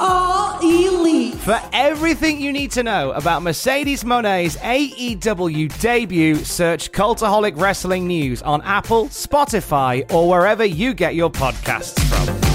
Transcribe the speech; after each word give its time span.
are 0.00 0.58
elite. 0.62 1.34
For 1.34 1.60
everything 1.72 2.40
you 2.40 2.52
need 2.52 2.70
to 2.72 2.82
know 2.82 3.12
about 3.12 3.42
Mercedes 3.42 4.02
Moné's 4.02 4.56
AEW 4.56 5.78
debut, 5.80 6.36
search 6.36 6.90
Cultaholic 6.90 7.60
Wrestling 7.60 8.06
News 8.06 8.42
on 8.42 8.62
Apple, 8.62 9.06
Spotify, 9.06 10.10
or 10.12 10.28
wherever 10.28 10.64
you 10.64 10.94
get 10.94 11.14
your 11.14 11.30
podcasts 11.30 12.00
from. 12.08 12.50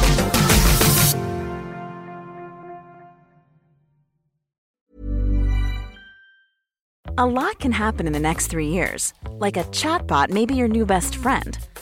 A 7.18 7.26
lot 7.26 7.60
can 7.60 7.72
happen 7.72 8.08
in 8.08 8.14
the 8.14 8.20
next 8.20 8.48
three 8.48 8.68
years. 8.68 9.14
Like 9.30 9.56
a 9.56 9.64
chatbot 9.66 10.32
may 10.32 10.46
be 10.46 10.56
your 10.56 10.68
new 10.68 10.86
best 10.86 11.16
friend. 11.16 11.58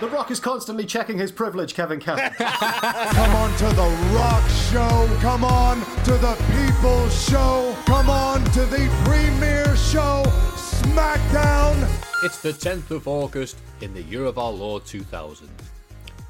The 0.00 0.08
Rock 0.08 0.30
is 0.30 0.40
constantly 0.40 0.86
checking 0.86 1.18
his 1.18 1.30
privilege, 1.30 1.74
Kevin 1.74 2.00
Cash. 2.00 2.34
Come 3.14 3.36
on 3.36 3.54
to 3.58 3.66
the 3.66 4.14
Rock 4.14 4.48
Show. 4.48 5.18
Come 5.20 5.44
on 5.44 5.80
to 6.04 6.12
the 6.12 6.42
People's 6.56 7.28
Show. 7.28 7.76
Come 7.84 8.08
on 8.08 8.42
to 8.52 8.64
the 8.64 8.88
premiere 9.04 9.76
show, 9.76 10.22
SmackDown. 10.56 11.86
It's 12.22 12.40
the 12.40 12.52
10th 12.52 12.90
of 12.90 13.08
August 13.08 13.58
in 13.82 13.92
the 13.92 14.02
year 14.04 14.24
of 14.24 14.38
our 14.38 14.50
Lord 14.50 14.86
2000. 14.86 15.50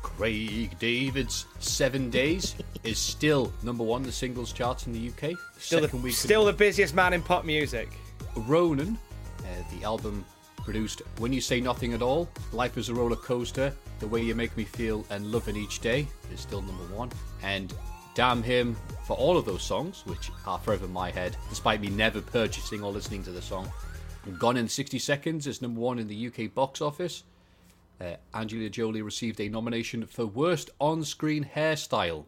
Craig 0.02 0.76
David's 0.80 1.46
Seven 1.60 2.10
Days 2.10 2.56
is 2.82 2.98
still 2.98 3.52
number 3.62 3.84
one 3.84 4.02
the 4.02 4.10
singles 4.10 4.52
charts 4.52 4.88
in 4.88 4.92
the 4.92 5.10
UK. 5.10 5.38
Still, 5.58 5.86
the, 5.86 5.96
week 5.98 6.14
still 6.14 6.44
the 6.44 6.52
busiest 6.52 6.96
man 6.96 7.12
in 7.12 7.22
pop 7.22 7.44
music. 7.44 7.88
Ronan, 8.34 8.98
uh, 9.38 9.44
the 9.72 9.84
album 9.84 10.24
produced 10.60 11.02
When 11.18 11.32
You 11.32 11.40
Say 11.40 11.60
Nothing 11.60 11.92
at 11.92 12.02
All, 12.02 12.28
Life 12.52 12.78
is 12.78 12.88
a 12.88 12.94
Roller 12.94 13.16
Coaster, 13.16 13.72
The 13.98 14.06
Way 14.06 14.22
You 14.22 14.34
Make 14.34 14.56
Me 14.56 14.64
Feel, 14.64 15.04
and 15.10 15.32
Loving 15.32 15.56
Each 15.56 15.80
Day 15.80 16.06
is 16.32 16.40
still 16.40 16.62
number 16.62 16.84
one. 16.94 17.10
And 17.42 17.72
damn 18.14 18.42
him 18.42 18.76
for 19.06 19.16
all 19.16 19.36
of 19.36 19.44
those 19.44 19.62
songs, 19.62 20.04
which 20.06 20.30
are 20.46 20.58
forever 20.58 20.84
in 20.84 20.92
my 20.92 21.10
head, 21.10 21.36
despite 21.48 21.80
me 21.80 21.88
never 21.88 22.20
purchasing 22.20 22.82
or 22.82 22.92
listening 22.92 23.22
to 23.24 23.30
the 23.30 23.42
song. 23.42 23.70
Gone 24.38 24.56
in 24.56 24.68
60 24.68 24.98
Seconds 24.98 25.46
is 25.46 25.62
number 25.62 25.80
one 25.80 25.98
in 25.98 26.08
the 26.08 26.26
UK 26.26 26.52
box 26.54 26.80
office. 26.80 27.24
Uh, 28.00 28.16
Angelina 28.34 28.70
Jolie 28.70 29.02
received 29.02 29.40
a 29.40 29.48
nomination 29.48 30.06
for 30.06 30.26
Worst 30.26 30.70
On 30.80 31.04
Screen 31.04 31.48
Hairstyle, 31.54 32.24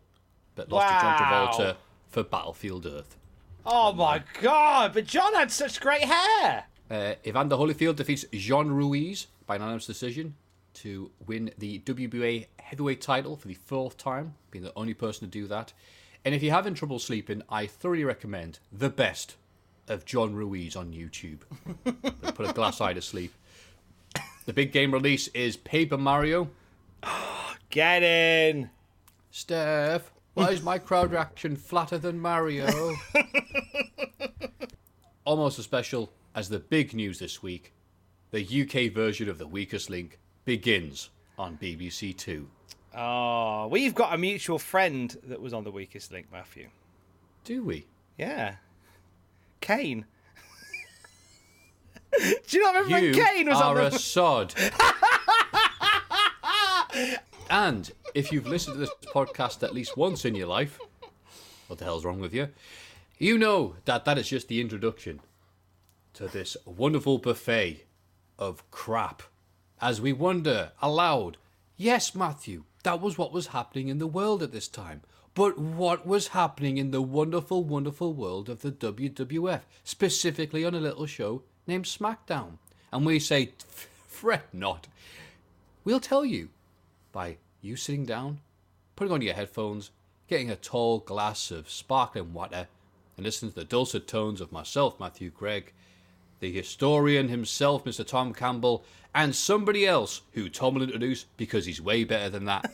but 0.55 0.71
lost 0.71 0.89
to 0.89 1.01
John 1.01 1.19
Travolta 1.19 1.77
for 2.09 2.23
Battlefield 2.23 2.87
Earth. 2.87 3.17
Oh 3.65 3.93
my 3.93 4.23
god, 4.41 4.93
but 4.95 5.06
John 5.06 5.35
had 5.35 5.51
such 5.51 5.81
great 5.81 6.05
hair. 6.05 6.65
Uh, 6.91 7.15
Evander 7.26 7.56
Holyfield 7.56 7.97
defeats 7.97 8.25
John 8.32 8.70
Ruiz 8.70 9.26
by 9.47 9.54
unanimous 9.54 9.87
decision 9.87 10.34
to 10.75 11.10
win 11.26 11.50
the 11.59 11.81
WBA 11.81 12.47
heavyweight 12.59 13.00
title 13.00 13.37
for 13.37 13.48
the 13.48 13.54
fourth 13.54 13.97
time, 13.97 14.34
being 14.50 14.65
the 14.65 14.72
only 14.76 14.94
person 14.94 15.26
to 15.26 15.31
do 15.31 15.47
that. 15.47 15.72
And 16.25 16.34
if 16.34 16.43
you're 16.43 16.54
having 16.54 16.75
trouble 16.75 16.98
sleeping, 16.98 17.43
I 17.48 17.66
thoroughly 17.66 18.04
recommend 18.04 18.59
the 18.72 18.91
best 18.91 19.37
of 19.88 20.04
John 20.04 20.34
Ruiz 20.34 20.76
on 20.76 20.93
YouTube. 20.93 21.41
Put 22.34 22.48
a 22.48 22.53
glass 22.53 22.81
eye 22.81 22.93
to 22.93 23.03
sleep. 23.03 23.32
The 24.47 24.53
big 24.53 24.72
game 24.72 24.93
release 24.93 25.28
is 25.28 25.56
Paper 25.56 25.99
Mario. 25.99 26.50
Get 27.70 28.03
in. 28.03 28.70
Steph, 29.31 30.12
why 30.34 30.50
is 30.50 30.62
my 30.62 30.78
crowd 30.78 31.10
reaction 31.10 31.56
flatter 31.56 31.99
than 31.99 32.20
Mario? 32.20 32.94
Almost 35.25 35.59
a 35.59 35.62
special 35.62 36.12
as 36.34 36.48
the 36.48 36.59
big 36.59 36.94
news 36.94 37.19
this 37.19 37.43
week, 37.43 37.72
the 38.31 38.41
UK 38.62 38.93
version 38.94 39.28
of 39.28 39.38
The 39.38 39.47
Weakest 39.47 39.91
Link 39.91 40.19
begins 40.44 41.10
on 41.38 41.59
BBC 41.59 42.16
Two. 42.16 42.48
Oh, 42.97 43.69
we've 43.69 43.94
got 43.94 44.15
a 44.15 44.19
mutual 44.19 44.59
friend 44.59 45.16
that 45.25 45.41
was 45.41 45.54
on 45.54 45.65
the 45.65 45.70
weakest 45.70 46.12
link, 46.12 46.26
Matthew. 46.31 46.69
Do 47.44 47.65
we? 47.65 47.87
Yeah. 48.19 48.56
Kane. 49.62 50.04
Do 52.19 52.59
you 52.59 52.62
not 52.62 52.75
remember 52.84 52.99
You 53.06 53.12
when 53.12 53.25
Kane 53.26 53.49
was 53.49 53.56
on 53.60 53.78
are 53.78 53.88
the 53.91 53.97
a 53.97 53.99
sod. 53.99 54.54
and 57.49 57.91
if 58.14 58.31
you've 58.31 58.47
listened 58.47 58.75
to 58.75 58.81
this 58.81 58.91
podcast 59.06 59.62
at 59.62 59.72
least 59.72 59.97
once 59.97 60.26
in 60.26 60.34
your 60.34 60.47
life, 60.49 60.78
what 61.69 61.78
the 61.78 61.87
hell's 61.87 62.04
wrong 62.04 62.20
with 62.20 62.34
you? 62.34 62.49
You 63.19 63.38
know 63.38 63.76
that 63.87 64.04
that 64.04 64.19
is 64.19 64.28
just 64.28 64.49
the 64.49 64.60
introduction 64.60 65.20
to 66.15 66.28
this 66.28 66.56
wonderful 66.65 67.19
buffet 67.19 67.84
of 68.39 68.69
crap. 68.71 69.23
As 69.81 70.00
we 70.00 70.12
wonder 70.12 70.73
aloud, 70.81 71.37
yes, 71.77 72.15
Matthew, 72.15 72.65
that 72.83 73.00
was 73.00 73.17
what 73.17 73.33
was 73.33 73.49
happening 73.49 73.89
in 73.89 73.99
the 73.99 74.06
world 74.06 74.43
at 74.43 74.53
this 74.53 74.69
time. 74.69 75.03
But 75.34 75.59
what 75.59 76.06
was 76.06 76.28
happening 76.28 76.77
in 76.77 76.91
the 76.91 77.00
wonderful, 77.00 77.65
wonderful 77.65 78.12
world 78.12 78.49
of 78.49 78.61
the 78.61 78.73
WWF, 78.73 79.62
specifically 79.83 80.65
on 80.65 80.75
a 80.75 80.81
little 80.81 81.06
show 81.06 81.43
named 81.67 81.87
SmackDown? 81.87 82.59
And 82.93 83.06
we 83.06 83.19
say, 83.19 83.53
fret 84.09 84.53
not. 84.53 84.89
We'll 85.84 86.00
tell 86.00 86.25
you 86.25 86.50
by 87.12 87.39
you 87.62 87.77
sitting 87.77 88.05
down, 88.05 88.41
putting 88.94 89.12
on 89.12 89.23
your 89.23 89.34
headphones, 89.34 89.91
getting 90.29 90.50
a 90.50 90.56
tall 90.56 90.99
glass 90.99 91.50
of 91.50 91.71
sparkling 91.71 92.34
water, 92.34 92.69
and 93.17 93.25
listening 93.25 93.53
to 93.53 93.61
the 93.61 93.65
dulcet 93.65 94.06
tones 94.06 94.41
of 94.41 94.53
myself, 94.53 95.00
Matthew 95.00 95.31
Gregg, 95.31 95.73
the 96.43 96.51
historian 96.51 97.29
himself, 97.29 97.85
Mr. 97.85 98.05
Tom 98.05 98.35
Campbell, 98.35 98.85
and 99.15 99.33
somebody 99.33 99.87
else 99.87 100.23
who 100.33 100.49
Tom 100.49 100.75
will 100.75 100.83
introduce 100.83 101.27
because 101.37 101.67
he's 101.67 101.81
way 101.81 102.03
better 102.03 102.29
than 102.29 102.47
that. 102.47 102.69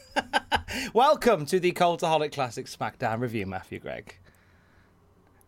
Welcome 0.95 1.45
to 1.45 1.61
the 1.61 1.73
Cultaholic 1.73 2.33
Classic 2.33 2.65
SmackDown 2.65 3.21
review, 3.21 3.45
Matthew 3.45 3.79
Gregg. 3.79 4.17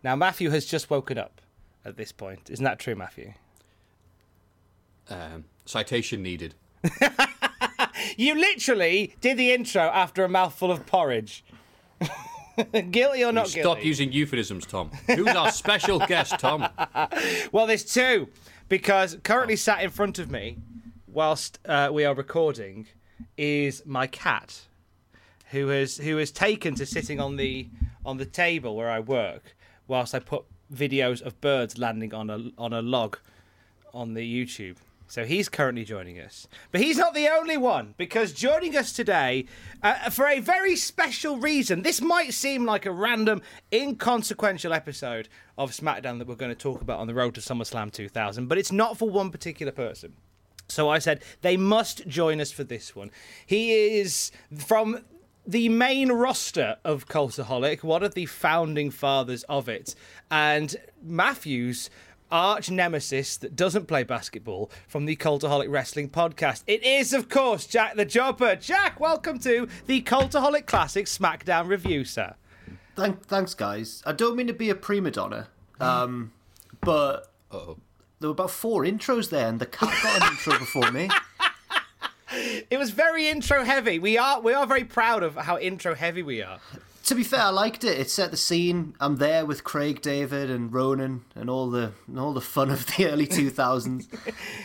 Now, 0.03 0.15
Matthew 0.15 0.51
has 0.51 0.67
just 0.67 0.91
woken 0.91 1.17
up 1.17 1.41
at 1.83 1.97
this 1.97 2.11
point. 2.11 2.51
Isn't 2.51 2.63
that 2.63 2.77
true, 2.77 2.95
Matthew? 2.95 3.33
Um, 5.09 5.45
citation 5.65 6.21
needed. 6.21 6.53
You 8.17 8.35
literally 8.35 9.15
did 9.21 9.37
the 9.37 9.51
intro 9.51 9.83
after 9.83 10.23
a 10.23 10.29
mouthful 10.29 10.71
of 10.71 10.85
porridge. 10.85 11.43
guilty 12.91 13.23
or 13.23 13.31
not 13.31 13.47
Stop 13.47 13.55
guilty? 13.55 13.79
Stop 13.79 13.85
using 13.85 14.11
euphemisms, 14.11 14.65
Tom. 14.65 14.91
Who's 15.07 15.27
our 15.27 15.51
special 15.51 15.99
guest, 16.07 16.39
Tom? 16.39 16.67
Well, 17.51 17.67
there's 17.67 17.85
two 17.85 18.29
because 18.69 19.17
currently 19.23 19.55
sat 19.55 19.83
in 19.83 19.89
front 19.89 20.19
of 20.19 20.31
me, 20.31 20.57
whilst 21.07 21.59
uh, 21.65 21.89
we 21.91 22.05
are 22.05 22.13
recording, 22.15 22.87
is 23.37 23.83
my 23.85 24.07
cat, 24.07 24.61
who 25.51 25.67
has 25.67 25.97
who 25.97 26.17
has 26.17 26.31
taken 26.31 26.75
to 26.75 26.85
sitting 26.85 27.19
on 27.19 27.35
the 27.35 27.67
on 28.05 28.17
the 28.17 28.25
table 28.25 28.75
where 28.75 28.89
I 28.89 28.99
work, 28.99 29.55
whilst 29.87 30.15
I 30.15 30.19
put 30.19 30.45
videos 30.73 31.21
of 31.21 31.39
birds 31.41 31.77
landing 31.77 32.13
on 32.13 32.29
a 32.29 32.51
on 32.57 32.73
a 32.73 32.81
log 32.81 33.17
on 33.93 34.13
the 34.13 34.21
YouTube. 34.21 34.77
So 35.11 35.25
he's 35.25 35.49
currently 35.49 35.83
joining 35.83 36.21
us. 36.21 36.47
But 36.71 36.79
he's 36.79 36.95
not 36.95 37.13
the 37.13 37.27
only 37.27 37.57
one, 37.57 37.95
because 37.97 38.31
joining 38.31 38.77
us 38.77 38.93
today 38.93 39.45
uh, 39.83 40.09
for 40.09 40.25
a 40.25 40.39
very 40.39 40.77
special 40.77 41.37
reason. 41.37 41.81
This 41.81 41.99
might 41.99 42.33
seem 42.33 42.63
like 42.63 42.85
a 42.85 42.93
random, 42.93 43.41
inconsequential 43.73 44.71
episode 44.71 45.27
of 45.57 45.71
SmackDown 45.71 46.17
that 46.19 46.29
we're 46.29 46.35
going 46.35 46.49
to 46.49 46.55
talk 46.55 46.81
about 46.81 46.99
on 47.01 47.07
the 47.07 47.13
road 47.13 47.35
to 47.35 47.41
SummerSlam 47.41 47.91
2000, 47.91 48.47
but 48.47 48.57
it's 48.57 48.71
not 48.71 48.97
for 48.97 49.09
one 49.09 49.31
particular 49.31 49.73
person. 49.73 50.13
So 50.69 50.87
I 50.87 50.99
said 50.99 51.21
they 51.41 51.57
must 51.57 52.07
join 52.07 52.39
us 52.39 52.53
for 52.53 52.63
this 52.63 52.95
one. 52.95 53.11
He 53.45 53.73
is 53.73 54.31
from 54.55 55.03
the 55.45 55.67
main 55.67 56.09
roster 56.09 56.77
of 56.85 57.07
Cultaholic, 57.07 57.83
one 57.83 58.03
of 58.03 58.13
the 58.13 58.27
founding 58.27 58.91
fathers 58.91 59.43
of 59.49 59.67
it, 59.67 59.93
and 60.29 60.75
Matthew's 61.03 61.89
arch 62.31 62.71
nemesis 62.71 63.37
that 63.37 63.55
doesn't 63.55 63.87
play 63.87 64.03
basketball 64.03 64.71
from 64.87 65.05
the 65.05 65.15
Cultaholic 65.15 65.69
Wrestling 65.69 66.09
podcast. 66.09 66.63
It 66.67 66.83
is, 66.83 67.13
of 67.13 67.29
course, 67.29 67.65
Jack 67.65 67.95
the 67.95 68.05
Jobber. 68.05 68.55
Jack, 68.55 68.99
welcome 68.99 69.39
to 69.39 69.67
the 69.87 70.01
Cultaholic 70.01 70.65
Classic 70.65 71.05
SmackDown 71.05 71.67
review, 71.67 72.03
sir. 72.05 72.35
Thank, 72.95 73.25
thanks, 73.25 73.53
guys. 73.53 74.01
I 74.05 74.13
don't 74.13 74.35
mean 74.35 74.47
to 74.47 74.53
be 74.53 74.69
a 74.69 74.75
prima 74.75 75.11
donna, 75.11 75.47
um, 75.79 76.31
but 76.81 77.31
Uh-oh. 77.51 77.77
there 78.19 78.29
were 78.29 78.33
about 78.33 78.51
four 78.51 78.83
intros 78.83 79.29
there, 79.29 79.47
and 79.47 79.59
the 79.59 79.65
cat 79.65 79.93
got 80.03 80.21
an 80.21 80.31
intro 80.31 80.57
before 80.57 80.91
me. 80.91 81.09
It 82.69 82.79
was 82.79 82.91
very 82.91 83.27
intro 83.27 83.65
heavy. 83.65 83.99
We 83.99 84.17
are 84.17 84.39
we 84.39 84.53
are 84.53 84.65
very 84.65 84.85
proud 84.85 85.21
of 85.21 85.35
how 85.35 85.57
intro 85.57 85.95
heavy 85.95 86.23
we 86.23 86.41
are. 86.41 86.59
To 87.11 87.15
be 87.15 87.25
fair, 87.25 87.41
I 87.41 87.49
liked 87.49 87.83
it. 87.83 87.99
It 87.99 88.09
set 88.09 88.31
the 88.31 88.37
scene. 88.37 88.95
I'm 89.01 89.17
there 89.17 89.45
with 89.45 89.65
Craig 89.65 90.01
David 90.01 90.49
and 90.49 90.71
Ronan 90.71 91.25
and 91.35 91.49
all 91.49 91.69
the 91.69 91.91
and 92.07 92.17
all 92.17 92.31
the 92.31 92.39
fun 92.39 92.71
of 92.71 92.85
the 92.85 93.05
early 93.11 93.27
2000s. 93.27 94.07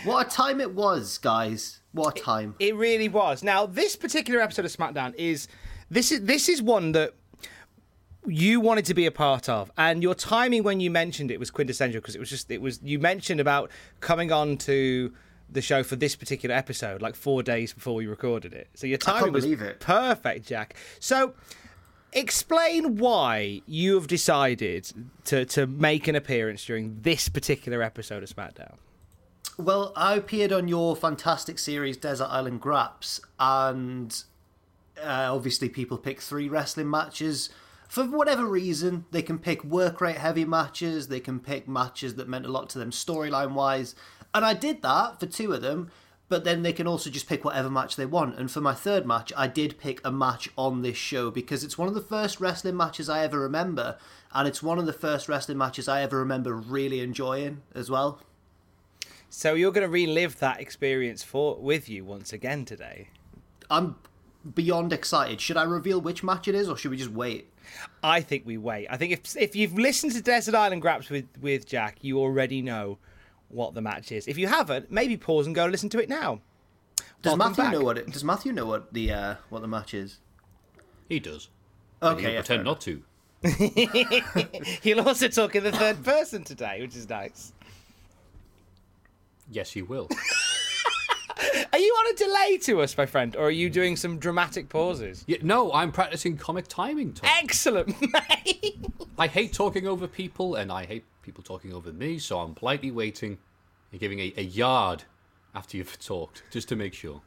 what 0.04 0.28
a 0.28 0.30
time 0.30 0.60
it 0.60 0.72
was, 0.72 1.18
guys! 1.18 1.80
What 1.90 2.16
a 2.16 2.22
time! 2.22 2.54
It 2.60 2.76
really 2.76 3.08
was. 3.08 3.42
Now, 3.42 3.66
this 3.66 3.96
particular 3.96 4.40
episode 4.40 4.64
of 4.64 4.70
SmackDown 4.70 5.12
is 5.16 5.48
this 5.90 6.12
is 6.12 6.20
this 6.20 6.48
is 6.48 6.62
one 6.62 6.92
that 6.92 7.14
you 8.24 8.60
wanted 8.60 8.84
to 8.84 8.94
be 8.94 9.06
a 9.06 9.10
part 9.10 9.48
of, 9.48 9.72
and 9.76 10.00
your 10.00 10.14
timing 10.14 10.62
when 10.62 10.78
you 10.78 10.88
mentioned 10.88 11.32
it 11.32 11.40
was 11.40 11.50
quintessential 11.50 12.00
because 12.00 12.14
it 12.14 12.20
was 12.20 12.30
just 12.30 12.48
it 12.52 12.62
was 12.62 12.78
you 12.80 13.00
mentioned 13.00 13.40
about 13.40 13.72
coming 13.98 14.30
on 14.30 14.56
to 14.58 15.12
the 15.50 15.60
show 15.60 15.82
for 15.82 15.96
this 15.96 16.14
particular 16.14 16.54
episode 16.54 17.02
like 17.02 17.16
four 17.16 17.42
days 17.42 17.72
before 17.72 17.96
we 17.96 18.06
recorded 18.06 18.54
it. 18.54 18.68
So 18.74 18.86
your 18.86 18.98
timing 18.98 19.32
was 19.32 19.44
it. 19.44 19.80
perfect, 19.80 20.46
Jack. 20.46 20.76
So. 21.00 21.34
Explain 22.16 22.96
why 22.96 23.60
you 23.66 23.94
have 23.96 24.06
decided 24.06 24.90
to, 25.26 25.44
to 25.44 25.66
make 25.66 26.08
an 26.08 26.16
appearance 26.16 26.64
during 26.64 27.02
this 27.02 27.28
particular 27.28 27.82
episode 27.82 28.22
of 28.22 28.30
SmackDown. 28.30 28.76
Well, 29.58 29.92
I 29.94 30.14
appeared 30.14 30.50
on 30.50 30.66
your 30.66 30.96
fantastic 30.96 31.58
series, 31.58 31.98
Desert 31.98 32.28
Island 32.30 32.62
Graps, 32.62 33.20
and 33.38 34.22
uh, 34.98 35.28
obviously 35.30 35.68
people 35.68 35.98
pick 35.98 36.22
three 36.22 36.48
wrestling 36.48 36.88
matches. 36.88 37.50
For 37.86 38.04
whatever 38.04 38.46
reason, 38.46 39.04
they 39.10 39.20
can 39.20 39.38
pick 39.38 39.62
work 39.62 40.00
rate 40.00 40.16
heavy 40.16 40.46
matches, 40.46 41.08
they 41.08 41.20
can 41.20 41.38
pick 41.38 41.68
matches 41.68 42.14
that 42.14 42.28
meant 42.28 42.46
a 42.46 42.50
lot 42.50 42.70
to 42.70 42.78
them 42.78 42.92
storyline 42.92 43.52
wise. 43.52 43.94
And 44.32 44.42
I 44.42 44.54
did 44.54 44.80
that 44.80 45.20
for 45.20 45.26
two 45.26 45.52
of 45.52 45.60
them, 45.60 45.90
but 46.28 46.44
then 46.44 46.62
they 46.62 46.72
can 46.72 46.86
also 46.86 47.10
just 47.10 47.28
pick 47.28 47.44
whatever 47.44 47.70
match 47.70 47.96
they 47.96 48.06
want. 48.06 48.38
And 48.38 48.50
for 48.50 48.60
my 48.60 48.74
third 48.74 49.06
match, 49.06 49.32
I 49.36 49.46
did 49.46 49.78
pick 49.78 50.00
a 50.04 50.10
match 50.10 50.48
on 50.56 50.82
this 50.82 50.96
show 50.96 51.30
because 51.30 51.62
it's 51.62 51.78
one 51.78 51.88
of 51.88 51.94
the 51.94 52.00
first 52.00 52.40
wrestling 52.40 52.76
matches 52.76 53.08
I 53.08 53.22
ever 53.22 53.38
remember, 53.38 53.96
and 54.32 54.48
it's 54.48 54.62
one 54.62 54.78
of 54.78 54.86
the 54.86 54.92
first 54.92 55.28
wrestling 55.28 55.58
matches 55.58 55.88
I 55.88 56.02
ever 56.02 56.18
remember 56.18 56.54
really 56.54 57.00
enjoying 57.00 57.62
as 57.74 57.90
well. 57.90 58.20
So 59.28 59.54
you're 59.54 59.72
going 59.72 59.86
to 59.86 59.92
relive 59.92 60.38
that 60.38 60.60
experience 60.60 61.22
for 61.22 61.56
with 61.56 61.88
you 61.88 62.04
once 62.04 62.32
again 62.32 62.64
today. 62.64 63.10
I'm 63.70 63.96
beyond 64.54 64.92
excited. 64.92 65.40
Should 65.40 65.56
I 65.56 65.64
reveal 65.64 66.00
which 66.00 66.22
match 66.22 66.48
it 66.48 66.54
is, 66.54 66.68
or 66.68 66.76
should 66.76 66.90
we 66.90 66.96
just 66.96 67.10
wait? 67.10 67.52
I 68.02 68.20
think 68.20 68.46
we 68.46 68.56
wait. 68.56 68.86
I 68.88 68.96
think 68.96 69.12
if 69.12 69.36
if 69.36 69.56
you've 69.56 69.76
listened 69.76 70.12
to 70.12 70.22
Desert 70.22 70.54
Island 70.54 70.82
Graps 70.82 71.10
with 71.10 71.26
with 71.40 71.66
Jack, 71.66 71.98
you 72.02 72.18
already 72.18 72.62
know 72.62 72.98
what 73.48 73.74
the 73.74 73.80
match 73.82 74.12
is. 74.12 74.26
If 74.26 74.38
you 74.38 74.46
haven't, 74.48 74.90
maybe 74.90 75.16
pause 75.16 75.46
and 75.46 75.54
go 75.54 75.66
listen 75.66 75.88
to 75.90 75.98
it 75.98 76.08
now. 76.08 76.40
Does 77.22 77.36
Welcome 77.36 77.38
Matthew 77.38 77.64
back. 77.64 77.72
know 77.72 77.80
what 77.82 77.98
it? 77.98 78.10
Does 78.10 78.24
Matthew 78.24 78.52
know 78.52 78.66
what 78.66 78.92
the 78.92 79.12
uh, 79.12 79.34
what 79.48 79.62
the 79.62 79.68
match 79.68 79.94
is? 79.94 80.18
He 81.08 81.18
does. 81.20 81.48
Okay, 82.02 82.34
yeah, 82.34 82.40
pretend 82.40 82.64
not 82.64 82.80
to. 82.82 83.02
He'll 84.82 85.00
also 85.06 85.28
talk 85.28 85.54
in 85.54 85.64
the 85.64 85.72
third 85.72 86.02
person 86.04 86.44
today, 86.44 86.80
which 86.80 86.96
is 86.96 87.08
nice. 87.08 87.52
Yes, 89.50 89.70
he 89.72 89.82
will. 89.82 90.08
Are 91.72 91.78
you 91.78 91.92
on 91.92 92.14
a 92.14 92.16
delay 92.16 92.58
to 92.58 92.80
us, 92.80 92.96
my 92.96 93.04
friend, 93.06 93.36
or 93.36 93.46
are 93.46 93.50
you 93.50 93.68
doing 93.68 93.96
some 93.96 94.18
dramatic 94.18 94.68
pauses? 94.68 95.24
yeah, 95.26 95.38
no, 95.42 95.72
I'm 95.72 95.92
practicing 95.92 96.36
comic 96.36 96.66
timing, 96.66 97.12
Tom. 97.12 97.28
Excellent, 97.42 97.94
mate. 98.12 98.78
I 99.18 99.26
hate 99.26 99.52
talking 99.52 99.86
over 99.86 100.06
people, 100.06 100.54
and 100.54 100.72
I 100.72 100.86
hate 100.86 101.04
people 101.22 101.44
talking 101.44 101.74
over 101.74 101.92
me, 101.92 102.18
so 102.18 102.38
I'm 102.38 102.54
politely 102.54 102.90
waiting 102.90 103.38
and 103.90 104.00
giving 104.00 104.18
a, 104.20 104.32
a 104.36 104.42
yard 104.42 105.04
after 105.54 105.76
you've 105.76 105.98
talked, 106.04 106.42
just 106.50 106.68
to 106.68 106.76
make 106.76 106.94
sure. 106.94 107.20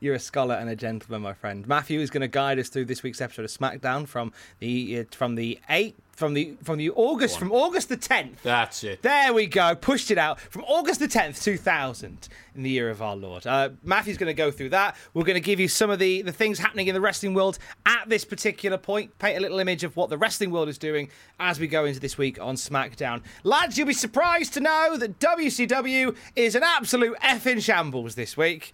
You're 0.00 0.14
a 0.14 0.18
scholar 0.20 0.56
and 0.56 0.68
a 0.68 0.76
gentleman, 0.76 1.22
my 1.22 1.32
friend. 1.32 1.66
Matthew 1.66 2.00
is 2.00 2.10
going 2.10 2.22
to 2.22 2.28
guide 2.28 2.58
us 2.58 2.68
through 2.68 2.86
this 2.86 3.02
week's 3.02 3.20
episode 3.20 3.44
of 3.44 3.50
SmackDown 3.50 4.06
from 4.06 4.32
the 4.58 5.00
uh, 5.00 5.04
from 5.10 5.36
the 5.36 5.58
eight 5.70 5.96
from 6.14 6.34
the 6.34 6.56
from 6.62 6.78
the 6.78 6.90
August 6.90 7.38
from 7.38 7.52
August 7.52 7.88
the 7.88 7.96
tenth. 7.96 8.42
That's 8.42 8.84
it. 8.84 9.02
There 9.02 9.32
we 9.32 9.46
go. 9.46 9.74
Pushed 9.74 10.10
it 10.10 10.18
out 10.18 10.40
from 10.40 10.62
August 10.64 11.00
the 11.00 11.08
10th, 11.08 11.42
2000, 11.42 12.28
in 12.54 12.62
the 12.62 12.70
year 12.70 12.90
of 12.90 13.02
our 13.02 13.16
Lord. 13.16 13.46
Uh, 13.46 13.70
Matthew's 13.82 14.16
going 14.16 14.28
to 14.28 14.34
go 14.34 14.50
through 14.50 14.70
that. 14.70 14.96
We're 15.12 15.24
going 15.24 15.34
to 15.34 15.40
give 15.40 15.60
you 15.60 15.68
some 15.68 15.90
of 15.90 15.98
the, 15.98 16.22
the 16.22 16.32
things 16.32 16.58
happening 16.58 16.86
in 16.86 16.94
the 16.94 17.00
wrestling 17.00 17.34
world 17.34 17.58
at 17.86 18.08
this 18.08 18.24
particular 18.24 18.78
point, 18.78 19.18
paint 19.18 19.38
a 19.38 19.40
little 19.40 19.58
image 19.58 19.84
of 19.84 19.96
what 19.96 20.10
the 20.10 20.18
wrestling 20.18 20.50
world 20.50 20.68
is 20.68 20.78
doing 20.78 21.08
as 21.40 21.58
we 21.58 21.66
go 21.66 21.84
into 21.84 22.00
this 22.00 22.16
week 22.16 22.40
on 22.40 22.54
SmackDown. 22.54 23.22
Lads, 23.42 23.76
you'll 23.76 23.86
be 23.86 23.92
surprised 23.92 24.54
to 24.54 24.60
know 24.60 24.96
that 24.96 25.18
WCW 25.18 26.16
is 26.36 26.54
an 26.54 26.62
absolute 26.62 27.16
effing 27.18 27.62
shambles 27.62 28.14
this 28.14 28.36
week. 28.36 28.72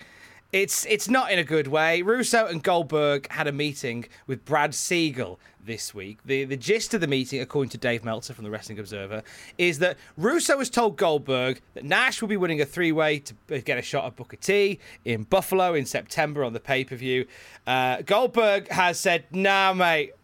It's 0.52 0.84
it's 0.86 1.08
not 1.08 1.30
in 1.30 1.38
a 1.38 1.44
good 1.44 1.68
way. 1.68 2.02
Russo 2.02 2.44
and 2.46 2.60
Goldberg 2.60 3.30
had 3.30 3.46
a 3.46 3.52
meeting 3.52 4.06
with 4.26 4.44
Brad 4.44 4.74
Siegel 4.74 5.38
this 5.64 5.94
week. 5.94 6.18
The 6.24 6.44
the 6.44 6.56
gist 6.56 6.92
of 6.92 7.00
the 7.00 7.06
meeting, 7.06 7.40
according 7.40 7.70
to 7.70 7.78
Dave 7.78 8.02
Meltzer 8.02 8.34
from 8.34 8.42
the 8.42 8.50
Wrestling 8.50 8.80
Observer, 8.80 9.22
is 9.58 9.78
that 9.78 9.96
Russo 10.16 10.58
has 10.58 10.68
told 10.68 10.96
Goldberg 10.96 11.60
that 11.74 11.84
Nash 11.84 12.20
will 12.20 12.28
be 12.28 12.36
winning 12.36 12.60
a 12.60 12.66
three 12.66 12.90
way 12.90 13.20
to 13.20 13.60
get 13.60 13.78
a 13.78 13.82
shot 13.82 14.06
at 14.06 14.16
Booker 14.16 14.36
T 14.36 14.80
in 15.04 15.22
Buffalo 15.22 15.74
in 15.74 15.86
September 15.86 16.42
on 16.42 16.52
the 16.52 16.60
pay 16.60 16.82
per 16.82 16.96
view. 16.96 17.26
Uh, 17.64 18.02
Goldberg 18.02 18.68
has 18.72 18.98
said, 18.98 19.26
"Nah, 19.30 19.72
mate, 19.72 20.14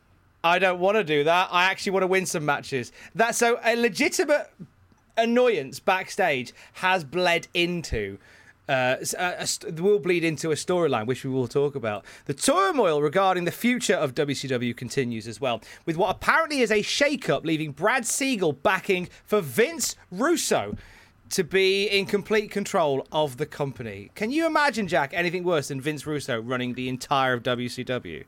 I 0.42 0.58
don't 0.58 0.80
want 0.80 0.96
to 0.96 1.04
do 1.04 1.22
that. 1.22 1.50
I 1.52 1.66
actually 1.66 1.92
want 1.92 2.02
to 2.02 2.08
win 2.08 2.26
some 2.26 2.44
matches." 2.44 2.90
That's 3.14 3.38
so 3.38 3.60
a 3.62 3.76
legitimate 3.76 4.50
annoyance 5.16 5.78
backstage 5.78 6.52
has 6.74 7.04
bled 7.04 7.46
into. 7.54 8.18
Uh, 8.68 8.96
st- 9.04 9.80
will 9.80 10.00
bleed 10.00 10.24
into 10.24 10.50
a 10.50 10.56
storyline, 10.56 11.06
which 11.06 11.22
we 11.22 11.30
will 11.30 11.46
talk 11.46 11.76
about. 11.76 12.04
The 12.24 12.34
turmoil 12.34 13.00
regarding 13.00 13.44
the 13.44 13.52
future 13.52 13.94
of 13.94 14.14
WCW 14.14 14.76
continues 14.76 15.28
as 15.28 15.40
well, 15.40 15.62
with 15.84 15.96
what 15.96 16.10
apparently 16.10 16.60
is 16.60 16.72
a 16.72 16.82
shake-up, 16.82 17.44
leaving 17.44 17.70
Brad 17.70 18.04
Siegel 18.04 18.52
backing 18.52 19.08
for 19.24 19.40
Vince 19.40 19.94
Russo 20.10 20.74
to 21.30 21.44
be 21.44 21.86
in 21.86 22.06
complete 22.06 22.50
control 22.50 23.06
of 23.10 23.36
the 23.36 23.46
company. 23.46 24.10
Can 24.14 24.30
you 24.30 24.46
imagine, 24.46 24.88
Jack, 24.88 25.12
anything 25.14 25.44
worse 25.44 25.68
than 25.68 25.80
Vince 25.80 26.06
Russo 26.06 26.40
running 26.40 26.74
the 26.74 26.88
entire 26.88 27.34
of 27.34 27.42
WCW? 27.42 28.24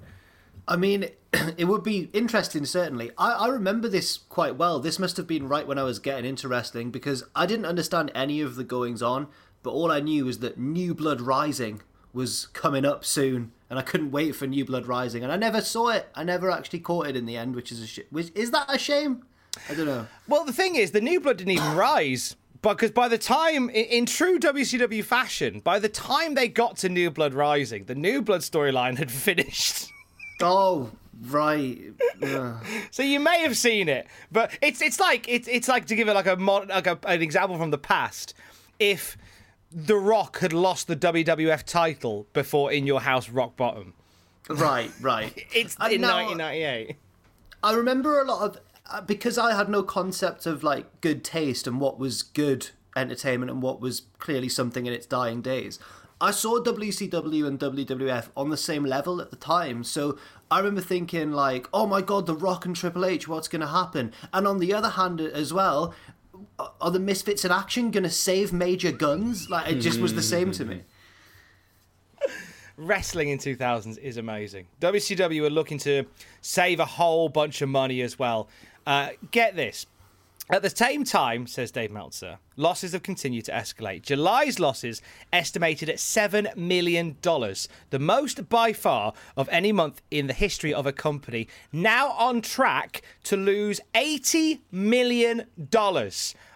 I 0.66 0.76
mean, 0.76 1.08
it 1.56 1.66
would 1.66 1.82
be 1.82 2.10
interesting, 2.12 2.64
certainly. 2.64 3.10
I, 3.16 3.32
I 3.32 3.48
remember 3.48 3.88
this 3.88 4.18
quite 4.18 4.56
well. 4.56 4.80
This 4.80 4.98
must 4.98 5.16
have 5.16 5.26
been 5.26 5.48
right 5.48 5.66
when 5.66 5.78
I 5.78 5.82
was 5.82 5.98
getting 5.98 6.26
into 6.26 6.48
wrestling 6.48 6.90
because 6.90 7.24
I 7.34 7.46
didn't 7.46 7.66
understand 7.66 8.10
any 8.14 8.40
of 8.40 8.56
the 8.56 8.64
goings 8.64 9.02
on, 9.02 9.28
but 9.62 9.70
all 9.70 9.90
I 9.90 10.00
knew 10.00 10.24
was 10.24 10.38
that 10.38 10.58
New 10.58 10.94
Blood 10.94 11.20
Rising 11.20 11.82
was 12.12 12.46
coming 12.52 12.84
up 12.84 13.04
soon, 13.04 13.52
and 13.68 13.78
I 13.78 13.82
couldn't 13.82 14.10
wait 14.10 14.34
for 14.34 14.46
New 14.46 14.64
Blood 14.64 14.86
Rising, 14.86 15.22
and 15.22 15.32
I 15.32 15.36
never 15.36 15.60
saw 15.60 15.88
it. 15.88 16.08
I 16.14 16.24
never 16.24 16.50
actually 16.50 16.80
caught 16.80 17.06
it 17.06 17.16
in 17.16 17.26
the 17.26 17.36
end, 17.36 17.54
which 17.54 17.70
is 17.70 17.82
a 17.82 17.86
sh- 17.86 18.00
which 18.10 18.30
is 18.34 18.50
that 18.52 18.72
a 18.74 18.78
shame? 18.78 19.24
I 19.68 19.74
don't 19.74 19.86
know. 19.86 20.06
Well, 20.26 20.44
the 20.44 20.52
thing 20.52 20.76
is, 20.76 20.92
the 20.92 21.00
new 21.00 21.20
blood 21.20 21.38
didn't 21.38 21.52
even 21.52 21.76
rise. 21.76 22.36
Because 22.60 22.90
by 22.90 23.06
the 23.06 23.18
time, 23.18 23.70
in, 23.70 24.04
true 24.04 24.38
WCW 24.40 25.04
fashion, 25.04 25.60
by 25.60 25.78
the 25.78 25.88
time 25.88 26.34
they 26.34 26.48
got 26.48 26.76
to 26.78 26.88
New 26.88 27.08
Blood 27.08 27.32
Rising, 27.32 27.84
the 27.84 27.94
New 27.94 28.20
Blood 28.20 28.40
storyline 28.40 28.98
had 28.98 29.12
finished. 29.26 29.88
Oh, 30.40 30.90
right. 31.28 31.78
Ugh. 32.20 32.56
so 32.90 33.04
you 33.04 33.20
may 33.20 33.42
have 33.42 33.56
seen 33.56 33.88
it, 33.88 34.08
but 34.32 34.58
it's 34.60 34.82
it's 34.82 34.98
like 34.98 35.28
it's 35.28 35.46
it's 35.46 35.68
like 35.68 35.86
to 35.86 35.94
give 35.94 36.08
it 36.08 36.14
like 36.14 36.26
a 36.26 36.36
mod, 36.36 36.68
like 36.68 36.88
a, 36.88 36.98
an 37.06 37.22
example 37.22 37.56
from 37.58 37.70
the 37.70 37.78
past. 37.78 38.34
If 38.80 39.16
The 39.70 39.96
Rock 39.96 40.38
had 40.38 40.52
lost 40.52 40.86
the 40.86 40.96
WWF 40.96 41.62
title 41.64 42.26
before 42.32 42.72
In 42.72 42.86
Your 42.86 43.00
House 43.00 43.28
Rock 43.28 43.56
Bottom, 43.56 43.92
right, 44.48 44.90
right. 45.00 45.32
it's 45.54 45.76
Uh, 45.80 45.88
in 45.92 46.00
now- 46.00 46.16
1998. 46.26 46.96
I 47.62 47.74
remember 47.74 48.20
a 48.20 48.24
lot 48.24 48.42
of 48.42 48.60
uh, 48.90 49.00
because 49.02 49.36
I 49.36 49.54
had 49.54 49.68
no 49.68 49.82
concept 49.82 50.46
of 50.46 50.62
like 50.62 51.00
good 51.02 51.22
taste 51.22 51.66
and 51.66 51.78
what 51.80 51.98
was 51.98 52.22
good 52.22 52.70
entertainment 52.96 53.50
and 53.50 53.60
what 53.60 53.80
was 53.80 54.02
clearly 54.18 54.48
something 54.48 54.86
in 54.86 54.92
its 54.92 55.04
dying 55.06 55.42
days. 55.42 55.78
I 56.20 56.30
saw 56.30 56.60
WCW 56.60 57.46
and 57.46 57.60
WWF 57.60 58.28
on 58.36 58.48
the 58.50 58.56
same 58.56 58.84
level 58.84 59.20
at 59.20 59.30
the 59.30 59.36
time, 59.36 59.84
so 59.84 60.18
I 60.50 60.58
remember 60.58 60.80
thinking 60.80 61.30
like, 61.32 61.68
"Oh 61.72 61.86
my 61.86 62.00
god, 62.00 62.26
The 62.26 62.34
Rock 62.34 62.64
and 62.64 62.74
Triple 62.74 63.04
H, 63.04 63.28
what's 63.28 63.46
going 63.48 63.60
to 63.60 63.68
happen?" 63.68 64.12
And 64.32 64.46
on 64.48 64.58
the 64.58 64.72
other 64.72 64.90
hand, 64.90 65.20
as 65.20 65.52
well, 65.52 65.94
are 66.58 66.90
the 66.90 67.00
Misfits 67.00 67.44
in 67.44 67.50
action 67.50 67.90
going 67.90 68.04
to 68.04 68.10
save 68.10 68.52
Major 68.52 68.92
Gunns? 68.92 69.48
Like 69.48 69.70
it 69.70 69.76
just 69.76 70.00
was 70.00 70.14
the 70.14 70.22
same 70.22 70.52
to 70.52 70.64
me. 70.64 70.82
wrestling 72.78 73.28
in 73.28 73.38
2000s 73.38 73.98
is 73.98 74.16
amazing. 74.16 74.66
WCW 74.80 75.46
are 75.46 75.50
looking 75.50 75.78
to 75.78 76.04
save 76.40 76.80
a 76.80 76.84
whole 76.84 77.28
bunch 77.28 77.60
of 77.60 77.68
money 77.68 78.00
as 78.00 78.18
well. 78.18 78.48
Uh, 78.86 79.10
get 79.30 79.56
this. 79.56 79.86
At 80.50 80.62
the 80.62 80.70
same 80.70 81.04
time, 81.04 81.46
says 81.46 81.70
Dave 81.70 81.90
Meltzer, 81.90 82.38
losses 82.56 82.92
have 82.92 83.02
continued 83.02 83.44
to 83.46 83.52
escalate. 83.52 84.00
July's 84.00 84.58
losses 84.58 85.02
estimated 85.30 85.90
at 85.90 85.96
$7 85.96 86.56
million, 86.56 87.18
the 87.20 87.98
most 87.98 88.48
by 88.48 88.72
far 88.72 89.12
of 89.36 89.46
any 89.50 89.72
month 89.72 90.00
in 90.10 90.26
the 90.26 90.32
history 90.32 90.72
of 90.72 90.86
a 90.86 90.92
company, 90.92 91.48
now 91.70 92.12
on 92.12 92.40
track 92.40 93.02
to 93.24 93.36
lose 93.36 93.78
$80 93.94 94.60
million 94.72 95.44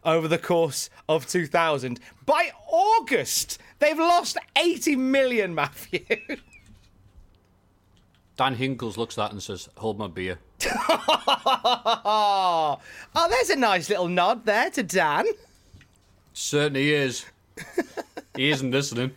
over 0.05 0.27
the 0.27 0.39
course 0.39 0.89
of 1.07 1.27
2000. 1.27 2.01
By 2.25 2.51
August, 2.71 3.59
they've 3.79 3.99
lost 3.99 4.39
80 4.57 4.97
million, 4.97 5.55
Matthew. 5.55 6.01
Dan 8.39 8.57
Hinkles 8.57 8.97
looks 8.97 9.19
at 9.19 9.25
that 9.25 9.33
and 9.33 9.43
says, 9.43 9.69
"Hold 9.77 9.99
my 9.99 10.09
beer." 10.09 10.39
oh, 12.05 12.79
there's 13.29 13.51
a 13.51 13.57
nice 13.57 13.89
little 13.89 14.09
nod 14.09 14.45
there 14.45 14.71
to 14.71 14.83
Dan. 14.83 15.27
Certainly 16.33 16.93
is. 16.93 17.27
he 18.37 18.51
isn't 18.51 18.71
listening. 18.71 19.13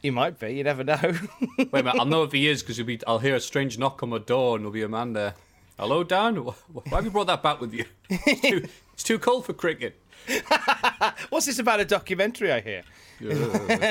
He 0.00 0.10
might 0.10 0.38
be. 0.38 0.54
You 0.54 0.64
never 0.64 0.84
know. 0.84 0.98
Wait 1.58 1.68
a 1.72 1.82
minute. 1.82 1.96
I'll 1.98 2.06
know 2.06 2.22
if 2.22 2.32
he 2.32 2.48
is 2.48 2.62
because 2.62 2.80
be. 2.82 3.00
I'll 3.06 3.18
hear 3.18 3.34
a 3.34 3.40
strange 3.40 3.78
knock 3.78 4.02
on 4.02 4.10
my 4.10 4.18
door 4.18 4.56
and 4.56 4.64
there'll 4.64 4.72
be 4.72 4.82
a 4.82 4.88
man 4.88 5.12
there. 5.12 5.34
Hello, 5.78 6.04
Dan. 6.04 6.36
Why 6.36 6.54
have 6.92 7.04
you 7.04 7.10
brought 7.10 7.26
that 7.26 7.42
back 7.42 7.60
with 7.60 7.74
you? 7.74 7.84
It's 8.08 8.40
too, 8.40 8.68
it's 8.92 9.02
too 9.02 9.18
cold 9.18 9.44
for 9.44 9.52
cricket. 9.52 10.00
What's 11.28 11.46
this 11.46 11.58
about 11.58 11.80
a 11.80 11.84
documentary 11.84 12.52
I 12.52 12.60
hear? 12.60 12.82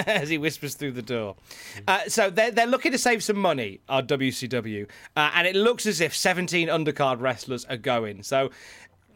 As 0.07 0.29
he 0.29 0.37
whispers 0.37 0.75
through 0.75 0.91
the 0.91 1.01
door. 1.01 1.35
Uh, 1.87 2.01
so 2.07 2.29
they're, 2.29 2.51
they're 2.51 2.67
looking 2.67 2.91
to 2.91 2.97
save 2.97 3.23
some 3.23 3.37
money 3.37 3.79
our 3.89 4.01
WCW, 4.01 4.87
uh, 5.15 5.31
and 5.33 5.47
it 5.47 5.55
looks 5.55 5.85
as 5.85 6.01
if 6.01 6.15
17 6.15 6.67
undercard 6.67 7.21
wrestlers 7.21 7.65
are 7.65 7.77
going. 7.77 8.23
So 8.23 8.51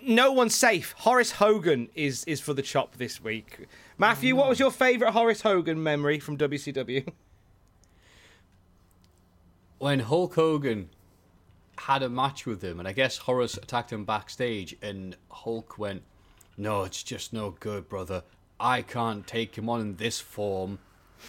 no 0.02 0.32
one's 0.32 0.56
safe. 0.56 0.94
Horace 0.98 1.32
Hogan 1.32 1.90
is, 1.96 2.24
is 2.26 2.40
for 2.40 2.54
the 2.54 2.62
chop 2.62 2.96
this 2.98 3.24
week. 3.24 3.68
Matthew, 3.98 4.36
what 4.36 4.48
was 4.48 4.60
your 4.60 4.72
favourite 4.72 5.14
Horace 5.14 5.42
Hogan 5.42 5.82
memory 5.82 6.20
from 6.20 6.38
WCW? 6.38 7.08
When 9.80 10.00
Hulk 10.00 10.34
Hogan 10.34 10.90
had 11.78 12.02
a 12.02 12.10
match 12.10 12.48
with 12.48 12.64
him, 12.64 12.80
and 12.80 12.88
I 12.88 12.94
guess 12.94 13.18
Horace 13.18 13.58
attacked 13.58 13.92
him 13.94 14.06
backstage, 14.06 14.76
and 14.82 15.16
Hulk 15.30 15.78
went, 15.78 16.02
No, 16.58 16.82
it's 16.82 17.04
just 17.04 17.32
no 17.32 17.52
good, 17.52 17.88
brother. 17.88 18.24
I 18.60 18.82
can't 18.82 19.28
take 19.28 19.58
him 19.58 19.70
on 19.70 19.82
in 19.82 19.96
this 19.98 20.20
form. 20.20 20.80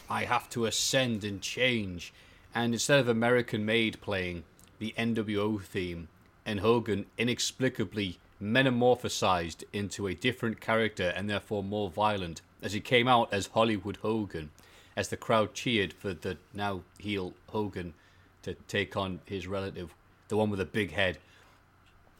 I 0.08 0.24
have 0.24 0.48
to 0.50 0.66
ascend 0.66 1.24
and 1.24 1.40
change. 1.40 2.12
And 2.54 2.72
instead 2.72 3.00
of 3.00 3.08
American 3.08 3.64
Made 3.64 4.00
playing 4.00 4.44
the 4.78 4.94
NWO 4.96 5.62
theme, 5.62 6.08
and 6.46 6.60
Hogan 6.60 7.04
inexplicably 7.18 8.18
metamorphosized 8.40 9.64
into 9.72 10.06
a 10.06 10.14
different 10.14 10.60
character 10.60 11.12
and 11.14 11.28
therefore 11.28 11.62
more 11.62 11.90
violent 11.90 12.40
as 12.62 12.72
he 12.72 12.80
came 12.80 13.06
out 13.06 13.32
as 13.32 13.48
Hollywood 13.48 13.98
Hogan, 13.98 14.50
as 14.96 15.08
the 15.08 15.16
crowd 15.16 15.52
cheered 15.52 15.92
for 15.92 16.14
the 16.14 16.38
now 16.54 16.82
heel 16.98 17.34
Hogan 17.48 17.94
to 18.42 18.54
take 18.66 18.96
on 18.96 19.20
his 19.26 19.46
relative, 19.46 19.94
the 20.28 20.36
one 20.36 20.50
with 20.50 20.60
a 20.60 20.64
big 20.64 20.92
head. 20.92 21.18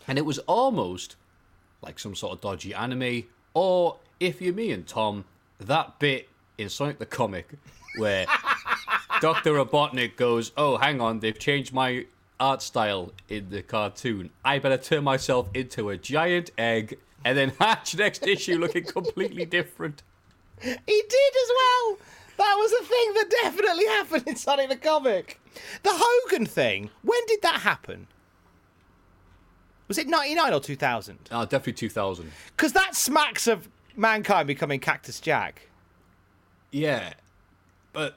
And 0.07 0.19
it 0.19 0.27
was 0.27 0.39
almost 0.41 1.17
like 1.83 1.99
some 1.99 2.15
sort 2.15 2.35
of 2.35 2.41
dodgy 2.41 2.75
anime, 2.75 3.25
or 3.55 3.97
if 4.21 4.41
you're 4.41 4.55
me 4.55 4.71
and 4.71 4.87
Tom, 4.87 5.25
that 5.59 5.99
bit 5.99 6.29
in 6.57 6.69
Sonic 6.69 6.99
the 6.99 7.07
Comic 7.07 7.51
where 7.97 8.27
Dr. 9.21 9.53
Robotnik 9.53 10.17
goes, 10.17 10.53
Oh, 10.57 10.77
hang 10.77 11.01
on, 11.01 11.21
they've 11.21 11.39
changed 11.39 11.73
my 11.73 12.07
art 12.41 12.63
style 12.63 13.13
in 13.29 13.51
the 13.51 13.63
cartoon. 13.63 14.31
I 14.45 14.59
better 14.59 14.77
turn 14.77 15.05
myself 15.05 15.49
into 15.55 15.91
a 15.91 15.97
giant 15.97 16.51
egg 16.57 16.99
and 17.25 17.37
then 17.37 17.53
hatch 17.61 17.97
next 17.97 18.27
issue 18.27 18.59
looking 18.59 18.85
completely 18.85 19.45
different. 19.45 20.03
He 20.61 20.73
did 20.77 20.77
as 20.77 21.51
well. 21.57 21.99
That 22.37 22.55
was 22.57 22.73
a 22.73 22.85
thing 22.85 23.15
that 23.15 23.31
definitely 23.43 23.87
happened 23.87 24.29
in 24.29 24.37
Sonic 24.37 24.69
the 24.69 24.77
Comic. 24.77 25.41
The 25.83 25.91
Hogan 25.93 26.47
thing, 26.47 26.91
when 27.03 27.21
did 27.27 27.43
that 27.43 27.61
happen? 27.61 28.07
Was 29.89 29.99
it 29.99 30.07
99 30.07 30.53
or 30.53 30.61
2000? 30.61 31.19
Oh, 31.31 31.37
ah, 31.39 31.45
definitely 31.45 31.73
2000. 31.73 32.31
Because 32.57 32.73
that 32.75 32.95
smacks 32.95 33.47
of 33.47 33.69
Mankind 33.99 34.47
becoming 34.47 34.81
Cactus 34.81 35.21
Jack. 35.21 35.69
Yeah, 36.71 37.15
but 37.93 38.17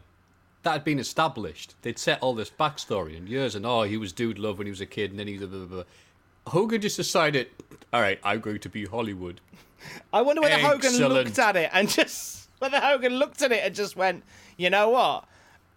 that 0.64 0.72
had 0.72 0.84
been 0.84 1.00
established. 1.00 1.76
They'd 1.82 1.98
set 1.98 2.22
all 2.22 2.36
this 2.36 2.52
backstory 2.52 3.16
in 3.18 3.28
years, 3.28 3.56
and 3.56 3.66
oh, 3.66 3.84
he 3.84 3.98
was 3.98 4.14
dude 4.14 4.38
love 4.38 4.58
when 4.58 4.68
he 4.68 4.72
was 4.72 4.82
a 4.82 4.86
kid, 4.86 5.10
and 5.12 5.20
then 5.20 5.28
he 5.28 5.38
blah, 5.38 5.48
blah, 5.48 5.66
blah. 5.66 5.84
Hogan 6.48 6.82
just 6.82 6.98
decided, 6.98 7.48
all 7.92 8.02
right, 8.02 8.20
I'm 8.24 8.40
going 8.40 8.60
to 8.60 8.70
be 8.70 8.86
Hollywood. 8.86 9.42
I 10.14 10.22
wonder 10.22 10.42
whether 10.42 10.60
Hogan 10.60 10.96
looked 10.98 11.40
at 11.40 11.56
it 11.56 11.70
and 11.74 11.90
just 11.90 12.50
whether 12.60 12.80
Hogan 12.80 13.14
looked 13.14 13.42
at 13.42 13.52
it 13.52 13.64
and 13.64 13.74
just 13.74 13.96
went, 13.96 14.24
you 14.58 14.70
know 14.70 14.90
what? 14.90 15.26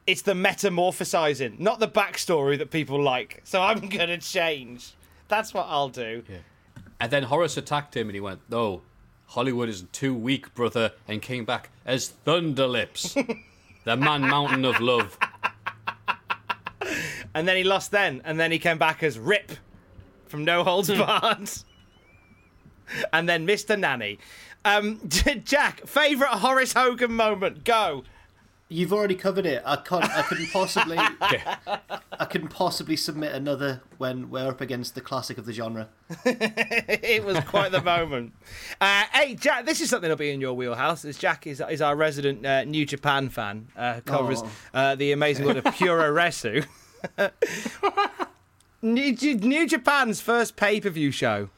It's 0.06 0.20
the 0.20 0.34
metamorphosizing, 0.34 1.58
not 1.58 1.80
the 1.80 1.88
backstory 1.88 2.58
that 2.58 2.70
people 2.70 3.02
like. 3.02 3.40
So 3.44 3.62
I'm 3.62 3.88
gonna 3.88 4.18
change. 4.18 4.92
That's 5.28 5.54
what 5.54 5.66
I'll 5.68 5.88
do. 5.88 6.22
And 7.00 7.10
then 7.10 7.22
Horace 7.24 7.56
attacked 7.56 7.96
him, 7.96 8.08
and 8.08 8.14
he 8.14 8.20
went, 8.20 8.40
no, 8.50 8.82
Hollywood 9.34 9.68
is 9.68 9.82
too 9.90 10.14
weak, 10.14 10.54
brother, 10.54 10.92
and 11.08 11.20
came 11.20 11.44
back 11.44 11.70
as 11.84 12.12
Thunderlips, 12.24 13.14
the 13.84 13.96
man 13.96 14.20
mountain 14.20 14.64
of 14.64 14.80
love. 14.80 15.18
And 17.34 17.48
then 17.48 17.56
he 17.56 17.64
lost 17.64 17.90
then, 17.90 18.22
and 18.24 18.38
then 18.38 18.52
he 18.52 18.60
came 18.60 18.78
back 18.78 19.02
as 19.02 19.18
Rip 19.18 19.50
from 20.28 20.44
No 20.44 20.62
Holds 20.62 20.88
Barred. 20.88 21.50
and 23.12 23.28
then 23.28 23.44
Mr. 23.44 23.76
Nanny. 23.76 24.20
Um, 24.64 25.00
Jack, 25.08 25.84
favourite 25.84 26.34
Horace 26.34 26.72
Hogan 26.72 27.12
moment? 27.12 27.64
Go. 27.64 28.04
You've 28.70 28.92
already 28.94 29.14
covered 29.14 29.44
it. 29.44 29.62
I 29.66 29.76
can't. 29.76 30.04
I 30.04 30.22
couldn't 30.22 30.50
possibly. 30.50 30.96
I 31.28 32.24
couldn't 32.30 32.48
possibly 32.48 32.96
submit 32.96 33.32
another 33.34 33.82
when 33.98 34.30
we're 34.30 34.48
up 34.48 34.60
against 34.62 34.94
the 34.94 35.02
classic 35.02 35.36
of 35.36 35.44
the 35.44 35.52
genre. 35.52 35.88
it 36.24 37.22
was 37.24 37.38
quite 37.40 37.72
the 37.72 37.82
moment. 37.82 38.32
Uh, 38.80 39.04
hey, 39.12 39.34
Jack, 39.34 39.66
this 39.66 39.82
is 39.82 39.90
something 39.90 40.08
that'll 40.08 40.16
be 40.18 40.30
in 40.30 40.40
your 40.40 40.54
wheelhouse. 40.54 41.04
As 41.04 41.18
Jack 41.18 41.46
is, 41.46 41.62
is 41.70 41.82
our 41.82 41.94
resident 41.94 42.44
uh, 42.46 42.64
New 42.64 42.86
Japan 42.86 43.28
fan, 43.28 43.68
uh, 43.76 44.00
covers 44.06 44.40
Oh. 44.42 44.50
uh, 44.72 44.94
the 44.94 45.12
amazing 45.12 45.44
world 45.44 45.58
of 45.58 45.64
Puro 45.76 46.10
Resu. 46.14 46.66
New, 48.82 49.12
New 49.12 49.66
Japan's 49.68 50.20
first 50.20 50.56
pay 50.56 50.80
per 50.80 50.90
view 50.90 51.10
show 51.10 51.48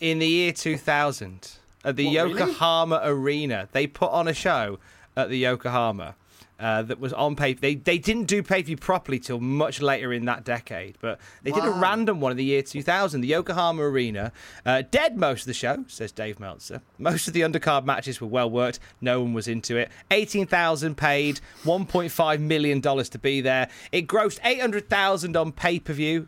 in 0.00 0.18
the 0.18 0.26
year 0.26 0.52
2000 0.52 1.52
at 1.84 1.96
the 1.96 2.06
What, 2.06 2.14
really? 2.14 2.30
Yokohama 2.40 3.00
Arena. 3.04 3.68
They 3.72 3.86
put 3.86 4.10
on 4.10 4.26
a 4.28 4.34
show 4.34 4.78
at 5.18 5.28
the 5.28 5.38
Yokohama. 5.38 6.14
Uh, 6.60 6.82
that 6.82 6.98
was 6.98 7.12
on 7.12 7.36
pay. 7.36 7.52
They 7.52 7.76
they 7.76 7.98
didn't 7.98 8.24
do 8.24 8.42
pay 8.42 8.64
per 8.64 8.74
properly 8.74 9.20
till 9.20 9.38
much 9.38 9.80
later 9.80 10.12
in 10.12 10.24
that 10.24 10.42
decade, 10.42 10.96
but 11.00 11.20
they 11.44 11.52
did 11.52 11.64
a 11.64 11.70
random 11.70 12.20
one 12.20 12.32
in 12.32 12.36
the 12.36 12.42
year 12.42 12.62
2000, 12.62 13.20
the 13.20 13.28
Yokohama 13.28 13.80
Arena. 13.80 14.32
Uh, 14.66 14.82
dead 14.90 15.16
most 15.16 15.42
of 15.42 15.46
the 15.46 15.54
show, 15.54 15.84
says 15.86 16.10
Dave 16.10 16.40
Meltzer. 16.40 16.82
Most 16.98 17.28
of 17.28 17.34
the 17.34 17.42
undercard 17.42 17.84
matches 17.84 18.20
were 18.20 18.26
well 18.26 18.50
worked. 18.50 18.80
No 19.00 19.20
one 19.20 19.34
was 19.34 19.46
into 19.46 19.76
it. 19.76 19.88
18,000 20.10 20.96
paid, 20.96 21.40
1.5 21.62 22.40
million 22.40 22.80
dollars 22.80 23.08
to 23.10 23.20
be 23.20 23.40
there. 23.40 23.68
It 23.92 24.08
grossed 24.08 24.40
800,000 24.42 25.36
on 25.36 25.52
pay 25.52 25.78
per 25.78 25.92
view. 25.92 26.26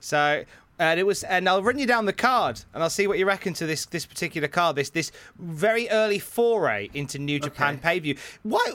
So. 0.00 0.44
And 0.80 0.98
it 0.98 1.02
was, 1.04 1.24
and 1.24 1.46
I'll 1.46 1.62
run 1.62 1.78
you 1.78 1.86
down 1.86 2.06
the 2.06 2.12
card, 2.14 2.62
and 2.72 2.82
I'll 2.82 2.88
see 2.88 3.06
what 3.06 3.18
you 3.18 3.26
reckon 3.26 3.52
to 3.52 3.66
this 3.66 3.84
this 3.84 4.06
particular 4.06 4.48
card. 4.48 4.76
This 4.76 4.88
this 4.88 5.12
very 5.38 5.90
early 5.90 6.18
foray 6.18 6.88
into 6.94 7.18
New 7.18 7.38
Japan 7.38 7.74
Okay. 7.74 7.82
pay 7.82 8.00
per 8.00 8.02
view. 8.04 8.16
Why 8.42 8.72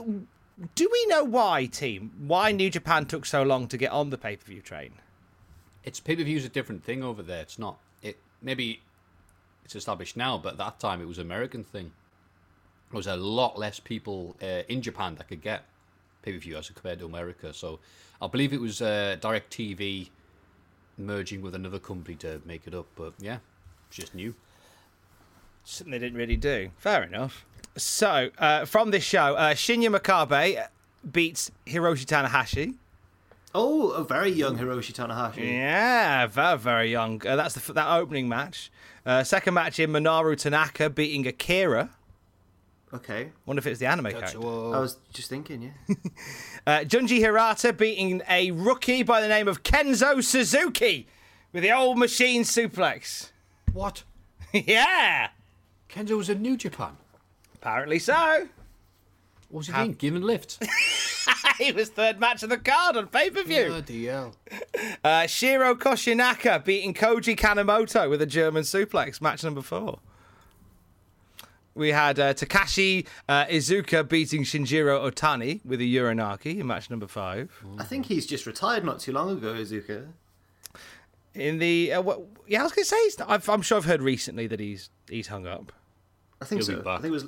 do 0.76 0.90
we 0.92 1.06
know 1.08 1.24
why, 1.24 1.66
team? 1.66 2.12
Why 2.28 2.52
New 2.52 2.70
Japan 2.70 3.08
took 3.08 3.26
so 3.26 3.42
long 3.42 3.68
to 3.70 3.78
get 3.78 3.92
on 3.92 4.12
the 4.12 4.20
pay 4.20 4.36
per 4.36 4.46
view 4.46 4.62
train? 4.62 4.92
It's 5.84 6.00
pay 6.00 6.16
per 6.16 6.24
view's 6.24 6.46
a 6.46 6.50
different 6.50 6.84
thing 6.84 7.02
over 7.04 7.24
there. 7.24 7.42
It's 7.42 7.58
not. 7.58 7.80
It 8.04 8.18
maybe 8.40 8.82
it's 9.66 9.76
established 9.76 10.16
now, 10.16 10.38
but 10.38 10.54
at 10.54 10.58
that 10.60 10.80
time 10.80 11.02
it 11.02 11.08
was 11.08 11.18
an 11.18 11.26
American 11.26 11.64
thing. 11.64 11.92
There 12.92 12.98
was 12.98 13.08
a 13.08 13.16
lot 13.16 13.58
less 13.58 13.80
people 13.80 14.36
uh, 14.44 14.62
in 14.70 14.84
Japan 14.84 15.16
that 15.16 15.28
could 15.28 15.42
get 15.42 15.64
pay 16.22 16.34
per 16.34 16.38
view 16.38 16.56
as 16.56 16.70
compared 16.70 17.00
to 17.00 17.06
America. 17.06 17.52
So 17.52 17.80
I 18.22 18.28
believe 18.28 18.54
it 18.54 18.62
was 18.62 18.80
uh, 18.80 19.18
DirecTV 19.20 20.10
merging 20.98 21.42
with 21.42 21.56
another 21.56 21.80
company 21.80 22.16
to 22.18 22.42
make 22.46 22.68
it 22.68 22.74
up. 22.74 22.88
But 22.96 23.14
yeah, 23.20 23.38
it's 23.88 23.98
just 23.98 24.16
new. 24.16 24.36
Something 25.64 25.92
they 25.92 26.00
didn't 26.00 26.18
really 26.18 26.38
do. 26.38 26.72
Fair 26.78 27.04
enough. 27.04 27.46
So 27.78 28.30
uh, 28.38 28.66
from 28.66 28.92
this 28.92 29.04
show, 29.04 29.36
uh, 29.36 29.54
Shinya 29.54 29.94
Makabe 29.96 30.68
beats 31.12 31.52
Hiroshi 31.66 32.06
Tanahashi. 32.06 32.76
Oh, 33.54 33.92
a 33.92 34.04
very 34.04 34.32
young 34.32 34.58
Hiroshi 34.58 34.94
Tanahashi. 34.94 35.52
Yeah, 35.54 36.28
very 36.28 36.58
very 36.58 36.92
young. 36.92 37.26
Uh, 37.26 37.36
that's 37.36 37.56
the, 37.56 37.74
that 37.74 37.90
opening 37.90 38.28
match. 38.30 38.72
Uh, 39.06 39.24
second 39.24 39.54
match 39.54 39.80
in 39.80 39.92
Minoru 39.92 40.38
Tanaka 40.38 40.90
beating 40.90 41.28
Akira. 41.28 41.92
Okay. 42.94 43.32
Wonder 43.46 43.60
if 43.60 43.68
it 43.68 43.72
was 43.72 43.80
the 43.80 43.88
anime 43.88 44.12
character. 44.12 44.38
I 44.40 44.80
was 44.80 44.98
just 45.12 45.30
thinking, 45.30 45.62
yeah. 45.62 45.96
Uh, 46.68 46.80
Junji 46.80 47.20
Hirata 47.20 47.74
beating 47.74 48.24
a 48.28 48.50
rookie 48.50 49.04
by 49.04 49.22
the 49.22 49.28
name 49.28 49.48
of 49.48 49.62
Kenzo 49.62 50.24
Suzuki 50.24 51.08
with 51.54 51.62
the 51.62 51.72
old 51.72 52.00
machine 52.00 52.42
suplex. 52.42 53.30
What? 53.72 54.04
yeah, 54.54 55.30
Kenzo 55.88 56.18
was 56.18 56.28
in 56.28 56.42
New 56.42 56.58
Japan. 56.58 56.98
apparently 57.54 58.00
so. 58.00 58.48
What 59.50 59.60
was 59.60 59.68
he 59.68 59.74
doing? 59.74 59.94
Giving 59.94 60.24
lifts. 60.24 60.58
he 61.60 61.72
was 61.72 61.90
third 61.90 62.20
match 62.20 62.42
of 62.42 62.50
the 62.50 62.58
card 62.58 62.98
on 62.98 63.08
pay 63.08 63.30
per 63.30 63.44
view. 63.44 63.68
Bloody 63.68 64.06
hell. 64.08 64.34
Uh, 65.04 65.28
Shiro 65.28 65.76
Koshinaka 65.76 66.66
beating 66.66 66.96
Koji 66.96 67.36
Kanemoto 67.38 68.10
with 68.10 68.22
a 68.24 68.26
German 68.26 68.64
suplex, 68.64 69.22
match 69.22 69.44
number 69.44 69.62
four. 69.62 70.00
We 71.76 71.90
had 71.92 72.20
uh, 72.20 72.34
Takashi 72.34 73.06
uh, 73.28 73.46
Iizuka 73.46 74.08
beating 74.08 74.44
Shinjiro 74.44 75.12
Otani 75.12 75.64
with 75.66 75.82
a 75.82 75.84
Uranage 75.84 76.58
in 76.58 76.66
match 76.66 76.90
number 76.90 77.06
five. 77.08 77.52
I 77.78 77.84
think 77.84 78.06
he's 78.06 78.26
just 78.26 78.46
retired 78.46 78.86
not 78.86 79.00
too 79.02 79.12
long 79.12 79.30
ago, 79.32 79.54
Iizuka. 79.54 80.08
In 81.34 81.60
the 81.60 81.92
uh, 81.94 82.02
what, 82.02 82.22
yeah, 82.48 82.62
I 82.62 82.64
was 82.64 82.72
going 82.72 82.84
to 82.86 82.90
say, 82.90 83.04
he's 83.04 83.20
I've, 83.20 83.50
I'm 83.50 83.62
sure 83.62 83.78
I've 83.78 83.84
heard 83.86 84.02
recently 84.02 84.48
that 84.48 84.62
he's 84.62 84.90
he's 85.10 85.28
hung 85.28 85.46
up. 85.46 85.74
I 86.42 86.46
think 86.46 86.64
He'll 86.66 86.82
so. 86.82 86.90
I 86.90 86.96
think 86.96 87.08
it 87.08 87.12
was 87.12 87.26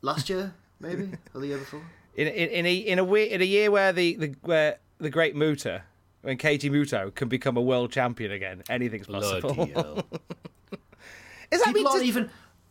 last 0.00 0.30
year, 0.30 0.54
maybe, 0.80 1.10
or 1.34 1.42
the 1.42 1.48
year 1.48 1.58
before. 1.58 1.82
In 2.16 2.26
in, 2.26 2.48
in 2.48 2.66
a 2.66 2.74
in 2.74 2.98
a 2.98 3.04
we- 3.04 3.24
in 3.30 3.42
a 3.42 3.44
year 3.44 3.70
where 3.70 3.92
the, 3.92 4.16
the 4.16 4.34
where 4.40 4.78
the 4.96 5.10
great 5.10 5.36
Muta 5.36 5.82
when 6.22 6.38
Keiji 6.38 6.70
Muto 6.70 7.14
can 7.14 7.28
become 7.28 7.58
a 7.58 7.62
world 7.62 7.92
champion 7.92 8.32
again, 8.32 8.62
anything's 8.70 9.06
possible. 9.08 9.52
Bloody 9.54 9.72
hell. 9.72 10.06
Is 11.50 11.58
that 11.60 11.66
People 11.66 11.72
mean 11.82 11.86
aren't 11.88 12.00
to- 12.02 12.06
even 12.08 12.30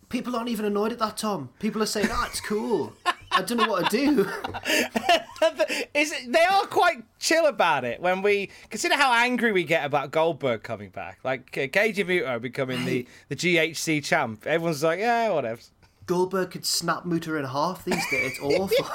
people 0.10 0.36
aren't 0.36 0.50
even 0.50 0.66
annoyed 0.66 0.92
at 0.92 1.00
that, 1.00 1.18
Tom. 1.18 1.50
People 1.60 1.82
are 1.82 1.88
saying, 1.88 2.10
"Ah, 2.12 2.28
it's 2.28 2.42
cool." 2.42 2.94
I 3.32 3.42
don't 3.44 3.58
know 3.58 3.68
what 3.68 3.90
to 3.90 3.98
do. 3.98 4.22
is 5.94 6.12
it, 6.12 6.32
they 6.32 6.44
are 6.44 6.66
quite 6.66 7.04
chill 7.20 7.46
about 7.46 7.86
it 7.86 8.02
when 8.02 8.22
we 8.22 8.50
consider 8.70 8.96
how 8.96 9.14
angry 9.14 9.52
we 9.52 9.64
get 9.64 9.86
about 9.86 10.12
Goldberg 10.12 10.64
coming 10.64 10.90
back. 10.90 11.20
Like 11.24 11.58
uh, 11.58 11.68
Keiji 11.68 12.06
Muto 12.06 12.42
becoming 12.42 12.86
the, 12.86 13.08
the 13.30 13.36
GHC 13.36 14.04
champ. 14.04 14.46
Everyone's 14.48 14.84
like, 14.84 15.00
yeah, 15.00 15.30
whatever. 15.30 15.62
Goldberg 16.08 16.52
could 16.52 16.66
snap 16.66 17.06
Muta 17.06 17.36
in 17.36 17.46
half 17.46 17.86
these 17.86 18.04
days. 18.10 18.34
It's 18.34 18.40
awful. 18.42 18.88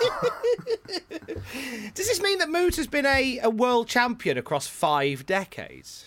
Does 1.94 2.08
this 2.08 2.20
mean 2.20 2.38
that 2.38 2.48
Muta's 2.48 2.88
been 2.88 3.06
a, 3.06 3.38
a 3.38 3.50
world 3.50 3.86
champion 3.86 4.36
across 4.36 4.66
five 4.66 5.24
decades? 5.24 6.06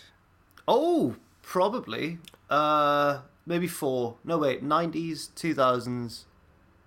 oh, 0.68 1.16
probably. 1.42 2.18
Uh, 2.50 3.20
maybe 3.48 3.66
four. 3.66 4.16
No, 4.24 4.38
wait. 4.38 4.62
Nineties, 4.62 5.28
two 5.34 5.54
thousands, 5.54 6.26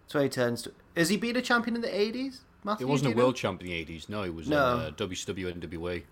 twenty 0.07 0.29
tens. 0.29 0.67
Has 0.95 1.09
he 1.09 1.17
been 1.17 1.35
a 1.35 1.41
champion 1.41 1.75
in 1.75 1.81
the 1.81 1.93
eighties? 1.93 2.41
He 2.77 2.85
wasn't 2.85 3.13
a 3.13 3.17
world 3.17 3.35
champ 3.35 3.59
in 3.61 3.67
the 3.69 3.85
80s. 3.85 4.07
No, 4.07 4.21
he 4.21 4.29
was 4.29 4.47
No. 4.47 4.75
in 4.75 4.79
uh, 4.81 4.91
WCW 4.95 5.51
and 5.51 5.63
NWA. 5.63 6.03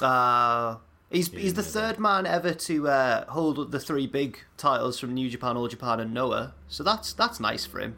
Uh, 0.00 0.76
he's 1.10 1.28
he's 1.32 1.54
the 1.54 1.62
know 1.62 1.68
third 1.68 1.98
man 1.98 2.24
ever 2.24 2.54
to 2.54 2.88
uh, 2.88 3.24
hold 3.30 3.72
the 3.72 3.80
three 3.80 4.06
big 4.06 4.38
titles 4.56 5.00
from 5.00 5.12
New 5.14 5.28
Japan, 5.28 5.56
All 5.56 5.66
Japan, 5.66 5.98
and 5.98 6.14
Noah. 6.14 6.54
So 6.68 6.84
that's 6.84 7.12
that's 7.12 7.40
nice 7.40 7.66
for 7.66 7.80
him. 7.80 7.96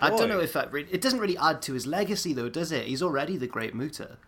I 0.00 0.10
don't 0.10 0.28
know 0.28 0.38
if 0.40 0.52
that 0.52 0.70
re- 0.72 0.86
it 0.90 1.00
doesn't 1.00 1.18
really 1.18 1.38
add 1.38 1.62
to 1.62 1.72
his 1.72 1.86
legacy 1.86 2.32
though, 2.32 2.48
does 2.48 2.70
it? 2.72 2.86
He's 2.86 3.02
already 3.02 3.36
the 3.36 3.46
great 3.48 3.74
Muta. 3.74 4.18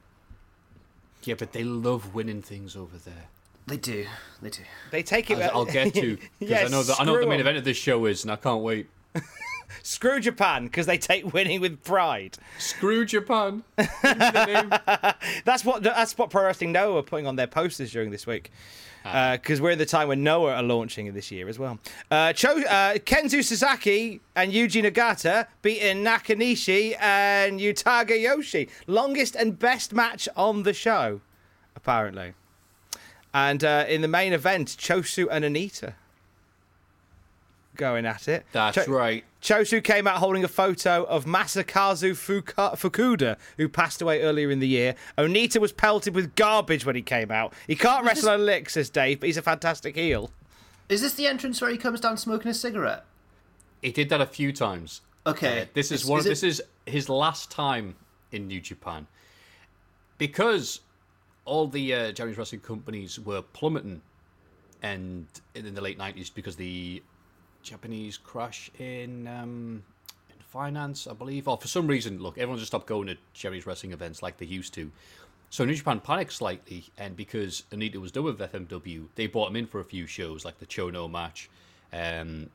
Yeah, 1.23 1.35
but 1.39 1.53
they 1.53 1.65
love 1.65 2.15
winning 2.15 2.43
things 2.43 2.77
over 2.77 2.97
there. 2.97 3.29
They 3.67 3.77
do, 3.79 4.07
they 4.43 4.51
do. 4.51 4.63
They 4.91 5.03
take 5.03 5.31
it. 5.31 5.39
As 5.39 5.51
I'll 5.51 5.65
get 5.65 5.95
to 5.95 6.17
because 6.17 6.29
Yes, 6.41 6.67
I 6.67 6.71
know 6.71 6.83
that 6.83 7.01
I 7.01 7.05
know 7.05 7.13
what 7.13 7.21
the 7.23 7.27
main 7.27 7.31
main 7.31 7.41
'em. 7.41 7.47
event 7.47 7.59
of 7.59 7.65
this 7.65 7.77
show 7.79 8.05
is, 8.07 8.23
and 8.25 8.31
I 8.33 8.37
can't 8.37 8.63
wait. 8.63 8.89
Screw 9.83 10.21
Japan 10.21 10.65
because 10.65 10.87
they 10.87 10.99
take 10.99 11.33
winning 11.33 11.61
with 11.61 11.83
pride. 11.83 12.37
Screw 12.59 13.05
Japan. 13.05 13.65
Give 13.79 13.89
me 14.05 14.31
the 14.31 14.47
name. 14.47 15.11
That's 15.45 15.65
what 15.65 15.83
that's 15.83 16.17
what 16.19 16.31
Pro 16.31 16.45
Wrestling 16.45 16.73
Noah 16.73 16.99
are 16.99 17.03
putting 17.03 17.27
on 17.27 17.37
their 17.37 17.47
posters 17.47 17.91
during 17.91 18.11
this 18.11 18.27
week. 18.27 18.51
Ah. 19.07 19.33
Because 19.33 19.61
we're 19.61 19.71
in 19.73 19.79
the 19.79 19.85
time 19.87 20.09
when 20.09 20.23
Noah 20.23 20.55
are 20.55 20.63
launching 20.63 21.13
this 21.13 21.31
year 21.31 21.47
as 21.49 21.59
well. 21.59 21.79
Uh, 22.11 22.33
Cho, 22.33 22.49
uh, 22.63 22.95
Kensuke 22.95 23.45
Sasaki 23.45 24.21
and 24.35 24.51
Yuji 24.51 24.83
Nagata 24.83 25.47
beating 25.61 26.03
Nakanishi 26.03 26.97
and 26.99 27.61
Yutaka 27.61 28.11
Yoshie. 28.13 28.71
Longest 28.87 29.37
and 29.37 29.59
best 29.59 29.93
match 29.93 30.27
on 30.37 30.63
the 30.63 30.73
show, 30.73 31.21
apparently. 31.77 32.33
And 33.35 33.63
uh, 33.65 33.85
in 33.89 34.01
the 34.01 34.09
main 34.09 34.33
event, 34.33 34.69
Choshu 34.79 35.27
and 35.31 35.45
Onita 35.45 35.95
going 37.77 38.07
at 38.07 38.29
it. 38.29 38.47
That's 38.53 38.77
Cho- 38.77 38.93
right. 38.93 39.25
Choshu 39.43 39.83
came 39.83 40.07
out 40.07 40.19
holding 40.19 40.45
a 40.45 40.49
photo 40.49 41.03
of 41.05 41.25
Masakazu 41.25 42.13
Fuka- 42.13 42.77
Fukuda, 42.79 43.37
who 43.57 43.69
passed 43.69 44.01
away 44.01 44.23
earlier 44.23 44.51
in 44.51 44.61
the 44.61 44.69
year. 44.69 44.95
Onita 45.19 45.61
was 45.61 45.73
pelted 45.73 46.15
with 46.15 46.37
garbage 46.37 46.87
when 46.87 46.95
he 46.95 47.03
came 47.03 47.33
out. 47.33 47.53
He 47.67 47.75
can't 47.75 48.07
wrestle 48.07 48.35
a 48.35 48.39
lick, 48.39 48.71
says 48.71 48.89
Dave, 48.89 49.19
but 49.21 49.27
he's 49.27 49.37
a 49.37 49.43
fantastic 49.43 49.97
heel. 49.97 50.31
Is 50.89 51.01
this 51.01 51.15
the 51.15 51.27
entrance 51.27 51.61
where 51.61 51.71
he 51.71 51.77
comes 51.77 51.99
down 52.01 52.17
smoking 52.17 52.51
a 52.51 52.55
cigarette? 52.55 53.05
He 53.83 53.91
did 53.91 54.09
that 54.11 54.21
a 54.21 54.27
few 54.27 54.53
times. 54.53 55.01
Okay, 55.27 55.63
Uh, 55.63 55.67
this 55.75 55.91
is 55.91 56.03
Is- 56.03 56.07
one. 56.07 56.21
is 56.21 56.27
it- 56.27 56.29
this 56.29 56.43
is 56.45 56.63
his 56.87 57.09
last 57.09 57.51
time 57.51 57.97
in 58.31 58.47
New 58.47 58.61
Japan 58.61 59.07
because 60.19 60.81
all 61.45 61.67
the 61.67 61.95
uh, 61.95 62.13
Japanese 62.13 62.39
wrestling 62.39 62.61
companies 62.61 63.19
were 63.19 63.43
plummeting, 63.43 64.03
and 64.83 65.27
in 65.55 65.75
the 65.75 65.81
late 65.81 65.99
nineties 65.99 66.31
because 66.31 66.57
the 66.57 67.03
Japanese 67.63 68.19
crash 68.19 68.71
in 68.79 69.27
um, 69.27 69.83
in 70.29 70.37
finance, 70.41 71.07
I 71.07 71.15
believe, 71.15 71.49
or 71.49 71.57
for 71.57 71.69
some 71.69 71.87
reason, 71.87 72.21
look, 72.21 72.39
everyone 72.39 72.59
just 72.59 72.71
stopped 72.71 72.87
going 72.87 73.09
to 73.09 73.17
Japanese 73.33 73.67
wrestling 73.67 73.93
events 73.93 74.23
like 74.23 74.39
they 74.39 74.47
used 74.47 74.75
to. 74.75 74.91
So 75.51 75.65
New 75.65 75.75
Japan 75.75 76.01
panicked 76.01 76.33
slightly, 76.33 76.87
and 76.99 77.17
because 77.17 77.63
Onita 77.71 77.97
was 77.97 78.11
done 78.11 78.25
with 78.25 78.39
FMW, 78.39 79.07
they 79.15 79.27
brought 79.27 79.51
him 79.51 79.57
in 79.57 79.67
for 79.67 79.81
a 79.81 79.85
few 79.85 80.07
shows, 80.07 80.45
like 80.45 80.59
the 80.59 80.67
Chono 80.67 81.09
match. 81.11 81.49
Um, 81.93 82.51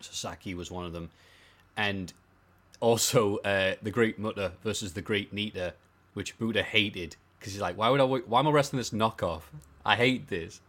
Sasaki 0.00 0.54
was 0.54 0.70
one 0.70 0.86
of 0.86 0.92
them, 0.92 1.10
and 1.76 2.12
also 2.80 3.38
uh, 3.38 3.74
the 3.82 3.90
Great 3.90 4.18
Muta 4.18 4.52
versus 4.62 4.94
the 4.94 5.02
Great 5.02 5.32
Nita, 5.32 5.74
which 6.14 6.34
Muta 6.40 6.62
hated 6.62 7.16
because 7.38 7.52
he's 7.52 7.62
like, 7.62 7.76
why 7.76 7.88
would 7.90 8.00
I? 8.00 8.04
Why 8.04 8.40
am 8.40 8.48
I 8.48 8.50
wrestling 8.50 8.78
this 8.78 8.90
knockoff? 8.90 9.42
I 9.84 9.96
hate 9.96 10.28
this. 10.28 10.60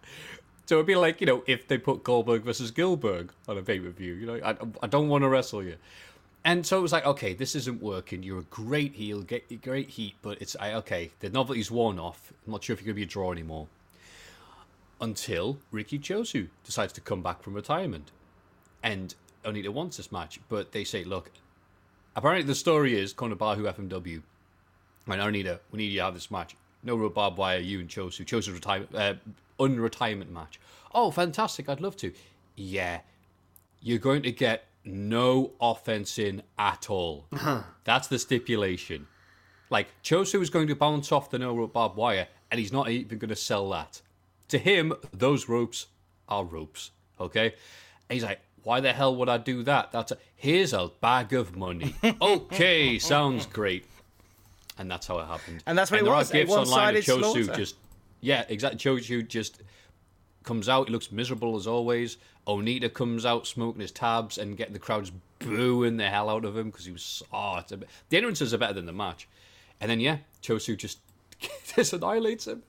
So 0.65 0.75
it'd 0.75 0.85
be 0.85 0.95
like 0.95 1.19
you 1.19 1.27
know 1.27 1.43
if 1.47 1.67
they 1.67 1.77
put 1.77 2.03
Goldberg 2.03 2.43
versus 2.43 2.71
Gillberg 2.71 3.29
on 3.47 3.57
a 3.57 3.61
pay 3.61 3.79
per 3.79 3.89
view, 3.89 4.13
you 4.13 4.25
know, 4.27 4.39
I, 4.43 4.55
I 4.83 4.87
don't 4.87 5.09
want 5.09 5.23
to 5.23 5.29
wrestle 5.29 5.63
you. 5.63 5.75
And 6.45 6.65
so 6.65 6.77
it 6.77 6.81
was 6.81 6.93
like, 6.93 7.05
okay, 7.05 7.33
this 7.33 7.53
isn't 7.55 7.81
working. 7.81 8.23
You're 8.23 8.39
a 8.39 8.43
great 8.43 8.93
heel, 8.93 9.21
get 9.21 9.61
great 9.61 9.89
heat, 9.89 10.15
but 10.21 10.41
it's 10.41 10.55
I, 10.59 10.73
okay. 10.75 11.11
The 11.19 11.29
novelty's 11.29 11.69
worn 11.69 11.99
off. 11.99 12.31
I'm 12.45 12.53
not 12.53 12.63
sure 12.63 12.73
if 12.73 12.81
you're 12.81 12.93
gonna 12.93 12.95
be 12.95 13.03
a 13.03 13.07
draw 13.07 13.31
anymore. 13.31 13.67
Until 15.01 15.57
Riki 15.71 15.99
Choshu 15.99 16.49
decides 16.63 16.93
to 16.93 17.01
come 17.01 17.21
back 17.21 17.41
from 17.41 17.53
retirement 17.53 18.11
and 18.83 19.15
Onita 19.43 19.69
wants 19.69 19.97
this 19.97 20.11
match, 20.11 20.39
but 20.49 20.71
they 20.71 20.83
say, 20.83 21.03
look, 21.03 21.31
apparently 22.15 22.45
the 22.45 22.55
story 22.55 22.99
is 22.99 23.13
Konobahu 23.13 23.73
FMW 23.73 24.21
and 25.07 25.21
Onita, 25.21 25.59
we 25.71 25.77
need 25.77 25.91
you 25.91 25.99
to 25.99 26.05
have 26.05 26.13
this 26.13 26.31
match. 26.31 26.55
No 26.83 26.95
real 26.95 27.09
barbed 27.09 27.37
wire, 27.37 27.59
you 27.59 27.79
and 27.79 27.89
Choshu. 27.89 28.25
Choshu's 28.25 28.51
retirement, 28.51 28.95
uh, 28.95 29.15
unretirement 29.59 30.29
match. 30.29 30.59
Oh, 30.93 31.11
fantastic, 31.11 31.69
I'd 31.69 31.81
love 31.81 31.97
to. 31.97 32.13
Yeah, 32.55 33.01
you're 33.81 33.99
going 33.99 34.23
to 34.23 34.31
get 34.31 34.65
no 34.83 35.51
offense 35.59 36.17
in 36.17 36.41
at 36.57 36.89
all. 36.89 37.25
That's 37.83 38.07
the 38.07 38.19
stipulation. 38.19 39.07
Like, 39.69 39.87
Choshu 40.03 40.41
is 40.41 40.49
going 40.49 40.67
to 40.67 40.75
bounce 40.75 41.11
off 41.11 41.29
the 41.29 41.37
no 41.37 41.55
rope 41.55 41.73
barbed 41.73 41.95
wire, 41.95 42.27
and 42.49 42.59
he's 42.59 42.73
not 42.73 42.89
even 42.89 43.17
going 43.19 43.29
to 43.29 43.35
sell 43.35 43.69
that. 43.69 44.01
To 44.49 44.57
him, 44.57 44.93
those 45.13 45.47
ropes 45.47 45.87
are 46.27 46.43
ropes, 46.43 46.91
okay? 47.19 47.53
And 48.09 48.15
he's 48.15 48.23
like, 48.23 48.39
why 48.63 48.79
the 48.79 48.93
hell 48.93 49.15
would 49.15 49.29
I 49.29 49.37
do 49.37 49.63
that? 49.63 49.91
That's 49.91 50.11
a, 50.11 50.17
here's 50.35 50.73
a 50.73 50.89
bag 51.01 51.33
of 51.33 51.55
money. 51.55 51.95
okay, 52.21 52.99
sounds 52.99 53.45
great. 53.45 53.85
And 54.79 54.89
that's 54.89 55.05
how 55.05 55.19
it 55.19 55.27
happened. 55.27 55.61
And 55.67 55.77
that's 55.77 55.91
what 55.91 55.99
it 55.99 56.03
there 56.05 56.13
was, 56.13 56.31
are 56.31 56.37
a 56.37 56.39
gifs 56.39 56.51
online 56.51 56.95
of 56.95 57.03
Choshu 57.03 57.55
just, 57.55 57.75
yeah, 58.21 58.45
exactly. 58.49 58.79
Choshu 58.79 59.27
just 59.27 59.61
comes 60.43 60.69
out. 60.69 60.87
He 60.87 60.93
looks 60.93 61.11
miserable 61.11 61.55
as 61.57 61.67
always. 61.67 62.17
Onita 62.47 62.91
comes 62.91 63.25
out 63.25 63.45
smoking 63.45 63.81
his 63.81 63.91
tabs 63.91 64.37
and 64.37 64.57
getting 64.57 64.73
the 64.73 64.79
crowds 64.79 65.11
booing 65.39 65.97
the 65.97 66.09
hell 66.09 66.29
out 66.29 66.45
of 66.45 66.57
him 66.57 66.69
because 66.71 66.85
he 66.85 66.91
was. 66.91 67.21
Oh, 67.31 67.57
it's 67.57 67.71
a, 67.73 67.77
bit- 67.77 67.89
the 68.09 68.17
entrances 68.17 68.53
are 68.53 68.57
better 68.57 68.73
than 68.73 68.85
the 68.85 68.93
match. 68.93 69.27
And 69.81 69.91
then, 69.91 69.99
yeah, 69.99 70.17
Choshu 70.41 70.77
just, 70.77 70.99
just 71.75 71.93
annihilates 71.93 72.47
him 72.47 72.63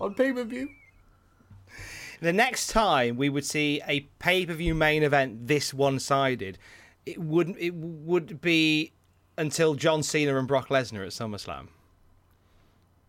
on 0.00 0.14
pay 0.14 0.32
per 0.32 0.44
view. 0.44 0.70
The 2.20 2.32
next 2.32 2.68
time 2.68 3.16
we 3.16 3.28
would 3.28 3.44
see 3.44 3.82
a 3.86 4.00
pay 4.18 4.46
per 4.46 4.54
view 4.54 4.74
main 4.74 5.02
event 5.02 5.46
this 5.46 5.74
one 5.74 5.98
sided, 5.98 6.56
it 7.04 7.18
wouldn't. 7.18 7.58
It 7.58 7.74
would 7.74 8.40
be 8.40 8.92
until 9.36 9.74
John 9.74 10.02
Cena 10.02 10.38
and 10.38 10.46
Brock 10.46 10.68
Lesnar 10.68 11.04
at 11.04 11.12
SummerSlam. 11.12 11.68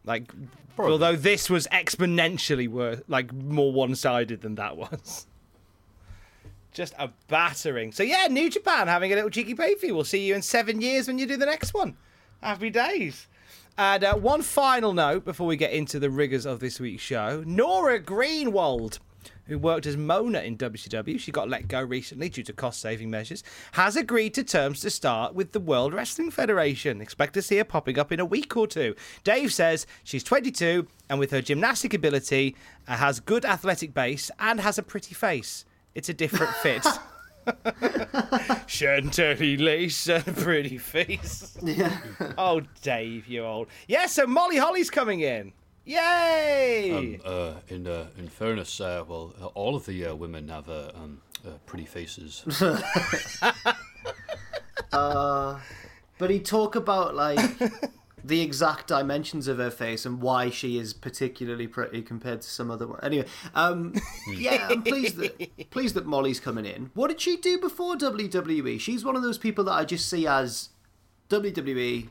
Like, 0.06 0.32
although 0.78 1.16
this 1.16 1.50
was 1.50 1.68
exponentially 1.68 2.68
worse, 2.68 3.02
like 3.08 3.34
more 3.34 3.72
one 3.72 3.96
sided 3.96 4.42
than 4.42 4.56
that 4.56 4.78
was. 4.78 5.28
Just 6.74 6.94
a 6.98 7.12
battering. 7.28 7.92
So 7.92 8.04
yeah, 8.04 8.28
New 8.30 8.50
Japan 8.50 8.88
having 8.88 9.12
a 9.12 9.16
little 9.16 9.30
cheeky 9.30 9.54
pay 9.54 9.76
for 9.76 9.86
you. 9.86 9.96
We'll 9.96 10.04
see 10.04 10.26
you 10.26 10.34
in 10.34 10.42
seven 10.42 10.82
years 10.82 11.08
when 11.08 11.20
you 11.20 11.28
do 11.28 11.38
the 11.38 11.46
next 11.46 11.74
one. 11.74 11.96
Happy 12.42 12.70
days. 12.70 13.28
And 13.78 14.04
uh, 14.04 14.16
one 14.16 14.42
final 14.42 14.94
note 14.94 15.26
before 15.26 15.48
we 15.48 15.56
get 15.56 15.72
into 15.72 16.00
the 16.00 16.10
rigors 16.10 16.46
of 16.46 16.60
this 16.60 16.80
week's 16.80 17.02
show: 17.02 17.44
Nora 17.46 18.00
Greenwald 18.00 19.00
who 19.46 19.58
worked 19.60 19.86
as 19.86 19.98
Mona 19.98 20.40
in 20.42 20.58
WCW, 20.58 21.20
she 21.20 21.32
got 21.32 21.50
let 21.50 21.68
go 21.68 21.82
recently 21.82 22.30
due 22.30 22.44
to 22.44 22.54
cost 22.54 22.80
saving 22.80 23.10
measures, 23.10 23.44
has 23.74 23.96
agreed 23.96 24.34
to 24.36 24.44
terms 24.44 24.80
to 24.82 24.90
start 24.90 25.34
with 25.34 25.52
the 25.52 25.60
World 25.60 25.94
Wrestling 25.94 26.32
Federation. 26.32 27.02
Expect 27.02 27.34
to 27.34 27.42
see 27.42 27.58
her 27.58 27.64
popping 27.64 28.00
up 28.00 28.12
in 28.12 28.20
a 28.20 28.26
week 28.26 28.56
or 28.56 28.68
two. 28.68 28.96
Dave 29.24 29.54
says 29.54 29.86
she's 30.04 30.24
22 30.24 30.88
and 31.10 31.20
with 31.20 31.32
her 31.32 31.42
gymnastic 31.42 31.94
ability, 31.94 32.56
uh, 32.88 32.96
has 32.96 33.20
good 33.20 33.46
athletic 33.46 33.94
base, 33.94 34.32
and 34.40 34.60
has 34.60 34.78
a 34.78 34.84
pretty 34.84 35.14
face. 35.14 35.66
It's 35.96 36.10
a 36.10 36.14
different 36.14 36.54
fit. 36.56 36.86
Chantilly 38.68 39.58
lace 39.58 40.08
and 40.08 40.26
pretty 40.38 40.78
face. 40.78 41.58
Yeah. 41.62 41.98
oh, 42.38 42.62
Dave, 42.82 43.28
you 43.28 43.44
old. 43.44 43.68
Yeah, 43.88 44.08
so 44.08 44.26
Molly 44.26 44.58
Holly's 44.58 44.90
coming 44.90 45.20
in. 45.20 45.54
Yay! 45.86 46.92
Um, 46.92 47.22
uh, 47.26 47.54
in 47.68 47.88
uh, 47.88 48.08
in 48.18 48.28
fairness, 48.28 48.80
uh, 48.80 49.04
well, 49.08 49.34
uh, 49.42 49.48
all 49.48 49.76
of 49.76 49.86
the 49.86 50.06
uh, 50.06 50.16
women 50.16 50.48
have 50.48 50.70
uh, 50.70 50.92
um, 50.96 51.22
uh, 51.46 51.52
pretty 51.66 51.86
faces. 51.86 52.44
But 56.20 56.30
he 56.30 56.40
talk 56.40 56.76
about 56.76 57.16
like 57.16 57.40
the 58.24 58.42
exact 58.42 58.88
dimensions 58.88 59.50
of 59.50 59.58
her 59.58 59.72
face 59.72 60.06
and 60.06 60.22
why 60.22 60.50
she 60.50 60.78
is 60.78 60.94
particularly 60.94 61.68
pretty 61.68 62.02
compared 62.02 62.42
to 62.42 62.50
some 62.50 62.72
other 62.72 62.88
one. 62.88 63.00
Anyway, 63.04 63.26
um, 63.56 63.94
yeah, 64.34 64.68
I'm 64.70 64.84
pleased 64.84 65.18
that 65.18 65.70
pleased 65.70 65.96
that 65.96 66.06
Molly's 66.06 66.40
coming 66.40 66.66
in. 66.66 66.92
What 66.94 67.10
did 67.10 67.20
she 67.20 67.36
do 67.36 67.60
before 67.60 67.96
WWE? 67.96 68.80
She's 68.80 69.04
one 69.04 69.18
of 69.18 69.22
those 69.22 69.38
people 69.38 69.66
that 69.66 69.74
I 69.74 69.84
just 69.84 70.08
see 70.08 70.26
as 70.26 70.70
WWE, 71.30 72.08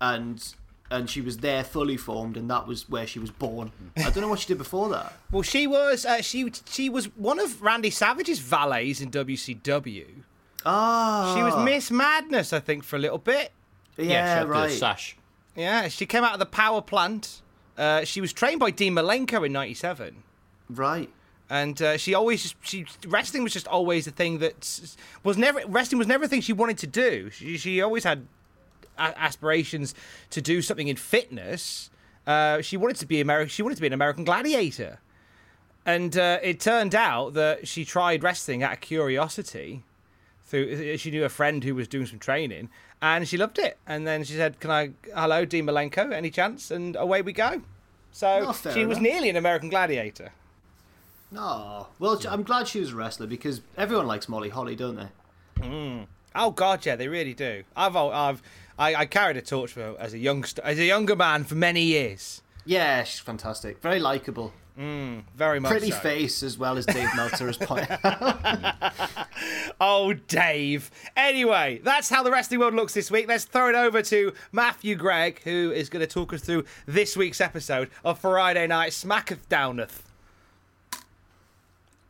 and 0.00 0.54
and 0.90 1.08
she 1.10 1.20
was 1.20 1.38
there 1.38 1.62
fully 1.64 1.96
formed, 1.96 2.36
and 2.36 2.50
that 2.50 2.66
was 2.66 2.88
where 2.88 3.06
she 3.06 3.18
was 3.18 3.30
born. 3.30 3.72
I 3.96 4.04
don't 4.10 4.20
know 4.22 4.28
what 4.28 4.38
she 4.40 4.46
did 4.48 4.58
before 4.58 4.88
that. 4.90 5.12
Well, 5.30 5.42
she 5.42 5.66
was 5.66 6.06
uh, 6.06 6.22
she 6.22 6.50
she 6.70 6.88
was 6.88 7.06
one 7.16 7.38
of 7.38 7.60
Randy 7.62 7.90
Savage's 7.90 8.38
valets 8.38 9.00
in 9.00 9.10
WCW. 9.10 10.06
Ah, 10.66 11.34
She 11.36 11.42
was 11.42 11.56
Miss 11.64 11.90
Madness, 11.90 12.52
I 12.52 12.60
think, 12.60 12.82
for 12.84 12.96
a 12.96 12.98
little 12.98 13.18
bit. 13.18 13.52
yeah, 13.96 14.04
she 14.06 14.12
had 14.12 14.42
the 14.44 14.46
right. 14.48 14.70
sash. 14.70 15.16
Yeah, 15.54 15.88
she 15.88 16.06
came 16.06 16.24
out 16.24 16.32
of 16.34 16.38
the 16.38 16.46
power 16.46 16.80
plant. 16.82 17.42
Uh, 17.76 18.04
she 18.04 18.20
was 18.20 18.32
trained 18.32 18.58
by 18.60 18.70
Dean 18.70 18.94
Malenko 18.94 19.44
in 19.46 19.52
'97, 19.52 20.22
Right. 20.68 21.08
and 21.48 21.80
uh, 21.80 21.96
she 21.96 22.12
always 22.14 22.54
she 22.62 22.86
wrestling 23.06 23.42
was 23.44 23.52
just 23.52 23.68
always 23.68 24.04
the 24.04 24.10
thing 24.10 24.38
that 24.38 24.96
was 25.22 25.36
never 25.38 25.60
wrestling 25.68 25.98
was 25.98 26.08
never 26.08 26.24
a 26.24 26.28
thing 26.28 26.40
she 26.40 26.52
wanted 26.52 26.78
to 26.78 26.86
do. 26.86 27.30
She 27.30 27.56
she 27.56 27.80
always 27.80 28.02
had 28.04 28.18
a- 28.18 28.22
aspirations 28.98 29.94
to 30.30 30.40
do 30.40 30.62
something 30.62 30.88
in 30.88 30.96
fitness. 30.96 31.90
Uh, 32.26 32.60
she 32.60 32.76
wanted 32.76 32.96
to 32.96 33.06
be 33.06 33.20
American. 33.20 33.48
She 33.48 33.62
wanted 33.62 33.76
to 33.76 33.80
be 33.80 33.86
an 33.86 33.92
American 33.92 34.24
gladiator, 34.24 35.00
and 35.86 36.16
uh, 36.16 36.38
it 36.42 36.60
turned 36.60 36.94
out 36.94 37.34
that 37.34 37.66
she 37.66 37.84
tried 37.84 38.22
wrestling 38.22 38.62
out 38.62 38.72
of 38.74 38.80
curiosity. 38.80 39.84
Through 40.44 40.96
she 40.96 41.10
knew 41.10 41.24
a 41.24 41.28
friend 41.28 41.62
who 41.62 41.74
was 41.74 41.88
doing 41.88 42.06
some 42.06 42.18
training, 42.18 42.70
and 43.00 43.26
she 43.28 43.36
loved 43.36 43.58
it. 43.58 43.78
And 43.86 44.06
then 44.06 44.24
she 44.24 44.34
said, 44.34 44.60
"Can 44.60 44.70
I? 44.70 44.90
Hello, 45.14 45.44
Dean 45.44 45.66
Malenko. 45.66 46.12
Any 46.12 46.30
chance?" 46.30 46.70
And 46.70 46.96
away 46.96 47.22
we 47.22 47.32
go. 47.32 47.62
So 48.12 48.52
she 48.72 48.84
was 48.84 48.98
nearly 48.98 49.28
an 49.30 49.36
American 49.36 49.68
gladiator. 49.68 50.32
Oh, 51.36 51.88
well, 51.98 52.20
I'm 52.28 52.42
glad 52.42 52.68
she 52.68 52.80
was 52.80 52.92
a 52.92 52.96
wrestler 52.96 53.26
because 53.26 53.60
everyone 53.76 54.06
likes 54.06 54.28
Molly 54.28 54.48
Holly, 54.48 54.74
don't 54.74 54.96
they? 54.96 56.06
Oh 56.34 56.50
God, 56.50 56.86
yeah, 56.86 56.96
they 56.96 57.08
really 57.08 57.34
do. 57.34 57.64
I've 57.76 57.96
I've 57.96 58.42
I, 58.78 58.94
I 58.94 59.06
carried 59.06 59.36
a 59.36 59.42
torch 59.42 59.72
for 59.72 59.80
her 59.80 59.96
as 59.98 60.14
a 60.14 60.18
youngster, 60.18 60.62
as 60.64 60.78
a 60.78 60.84
younger 60.84 61.16
man 61.16 61.44
for 61.44 61.54
many 61.54 61.82
years. 61.82 62.42
Yeah, 62.64 63.02
she's 63.04 63.20
fantastic. 63.20 63.80
Very 63.80 63.98
likable. 63.98 64.52
Mm, 64.78 65.24
very 65.34 65.58
much. 65.58 65.72
Pretty 65.72 65.90
so. 65.90 65.98
face 65.98 66.42
as 66.44 66.56
well 66.56 66.78
as 66.78 66.86
Dave 66.86 67.08
Meltzer 67.16 67.46
has 67.46 67.56
pointed 67.56 67.98
out. 68.04 68.92
Oh, 69.80 70.12
Dave. 70.12 70.90
Anyway, 71.16 71.80
that's 71.84 72.08
how 72.08 72.22
the 72.24 72.30
wrestling 72.32 72.58
world 72.58 72.74
looks 72.74 72.94
this 72.94 73.10
week. 73.10 73.28
Let's 73.28 73.44
throw 73.44 73.68
it 73.68 73.76
over 73.76 74.02
to 74.02 74.32
Matthew 74.50 74.96
Gregg, 74.96 75.42
who 75.44 75.70
is 75.72 75.88
going 75.88 76.00
to 76.00 76.12
talk 76.12 76.32
us 76.32 76.40
through 76.40 76.64
this 76.86 77.16
week's 77.16 77.40
episode 77.40 77.88
of 78.04 78.18
Friday 78.18 78.66
Night 78.66 78.90
Smackdowneth. 78.90 80.00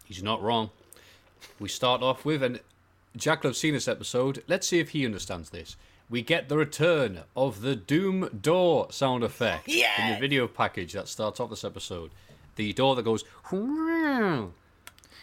He's 0.04 0.22
not 0.22 0.42
wrong. 0.42 0.70
We 1.61 1.68
start 1.68 2.02
off 2.02 2.24
with, 2.24 2.42
and 2.42 2.61
Jack 3.16 3.44
love's 3.44 3.59
seen 3.59 3.74
this 3.74 3.88
episode. 3.88 4.42
Let's 4.46 4.66
see 4.66 4.78
if 4.78 4.90
he 4.90 5.04
understands 5.04 5.50
this. 5.50 5.76
We 6.11 6.23
get 6.23 6.49
the 6.49 6.57
return 6.57 7.21
of 7.37 7.61
the 7.61 7.77
Doom 7.77 8.31
Door 8.40 8.88
sound 8.92 9.23
effect 9.23 9.68
in 9.68 10.12
the 10.14 10.18
video 10.18 10.47
package 10.49 10.94
that 10.94 11.07
starts 11.09 11.38
off 11.38 11.51
this 11.51 11.64
episode. 11.64 12.11
The 12.57 12.73
door 12.73 12.97
that 12.97 13.03
goes. 13.05 13.25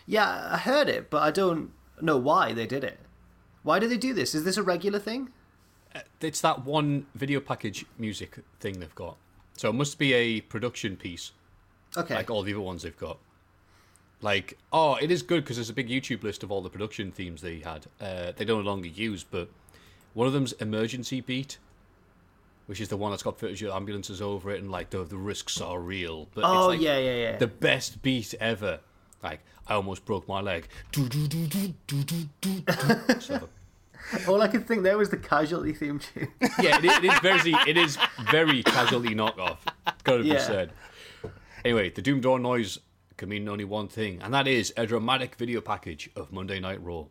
Yeah, 0.07 0.47
I 0.51 0.57
heard 0.57 0.87
it, 0.87 1.09
but 1.09 1.23
I 1.23 1.31
don't 1.31 1.71
know 2.01 2.17
why 2.17 2.53
they 2.53 2.67
did 2.67 2.83
it. 2.83 2.99
Why 3.63 3.79
do 3.79 3.87
they 3.87 3.97
do 3.97 4.13
this? 4.13 4.35
Is 4.35 4.43
this 4.43 4.57
a 4.57 4.63
regular 4.63 4.99
thing? 4.99 5.29
It's 6.21 6.41
that 6.41 6.65
one 6.65 7.07
video 7.15 7.39
package 7.39 7.85
music 7.97 8.37
thing 8.59 8.79
they've 8.79 8.93
got. 8.95 9.17
So 9.57 9.69
it 9.69 9.73
must 9.73 9.97
be 9.97 10.13
a 10.13 10.41
production 10.41 10.97
piece, 10.97 11.31
Okay. 11.97 12.13
like 12.13 12.29
all 12.29 12.43
the 12.43 12.51
other 12.53 12.61
ones 12.61 12.83
they've 12.83 12.95
got. 12.97 13.17
Like, 14.21 14.57
oh, 14.71 14.95
it 15.01 15.09
is 15.09 15.23
good 15.23 15.43
because 15.43 15.57
there's 15.57 15.69
a 15.69 15.73
big 15.73 15.87
YouTube 15.89 16.23
list 16.23 16.43
of 16.43 16.51
all 16.51 16.61
the 16.61 16.69
production 16.69 17.11
themes 17.11 17.41
they 17.41 17.59
had. 17.59 17.85
Uh, 17.99 18.33
they 18.35 18.45
don't 18.45 18.63
no 18.63 18.69
longer 18.71 18.87
use, 18.87 19.23
but 19.23 19.49
one 20.15 20.25
of 20.25 20.33
them's 20.33 20.53
Emergency 20.53 21.21
Beat, 21.21 21.59
which 22.65 22.81
is 22.81 22.87
the 22.87 22.97
one 22.97 23.11
that's 23.11 23.21
got 23.21 23.37
footage 23.37 23.61
of 23.61 23.71
ambulances 23.75 24.21
over 24.21 24.49
it 24.49 24.61
and 24.61 24.71
like 24.71 24.89
the 24.89 25.03
the 25.03 25.17
risks 25.17 25.61
are 25.61 25.79
real. 25.79 26.27
But 26.33 26.45
oh, 26.45 26.71
it's 26.71 26.79
like 26.79 26.81
yeah, 26.81 26.97
yeah, 26.97 27.15
yeah. 27.15 27.37
the 27.37 27.47
best 27.47 28.01
beat 28.01 28.33
ever. 28.39 28.79
Like, 29.21 29.41
I 29.67 29.73
almost 29.75 30.05
broke 30.05 30.27
my 30.27 30.39
leg. 30.41 30.67
so, 33.19 33.49
All 34.27 34.41
I 34.41 34.47
could 34.47 34.67
think 34.67 34.83
there 34.83 34.97
was 34.97 35.09
the 35.09 35.17
casualty 35.17 35.73
theme 35.73 35.99
tune. 35.99 36.27
yeah, 36.61 36.77
it, 36.77 36.85
it 36.85 37.05
is 37.05 37.19
very 37.19 37.53
it 37.67 37.77
is 37.77 37.97
very 38.31 38.63
casually 38.63 39.13
knockoff. 39.15 39.57
Gotta 40.03 40.23
be 40.23 40.29
Yeah. 40.29 40.39
said. 40.39 40.73
Anyway, 41.65 41.89
the 41.89 42.01
Doom 42.01 42.21
Door 42.21 42.39
noise 42.39 42.79
can 43.17 43.29
mean 43.29 43.49
only 43.49 43.65
one 43.65 43.87
thing, 43.87 44.21
and 44.21 44.33
that 44.33 44.47
is 44.47 44.71
a 44.77 44.85
dramatic 44.85 45.35
video 45.35 45.59
package 45.59 46.09
of 46.15 46.31
Monday 46.31 46.59
Night 46.59 46.81
Raw, 46.81 47.05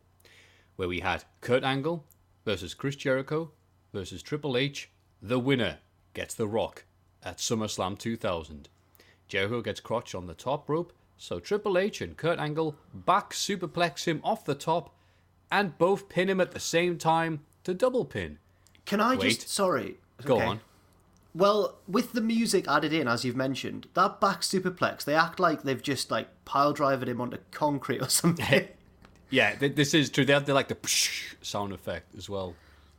where 0.77 0.89
we 0.89 1.01
had 1.01 1.25
Kurt 1.41 1.65
Angle 1.65 2.05
versus 2.45 2.75
Chris 2.75 2.97
Jericho 2.97 3.51
versus 3.93 4.23
Triple 4.23 4.57
H. 4.57 4.91
The 5.23 5.39
winner 5.39 5.79
gets 6.13 6.35
the 6.35 6.47
Rock 6.47 6.85
at 7.23 7.39
SummerSlam 7.39 7.99
2000. 7.99 8.69
Jericho 9.29 9.63
gets 9.63 9.81
crotch 9.81 10.15
on 10.15 10.27
the 10.27 10.35
top 10.35 10.69
rope, 10.69 10.93
so 11.17 11.41
Triple 11.41 11.79
H 11.79 12.01
and 12.01 12.17
Kurt 12.17 12.39
Angle 12.39 12.77
back 12.93 13.31
superplex 13.33 14.05
him 14.05 14.21
off 14.23 14.45
the 14.45 14.55
top, 14.55 14.95
and 15.51 15.79
both 15.79 16.09
pin 16.09 16.29
him 16.29 16.41
at 16.41 16.53
the 16.53 16.61
same 16.61 16.99
time 16.99 17.41
to 17.65 17.73
double 17.73 18.05
pin. 18.05 18.39
Can 18.85 19.01
I 19.01 19.17
Wait. 19.17 19.31
just. 19.37 19.49
Sorry. 19.49 19.97
Go 20.25 20.37
Okay. 20.37 20.47
on. 20.47 20.61
Well, 21.35 21.79
with 21.89 22.13
the 22.13 22.21
music 22.21 22.69
added 22.69 22.93
in, 22.93 23.09
as 23.09 23.25
you've 23.25 23.35
mentioned, 23.35 23.89
that 23.95 24.21
back 24.21 24.43
superplex, 24.43 25.05
they 25.05 25.15
act 25.17 25.41
like 25.41 25.63
they've 25.63 25.83
just 25.83 26.11
like 26.11 26.29
pile 26.45 26.73
driven 26.73 27.09
him 27.09 27.21
onto 27.21 27.39
concrete 27.51 28.01
or 28.01 28.09
something. 28.11 28.69
Yeah, 29.31 29.55
th- 29.55 29.75
this 29.75 29.95
is 29.95 30.11
true. 30.11 30.25
They 30.25 30.33
have 30.33 30.47
the, 30.47 30.55
like 30.55 30.69
the 30.69 30.75
psh 30.75 31.35
sound 31.43 31.73
effect 31.73 32.15
as 32.17 32.29
well, 32.29 32.55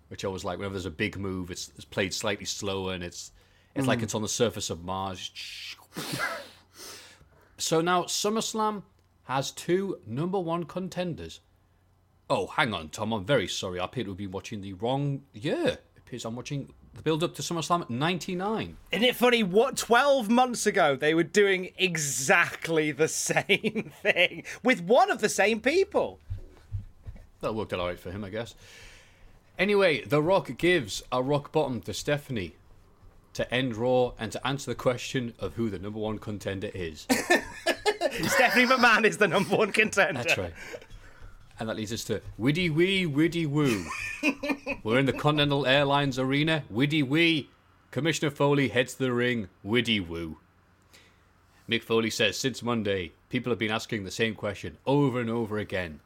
which 0.10 0.24
I 0.24 0.28
always 0.28 0.44
like. 0.44 0.58
Whenever 0.58 0.74
there's 0.74 0.86
a 0.86 0.92
big 0.92 1.18
move, 1.18 1.52
it's, 1.52 1.72
it's 1.76 1.86
played 1.86 2.14
slightly 2.14 2.46
slower, 2.46 2.94
and 2.94 3.04
it's 3.04 3.32
it's 3.76 3.88
like 3.88 4.00
hmm. 4.00 4.06
it's 4.06 4.16
on 4.16 4.22
the 4.22 4.28
surface 4.28 4.70
of 4.70 4.84
Mars. 4.84 5.32
so 7.58 7.82
now 7.82 8.04
SummerSlam 8.04 8.84
has 9.24 9.52
two 9.52 10.00
number 10.06 10.40
one 10.40 10.64
contenders. 10.64 11.42
Oh, 12.30 12.48
hang 12.48 12.74
on, 12.74 12.90
Tom. 12.90 13.12
I'm 13.12 13.26
very 13.26 13.48
sorry. 13.48 13.80
I 13.80 13.86
appear 13.86 14.06
to 14.06 14.12
have 14.12 14.18
been 14.18 14.32
watching 14.32 14.62
the 14.62 14.74
wrong 14.74 15.24
year. 15.34 15.68
It 15.68 15.84
appears 15.98 16.26
I'm 16.26 16.36
watching 16.36 16.74
the 16.96 17.02
build 17.02 17.24
up 17.24 17.36
to 17.36 17.42
SummerSlam 17.42 17.90
'99. 17.90 18.78
Isn't 18.92 19.04
it 19.04 19.16
funny? 19.16 19.44
What 19.44 19.78
12 19.78 20.30
months 20.30 20.66
ago 20.66 20.96
they 20.96 21.14
were 21.14 21.24
doing 21.24 21.72
exactly 21.78 22.92
the 22.92 23.08
same 23.10 23.92
thing 24.02 24.44
with 24.64 24.82
one 24.82 25.12
of 25.12 25.22
the 25.22 25.30
same 25.30 25.60
people. 25.62 26.20
That 27.42 27.54
worked 27.54 27.74
out 27.74 27.80
alright 27.80 28.00
for 28.00 28.12
him, 28.12 28.24
I 28.24 28.30
guess. 28.30 28.56
Anyway, 29.58 30.04
The 30.04 30.22
Rock 30.22 30.58
gives 30.58 31.02
a 31.12 31.22
rock 31.24 31.52
bottom 31.52 31.82
to 31.82 31.94
Stephanie 31.94 32.56
to 33.34 33.54
end 33.54 33.76
Raw 33.76 34.12
and 34.18 34.32
to 34.32 34.48
answer 34.48 34.72
the 34.72 34.76
question 34.76 35.34
of 35.40 35.54
who 35.54 35.70
the 35.70 35.80
number 35.80 36.00
one 36.00 36.18
contender 36.20 36.72
is. 36.74 37.06
Stephanie 38.28 38.66
McMahon 38.66 39.06
is 39.06 39.18
the 39.18 39.28
number 39.28 39.56
one 39.56 39.72
contender. 39.72 40.24
That's 40.24 40.38
right. 40.38 40.54
And 41.60 41.70
that 41.70 41.78
leads 41.78 41.94
us 41.94 42.04
to 42.06 42.22
Widdy 42.38 42.70
Wee, 42.70 43.06
Widdy 43.06 43.46
Woo. 43.46 43.86
We're 44.84 45.00
in 45.00 45.06
the 45.06 45.14
Continental 45.14 45.66
Airlines 45.66 46.20
Arena. 46.20 46.64
Widdy 46.70 47.02
Wee. 47.02 47.50
Commissioner 47.92 48.30
Foley 48.30 48.70
heads 48.70 48.96
the 48.96 49.14
ring. 49.14 49.48
Widdy 49.64 50.06
Woo. 50.06 50.38
Mick 51.70 51.84
Foley 51.84 52.10
says, 52.10 52.38
since 52.38 52.62
Monday, 52.62 53.14
people 53.30 53.52
have 53.52 53.60
been 53.60 53.72
asking 53.72 54.04
the 54.04 54.12
same 54.12 54.36
question 54.36 54.78
over 54.86 55.20
and 55.20 55.30
over 55.30 55.58
again. 55.58 56.02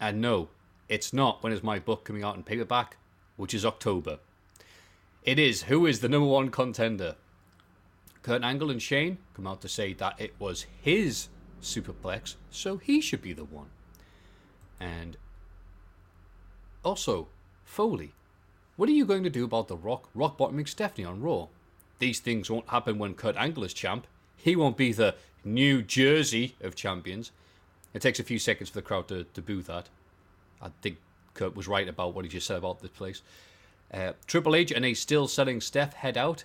And 0.00 0.20
no, 0.20 0.48
it's 0.88 1.12
not 1.12 1.42
when 1.42 1.52
is 1.52 1.62
my 1.62 1.78
book 1.78 2.04
coming 2.04 2.22
out 2.22 2.36
in 2.36 2.42
paperback, 2.44 2.96
which 3.36 3.54
is 3.54 3.66
October. 3.66 4.18
It 5.24 5.38
is 5.38 5.64
who 5.64 5.86
is 5.86 6.00
the 6.00 6.08
number 6.08 6.28
one 6.28 6.50
contender. 6.50 7.16
Kurt 8.22 8.42
Angle 8.42 8.70
and 8.70 8.80
Shane 8.80 9.18
come 9.34 9.46
out 9.46 9.60
to 9.62 9.68
say 9.68 9.92
that 9.94 10.20
it 10.20 10.34
was 10.38 10.66
his 10.80 11.28
superplex, 11.60 12.36
so 12.50 12.76
he 12.76 13.00
should 13.00 13.20
be 13.20 13.32
the 13.32 13.44
one. 13.44 13.66
And 14.82 15.16
also, 16.84 17.28
Foley, 17.64 18.12
what 18.76 18.88
are 18.88 18.92
you 18.92 19.04
going 19.04 19.22
to 19.22 19.30
do 19.30 19.44
about 19.44 19.68
the 19.68 19.76
Rock 19.76 20.08
rock 20.14 20.36
bottoming 20.36 20.66
Stephanie 20.66 21.04
on 21.04 21.20
Raw? 21.20 21.46
These 22.00 22.18
things 22.18 22.50
won't 22.50 22.68
happen 22.68 22.98
when 22.98 23.14
Kurt 23.14 23.36
Angle 23.36 23.62
is 23.62 23.72
champ. 23.72 24.08
He 24.36 24.56
won't 24.56 24.76
be 24.76 24.92
the 24.92 25.14
New 25.44 25.82
Jersey 25.82 26.56
of 26.60 26.74
champions. 26.74 27.30
It 27.94 28.02
takes 28.02 28.18
a 28.18 28.24
few 28.24 28.40
seconds 28.40 28.70
for 28.70 28.74
the 28.74 28.82
crowd 28.82 29.06
to, 29.08 29.24
to 29.24 29.40
boo 29.40 29.62
that. 29.62 29.88
I 30.60 30.70
think 30.80 30.98
Kurt 31.34 31.54
was 31.54 31.68
right 31.68 31.88
about 31.88 32.14
what 32.14 32.24
he 32.24 32.28
just 32.28 32.46
said 32.46 32.56
about 32.56 32.80
this 32.80 32.90
place. 32.90 33.22
Uh, 33.92 34.14
Triple 34.26 34.56
H 34.56 34.72
and 34.72 34.84
a 34.84 34.94
still 34.94 35.28
selling 35.28 35.60
Steph 35.60 35.94
head 35.94 36.16
out, 36.16 36.42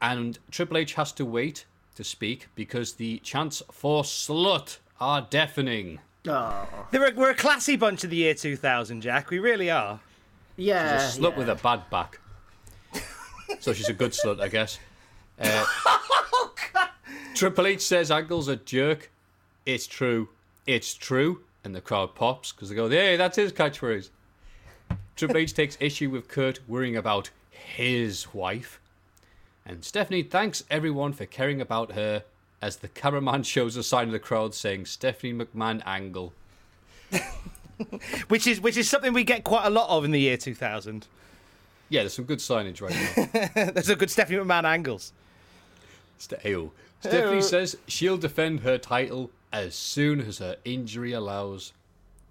and 0.00 0.38
Triple 0.50 0.78
H 0.78 0.94
has 0.94 1.12
to 1.12 1.26
wait 1.26 1.66
to 1.96 2.04
speak 2.04 2.48
because 2.54 2.94
the 2.94 3.18
chants 3.18 3.62
for 3.70 4.04
slut 4.04 4.78
are 5.00 5.26
deafening. 5.28 5.98
Oh, 6.26 6.86
They're 6.90 7.12
we're 7.14 7.30
a 7.30 7.34
classy 7.34 7.76
bunch 7.76 8.04
of 8.04 8.10
the 8.10 8.16
year 8.16 8.34
2000, 8.34 9.00
Jack. 9.00 9.30
We 9.30 9.38
really 9.38 9.70
are. 9.70 10.00
yeah. 10.56 10.98
She's 10.98 11.18
a 11.18 11.20
slut 11.20 11.32
yeah. 11.32 11.38
with 11.38 11.48
a 11.48 11.54
bad 11.56 11.90
back. 11.90 12.20
so 13.60 13.72
she's 13.72 13.88
a 13.88 13.92
good 13.92 14.12
slut, 14.12 14.40
I 14.40 14.48
guess. 14.48 14.78
Uh, 15.40 15.64
Triple 17.34 17.66
H 17.66 17.80
says 17.80 18.10
Angle's 18.10 18.46
a 18.48 18.56
jerk. 18.56 19.10
It's 19.66 19.86
true. 19.86 20.28
It's 20.66 20.94
true. 20.94 21.40
And 21.64 21.74
the 21.74 21.80
crowd 21.80 22.14
pops 22.14 22.52
because 22.52 22.68
they 22.68 22.74
go, 22.76 22.88
hey, 22.88 23.16
that's 23.16 23.36
his 23.36 23.52
catchphrase. 23.52 24.10
Triple 25.16 25.38
H 25.38 25.54
takes 25.54 25.76
issue 25.80 26.10
with 26.10 26.28
Kurt 26.28 26.60
worrying 26.68 26.96
about 26.96 27.30
his 27.50 28.32
wife. 28.32 28.80
And 29.66 29.84
Stephanie 29.84 30.22
thanks 30.22 30.64
everyone 30.70 31.12
for 31.12 31.26
caring 31.26 31.60
about 31.60 31.92
her 31.92 32.24
as 32.62 32.76
the 32.76 32.88
cameraman 32.88 33.42
shows 33.42 33.76
a 33.76 33.82
sign 33.82 34.06
of 34.06 34.12
the 34.12 34.18
crowd 34.18 34.54
saying 34.54 34.86
Stephanie 34.86 35.34
McMahon 35.34 35.82
Angle. 35.84 36.32
Which 38.28 38.46
is 38.46 38.60
which 38.60 38.76
is 38.76 38.88
something 38.88 39.12
we 39.12 39.24
get 39.24 39.42
quite 39.42 39.66
a 39.66 39.70
lot 39.70 39.90
of 39.90 40.04
in 40.04 40.12
the 40.12 40.20
year 40.20 40.36
2000. 40.36 41.06
Yeah, 41.88 42.02
there's 42.02 42.14
some 42.14 42.24
good 42.24 42.38
signage 42.38 42.80
right 42.80 42.94
now. 43.54 43.70
There's 43.72 43.90
a 43.90 43.96
good 43.96 44.10
Stephanie 44.10 44.38
McMahon 44.38 44.64
angles. 44.64 45.12
Ste- 46.16 46.42
ew. 46.44 46.72
Stephanie 47.00 47.42
says 47.42 47.76
she'll 47.86 48.16
defend 48.16 48.60
her 48.60 48.78
title 48.78 49.30
as 49.52 49.74
soon 49.74 50.20
as 50.20 50.38
her 50.38 50.56
injury 50.64 51.12
allows. 51.12 51.74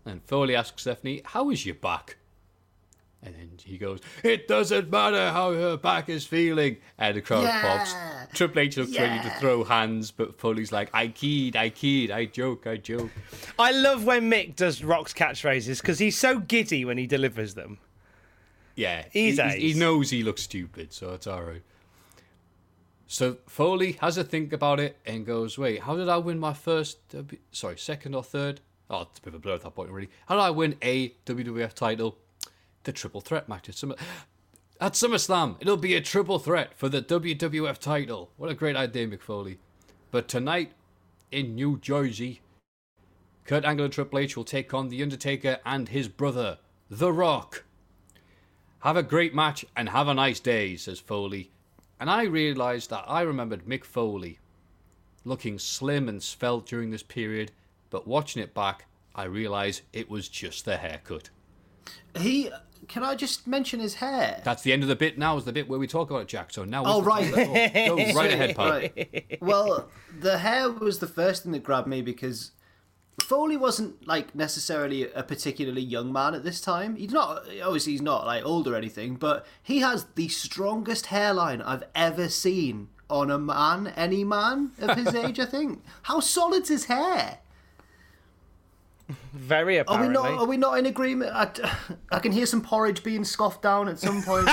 And 0.04 0.24
Foley 0.24 0.56
asks 0.56 0.82
Stephanie, 0.82 1.22
How 1.26 1.52
is 1.52 1.64
your 1.64 1.76
back? 1.76 2.16
And 3.24 3.36
then 3.36 3.52
he 3.64 3.78
goes, 3.78 4.00
It 4.24 4.48
doesn't 4.48 4.90
matter 4.90 5.30
how 5.32 5.54
her 5.54 5.78
back 5.78 6.10
is 6.10 6.26
feeling. 6.26 6.78
And 6.98 7.16
the 7.18 7.22
crowd 7.22 7.44
Yeah. 7.44 7.62
pops. 7.62 8.36
Triple 8.36 8.62
H 8.62 8.78
looks 8.78 8.98
ready 8.98 9.22
to 9.22 9.36
throw 9.40 9.64
hands, 9.64 10.10
but 10.10 10.40
Foley's 10.40 10.72
like, 10.72 10.90
I 10.94 11.10
kid, 11.10 11.56
I 11.56 11.70
kid, 11.70 12.10
I 12.10 12.26
joke, 12.26 12.66
I 12.66 12.78
joke. 12.78 13.12
I 13.60 13.72
love 13.72 14.06
when 14.06 14.30
Mick 14.32 14.56
does 14.56 14.84
Rock's 14.84 15.14
catchphrases 15.14 15.82
because 15.82 16.00
he's 16.00 16.18
so 16.18 16.40
giddy 16.40 16.84
when 16.84 16.98
he 16.98 17.06
delivers 17.06 17.54
them. 17.54 17.78
Yeah, 18.76 19.06
He's 19.12 19.40
he, 19.40 19.74
he 19.74 19.80
knows 19.80 20.10
he 20.10 20.24
looks 20.24 20.42
stupid, 20.44 20.92
so 20.94 21.14
it's 21.14 21.28
all 21.28 21.44
right. 21.44 21.62
So 23.06 23.38
Foley 23.46 23.94
has 24.00 24.18
a 24.18 24.24
think 24.24 24.54
about 24.54 24.80
it 24.80 24.98
and 25.06 25.26
goes, 25.26 25.58
"Wait, 25.58 25.82
how 25.82 25.98
did 25.98 26.08
I 26.08 26.18
win 26.18 26.40
my 26.40 26.54
first? 26.54 26.98
Sorry, 27.52 27.78
second 27.78 28.16
or 28.16 28.24
third? 28.24 28.62
Oh, 28.90 29.02
it's 29.02 29.20
a 29.20 29.22
bit 29.22 29.30
of 29.34 29.36
a 29.36 29.40
blur 29.40 29.56
at 29.56 29.62
that 29.62 29.76
point, 29.76 29.92
really. 29.92 30.10
How 30.28 30.36
did 30.36 30.42
I 30.42 30.50
win 30.52 30.78
a 30.82 31.10
WWF 31.26 31.74
title? 31.74 32.18
The 32.84 32.92
triple 32.92 33.22
threat 33.22 33.48
match 33.48 33.70
at 33.70 33.76
Summer. 33.76 33.96
At 34.80 34.94
SummerSlam, 34.94 35.58
it'll 35.60 35.78
be 35.78 35.96
a 35.96 36.02
triple 36.02 36.40
threat 36.40 36.74
for 36.76 36.90
the 36.90 37.02
WWF 37.02 37.78
title. 37.78 38.32
What 38.38 38.50
a 38.50 38.56
great 38.56 38.76
idea, 38.76 39.08
Mick 39.08 39.22
Foley. 39.22 39.60
But 40.10 40.28
tonight, 40.28 40.72
in 41.32 41.54
New 41.54 41.78
Jersey, 41.78 42.42
Kurt 43.46 43.64
Angle 43.64 43.86
and 43.86 43.94
Triple 43.94 44.20
H 44.20 44.36
will 44.36 44.44
take 44.44 44.74
on 44.74 44.90
The 44.90 45.04
Undertaker 45.04 45.60
and 45.66 45.90
his 45.90 46.08
brother, 46.08 46.58
The 46.90 47.14
Rock. 47.14 47.64
Have 48.80 48.98
a 48.98 49.04
great 49.04 49.36
match 49.36 49.64
and 49.76 49.90
have 49.90 50.08
a 50.08 50.14
nice 50.14 50.40
day, 50.40 50.76
says 50.76 51.00
Foley. 51.00 51.52
And 52.00 52.10
I 52.10 52.24
realised 52.24 52.90
that 52.90 53.06
I 53.08 53.22
remembered 53.22 53.66
Mick 53.66 53.84
Foley 53.84 54.40
looking 55.24 55.60
slim 55.60 56.10
and 56.10 56.22
svelte 56.22 56.66
during 56.66 56.90
this 56.90 57.04
period, 57.04 57.52
but 57.90 58.08
watching 58.08 58.42
it 58.42 58.54
back, 58.54 58.86
I 59.14 59.26
realise 59.26 59.82
it 59.94 60.10
was 60.10 60.28
just 60.28 60.66
the 60.66 60.78
haircut. 60.78 61.30
He. 62.18 62.50
Can 62.88 63.04
I 63.04 63.16
just 63.16 63.48
mention 63.48 63.80
his 63.80 63.96
hair? 63.96 64.42
That's 64.44 64.64
the 64.64 64.74
end 64.74 64.84
of 64.84 64.90
the 64.90 64.96
bit 64.96 65.18
now, 65.18 65.38
is 65.38 65.46
the 65.46 65.54
bit 65.54 65.70
where 65.70 65.80
we 65.80 65.88
talk 65.88 66.10
about 66.10 66.24
it, 66.24 66.28
Jack. 66.28 66.52
So 66.52 66.66
now. 66.66 66.84
Oh, 66.86 67.02
right. 67.02 67.32
Go 67.34 67.96
right 68.14 68.32
ahead, 68.32 68.56
pal. 68.56 68.70
Right. 68.70 69.38
Well, 69.42 69.90
the 70.20 70.40
hair 70.40 70.72
was 70.72 71.00
the 71.00 71.08
first 71.08 71.44
thing 71.44 71.52
that 71.54 71.64
grabbed 71.64 71.88
me 71.88 72.02
because 72.02 72.52
Foley 73.22 73.58
wasn't 73.58 74.08
like 74.08 74.34
necessarily 74.36 75.12
a 75.12 75.24
particularly 75.24 75.82
young 75.82 76.12
man 76.12 76.34
at 76.34 76.44
this 76.44 76.62
time. 76.62 76.96
He's 76.96 77.12
not 77.12 77.44
obviously 77.64 77.94
he's 77.94 78.02
not 78.02 78.26
like 78.26 78.44
old 78.44 78.68
or 78.68 78.76
anything, 78.76 79.16
but 79.16 79.46
he 79.62 79.80
has 79.80 80.06
the 80.16 80.28
strongest 80.28 81.08
hairline 81.08 81.62
I've 81.62 81.84
ever 81.96 82.30
seen 82.30 82.90
on 83.10 83.30
a 83.30 83.38
man, 83.38 83.88
any 83.96 84.24
man 84.24 84.72
of 84.80 84.98
his 84.98 85.14
age. 85.16 85.40
I 85.40 85.46
think. 85.46 85.84
How 86.04 86.20
solid's 86.20 86.70
his 86.70 86.86
hair? 86.86 87.40
Very 89.34 89.80
Are 89.80 89.86
we 89.88 89.94
apparently. 89.96 90.14
not? 90.14 90.40
Are 90.40 90.46
we 90.46 90.58
not 90.58 90.78
in 90.80 90.86
agreement? 90.86 91.32
I, 91.34 91.50
I 92.12 92.20
can 92.20 92.32
hear 92.32 92.46
some 92.46 92.62
porridge 92.62 93.04
being 93.04 93.24
scoffed 93.24 93.62
down 93.62 93.88
at 93.90 94.00
some 94.00 94.22
point. 94.24 94.50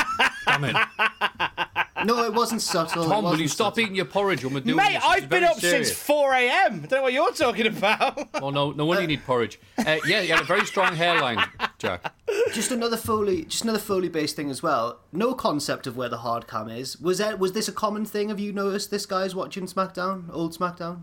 Damn 0.46 0.64
it. 0.64 0.76
no, 2.04 2.24
it 2.24 2.32
wasn't 2.32 2.62
subtle. 2.62 3.04
Tom, 3.04 3.10
will 3.16 3.22
wasn't 3.24 3.42
you 3.42 3.48
stop 3.48 3.72
subtle. 3.74 3.80
eating 3.84 3.94
your 3.96 4.04
porridge 4.04 4.44
when 4.44 4.54
we're 4.54 4.60
doing 4.60 4.76
Mate, 4.76 4.94
this? 4.94 5.04
I've 5.04 5.28
been 5.28 5.44
up 5.44 5.56
serious. 5.58 5.88
since 5.88 5.98
4 6.00 6.32
a.m. 6.34 6.80
Don't 6.82 6.90
know 6.92 7.02
what 7.02 7.12
you're 7.12 7.32
talking 7.32 7.66
about. 7.66 8.28
Oh, 8.40 8.50
no, 8.50 8.70
no 8.70 8.84
wonder 8.86 9.02
you 9.02 9.08
need 9.08 9.24
porridge. 9.24 9.58
Uh, 9.78 9.96
yeah, 10.06 10.20
you 10.20 10.32
had 10.32 10.42
a 10.42 10.44
very 10.46 10.64
strong 10.64 10.94
hairline, 10.94 11.38
Jack. 11.78 12.14
Just 12.52 12.70
another 12.70 12.96
Foley, 12.96 13.44
just 13.44 13.64
another 13.64 13.78
Foley-based 13.80 14.36
thing 14.36 14.48
as 14.48 14.62
well. 14.62 15.00
No 15.12 15.34
concept 15.34 15.86
of 15.88 15.96
where 15.96 16.08
the 16.08 16.18
hard 16.18 16.46
cam 16.46 16.68
is. 16.68 17.00
Was 17.00 17.18
that 17.18 17.38
was 17.40 17.52
this 17.52 17.66
a 17.68 17.72
common 17.72 18.04
thing? 18.04 18.28
Have 18.28 18.38
you 18.38 18.52
noticed 18.52 18.90
this 18.92 19.06
guy's 19.06 19.34
watching 19.34 19.66
SmackDown, 19.66 20.24
old 20.32 20.56
SmackDown? 20.56 21.02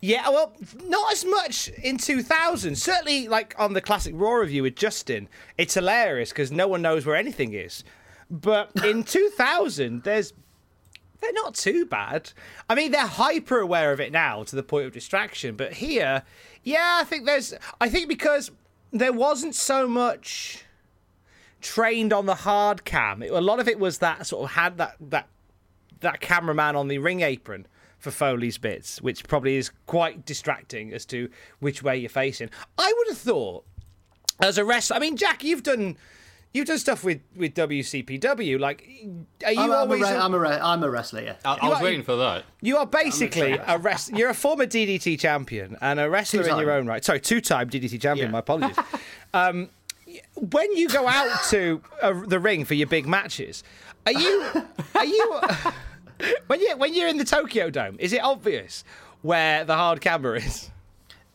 Yeah, 0.00 0.28
well, 0.28 0.52
not 0.84 1.12
as 1.12 1.24
much 1.24 1.68
in 1.68 1.98
2000. 1.98 2.76
Certainly, 2.76 3.28
like 3.28 3.54
on 3.58 3.72
the 3.72 3.80
classic 3.80 4.14
Raw 4.16 4.34
review 4.34 4.62
with 4.62 4.76
Justin, 4.76 5.28
it's 5.58 5.74
hilarious 5.74 6.30
because 6.30 6.52
no 6.52 6.68
one 6.68 6.82
knows 6.82 7.06
where 7.06 7.16
anything 7.16 7.52
is. 7.52 7.84
But 8.30 8.70
in 8.84 9.04
2000, 9.04 10.02
there's 10.02 10.32
they're 11.20 11.32
not 11.32 11.54
too 11.54 11.86
bad. 11.86 12.32
I 12.68 12.74
mean, 12.74 12.90
they're 12.90 13.06
hyper 13.06 13.60
aware 13.60 13.92
of 13.92 14.00
it 14.00 14.10
now 14.10 14.42
to 14.42 14.56
the 14.56 14.62
point 14.62 14.86
of 14.86 14.92
distraction. 14.92 15.54
But 15.54 15.74
here, 15.74 16.22
yeah, 16.64 16.98
I 17.00 17.04
think 17.04 17.26
there's. 17.26 17.54
I 17.80 17.88
think 17.88 18.08
because 18.08 18.50
there 18.92 19.12
wasn't 19.12 19.54
so 19.54 19.86
much 19.86 20.64
trained 21.60 22.12
on 22.12 22.26
the 22.26 22.34
hard 22.34 22.84
cam. 22.84 23.22
It, 23.22 23.30
a 23.30 23.40
lot 23.40 23.60
of 23.60 23.68
it 23.68 23.78
was 23.78 23.98
that 23.98 24.26
sort 24.26 24.44
of 24.44 24.50
had 24.50 24.78
that 24.78 24.96
that 25.00 25.28
that 26.00 26.20
cameraman 26.20 26.74
on 26.74 26.88
the 26.88 26.98
ring 26.98 27.20
apron 27.20 27.66
for 28.02 28.10
Foley's 28.10 28.58
bits, 28.58 29.00
which 29.00 29.24
probably 29.28 29.56
is 29.56 29.70
quite 29.86 30.26
distracting 30.26 30.92
as 30.92 31.06
to 31.06 31.28
which 31.60 31.82
way 31.82 31.96
you're 31.96 32.10
facing. 32.10 32.50
I 32.76 32.92
would 32.98 33.08
have 33.08 33.18
thought, 33.18 33.64
as 34.40 34.58
a 34.58 34.64
wrestler, 34.64 34.96
I 34.96 34.98
mean, 35.00 35.16
Jack, 35.16 35.44
you've 35.44 35.62
done 35.62 35.96
you've 36.52 36.66
done 36.66 36.78
stuff 36.78 37.04
with 37.04 37.20
with 37.36 37.54
WCPW. 37.54 38.58
Like, 38.58 38.86
are 39.46 39.52
you 39.52 39.60
I'm, 39.60 39.70
I'm, 39.70 39.70
a, 39.70 39.74
always? 39.76 40.02
re- 40.02 40.08
a- 40.08 40.18
I'm 40.18 40.34
a, 40.34 40.38
re- 40.38 40.48
I'm 40.60 40.82
a 40.82 40.90
wrestler. 40.90 41.22
Yeah. 41.22 41.34
I, 41.44 41.54
I 41.62 41.68
was 41.68 41.78
are- 41.78 41.84
waiting 41.84 42.02
for 42.02 42.16
that. 42.16 42.44
you 42.60 42.76
are 42.76 42.86
basically 42.86 43.52
a 43.52 43.78
rest. 43.78 44.12
You're 44.12 44.30
a 44.30 44.34
former 44.34 44.66
DDT 44.66 45.18
champion 45.20 45.76
and 45.80 46.00
a 46.00 46.10
wrestler 46.10 46.40
in 46.40 46.46
Two-time. 46.46 46.60
your 46.60 46.72
own 46.72 46.86
right. 46.88 47.04
Sorry, 47.04 47.20
two-time 47.20 47.70
DDT 47.70 48.00
champion. 48.02 48.26
Yeah. 48.28 48.32
My 48.32 48.38
apologies. 48.40 48.76
um, 49.34 49.68
when 50.34 50.76
you 50.76 50.88
go 50.88 51.06
out 51.06 51.42
to 51.50 51.80
uh, 52.02 52.12
the 52.26 52.40
ring 52.40 52.64
for 52.64 52.74
your 52.74 52.88
big 52.88 53.06
matches, 53.06 53.62
are 54.04 54.12
you 54.12 54.44
are 54.96 55.04
you 55.06 55.40
when 56.46 56.60
you 56.60 56.76
when 56.76 56.94
you're 56.94 57.08
in 57.08 57.18
the 57.18 57.24
Tokyo 57.24 57.70
Dome? 57.70 57.96
Is 57.98 58.12
it 58.12 58.22
obvious 58.22 58.84
where 59.22 59.64
the 59.64 59.76
hard 59.76 60.00
camera 60.00 60.38
is? 60.38 60.70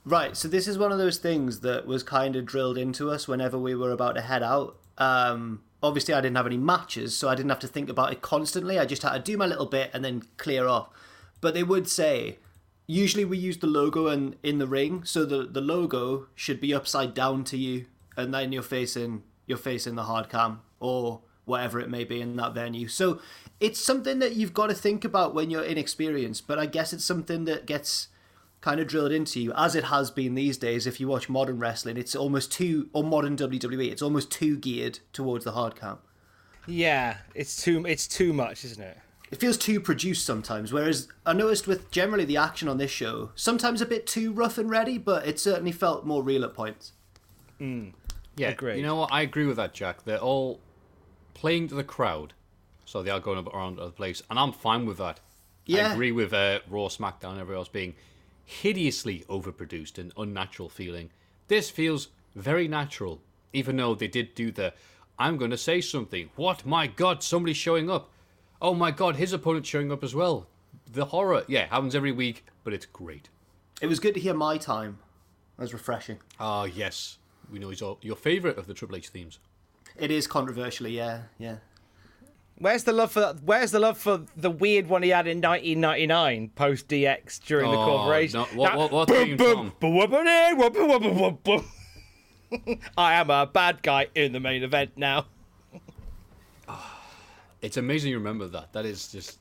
Right, 0.05 0.37
so 0.37 0.47
this 0.47 0.69
is 0.69 0.77
one 0.77 0.93
of 0.93 0.97
those 0.97 1.17
things 1.17 1.59
that 1.61 1.85
was 1.85 2.01
kind 2.01 2.37
of 2.37 2.45
drilled 2.45 2.77
into 2.77 3.11
us 3.11 3.27
whenever 3.27 3.57
we 3.57 3.75
were 3.75 3.91
about 3.91 4.15
to 4.15 4.21
head 4.21 4.41
out. 4.41 4.77
Um, 4.97 5.63
obviously, 5.83 6.13
I 6.13 6.21
didn't 6.21 6.37
have 6.37 6.45
any 6.45 6.57
matches, 6.57 7.17
so 7.17 7.27
I 7.27 7.35
didn't 7.35 7.49
have 7.49 7.59
to 7.59 7.67
think 7.67 7.89
about 7.89 8.13
it 8.13 8.21
constantly. 8.21 8.79
I 8.79 8.85
just 8.85 9.03
had 9.03 9.11
to 9.11 9.19
do 9.19 9.37
my 9.37 9.45
little 9.45 9.65
bit 9.65 9.91
and 9.93 10.05
then 10.05 10.23
clear 10.37 10.65
off. 10.65 10.87
But 11.41 11.55
they 11.55 11.63
would 11.63 11.89
say, 11.89 12.37
usually 12.87 13.25
we 13.25 13.37
use 13.37 13.57
the 13.57 13.67
logo 13.67 14.07
in, 14.07 14.35
in 14.43 14.59
the 14.59 14.67
ring, 14.67 15.03
so 15.03 15.25
the, 15.25 15.43
the 15.43 15.59
logo 15.59 16.27
should 16.35 16.61
be 16.61 16.73
upside 16.73 17.13
down 17.13 17.43
to 17.43 17.57
you, 17.57 17.87
and 18.15 18.33
then 18.33 18.53
you're 18.53 18.63
facing 18.63 19.23
you're 19.45 19.57
facing 19.57 19.95
the 19.95 20.03
hard 20.03 20.29
cam 20.29 20.61
or 20.79 21.21
whatever 21.47 21.79
it 21.79 21.89
may 21.89 22.03
be 22.03 22.21
in 22.21 22.35
that 22.35 22.53
venue. 22.53 22.87
So 22.87 23.19
it's 23.59 23.79
something 23.83 24.19
that 24.19 24.35
you've 24.35 24.53
got 24.53 24.67
to 24.67 24.75
think 24.75 25.03
about 25.03 25.33
when 25.33 25.49
you're 25.49 25.63
inexperienced. 25.63 26.45
But 26.47 26.59
I 26.59 26.65
guess 26.65 26.93
it's 26.93 27.05
something 27.05 27.45
that 27.45 27.65
gets 27.65 28.09
kind 28.61 28.79
of 28.79 28.87
drilled 28.87 29.11
into 29.11 29.39
you, 29.39 29.53
as 29.53 29.75
it 29.75 29.85
has 29.85 30.11
been 30.11 30.35
these 30.35 30.57
days. 30.57 30.85
If 30.85 30.99
you 30.99 31.07
watch 31.07 31.29
modern 31.29 31.59
wrestling, 31.59 31.97
it's 31.97 32.15
almost 32.15 32.51
too, 32.51 32.89
or 32.93 33.03
modern 33.03 33.37
WWE, 33.37 33.91
it's 33.91 34.01
almost 34.01 34.31
too 34.31 34.57
geared 34.57 34.99
towards 35.13 35.45
the 35.45 35.53
hard 35.53 35.75
cam. 35.75 35.99
Yeah, 36.67 37.17
it's 37.33 37.61
too 37.61 37.85
it's 37.85 38.07
too 38.07 38.33
much, 38.33 38.65
isn't 38.65 38.83
it? 38.83 38.97
It 39.31 39.39
feels 39.39 39.57
too 39.57 39.79
produced 39.79 40.25
sometimes. 40.25 40.73
Whereas 40.73 41.07
I 41.25 41.33
noticed 41.33 41.67
with 41.67 41.89
generally 41.91 42.25
the 42.25 42.37
action 42.37 42.67
on 42.67 42.77
this 42.77 42.91
show, 42.91 43.31
sometimes 43.35 43.81
a 43.81 43.85
bit 43.85 44.05
too 44.07 44.31
rough 44.33 44.57
and 44.57 44.69
ready, 44.69 44.97
but 44.97 45.25
it 45.25 45.39
certainly 45.39 45.71
felt 45.71 46.05
more 46.05 46.23
real 46.23 46.43
at 46.43 46.53
points. 46.53 46.93
Mm. 47.59 47.93
Yeah, 48.35 48.49
Agreed. 48.49 48.77
you 48.77 48.83
know 48.83 48.95
what? 48.95 49.11
I 49.11 49.21
agree 49.21 49.45
with 49.45 49.57
that, 49.57 49.73
Jack. 49.73 50.03
They're 50.03 50.17
all 50.19 50.59
playing 51.37 51.67
to 51.69 51.75
the 51.75 51.83
crowd, 51.83 52.33
so 52.83 53.01
they 53.01 53.11
are 53.11 53.19
going 53.19 53.47
around 53.47 53.77
the 53.77 53.91
place, 53.91 54.23
and 54.29 54.39
I'm 54.39 54.51
fine 54.51 54.85
with 54.85 54.97
that. 54.97 55.19
Yeah. 55.65 55.89
I 55.89 55.93
agree 55.93 56.11
with 56.11 56.33
uh, 56.33 56.59
Raw, 56.67 56.87
SmackDown, 56.87 57.31
and 57.31 57.39
everyone 57.39 57.59
else 57.59 57.69
being 57.69 57.95
hideously 58.43 59.23
overproduced 59.29 59.97
and 59.97 60.11
unnatural 60.17 60.69
feeling. 60.69 61.11
This 61.47 61.69
feels 61.69 62.09
very 62.35 62.67
natural, 62.67 63.21
even 63.53 63.77
though 63.77 63.93
they 63.93 64.07
did 64.07 64.33
do 64.33 64.51
the 64.51 64.73
I'm 65.19 65.37
going 65.37 65.51
to 65.51 65.57
say 65.57 65.81
something. 65.81 66.29
What? 66.35 66.65
My 66.65 66.87
God, 66.87 67.23
somebody's 67.23 67.57
showing 67.57 67.89
up. 67.89 68.11
Oh 68.61 68.73
my 68.73 68.91
God, 68.91 69.15
his 69.15 69.33
opponent's 69.33 69.69
showing 69.69 69.91
up 69.91 70.03
as 70.03 70.13
well. 70.13 70.47
The 70.91 71.05
horror, 71.05 71.43
yeah, 71.47 71.65
happens 71.67 71.95
every 71.95 72.11
week, 72.11 72.45
but 72.63 72.73
it's 72.73 72.85
great. 72.85 73.29
It 73.81 73.87
was 73.87 73.99
good 73.99 74.13
to 74.13 74.19
hear 74.19 74.33
my 74.33 74.57
time. 74.57 74.99
That 75.57 75.63
was 75.63 75.73
refreshing. 75.73 76.19
Ah, 76.39 76.65
yes. 76.65 77.17
We 77.51 77.59
know 77.59 77.69
he's 77.69 77.81
all, 77.81 77.97
your 78.01 78.15
favourite 78.15 78.57
of 78.57 78.67
the 78.67 78.73
Triple 78.73 78.95
H 78.95 79.09
themes. 79.09 79.39
It 79.99 80.11
is 80.11 80.27
controversially, 80.27 80.95
yeah, 80.95 81.21
yeah. 81.39 81.57
Where's 82.59 82.83
the 82.83 82.91
love 82.93 83.11
for 83.11 83.35
Where's 83.43 83.71
the 83.71 83.79
love 83.79 83.97
for 83.97 84.21
the 84.35 84.49
weird 84.49 84.87
one 84.89 85.03
he 85.03 85.09
had 85.09 85.27
in 85.27 85.41
1999 85.41 86.49
post 86.55 86.87
DX 86.87 87.39
during 87.45 87.69
the 87.71 87.77
Oh, 87.77 87.85
corporation? 87.85 88.39
no, 88.41 88.45
what- 88.55 88.69
That- 88.71 88.77
what- 88.77 88.91
what 88.91 89.07
boom, 89.07 89.35
boom, 89.37 89.73
boom, 89.79 91.37
boom. 91.43 91.65
I 92.97 93.13
am 93.15 93.29
a 93.29 93.45
bad 93.45 93.83
guy 93.83 94.07
in 94.15 94.31
the 94.31 94.39
main 94.39 94.63
event 94.63 94.91
now. 94.95 95.25
It's 97.61 97.75
amazing 97.77 98.11
you 98.11 98.17
remember 98.19 98.47
that. 98.49 98.73
That 98.73 98.85
is 98.85 99.11
just. 99.11 99.39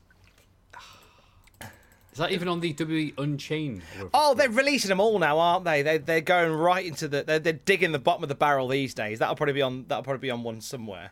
Is 2.17 2.19
that 2.19 2.31
even 2.31 2.47
on 2.47 2.61
the 2.61 2.73
WWE 2.73 3.13
Unchained? 3.19 3.83
Oh, 4.11 4.33
they're 4.33 4.49
releasing 4.49 4.89
them 4.89 4.99
all 4.99 5.19
now, 5.19 5.37
aren't 5.37 5.65
they? 5.65 5.83
They're, 5.83 5.99
they're 5.99 6.19
going 6.19 6.51
right 6.51 6.83
into 6.83 7.07
the 7.07 7.21
they're, 7.21 7.37
they're 7.37 7.53
digging 7.53 7.91
the 7.91 7.99
bottom 7.99 8.23
of 8.23 8.29
the 8.29 8.33
barrel 8.33 8.67
these 8.67 8.95
days. 8.95 9.19
That'll 9.19 9.35
probably 9.35 9.53
be 9.53 9.61
on 9.61 9.85
that'll 9.87 10.03
probably 10.03 10.21
be 10.21 10.31
on 10.31 10.41
one 10.41 10.59
somewhere. 10.59 11.11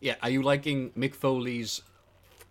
Yeah, 0.00 0.16
are 0.24 0.28
you 0.30 0.42
liking 0.42 0.90
Mick 0.98 1.14
Foley's 1.14 1.82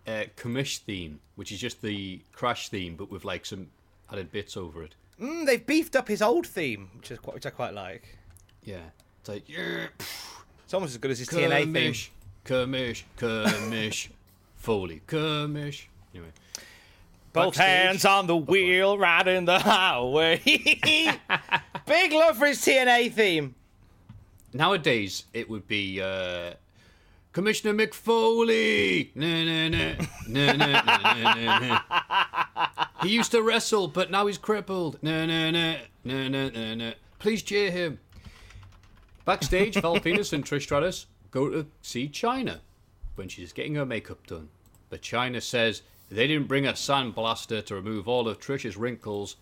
uh, 0.06 0.24
commish 0.34 0.78
theme, 0.78 1.20
which 1.34 1.52
is 1.52 1.60
just 1.60 1.82
the 1.82 2.22
Crash 2.32 2.70
theme, 2.70 2.96
but 2.96 3.10
with 3.10 3.26
like 3.26 3.44
some 3.44 3.66
added 4.10 4.32
bits 4.32 4.56
over 4.56 4.82
it? 4.82 4.94
Mm, 5.20 5.44
they've 5.44 5.66
beefed 5.66 5.96
up 5.96 6.08
his 6.08 6.22
old 6.22 6.46
theme, 6.46 6.88
which 6.96 7.10
is 7.10 7.18
quite 7.18 7.34
which 7.34 7.44
I 7.44 7.50
quite 7.50 7.74
like. 7.74 8.16
Yeah, 8.64 8.78
it's 9.20 9.28
like 9.28 9.46
yeah, 9.46 9.88
It's 10.64 10.72
almost 10.72 10.92
as 10.92 10.96
good 10.96 11.10
as 11.10 11.18
his 11.18 11.28
TNA 11.28 11.64
theme. 11.64 11.74
commish, 11.74 12.08
commish, 12.46 13.02
commish, 13.18 14.08
Foley, 14.56 15.02
commish. 15.06 15.84
Anyway, 16.14 16.30
Both 17.32 17.56
Backstage. 17.56 17.66
hands 17.66 18.04
on 18.04 18.26
the 18.26 18.36
wheel, 18.36 18.98
riding 18.98 19.44
the 19.44 19.58
highway. 19.60 20.38
Big 21.86 22.12
love 22.12 22.36
for 22.38 22.46
his 22.46 22.58
TNA 22.58 23.12
theme. 23.12 23.54
nowadays 24.52 25.24
it 25.32 25.48
would 25.48 25.66
be 25.68 26.00
uh, 26.00 26.54
Commissioner 27.32 27.72
Mick 27.74 27.94
Foley. 27.94 29.12
Na, 29.14 29.44
na, 29.44 29.68
na, 29.68 29.92
na, 30.28 30.52
na, 30.54 30.66
na, 30.82 31.34
na, 31.34 31.58
na. 31.60 31.80
He 33.02 33.10
used 33.10 33.30
to 33.30 33.42
wrestle, 33.42 33.86
but 33.86 34.10
now 34.10 34.26
he's 34.26 34.38
crippled. 34.38 34.98
Na, 35.02 35.24
na, 35.26 35.50
na, 35.52 35.76
na, 36.04 36.28
na, 36.28 36.48
na, 36.48 36.74
na. 36.74 36.92
Please 37.20 37.42
cheer 37.42 37.70
him. 37.70 38.00
Backstage, 39.24 39.76
Val 39.80 39.96
Venis 40.00 40.32
and 40.32 40.44
Trish 40.44 40.62
Stratus 40.62 41.06
go 41.30 41.48
to 41.48 41.66
see 41.82 42.08
Chyna 42.08 42.58
when 43.14 43.28
she's 43.28 43.52
getting 43.52 43.76
her 43.76 43.86
makeup 43.86 44.26
done. 44.26 44.48
But 44.88 45.02
Chyna 45.02 45.40
says 45.40 45.82
they 46.10 46.26
didn't 46.26 46.48
bring 46.48 46.66
a 46.66 46.72
sandblaster 46.72 47.64
to 47.66 47.74
remove 47.74 48.08
all 48.08 48.28
of 48.28 48.40
Trish's 48.40 48.76
wrinkles. 48.76 49.36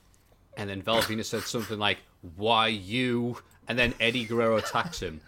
And 0.57 0.69
then 0.69 0.83
Val 0.83 1.01
Venis 1.03 1.27
said 1.27 1.43
something 1.43 1.79
like, 1.79 1.99
Why 2.37 2.69
you? 2.69 3.39
And 3.69 3.79
then 3.79 3.95
Eddie 4.01 4.25
Guerrero 4.25 4.57
attacks 4.57 5.01
him. 5.01 5.21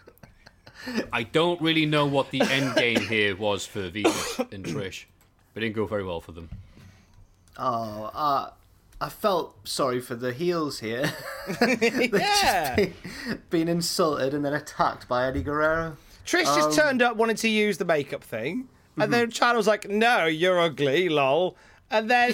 I 1.13 1.23
don't 1.23 1.61
really 1.61 1.85
know 1.85 2.05
what 2.05 2.31
the 2.31 2.41
end 2.41 2.75
game 2.75 2.99
here 3.01 3.35
was 3.35 3.65
for 3.65 3.89
Venis 3.89 4.51
and 4.51 4.65
Trish. 4.65 5.05
But 5.53 5.63
it 5.63 5.67
didn't 5.67 5.75
go 5.75 5.85
very 5.85 6.03
well 6.03 6.21
for 6.21 6.31
them. 6.31 6.49
Oh, 7.57 8.09
uh, 8.13 8.49
I 8.99 9.09
felt 9.09 9.67
sorry 9.67 9.99
for 9.99 10.15
the 10.15 10.33
heels 10.33 10.79
here. 10.79 11.11
Yeah. 12.13 12.87
Being 13.49 13.67
insulted 13.67 14.33
and 14.33 14.45
then 14.45 14.53
attacked 14.53 15.07
by 15.07 15.27
Eddie 15.27 15.43
Guerrero. 15.43 15.97
Trish 16.25 16.43
just 16.43 16.77
turned 16.77 17.01
up 17.01 17.17
wanting 17.17 17.35
to 17.37 17.49
use 17.49 17.77
the 17.77 17.85
makeup 17.85 18.23
thing. 18.23 18.69
And 19.03 19.13
then 19.13 19.29
mm-hmm. 19.29 19.43
Chyna 19.43 19.55
was 19.55 19.67
like, 19.67 19.89
no, 19.89 20.25
you're 20.25 20.59
ugly, 20.59 21.09
lol. 21.09 21.55
And 21.89 22.09
then 22.09 22.33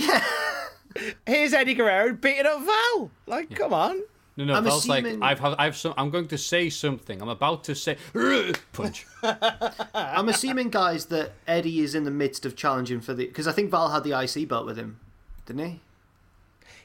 here's 1.25 1.53
Eddie 1.53 1.73
Guerrero 1.73 2.13
beating 2.13 2.45
up 2.45 2.63
Val. 2.63 3.11
Like, 3.25 3.55
come 3.55 3.73
on. 3.73 4.01
No, 4.37 4.45
no, 4.45 4.53
I'm 4.53 4.63
Val's 4.65 4.87
like, 4.87 5.03
I've, 5.19 5.43
I've, 5.43 5.75
some, 5.75 5.95
I'm 5.97 6.11
going 6.11 6.27
to 6.27 6.37
say 6.37 6.69
something. 6.69 7.21
I'm 7.23 7.29
about 7.29 7.63
to 7.65 7.75
say, 7.75 7.97
punch. 8.71 9.07
I'm 9.95 10.29
assuming, 10.29 10.69
guys, 10.69 11.05
that 11.07 11.31
Eddie 11.47 11.79
is 11.79 11.95
in 11.95 12.03
the 12.03 12.11
midst 12.11 12.45
of 12.45 12.55
challenging 12.55 13.01
for 13.01 13.15
the. 13.15 13.25
Because 13.25 13.47
I 13.47 13.51
think 13.51 13.71
Val 13.71 13.89
had 13.89 14.03
the 14.03 14.19
IC 14.19 14.47
belt 14.47 14.67
with 14.67 14.77
him, 14.77 14.99
didn't 15.47 15.65
he? 15.65 15.81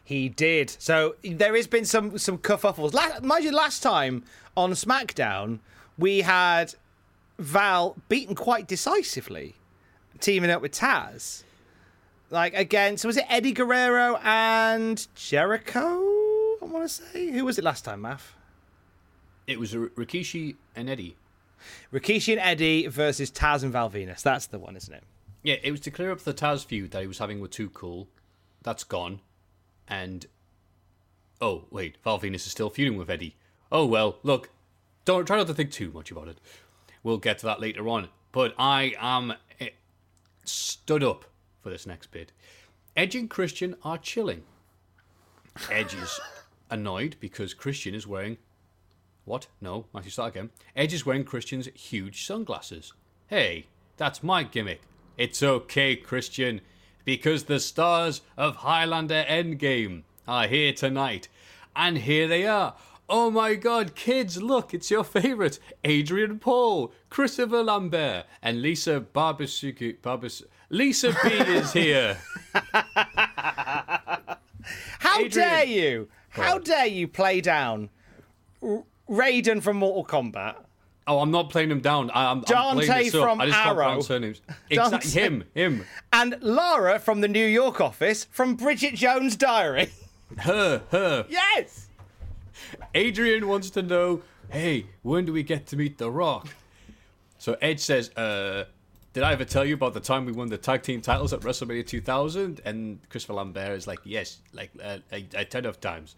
He 0.03 0.31
did. 0.31 0.71
So 0.79 1.17
there 1.23 1.55
has 1.55 1.67
been 1.67 1.85
some 1.85 2.17
some 2.17 2.39
kerfuffles. 2.39 2.95
La- 2.95 3.21
mind 3.21 3.45
you, 3.45 3.53
last 3.53 3.83
time 3.83 4.25
on 4.57 4.73
SmackDown, 4.73 5.59
we 5.99 6.23
had 6.23 6.75
Val 7.39 7.97
beaten 8.09 8.35
quite 8.35 8.67
decisively, 8.67 9.57
teaming 10.23 10.51
up 10.51 10.63
with 10.63 10.73
Taz. 10.73 11.43
Like 12.31 12.55
again, 12.55 12.97
so 12.97 13.09
was 13.09 13.19
it 13.19 13.27
Eddie 13.29 13.53
Guerrero 13.53 14.17
and 14.23 15.07
Jericho? 15.15 15.81
I 16.63 16.65
want 16.65 16.89
to 16.89 16.89
say 16.89 17.31
who 17.31 17.45
was 17.45 17.59
it 17.59 17.65
last 17.65 17.85
time, 17.85 18.01
Math? 18.01 18.35
It 19.47 19.59
was 19.59 19.75
R- 19.75 19.89
Rikishi 19.89 20.57
and 20.75 20.89
Eddie. 20.89 21.17
Rikishi 21.93 22.33
and 22.33 22.41
Eddie 22.41 22.87
versus 22.87 23.31
Taz 23.31 23.63
and 23.63 23.73
Val 23.73 23.91
Venis. 23.91 24.23
That's 24.23 24.47
the 24.47 24.59
one, 24.59 24.77
isn't 24.77 24.95
it? 24.95 25.03
Yeah, 25.43 25.57
it 25.63 25.73
was 25.73 25.81
to 25.81 25.91
clear 25.91 26.11
up 26.13 26.21
the 26.21 26.33
Taz 26.33 26.65
feud 26.65 26.93
that 26.93 27.03
he 27.03 27.07
was 27.09 27.19
having 27.19 27.41
with 27.41 27.51
Too 27.51 27.69
Cool. 27.69 28.09
That's 28.63 28.85
gone. 28.85 29.21
And. 29.87 30.27
Oh, 31.41 31.65
wait, 31.71 31.99
Val 32.05 32.21
Venis 32.21 32.37
is 32.37 32.53
still 32.53 32.71
feuding 32.71 32.97
with 32.97 33.11
Eddie. 33.11 33.35
Oh, 33.73 33.85
well, 33.85 34.19
look, 34.23 34.51
don't 35.05 35.27
try 35.27 35.37
not 35.37 35.49
to 35.49 35.55
think 35.55 35.73
too 35.73 35.91
much 35.93 36.13
about 36.13 36.29
it. 36.29 36.39
We'll 37.03 37.19
get 37.19 37.39
to 37.39 37.47
that 37.47 37.61
later 37.61 37.89
on. 37.89 38.09
But 38.31 38.55
I 38.59 38.95
am 38.99 39.35
stood 40.45 41.03
up 41.03 41.25
for 41.63 41.71
this 41.71 41.87
next 41.87 42.11
bit. 42.11 42.33
Edge 42.97 43.15
and 43.15 43.31
Christian 43.31 43.77
are 43.83 43.99
chilling. 43.99 44.43
Edge 45.71 45.95
is 45.95 46.21
annoyed 46.71 47.17
because 47.21 47.55
Christian 47.55 47.95
is 47.95 48.07
wearing. 48.07 48.39
What? 49.25 49.47
No, 49.61 49.87
I 49.95 50.03
should 50.03 50.13
start 50.13 50.35
again. 50.35 50.51
Edge 50.75 50.93
is 50.93 51.07
wearing 51.07 51.25
Christian's 51.25 51.69
huge 51.75 52.27
sunglasses. 52.27 52.93
Hey, 53.29 53.67
that's 53.97 54.23
my 54.23 54.43
gimmick. 54.43 54.81
It's 55.17 55.43
okay, 55.43 55.95
Christian, 55.95 56.61
because 57.05 57.45
the 57.45 57.61
stars 57.61 58.23
of 58.37 58.57
Highlander 58.57 59.25
Endgame 59.29 60.03
are 60.27 60.49
here 60.49 60.73
tonight. 60.73 61.29
And 61.77 61.99
here 61.99 62.27
they 62.27 62.47
are. 62.47 62.75
Oh 63.15 63.31
my 63.31 63.57
god, 63.57 63.95
kids, 63.95 64.41
look, 64.43 64.73
it's 64.73 64.91
your 64.91 65.05
favourite. 65.05 65.59
Adrian 65.85 66.39
Paul, 66.39 66.93
Christopher 67.11 67.63
Lambert, 67.63 68.25
and 68.43 68.63
Lisa 68.63 69.03
Barbasuki. 69.15 69.99
Barbas- 70.01 70.45
Lisa 70.71 71.13
B 71.23 71.29
is 71.31 71.75
here. 71.75 72.17
How 74.99 75.19
Adrian. 75.21 75.31
dare 75.31 75.65
you? 75.65 76.09
How 76.31 76.59
dare 76.59 76.87
you 76.87 77.07
play 77.09 77.41
down 77.43 77.91
R- 78.63 78.85
Raiden 79.11 79.63
from 79.63 79.77
Mortal 79.79 80.05
Kombat? 80.07 80.55
Oh, 81.07 81.19
I'm 81.19 81.31
not 81.33 81.51
playing 81.51 81.71
him 81.71 81.81
down. 81.81 82.11
I, 82.13 82.31
I'm, 82.31 82.39
I'm 82.39 82.45
playing 82.79 83.05
this 83.05 83.15
up. 83.15 83.23
from 83.25 83.41
I 83.41 83.47
just 83.47 83.59
can't 83.59 83.69
Arrow. 83.77 83.85
pronounce 83.85 84.07
surnames. 84.07 84.41
Exactly. 84.71 85.11
Dante- 85.11 85.21
Him, 85.21 85.45
him. 85.53 85.85
and 86.13 86.39
Lara 86.41 86.99
from 86.99 87.21
the 87.21 87.29
New 87.29 87.45
York 87.45 87.81
office 87.81 88.25
from 88.31 88.55
Bridget 88.55 88.95
Jones' 88.95 89.37
Diary. 89.37 89.91
Her, 90.39 90.83
her. 90.91 91.27
yes. 91.29 91.89
Adrian 92.95 93.49
wants 93.49 93.71
to 93.71 93.83
know, 93.83 94.23
hey, 94.51 94.87
when 95.03 95.25
do 95.25 95.33
we 95.33 95.43
get 95.43 95.67
to 95.69 95.77
meet 95.77 95.99
The 95.99 96.11
Rock? 96.11 96.49
So 97.39 97.57
Edge 97.61 97.81
says, 97.81 98.11
uh, 98.17 98.65
did 99.13 99.25
I 99.25 99.33
ever 99.33 99.45
tell 99.45 99.65
you 99.65 99.75
about 99.75 99.95
the 99.95 100.01
time 100.01 100.25
we 100.25 100.33
won 100.33 100.49
the 100.49 100.59
tag 100.59 100.83
team 100.83 101.01
titles 101.01 101.33
at 101.33 101.41
WrestleMania 101.41 101.87
2000? 101.87 102.61
And 102.65 102.99
Christopher 103.11 103.35
Lambert 103.35 103.73
is 103.73 103.87
like, 103.87 104.01
yes, 104.05 104.39
like 104.53 104.71
uh, 104.83 104.99
a, 105.13 105.27
a 105.35 105.45
ton 105.45 105.67
of 105.67 105.81
times. 105.81 106.17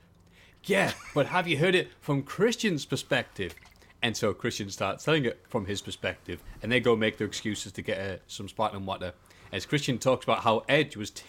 Yeah, 0.64 0.92
but 1.14 1.26
have 1.26 1.47
you 1.49 1.59
heard 1.59 1.74
it 1.74 1.90
from 2.01 2.22
Christian's 2.22 2.84
perspective? 2.84 3.55
And 4.03 4.16
so 4.16 4.32
Christian 4.32 4.70
starts 4.70 5.05
telling 5.05 5.24
it 5.24 5.42
from 5.49 5.66
his 5.66 5.80
perspective, 5.80 6.42
and 6.62 6.70
they 6.70 6.78
go 6.78 6.95
make 6.95 7.18
their 7.18 7.26
excuses 7.26 7.72
to 7.72 7.82
get 7.82 7.99
uh, 7.99 8.16
some 8.26 8.49
sparkling 8.49 8.86
water. 8.86 9.12
As 9.51 9.66
Christian 9.66 9.99
talks 9.99 10.24
about 10.24 10.40
how 10.40 10.64
Edge 10.68 10.97
was 10.97 11.11
t- 11.11 11.24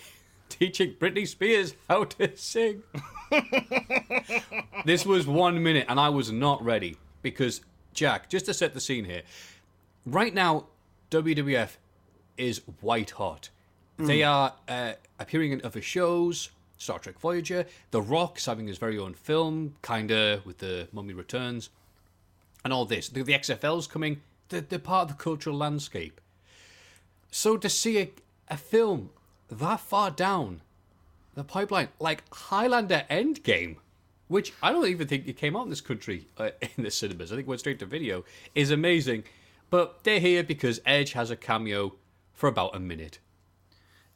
teaching 0.50 0.94
Britney 0.94 1.28
Spears 1.28 1.76
how 1.90 2.06
to 2.06 2.36
sing. 2.36 2.84
this 4.86 5.06
was 5.06 5.28
one 5.28 5.62
minute, 5.62 5.86
and 5.90 6.00
I 6.00 6.10
was 6.10 6.32
not 6.32 6.64
ready 6.64 6.98
because 7.22 7.62
Jack. 7.94 8.30
Just 8.30 8.46
to 8.46 8.54
set 8.54 8.74
the 8.74 8.82
scene 8.82 9.06
here, 9.06 9.24
right 10.06 10.34
now, 10.34 10.66
WWF 11.12 11.78
is 12.38 12.62
white 12.82 13.12
hot. 13.12 13.50
They 13.98 14.24
are 14.24 14.54
uh, 14.68 14.94
appearing 15.20 15.54
in 15.54 15.62
other 15.64 15.82
shows. 15.82 16.50
Star 16.78 17.00
Trek 17.00 17.20
Voyager. 17.20 17.66
The 17.92 18.02
Rock's 18.02 18.46
having 18.46 18.68
his 18.68 18.78
very 18.78 18.98
own 18.98 19.14
film, 19.14 19.76
kinda 19.82 20.42
with 20.44 20.58
the 20.58 20.90
Mummy 20.92 21.14
Returns, 21.14 21.70
and 22.64 22.74
all 22.74 22.86
this. 22.86 23.08
The, 23.08 23.24
the 23.24 23.34
XFL's 23.34 23.88
coming. 23.88 24.22
They're, 24.50 24.62
they're 24.62 24.80
part 24.80 25.10
of 25.10 25.18
the 25.18 25.24
cultural 25.24 25.56
landscape. 25.56 26.20
So 27.32 27.58
to 27.58 27.70
see 27.70 28.00
a, 28.00 28.12
a 28.50 28.58
film 28.58 29.10
that 29.50 29.80
far 29.80 30.12
down 30.12 30.62
the 31.36 31.44
pipeline, 31.44 31.90
like 32.00 32.24
Highlander 32.34 33.06
Endgame, 33.10 33.78
which 34.28 34.54
I 34.64 34.72
don't 34.72 34.88
even 34.88 35.08
think 35.08 35.28
it 35.28 35.38
came 35.38 35.56
out 35.56 35.64
in 35.64 35.70
this 35.70 35.82
country 35.82 36.28
uh, 36.38 36.50
in 36.78 36.84
the 36.84 36.92
cinemas. 36.92 37.32
I 37.32 37.36
think 37.36 37.48
it 37.48 37.50
went 37.50 37.60
straight 37.60 37.80
to 37.80 37.86
video, 37.86 38.24
is 38.54 38.72
amazing. 38.72 39.24
But 39.70 40.04
they're 40.04 40.20
here 40.20 40.44
because 40.44 40.80
Edge 40.86 41.14
has 41.14 41.32
a 41.32 41.36
cameo 41.36 41.96
for 42.34 42.48
about 42.48 42.76
a 42.76 42.80
minute. 42.80 43.20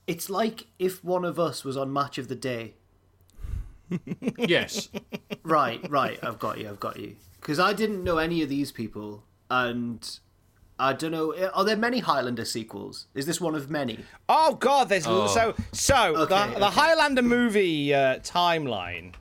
It's 0.08 0.30
like 0.30 0.68
if 0.78 1.04
one 1.04 1.26
of 1.26 1.40
us 1.40 1.64
was 1.64 1.76
on 1.78 1.92
Match 1.92 2.18
of 2.18 2.28
the 2.28 2.36
Day. 2.36 2.74
Yes. 4.38 4.90
Right, 5.44 5.84
right. 5.90 6.20
I've 6.24 6.38
got 6.38 6.60
you. 6.60 6.70
I've 6.70 6.80
got 6.80 7.00
you. 7.00 7.16
Because 7.42 7.60
I 7.60 7.74
didn't 7.74 8.04
know 8.04 8.20
any 8.20 8.44
of 8.44 8.50
these 8.50 8.72
people, 8.72 9.24
and 9.50 10.20
I 10.80 10.94
don't 10.94 11.12
know. 11.12 11.36
Are 11.54 11.66
there 11.66 11.76
many 11.76 12.00
Highlander 12.00 12.46
sequels? 12.46 13.08
Is 13.14 13.26
this 13.26 13.42
one 13.42 13.54
of 13.54 13.70
many? 13.70 14.00
Oh 14.30 14.56
God, 14.56 14.88
there's 14.88 15.04
so 15.04 15.54
so 15.74 16.16
Okay, 16.16 16.54
the, 16.54 16.60
the. 16.60 16.70
Highlander 16.70 17.22
movie 17.22 17.94
uh, 17.94 18.20
timeline. 18.20 19.14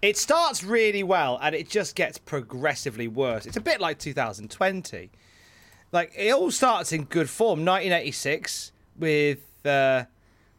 It 0.00 0.16
starts 0.16 0.64
really 0.64 1.02
well 1.02 1.38
and 1.42 1.54
it 1.54 1.68
just 1.68 1.96
gets 1.96 2.16
progressively 2.16 3.08
worse. 3.08 3.44
It's 3.44 3.56
a 3.56 3.60
bit 3.60 3.80
like 3.80 3.98
2020. 3.98 5.10
Like 5.92 6.12
it 6.16 6.32
all 6.32 6.50
starts 6.50 6.92
in 6.92 7.04
good 7.04 7.28
form. 7.28 7.64
1986 7.64 8.72
with 8.98 9.44
uh, 9.66 10.04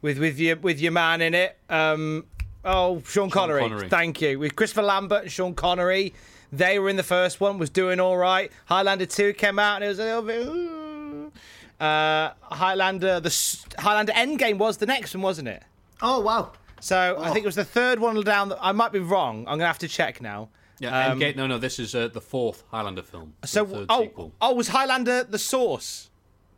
with 0.02 0.20
with 0.20 0.40
your 0.40 0.58
with 0.58 0.80
your 0.80 0.92
man 0.92 1.22
in 1.22 1.34
it. 1.34 1.58
Um, 1.70 2.26
oh, 2.64 3.02
Sean 3.06 3.30
Connery. 3.32 3.62
Connery. 3.62 3.90
Thank 3.90 4.22
you. 4.22 4.38
With 4.38 4.56
Christopher 4.56 4.84
Lambert 4.84 5.24
and 5.24 5.32
Sean 5.32 5.56
Connery. 5.56 6.14
They 6.52 6.80
were 6.80 6.90
in 6.90 6.96
the 6.96 7.04
first 7.04 7.42
one, 7.42 7.58
was 7.58 7.70
doing 7.70 8.00
all 8.00 8.18
right. 8.18 8.52
Highlander 8.66 9.06
2 9.06 9.34
came 9.34 9.60
out 9.60 9.76
and 9.78 9.86
it 9.86 9.88
was 9.90 10.00
a 10.00 10.04
little 10.06 10.22
bit. 10.22 10.46
ooh. 10.48 11.32
Uh, 11.80 12.32
Highlander, 12.42 13.20
the 13.20 13.28
s- 13.28 13.66
Highlander 13.78 14.14
Endgame 14.14 14.58
was 14.58 14.78
the 14.78 14.86
next 14.86 15.14
one, 15.14 15.22
wasn't 15.22 15.48
it? 15.50 15.64
Oh 16.02 16.20
wow! 16.22 16.52
So 16.80 17.18
I 17.20 17.32
think 17.32 17.44
it 17.44 17.48
was 17.48 17.56
the 17.56 17.64
third 17.66 18.00
one 18.00 18.20
down. 18.22 18.50
The, 18.50 18.58
I 18.64 18.72
might 18.72 18.92
be 18.92 19.00
wrong. 19.00 19.40
I'm 19.48 19.58
gonna 19.58 19.68
have 19.68 19.78
to 19.80 19.88
check 19.88 20.22
now. 20.22 20.50
Yeah, 20.80 21.08
Um, 21.10 21.20
Endgame, 21.20 21.36
no, 21.36 21.46
no, 21.48 21.58
this 21.60 21.78
is 21.80 21.94
uh, 21.96 22.08
the 22.08 22.22
fourth 22.22 22.64
Highlander 22.72 23.02
film. 23.04 23.34
the 23.42 23.48
So 23.48 23.66
third 23.66 23.86
oh 23.90 24.04
sequel. 24.04 24.32
oh 24.42 24.54
was 24.56 24.70
Highlander 24.70 25.24
the 25.24 25.38
source 25.40 26.10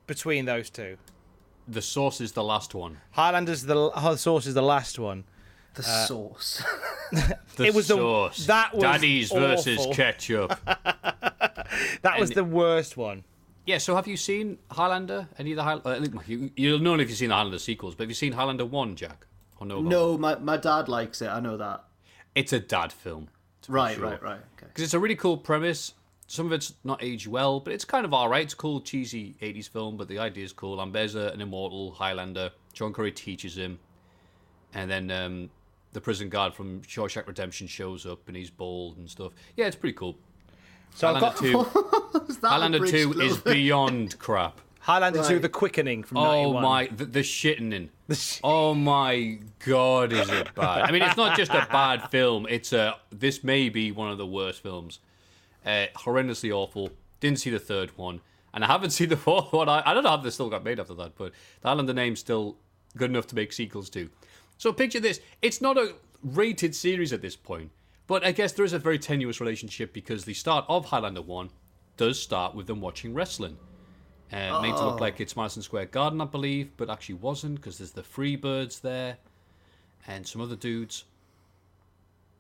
between 0.08 0.46
those 0.46 0.70
two? 0.70 0.98
The 1.68 1.82
Source 1.82 2.20
is 2.22 2.32
the 2.32 2.44
last 2.44 2.74
one. 2.74 2.98
Highlander's 3.12 3.64
the 3.64 3.76
oh, 3.76 4.12
the 4.12 4.18
source 4.18 4.46
is 4.48 4.54
the 4.56 4.62
last 4.64 4.98
one. 5.00 5.24
The 5.76 5.82
Uh, 5.82 6.06
sauce. 6.06 6.64
The 7.56 7.66
It 7.66 7.74
was 7.74 7.88
the- 7.88 7.96
Source. 7.96 8.46
that 8.48 8.74
was 8.74 8.82
Daddy's 8.84 9.32
versus 9.32 9.86
ketchup. 9.94 10.58
That 12.02 12.20
was 12.20 12.32
the 12.32 12.44
worst 12.44 12.98
one. 12.98 13.24
yeah, 13.66 13.78
so 13.78 13.96
have 13.96 14.08
you 14.08 14.18
seen 14.18 14.58
Highlander? 14.72 15.28
Any 15.38 15.52
of 15.52 15.58
the 15.58 15.64
High- 15.64 15.74
uh, 15.74 16.06
you, 16.28 16.50
You'll 16.56 16.80
know 16.80 16.96
if 16.96 17.10
you've 17.10 17.18
seen 17.18 17.30
the 17.30 17.36
Highlander 17.36 17.60
sequels, 17.60 17.94
but 17.96 18.04
have 18.04 18.10
you 18.10 18.16
seen 18.16 18.34
Highlander 18.34 18.66
1, 18.66 18.96
Jack? 18.96 19.26
Or 19.60 19.68
no? 19.68 19.82
no, 19.82 20.18
my 20.18 20.36
my 20.36 20.56
dad 20.58 20.88
likes 20.88 21.22
it. 21.22 21.28
I 21.28 21.40
know 21.42 21.58
that. 21.58 21.84
It's 22.34 22.54
a 22.54 22.60
dad 22.60 22.92
film. 22.94 23.28
Right, 23.68 23.96
sure. 23.96 24.06
right, 24.06 24.24
right. 24.24 24.40
Okay. 24.58 24.68
because 24.68 24.84
it's 24.84 24.94
a 24.94 25.00
really 25.00 25.16
cool 25.18 25.38
premise. 25.38 25.94
Some 26.28 26.46
of 26.46 26.52
it's 26.54 26.74
not 26.84 27.04
aged 27.04 27.28
well, 27.28 27.60
but 27.60 27.74
it's 27.74 27.86
kind 27.86 28.06
of 28.06 28.14
alright. 28.14 28.44
It's 28.44 28.54
a 28.54 28.58
cool, 28.58 28.82
cheesy 28.82 29.36
80s 29.42 29.68
film, 29.70 29.98
but 29.98 30.08
the 30.08 30.20
idea 30.20 30.46
is 30.46 30.54
cool. 30.54 30.78
Ambeza, 30.78 31.34
an 31.34 31.42
immortal 31.42 31.92
Highlander. 31.92 32.52
John 32.74 32.94
Curry 32.94 33.12
teaches 33.12 33.58
him. 33.58 33.80
And 34.74 34.90
then 34.90 35.10
um, 35.12 35.50
the 35.94 36.02
prison 36.02 36.30
guard 36.30 36.54
from 36.54 36.82
Shawshank 36.82 37.28
Redemption 37.28 37.68
shows 37.68 38.06
up 38.06 38.28
and 38.28 38.36
he's 38.38 38.50
bald 38.50 38.98
and 38.98 39.10
stuff. 39.10 39.34
Yeah, 39.56 39.66
it's 39.68 39.76
pretty 39.76 39.96
cool. 39.96 40.18
So 40.96 41.08
I've 41.08 41.16
Highlander 41.22 41.52
got 41.52 41.72
2, 41.74 42.22
Is 42.30 42.38
Highlander 42.42 42.86
2 42.86 43.22
is 43.22 43.38
beyond 43.38 44.18
crap. 44.20 44.60
Highlander 44.82 45.24
2 45.24 45.40
The 45.40 45.50
Quickening 45.50 46.04
from 46.04 46.18
Oh 46.18 46.54
91. 46.54 46.64
my, 46.64 46.88
the, 46.96 47.06
the 47.06 47.20
shitting 47.20 47.74
in. 47.74 47.90
sh- 48.16 48.40
Oh 48.44 48.74
my 48.74 49.38
god, 49.66 50.14
is 50.14 50.30
it 50.30 50.54
bad? 50.56 50.84
I 50.84 50.92
mean, 50.92 51.02
it's 51.04 51.18
not 51.18 51.38
just 51.38 51.52
a 51.52 51.68
bad 51.72 52.10
film. 52.10 52.48
It's 52.50 52.74
a. 52.74 52.96
This 53.12 53.44
may 53.44 53.70
be 53.70 53.92
one 53.92 54.10
of 54.12 54.18
the 54.18 54.26
worst 54.26 54.64
films. 54.64 55.00
Uh, 55.66 55.88
horrendously 55.96 56.52
awful. 56.52 56.90
Didn't 57.20 57.40
see 57.40 57.50
the 57.52 57.60
third 57.60 57.96
one, 57.98 58.22
and 58.54 58.64
I 58.64 58.68
haven't 58.68 58.90
seen 58.92 59.10
the 59.10 59.18
fourth 59.18 59.52
one. 59.52 59.68
I, 59.70 59.84
I 59.86 59.94
don't 59.94 60.04
know 60.04 60.10
how 60.12 60.18
they 60.18 60.30
still 60.32 60.50
got 60.50 60.64
made 60.64 60.80
after 60.80 60.96
that, 60.96 61.16
but 61.18 61.34
the 61.62 61.68
Highlander 61.68 61.94
name's 61.94 62.20
still 62.22 62.56
good 62.98 63.12
enough 63.12 63.28
to 63.28 63.36
make 63.36 63.52
sequels 63.54 63.90
to. 63.92 64.10
So 64.60 64.74
picture 64.74 65.00
this: 65.00 65.22
it's 65.42 65.62
not 65.62 65.78
a 65.78 65.96
rated 66.22 66.76
series 66.76 67.14
at 67.14 67.22
this 67.22 67.36
point, 67.36 67.72
but 68.08 68.26
I 68.26 68.34
guess 68.34 68.52
there 68.52 68.66
is 68.66 68.74
a 68.74 68.80
very 68.80 69.00
tenuous 69.00 69.40
relationship 69.40 69.94
because 69.94 70.26
the 70.26 70.34
start 70.34 70.66
of 70.68 70.86
Highlander 70.86 71.22
one 71.22 71.50
does 71.96 72.22
start 72.22 72.54
with 72.54 72.68
them 72.68 72.82
watching 72.82 73.14
wrestling. 73.14 73.58
Uh, 74.32 74.62
made 74.62 74.76
to 74.76 74.86
look 74.86 75.00
like 75.00 75.20
it's 75.20 75.36
Madison 75.36 75.64
Square 75.64 75.88
Garden, 75.88 76.22
I 76.22 76.26
believe, 76.26 76.70
but 76.78 76.90
actually 76.90 77.16
wasn't 77.16 77.56
because 77.56 77.80
there's 77.80 77.94
the 77.94 78.04
Freebirds 78.04 78.82
there 78.82 79.18
and 80.06 80.28
some 80.28 80.42
other 80.42 80.56
dudes. 80.56 81.06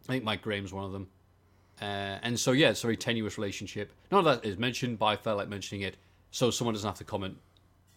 I 0.08 0.12
think 0.12 0.24
Mike 0.24 0.44
Graham's 0.44 0.72
one 0.72 0.84
of 0.84 0.92
them. 0.92 1.08
Uh, 1.82 2.20
and 2.22 2.40
so, 2.40 2.52
yeah, 2.52 2.70
it's 2.70 2.84
a 2.84 2.88
very 2.88 2.98
tenuous 2.98 3.40
relationship. 3.40 3.92
None 4.12 4.20
of 4.20 4.26
that 4.26 4.48
is 4.48 4.58
mentioned, 4.58 5.00
but 5.00 5.06
I 5.08 5.16
felt 5.16 5.38
like 5.38 5.48
mentioning 5.48 5.82
it 5.82 5.96
so 6.30 6.52
someone 6.52 6.76
doesn't 6.76 6.88
have 6.88 6.98
to 7.00 7.04
comment 7.04 7.38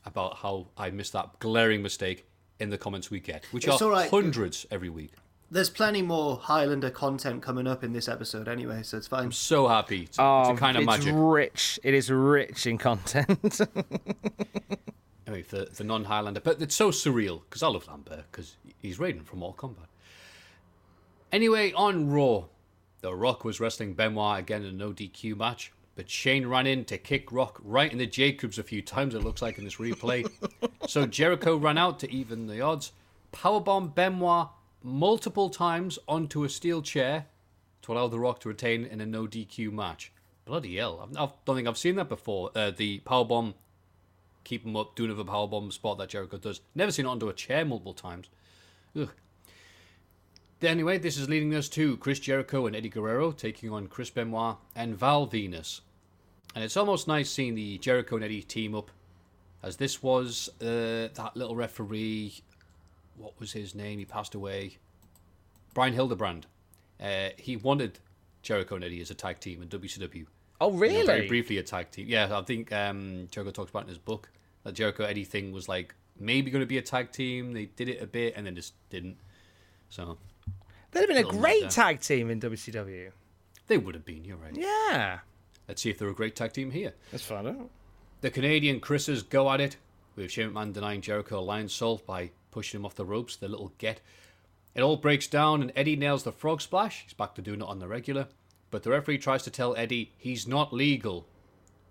about 0.06 0.38
how 0.38 0.68
I 0.78 0.90
missed 0.90 1.12
that 1.12 1.38
glaring 1.38 1.82
mistake 1.82 2.24
in 2.62 2.70
the 2.70 2.78
comments 2.78 3.10
we 3.10 3.20
get, 3.20 3.44
which 3.50 3.66
It's 3.66 3.82
are 3.82 3.84
all 3.84 3.90
right. 3.90 4.10
hundreds 4.10 4.64
every 4.70 4.88
week. 4.88 5.12
There's 5.50 5.68
plenty 5.68 6.00
more 6.00 6.38
Highlander 6.38 6.88
content 6.90 7.42
coming 7.42 7.66
up 7.66 7.84
in 7.84 7.92
this 7.92 8.08
episode 8.08 8.48
anyway, 8.48 8.82
so 8.82 8.96
it's 8.96 9.06
fine. 9.06 9.24
I'm 9.24 9.32
so 9.32 9.68
happy. 9.68 10.04
It's, 10.04 10.16
Oh, 10.18 10.40
it's 10.42 10.50
a 10.50 10.54
kind 10.54 10.78
of 10.78 10.84
it's 10.84 10.86
magic. 10.90 11.12
rich. 11.14 11.78
It 11.82 11.92
is 11.92 12.10
rich 12.10 12.66
in 12.66 12.78
content. 12.78 13.60
Anyway, 15.24 15.42
for, 15.42 15.64
for 15.66 15.84
non 15.84 16.04
Highlander, 16.04 16.40
but 16.40 16.60
it's 16.60 16.74
so 16.74 16.90
surreal 16.90 17.42
because 17.48 17.62
I 17.62 17.68
love 17.68 17.86
Lambert 17.88 18.24
because 18.30 18.56
he's 18.78 18.98
Raiden 18.98 19.24
from 19.24 19.38
Mortal 19.38 19.70
Kombat. 19.70 19.86
Anyway, 21.30 21.72
on 21.72 22.10
Raw, 22.10 22.44
The 23.00 23.14
Rock 23.14 23.44
was 23.44 23.58
wrestling 23.60 23.94
Benoit 23.94 24.40
again 24.40 24.62
in 24.62 24.68
a 24.68 24.72
no 24.72 24.90
DQ 24.90 25.36
match, 25.38 25.72
but 25.94 26.08
Shane 26.08 26.46
ran 26.46 26.66
in 26.66 26.84
to 26.86 26.98
kick 26.98 27.30
Rock 27.32 27.60
right 27.62 27.90
in 27.90 27.98
the 27.98 28.06
Jacobs 28.06 28.58
a 28.58 28.62
few 28.62 28.82
times. 28.82 29.14
It 29.14 29.22
looks 29.22 29.42
like 29.42 29.58
in 29.58 29.64
this 29.64 29.76
replay. 29.76 30.30
so 30.88 31.06
Jericho 31.06 31.56
ran 31.56 31.78
out 31.78 31.98
to 32.00 32.10
even 32.10 32.46
the 32.46 32.60
odds, 32.60 32.92
powerbomb 33.32 33.94
Benoit 33.94 34.48
multiple 34.82 35.50
times 35.50 35.98
onto 36.08 36.44
a 36.44 36.48
steel 36.48 36.82
chair 36.82 37.26
to 37.82 37.92
allow 37.92 38.08
The 38.08 38.18
Rock 38.18 38.40
to 38.40 38.48
retain 38.48 38.84
in 38.84 39.00
a 39.00 39.06
no 39.06 39.26
DQ 39.26 39.72
match. 39.72 40.12
Bloody 40.44 40.76
hell! 40.76 41.08
I 41.16 41.30
don't 41.44 41.56
think 41.56 41.68
I've 41.68 41.78
seen 41.78 41.96
that 41.96 42.08
before. 42.08 42.50
Uh, 42.54 42.70
the 42.70 43.00
powerbomb 43.00 43.54
keep 44.44 44.64
him 44.64 44.76
up, 44.76 44.96
doing 44.96 45.10
another 45.10 45.28
powerbomb 45.28 45.72
spot 45.72 45.98
that 45.98 46.08
Jericho 46.08 46.36
does. 46.36 46.60
Never 46.74 46.90
seen 46.90 47.06
it 47.06 47.08
onto 47.08 47.28
a 47.28 47.32
chair 47.32 47.64
multiple 47.64 47.94
times. 47.94 48.28
Ugh. 48.98 49.10
Anyway, 50.64 50.96
this 50.98 51.18
is 51.18 51.28
leading 51.28 51.54
us 51.54 51.68
to 51.70 51.96
Chris 51.96 52.20
Jericho 52.20 52.66
and 52.66 52.76
Eddie 52.76 52.88
Guerrero 52.88 53.32
taking 53.32 53.70
on 53.70 53.88
Chris 53.88 54.10
Benoit 54.10 54.56
and 54.76 54.96
Val 54.96 55.26
Venis. 55.26 55.80
And 56.54 56.62
it's 56.62 56.76
almost 56.76 57.08
nice 57.08 57.30
seeing 57.30 57.54
the 57.54 57.78
Jericho 57.78 58.16
and 58.16 58.24
Eddie 58.24 58.42
team 58.42 58.74
up, 58.74 58.90
as 59.62 59.76
this 59.76 60.02
was 60.02 60.48
uh, 60.60 61.08
that 61.14 61.32
little 61.34 61.56
referee. 61.56 62.34
What 63.16 63.38
was 63.40 63.52
his 63.52 63.74
name? 63.74 63.98
He 63.98 64.04
passed 64.04 64.34
away. 64.34 64.78
Brian 65.74 65.94
Hildebrand. 65.94 66.46
Uh, 67.02 67.30
he 67.38 67.56
wanted 67.56 67.98
Jericho 68.42 68.76
and 68.76 68.84
Eddie 68.84 69.00
as 69.00 69.10
a 69.10 69.14
tag 69.14 69.40
team 69.40 69.62
in 69.62 69.68
WCW. 69.68 70.26
oh, 70.60 70.68
You 70.68 70.74
know, 70.74 70.78
really? 70.80 71.06
very 71.06 71.26
briefly 71.28 71.58
a 71.58 71.62
tag 71.62 71.90
team. 71.90 72.06
Yeah, 72.08 72.38
I 72.38 72.42
think 72.42 72.72
um, 72.72 73.26
Jericho 73.30 73.50
talks 73.50 73.70
about 73.70 73.82
in 73.84 73.88
his 73.88 73.98
book 73.98 74.30
that 74.62 74.74
Jericho 74.74 75.04
Eddie 75.04 75.24
thing 75.24 75.50
was 75.52 75.68
like 75.68 75.94
maybe 76.20 76.50
going 76.50 76.62
to 76.62 76.66
be 76.66 76.78
a 76.78 76.82
tag 76.82 77.10
team. 77.10 77.52
They 77.52 77.64
did 77.66 77.88
it 77.88 78.00
a 78.00 78.06
bit 78.06 78.34
and 78.36 78.46
then 78.46 78.54
just 78.54 78.74
didn't. 78.90 79.16
So 79.88 80.18
They'd 80.92 81.00
have 81.00 81.08
been 81.08 81.16
a 81.18 81.22
great 81.24 81.62
nugget. 81.62 81.70
tag 81.70 82.00
team 82.00 82.30
in 82.30 82.40
WCW. 82.40 83.10
they 83.66 83.78
would 83.78 83.94
have 83.94 84.04
been. 84.04 84.24
You're 84.24 84.36
right. 84.36 84.56
Yeah. 84.56 85.18
Let's 85.68 85.82
see 85.82 85.90
if 85.90 85.98
they're 85.98 86.08
a 86.08 86.14
great 86.14 86.36
tag 86.36 86.52
team 86.52 86.70
here. 86.70 86.94
Let's 87.12 87.24
find 87.24 87.46
out. 87.48 87.70
The 88.20 88.30
Canadian 88.30 88.80
Chris's 88.80 89.22
go 89.22 89.50
at 89.50 89.60
it 89.60 89.76
with 90.16 90.30
Shane 90.30 90.50
McMahon 90.50 90.72
denying 90.72 91.00
Jericho 91.00 91.40
a 91.40 91.46
Lionsault 91.46 92.04
by 92.06 92.30
pushing 92.50 92.80
him 92.80 92.86
off 92.86 92.94
the 92.94 93.04
ropes. 93.04 93.36
The 93.36 93.48
little 93.48 93.72
get. 93.78 94.00
It 94.74 94.82
all 94.82 94.96
breaks 94.96 95.26
down 95.26 95.62
and 95.62 95.72
Eddie 95.74 95.96
nails 95.96 96.22
the 96.22 96.32
frog 96.32 96.60
splash. 96.60 97.02
He's 97.04 97.14
back 97.14 97.34
to 97.34 97.42
doing 97.42 97.60
it 97.60 97.66
on 97.66 97.78
the 97.78 97.88
regular. 97.88 98.28
But 98.70 98.82
the 98.82 98.90
referee 98.90 99.18
tries 99.18 99.42
to 99.44 99.50
tell 99.50 99.76
Eddie 99.76 100.12
he's 100.16 100.46
not 100.46 100.72
legal. 100.72 101.26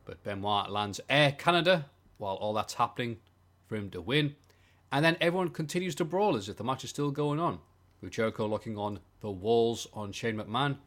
But 0.05 0.23
Benoit 0.23 0.69
lands 0.69 0.99
Air 1.09 1.31
Canada 1.31 1.85
while 2.17 2.35
all 2.35 2.53
that's 2.53 2.75
happening 2.75 3.17
for 3.67 3.75
him 3.75 3.89
to 3.91 4.01
win. 4.01 4.35
And 4.91 5.05
then 5.05 5.17
everyone 5.21 5.49
continues 5.49 5.95
to 5.95 6.05
brawl 6.05 6.35
as 6.35 6.49
if 6.49 6.57
the 6.57 6.63
match 6.63 6.83
is 6.83 6.89
still 6.89 7.11
going 7.11 7.39
on, 7.39 7.53
with 7.53 7.61
Jericho 8.09 8.45
locking 8.45 8.77
on 8.77 8.99
the 9.19 9.31
walls 9.31 9.87
on 9.93 10.11
Shane 10.11 10.37
McMahon. 10.37 10.77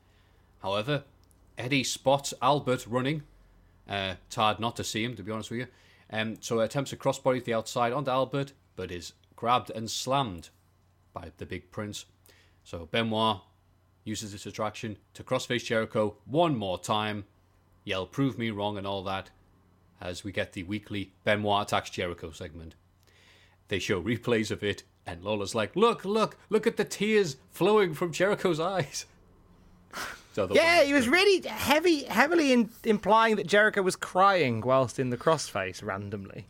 However, 0.63 1.05
Eddie 1.57 1.85
spots 1.85 2.35
Albert 2.43 2.87
running. 2.87 3.23
Uh, 3.89 4.15
it's 4.27 4.37
hard 4.37 4.59
not 4.59 4.77
to 4.77 4.85
see 4.85 5.05
him, 5.05 5.15
to 5.17 5.23
be 5.23 5.31
honest 5.31 5.51
with 5.51 5.61
you. 5.61 5.67
Um, 6.11 6.37
so 6.41 6.61
attempts 6.61 6.93
a 6.93 6.97
crossbody 6.97 7.39
to 7.39 7.45
the 7.45 7.55
outside 7.55 7.93
onto 7.93 8.11
Albert, 8.11 8.53
but 8.77 8.91
is 8.91 9.13
grabbed 9.37 9.71
and 9.71 9.91
slammed 9.91 10.49
by 11.13 11.31
the 11.39 11.47
Big 11.47 11.71
Prince. 11.71 12.07
So 12.65 12.89
Benoit 12.91 13.39
uses 14.05 14.33
this 14.33 14.47
attraction 14.47 14.99
to 15.15 15.23
crossface 15.23 15.65
Jericho 15.65 16.17
one 16.25 16.57
more 16.57 16.79
time, 16.79 17.25
yell 17.85 18.07
"Prove 18.07 18.39
me 18.39 18.51
wrong" 18.51 18.77
and 18.77 18.87
all 18.87 19.03
that, 19.05 19.31
as 20.01 20.25
we 20.25 20.33
get 20.33 20.53
the 20.53 20.63
weekly 20.63 21.13
Benoit 21.25 21.67
attacks 21.67 21.91
Jericho 21.91 22.31
segment. 22.31 22.75
They 23.69 23.79
show 23.79 24.03
replays 24.03 24.51
of 24.51 24.63
it, 24.63 24.83
and 25.07 25.23
Lawler's 25.23 25.55
like, 25.55 25.75
"Look, 25.77 26.05
look, 26.05 26.37
look 26.49 26.67
at 26.67 26.77
the 26.77 26.85
tears 26.85 27.37
flowing 27.51 27.95
from 27.95 28.13
Jericho's 28.13 28.61
eyes." 28.61 29.07
So 30.35 30.49
Yeah, 30.51 30.83
he 30.83 30.93
was 30.93 31.09
really 31.09 31.47
heavy, 31.47 32.03
heavily 32.03 32.53
in, 32.53 32.69
implying 32.83 33.37
that 33.37 33.47
Jericho 33.47 33.83
was 33.83 33.95
crying 33.95 34.63
whilst 34.63 34.99
in 34.99 35.11
the 35.11 35.17
crossface 35.17 35.81
randomly. 35.81 36.49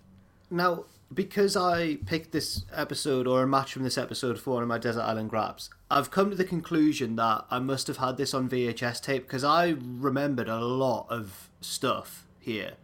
Now, 0.51 0.85
because 1.13 1.55
I 1.55 1.97
picked 2.07 2.33
this 2.33 2.65
episode 2.73 3.27
or 3.27 3.43
a 3.43 3.47
match 3.47 3.75
from 3.75 3.83
this 3.83 3.99
episode 3.99 4.39
for 4.39 4.55
one 4.55 4.63
of 4.63 4.69
my 4.71 4.79
Desert 4.79 5.03
Island 5.03 5.29
Grabs, 5.29 5.69
I've 5.91 6.11
come 6.11 6.31
to 6.31 6.37
the 6.37 6.45
conclusion 6.45 7.17
that 7.17 7.45
I 7.51 7.59
must 7.59 7.87
have 7.89 7.99
had 7.99 8.17
this 8.17 8.33
on 8.33 8.49
VHS 8.49 9.03
tape 9.03 9.25
because 9.25 9.45
I 9.45 9.77
remembered 9.79 10.49
a 10.49 10.61
lot 10.61 11.07
of 11.11 11.51
stuff 11.61 12.27
here. 12.41 12.75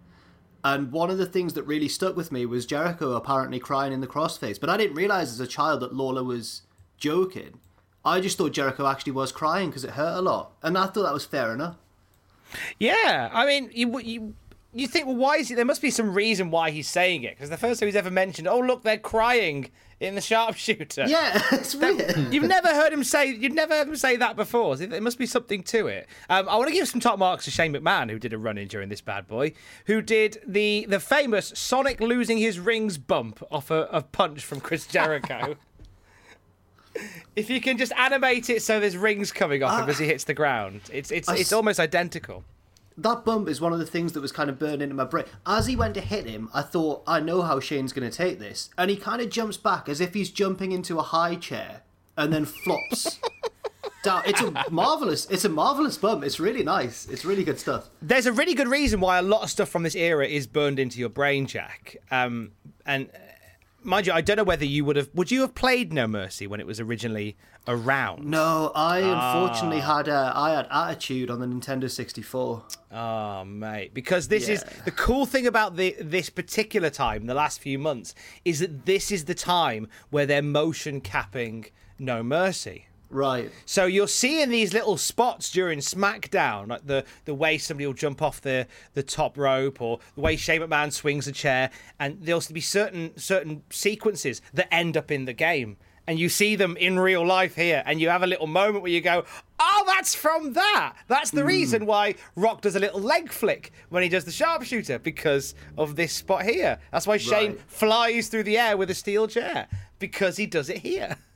And 0.63 0.93
one 0.93 1.11
of 1.11 1.19
the 1.19 1.27
things 1.27 1.55
that 1.55 1.63
really 1.63 1.89
stuck 1.89 2.17
with 2.17 2.31
me 2.31 2.45
was 2.47 2.67
Jericho 2.67 3.13
apparently 3.13 3.59
crying 3.59 3.93
in 3.93 4.01
the 4.01 4.07
crossface. 4.07 4.61
But 4.61 4.71
I 4.71 4.77
didn't 4.77 4.97
realize 4.97 5.31
as 5.31 5.41
a 5.41 5.47
child 5.47 5.81
that 5.81 5.95
Lawler 5.95 6.23
was 6.23 6.63
joking. 6.99 7.61
I 8.05 8.21
just 8.21 8.39
thought 8.39 8.53
Jericho 8.53 8.87
actually 8.87 9.13
was 9.13 9.33
crying 9.33 9.71
because 9.71 9.85
it 9.85 9.91
hurt 9.91 10.19
a 10.19 10.23
lot. 10.23 10.53
And 10.63 10.77
I 10.77 10.87
thought 10.87 11.05
that 11.05 11.15
was 11.15 11.25
fair 11.25 11.53
enough. 11.53 11.77
Yeah, 12.79 13.31
I 13.33 13.47
mean, 13.47 13.71
you 13.73 14.01
you 14.01 14.35
you 14.73 14.87
think, 14.87 15.07
well, 15.07 15.17
why 15.17 15.37
is 15.37 15.49
he? 15.49 15.55
There 15.55 15.65
must 15.65 15.83
be 15.83 15.91
some 15.91 16.15
reason 16.15 16.51
why 16.51 16.71
he's 16.71 16.89
saying 16.89 17.23
it 17.23 17.37
because 17.37 17.51
the 17.51 17.57
first 17.57 17.81
time 17.81 17.87
he's 17.87 17.97
ever 17.97 18.11
mentioned, 18.11 18.49
oh 18.49 18.59
look, 18.59 18.83
they're 18.83 18.99
crying 18.99 19.71
in 20.01 20.15
the 20.15 20.21
sharpshooter. 20.21 21.05
Yeah, 21.07 21.41
it's 21.53 21.75
weird. 21.75 22.17
You've 22.33 22.45
never 22.49 22.69
heard 22.69 22.93
him 22.93 23.05
say. 23.05 23.27
You've 23.35 23.53
never 23.53 23.75
heard 23.75 23.87
him 23.89 23.97
say 23.97 24.17
that 24.17 24.35
before. 24.35 24.77
So 24.79 24.87
there 24.87 25.01
must 25.01 25.19
be 25.19 25.27
something 25.27 25.63
to 25.65 25.87
it. 25.89 26.09
Um, 26.29 26.49
I 26.49 26.57
want 26.57 26.69
to 26.69 26.75
give 26.75 26.89
some 26.89 27.01
top 27.01 27.19
marks 27.19 27.45
to 27.45 27.51
Shane 27.51 27.73
McMahon, 27.75 28.11
who 28.11 28.19
did 28.19 28.33
a 28.33 28.39
run 28.39 28.57
in 28.59 28.67
during 28.69 28.89
this 28.89 29.01
bad 29.03 29.29
boy, 29.29 29.53
who 29.87 30.01
did 30.03 30.39
the 30.47 30.87
the 30.89 30.99
famous 31.01 31.53
Sonic 31.55 32.01
losing 32.01 32.39
his 32.39 32.59
rings 32.59 32.99
bump 32.99 33.43
off 33.51 33.71
a, 33.71 33.89
a 33.93 34.03
punch 34.03 34.45
from 34.45 34.61
Chris 34.61 34.87
Jericho. 34.89 35.57
if 37.37 37.49
you 37.49 37.61
can 37.61 37.79
just 37.79 37.93
animate 37.93 38.51
it 38.51 38.63
so 38.63 38.81
there's 38.81 38.97
rings 38.97 39.31
coming 39.31 39.63
off 39.63 39.81
him 39.83 39.89
as 39.89 39.99
he 39.99 40.07
hits 40.07 40.25
the 40.25 40.35
ground, 40.35 40.81
it's 40.93 41.11
it's 41.11 41.29
I 41.29 41.35
it's 41.35 41.43
s- 41.43 41.53
almost 41.53 41.79
identical. 41.79 42.43
That 43.03 43.25
bump 43.25 43.49
is 43.49 43.61
one 43.61 43.73
of 43.73 43.79
the 43.79 43.87
things 43.87 44.13
that 44.13 44.21
was 44.21 44.33
kind 44.33 44.51
of 44.51 44.59
burned 44.59 44.83
into 44.83 44.95
my 44.95 45.05
brain. 45.05 45.25
As 45.47 45.67
he 45.67 45.77
went 45.77 45.95
to 45.95 46.01
hit 46.01 46.27
him, 46.27 46.49
I 46.53 46.63
thought, 46.63 47.03
I 47.07 47.21
know 47.21 47.43
how 47.43 47.61
Shane's 47.61 47.93
going 47.93 48.09
to 48.09 48.17
take 48.17 48.39
this. 48.39 48.71
And 48.77 48.91
he 48.91 48.97
kind 48.97 49.23
of 49.23 49.31
jumps 49.31 49.57
back 49.57 49.89
as 49.89 50.01
if 50.01 50.15
he's 50.15 50.31
jumping 50.31 50.73
into 50.73 50.99
a 50.99 51.03
high 51.03 51.37
chair 51.37 51.83
and 52.17 52.33
then 52.33 52.45
flops 52.45 53.19
down. 54.03 54.23
It's 54.27 54.41
a 54.41 54.71
marvelous, 54.71 55.27
it's 55.31 55.45
a 55.45 55.49
marvelous 55.49 55.97
bump. 55.97 56.25
It's 56.25 56.39
really 56.39 56.63
nice. 56.63 57.07
It's 57.09 57.25
really 57.25 57.45
good 57.45 57.59
stuff. 57.59 57.91
There's 58.03 58.27
a 58.27 58.33
really 58.33 58.55
good 58.55 58.69
reason 58.69 59.01
why 59.01 59.19
a 59.19 59.23
lot 59.23 59.43
of 59.43 59.51
stuff 59.51 59.69
from 59.69 59.83
this 59.83 59.95
era 59.95 60.27
is 60.27 60.47
burned 60.47 60.79
into 60.79 60.99
your 60.99 61.09
brain, 61.09 61.47
Jack. 61.47 61.97
Um, 62.11 62.53
and 62.85 63.09
mind 63.83 64.07
you, 64.07 64.13
I 64.13 64.21
don't 64.21 64.37
know 64.37 64.45
whether 64.45 64.65
you 64.65 64.85
would 64.85 64.97
have. 64.97 65.11
Would 65.15 65.31
you 65.31 65.41
have 65.43 65.55
played 65.55 65.93
No 65.93 66.07
Mercy 66.07 66.47
when 66.47 66.61
it 66.61 66.67
was 66.67 66.81
originally 66.81 67.37
around? 67.69 68.25
No, 68.25 68.73
I 68.75 69.03
Ah. 69.03 69.43
unfortunately 69.43 69.81
had 69.81 70.09
uh, 70.09 70.33
I 70.35 70.51
had 70.53 70.67
Attitude 70.71 71.31
on 71.31 71.41
the 71.41 71.47
Nintendo 71.47 71.91
64. 71.91 72.63
Oh, 72.93 73.45
mate, 73.45 73.95
because 73.95 74.29
this 74.29 74.49
is 74.49 74.65
the 74.85 74.91
cool 74.91 75.27
thing 75.27 75.47
about 75.47 75.77
the 75.77 75.97
this 76.01 76.31
particular 76.31 76.91
time, 76.91 77.27
the 77.27 77.35
last 77.35 77.61
few 77.61 77.79
months, 77.79 78.15
is 78.45 78.59
that 78.61 78.87
this 78.87 79.11
is 79.11 79.25
the 79.27 79.35
time 79.35 79.89
where 80.11 80.27
they're 80.27 80.43
motion 80.43 81.01
capping 81.01 81.67
No 81.99 82.23
Mercy. 82.23 82.87
Right. 83.11 83.51
So 83.67 83.87
you're 83.87 84.09
seeing 84.09 84.51
these 84.51 84.73
little 84.73 84.97
spots 84.97 85.51
during 85.51 85.81
SmackDown, 85.81 86.69
like 86.69 86.87
the 86.87 87.05
the 87.25 87.35
way 87.35 87.59
somebody 87.59 87.87
will 87.87 87.93
jump 87.93 88.23
off 88.23 88.41
the, 88.41 88.69
the 88.95 89.03
top 89.03 89.37
rope, 89.37 89.83
or 89.83 89.99
the 90.15 90.21
way 90.21 90.37
Shane 90.37 90.61
McMahon 90.61 90.93
swings 90.93 91.27
a 91.27 91.33
chair, 91.33 91.71
and 91.99 92.19
there'll 92.23 92.43
be 92.53 92.61
certain 92.61 93.17
certain 93.19 93.63
sequences 93.71 94.41
that 94.55 94.73
end 94.73 94.97
up 94.97 95.11
in 95.11 95.25
the 95.25 95.33
game, 95.33 95.77
and 96.07 96.21
you 96.21 96.29
see 96.29 96.55
them 96.55 96.77
in 96.77 97.01
real 97.01 97.27
life 97.27 97.57
here, 97.57 97.83
and 97.85 98.01
you 98.01 98.09
have 98.09 98.23
a 98.23 98.29
little 98.29 98.47
moment 98.47 98.83
where 98.83 98.93
you 98.93 99.01
go, 99.01 99.25
"Oh, 99.59 99.85
that's 99.89 100.15
from 100.15 100.53
that. 100.53 100.95
That's 101.09 101.33
the 101.33 101.41
hmm. 101.41 101.49
reason 101.49 101.87
why 101.87 102.15
Rock 102.37 102.61
does 102.61 102.77
a 102.77 102.81
little 102.81 103.01
leg 103.01 103.33
flick 103.33 103.73
when 103.89 104.05
he 104.05 104.09
does 104.09 104.25
the 104.25 104.31
sharpshooter 104.31 105.01
because 105.01 105.57
of 105.77 105.97
this 105.97 106.13
spot 106.13 106.45
here. 106.45 106.79
That's 106.93 107.09
why 107.09 107.17
Shane 107.17 107.53
Right. 107.53 107.61
flies 107.67 108.29
through 108.29 108.45
the 108.45 108.57
air 108.57 108.77
with 108.77 108.89
a 108.91 108.95
steel 108.95 109.27
chair 109.27 109.67
because 109.99 110.37
he 110.37 110.47
does 110.47 110.69
it 110.69 110.79
here." 110.79 111.17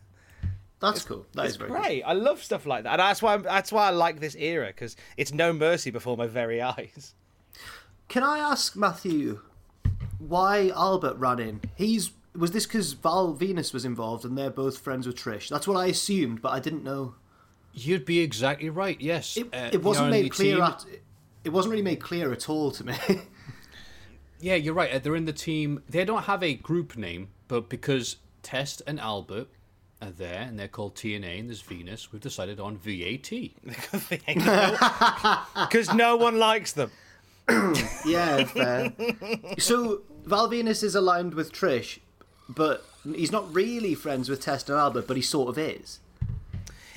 That's 0.80 1.04
cool. 1.04 1.24
That 1.34 1.46
is 1.46 1.52
It's 1.52 1.56
very 1.56 1.70
cool. 1.70 1.80
great. 1.80 2.02
I 2.02 2.12
love 2.12 2.42
stuff 2.42 2.66
like 2.66 2.84
that, 2.84 2.92
and 2.92 3.00
that's 3.00 3.22
why 3.22 3.36
that's 3.38 3.72
why 3.72 3.86
I 3.86 3.90
like 3.90 4.20
this 4.20 4.34
era 4.36 4.66
because 4.66 4.96
it's 5.16 5.32
no 5.32 5.52
mercy 5.52 5.90
before 5.90 6.16
my 6.16 6.26
very 6.26 6.60
eyes. 6.62 7.14
Can 8.08 8.22
I 8.22 8.38
ask 8.38 8.76
Matthew 8.76 9.40
why 10.18 10.70
Albert 10.74 11.16
ran 11.16 11.38
in? 11.38 11.60
He's 11.74 12.12
was 12.36 12.50
this 12.50 12.66
because 12.66 12.92
Val 12.94 13.34
Venis 13.34 13.72
was 13.72 13.84
involved 13.84 14.24
and 14.24 14.36
they're 14.36 14.50
both 14.50 14.78
friends 14.78 15.06
with 15.06 15.16
Trish? 15.16 15.48
That's 15.48 15.66
what 15.68 15.76
I 15.76 15.86
assumed, 15.86 16.42
but 16.42 16.50
I 16.52 16.60
didn't 16.60 16.82
know. 16.84 17.14
You'd 17.72 18.04
be 18.04 18.20
exactly 18.20 18.68
right. 18.68 19.00
Yes, 19.00 19.36
It, 19.36 19.54
Uh, 19.54 19.70
it 19.72 19.82
wasn't 19.82 20.10
made 20.10 20.30
clear. 20.32 20.56
team- 20.56 20.64
At, 20.64 20.84
it 21.44 21.50
wasn't 21.50 21.70
really 21.72 21.82
made 21.82 22.00
clear 22.00 22.32
at 22.32 22.48
all 22.48 22.70
to 22.72 22.84
me. 22.84 22.94
Yeah, 24.40 24.56
you're 24.56 24.74
right. 24.74 24.92
uh, 24.92 24.98
They're 24.98 25.16
in 25.16 25.24
the 25.24 25.32
team. 25.32 25.82
They 25.88 26.04
don't 26.04 26.24
have 26.24 26.42
a 26.42 26.54
group 26.54 26.96
name, 26.96 27.28
but 27.48 27.68
because 27.70 28.16
Test 28.42 28.82
and 28.86 29.00
Albert 29.00 29.48
are 30.08 30.10
there 30.10 30.42
and 30.42 30.58
they're 30.58 30.68
called 30.68 30.94
TNA 30.94 31.40
and 31.40 31.48
there's 31.48 31.62
Venis, 31.62 32.12
we've 32.12 32.20
decided 32.20 32.60
on 32.60 32.76
VAT. 32.76 33.30
Because 35.54 35.92
no 35.94 36.16
one 36.16 36.38
likes 36.38 36.72
them. 36.72 36.90
yeah, 38.06 38.44
fair. 38.44 38.92
so 39.58 40.00
Val 40.24 40.48
Venis 40.48 40.82
is 40.82 40.94
aligned 40.94 41.34
with 41.34 41.52
Trish, 41.52 41.98
but 42.48 42.84
he's 43.04 43.32
not 43.32 43.52
really 43.54 43.94
friends 43.94 44.28
with 44.28 44.40
Test 44.40 44.70
and 44.70 44.78
Albert, 44.78 45.06
but 45.06 45.16
he 45.16 45.22
sort 45.22 45.50
of 45.50 45.58
is. 45.58 46.00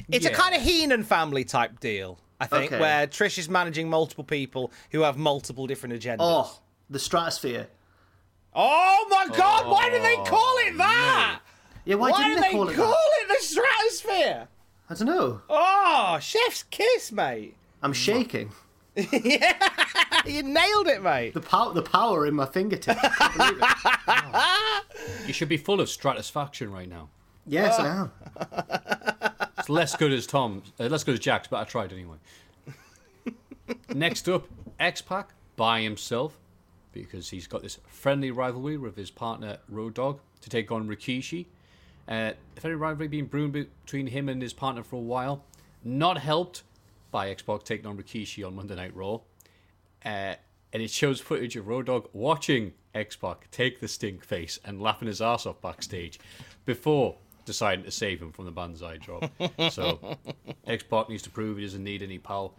It's 0.10 0.26
a 0.26 0.30
kind 0.32 0.56
of 0.56 0.62
Heenan 0.62 1.04
family 1.04 1.44
type 1.44 1.80
deal, 1.82 2.18
I 2.40 2.48
think, 2.48 2.72
Okay. 2.72 2.80
where 2.80 3.08
Trish 3.08 3.38
is 3.38 3.50
managing 3.50 3.90
multiple 3.90 4.24
people 4.24 4.72
who 4.92 5.02
have 5.02 5.18
multiple 5.18 5.68
different 5.68 5.96
agendas. 5.96 6.18
Oh, 6.20 6.60
the 6.90 7.00
stratosphere. 7.00 7.68
Oh 8.54 9.06
my 9.10 9.28
God! 9.38 9.68
Why 9.68 9.90
do 9.90 10.02
they 10.02 10.16
oh, 10.18 10.24
call 10.24 10.56
it 10.60 10.78
that? 10.78 11.42
Yeah, 11.88 11.96
why, 11.96 12.12
Why, 12.12 12.18
didn't 12.24 12.36
do 12.36 12.42
they 12.42 12.48
they 12.50 12.52
call 12.52 12.68
it 12.68 12.76
call 12.76 12.96
it 13.22 13.28
the 13.30 13.46
stratosphere? 13.46 14.48
I 14.90 14.94
don't 14.94 15.08
know. 15.08 15.42
Oh, 15.50 16.20
chef's 16.22 16.64
kiss, 16.64 17.14
mate. 17.14 17.56
I'm 17.82 17.94
shaking. 17.94 18.52
Yeah, 18.96 19.54
you 20.26 20.42
nailed 20.42 20.88
it, 20.88 21.04
mate. 21.04 21.36
The 21.36 21.40
power, 21.40 21.72
the 21.72 21.84
power 21.84 22.26
in 22.26 22.34
my 22.34 22.48
fingertips. 22.48 23.00
I 23.00 23.10
can't 23.10 23.38
believe 23.38 25.22
it. 25.22 25.28
You 25.28 25.34
should 25.34 25.50
be 25.50 25.58
full 25.58 25.80
of 25.80 25.88
stratisfaction 25.88 26.72
right 26.72 26.90
now. 26.90 27.10
Yes, 27.46 27.80
I 27.80 27.88
am. 27.88 28.12
It's 29.60 29.70
less 29.70 29.96
good 29.96 30.12
as 30.14 30.26
Tom, 30.26 30.64
uh, 30.80 30.86
less 30.86 31.04
good 31.04 31.14
as 31.14 31.20
Jack's, 31.20 31.48
but 31.48 31.58
I 31.58 31.64
tried 31.66 31.94
anyway. 31.94 32.18
Next 33.94 34.28
up, 34.28 34.48
X 34.80 35.02
Pac 35.02 35.30
by 35.56 35.82
himself 35.82 36.38
because 36.92 37.30
he's 37.30 37.46
got 37.48 37.62
this 37.62 37.78
friendly 37.88 38.32
rivalry 38.32 38.78
with 38.78 38.96
his 38.96 39.12
partner 39.12 39.58
Road 39.70 39.94
Dog 39.94 40.20
to 40.42 40.50
take 40.50 40.72
on 40.72 40.88
Rikishi. 40.88 41.46
Uh, 42.08 42.32
the 42.56 42.62
friendly 42.62 42.78
rivalry 42.78 43.08
being 43.08 43.26
brewing 43.26 43.52
between 43.52 44.08
him 44.08 44.30
and 44.30 44.42
his 44.42 44.54
partner 44.54 44.84
for 44.84 44.96
a 44.96 45.00
while, 45.00 45.44
not 45.84 46.18
helped 46.18 46.64
by 47.12 47.30
X 47.30 47.42
Pac 47.42 47.64
taking 47.64 47.86
on 47.86 47.98
Rikishi 47.98 48.46
on 48.46 48.56
Monday 48.56 48.76
Night 48.76 48.96
Raw. 48.96 49.20
Uh, 50.06 50.36
and 50.74 50.84
it 50.84 50.92
shows 50.92 51.20
footage 51.20 51.56
of 51.56 51.68
Road 51.68 51.88
Dog 51.88 52.10
watching 52.14 52.74
X 52.94 53.16
Pac 53.16 53.50
take 53.52 53.80
the 53.80 53.88
stink 53.88 54.24
face 54.24 54.60
and 54.66 54.82
laughing 54.82 55.08
his 55.08 55.22
ass 55.22 55.46
off 55.46 55.62
backstage 55.62 56.20
before 56.66 57.16
deciding 57.46 57.86
to 57.86 57.92
save 57.92 58.22
him 58.22 58.32
from 58.32 58.46
the 58.46 58.52
banzai 58.52 58.98
drop. 58.98 59.32
so 59.72 60.18
X 60.66 60.84
Pac 60.84 61.10
needs 61.10 61.24
to 61.24 61.30
prove 61.30 61.58
he 61.58 61.64
doesn't 61.64 61.84
need 61.84 62.02
any 62.02 62.20
pal. 62.20 62.54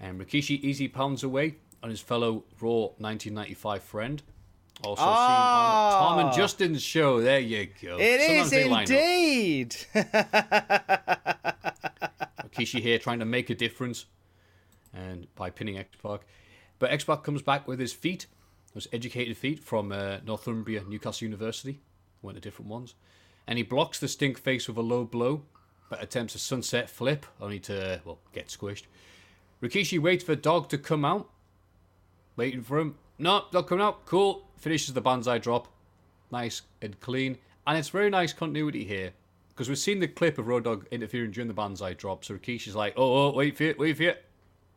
And 0.00 0.20
Rikishi 0.20 0.60
easy 0.60 0.88
pounds 0.88 1.22
away 1.22 1.56
on 1.82 1.90
his 1.90 2.00
fellow 2.00 2.44
Raw 2.60 2.90
1995 2.98 3.82
friend. 3.82 4.22
Also 4.84 5.02
seen 5.02 5.08
on 5.10 5.92
Tom 5.92 6.18
and 6.26 6.32
Justin's 6.36 6.82
show. 6.82 7.20
There 7.20 7.38
you 7.38 7.68
go. 7.80 7.96
It 8.00 8.20
Sometimes 8.20 8.44
is 8.46 8.50
they 8.50 8.68
line 8.68 8.84
up. 8.84 8.90
indeed. 8.90 9.76
Rikishi 12.44 12.80
here 12.80 12.98
trying 12.98 13.18
to 13.20 13.24
make 13.24 13.50
a 13.50 13.54
difference 13.54 14.06
and 14.94 15.26
by 15.34 15.50
pinning 15.50 15.78
X 15.78 15.96
Pac. 16.02 16.20
But 16.78 16.90
X 16.90 17.04
Pac 17.04 17.22
comes 17.22 17.42
back 17.42 17.66
with 17.68 17.78
his 17.78 17.92
feet, 17.92 18.26
those 18.74 18.88
educated 18.92 19.36
feet 19.36 19.60
from 19.60 19.92
uh, 19.92 20.18
Northumbria 20.26 20.82
Newcastle 20.86 21.24
University. 21.26 21.80
went 22.20 22.36
to 22.36 22.40
different 22.40 22.70
ones. 22.70 22.94
And 23.46 23.58
he 23.58 23.62
blocks 23.64 23.98
the 23.98 24.08
stink 24.08 24.38
face 24.38 24.68
with 24.68 24.76
a 24.76 24.82
low 24.82 25.04
blow, 25.04 25.42
but 25.90 26.02
attempts 26.02 26.34
a 26.34 26.38
sunset 26.38 26.88
flip, 26.88 27.26
only 27.40 27.58
to, 27.60 28.00
well, 28.04 28.18
get 28.32 28.48
squished. 28.48 28.84
Rikishi 29.62 29.98
waits 29.98 30.24
for 30.24 30.34
Dog 30.34 30.68
to 30.70 30.78
come 30.78 31.04
out, 31.04 31.28
waiting 32.36 32.62
for 32.62 32.78
him. 32.78 32.96
No, 33.18 33.44
not 33.52 33.66
coming 33.66 33.84
out. 33.84 34.06
Cool. 34.06 34.46
Finishes 34.62 34.94
the 34.94 35.00
banzai 35.00 35.38
drop. 35.38 35.66
Nice 36.30 36.62
and 36.80 36.98
clean. 37.00 37.36
And 37.66 37.76
it's 37.76 37.88
very 37.88 38.08
nice 38.10 38.32
continuity 38.32 38.84
here. 38.84 39.10
Because 39.48 39.68
we've 39.68 39.76
seen 39.76 39.98
the 39.98 40.06
clip 40.06 40.38
of 40.38 40.46
Road 40.46 40.62
Dog 40.64 40.86
interfering 40.92 41.32
during 41.32 41.48
the 41.48 41.52
banzai 41.54 41.94
drop. 41.94 42.24
So 42.24 42.34
Rikishi's 42.34 42.76
like, 42.76 42.94
oh, 42.96 43.26
oh, 43.26 43.32
wait 43.34 43.56
for 43.56 43.64
it, 43.64 43.76
wait 43.78 43.96
for 43.96 44.04
it. 44.04 44.24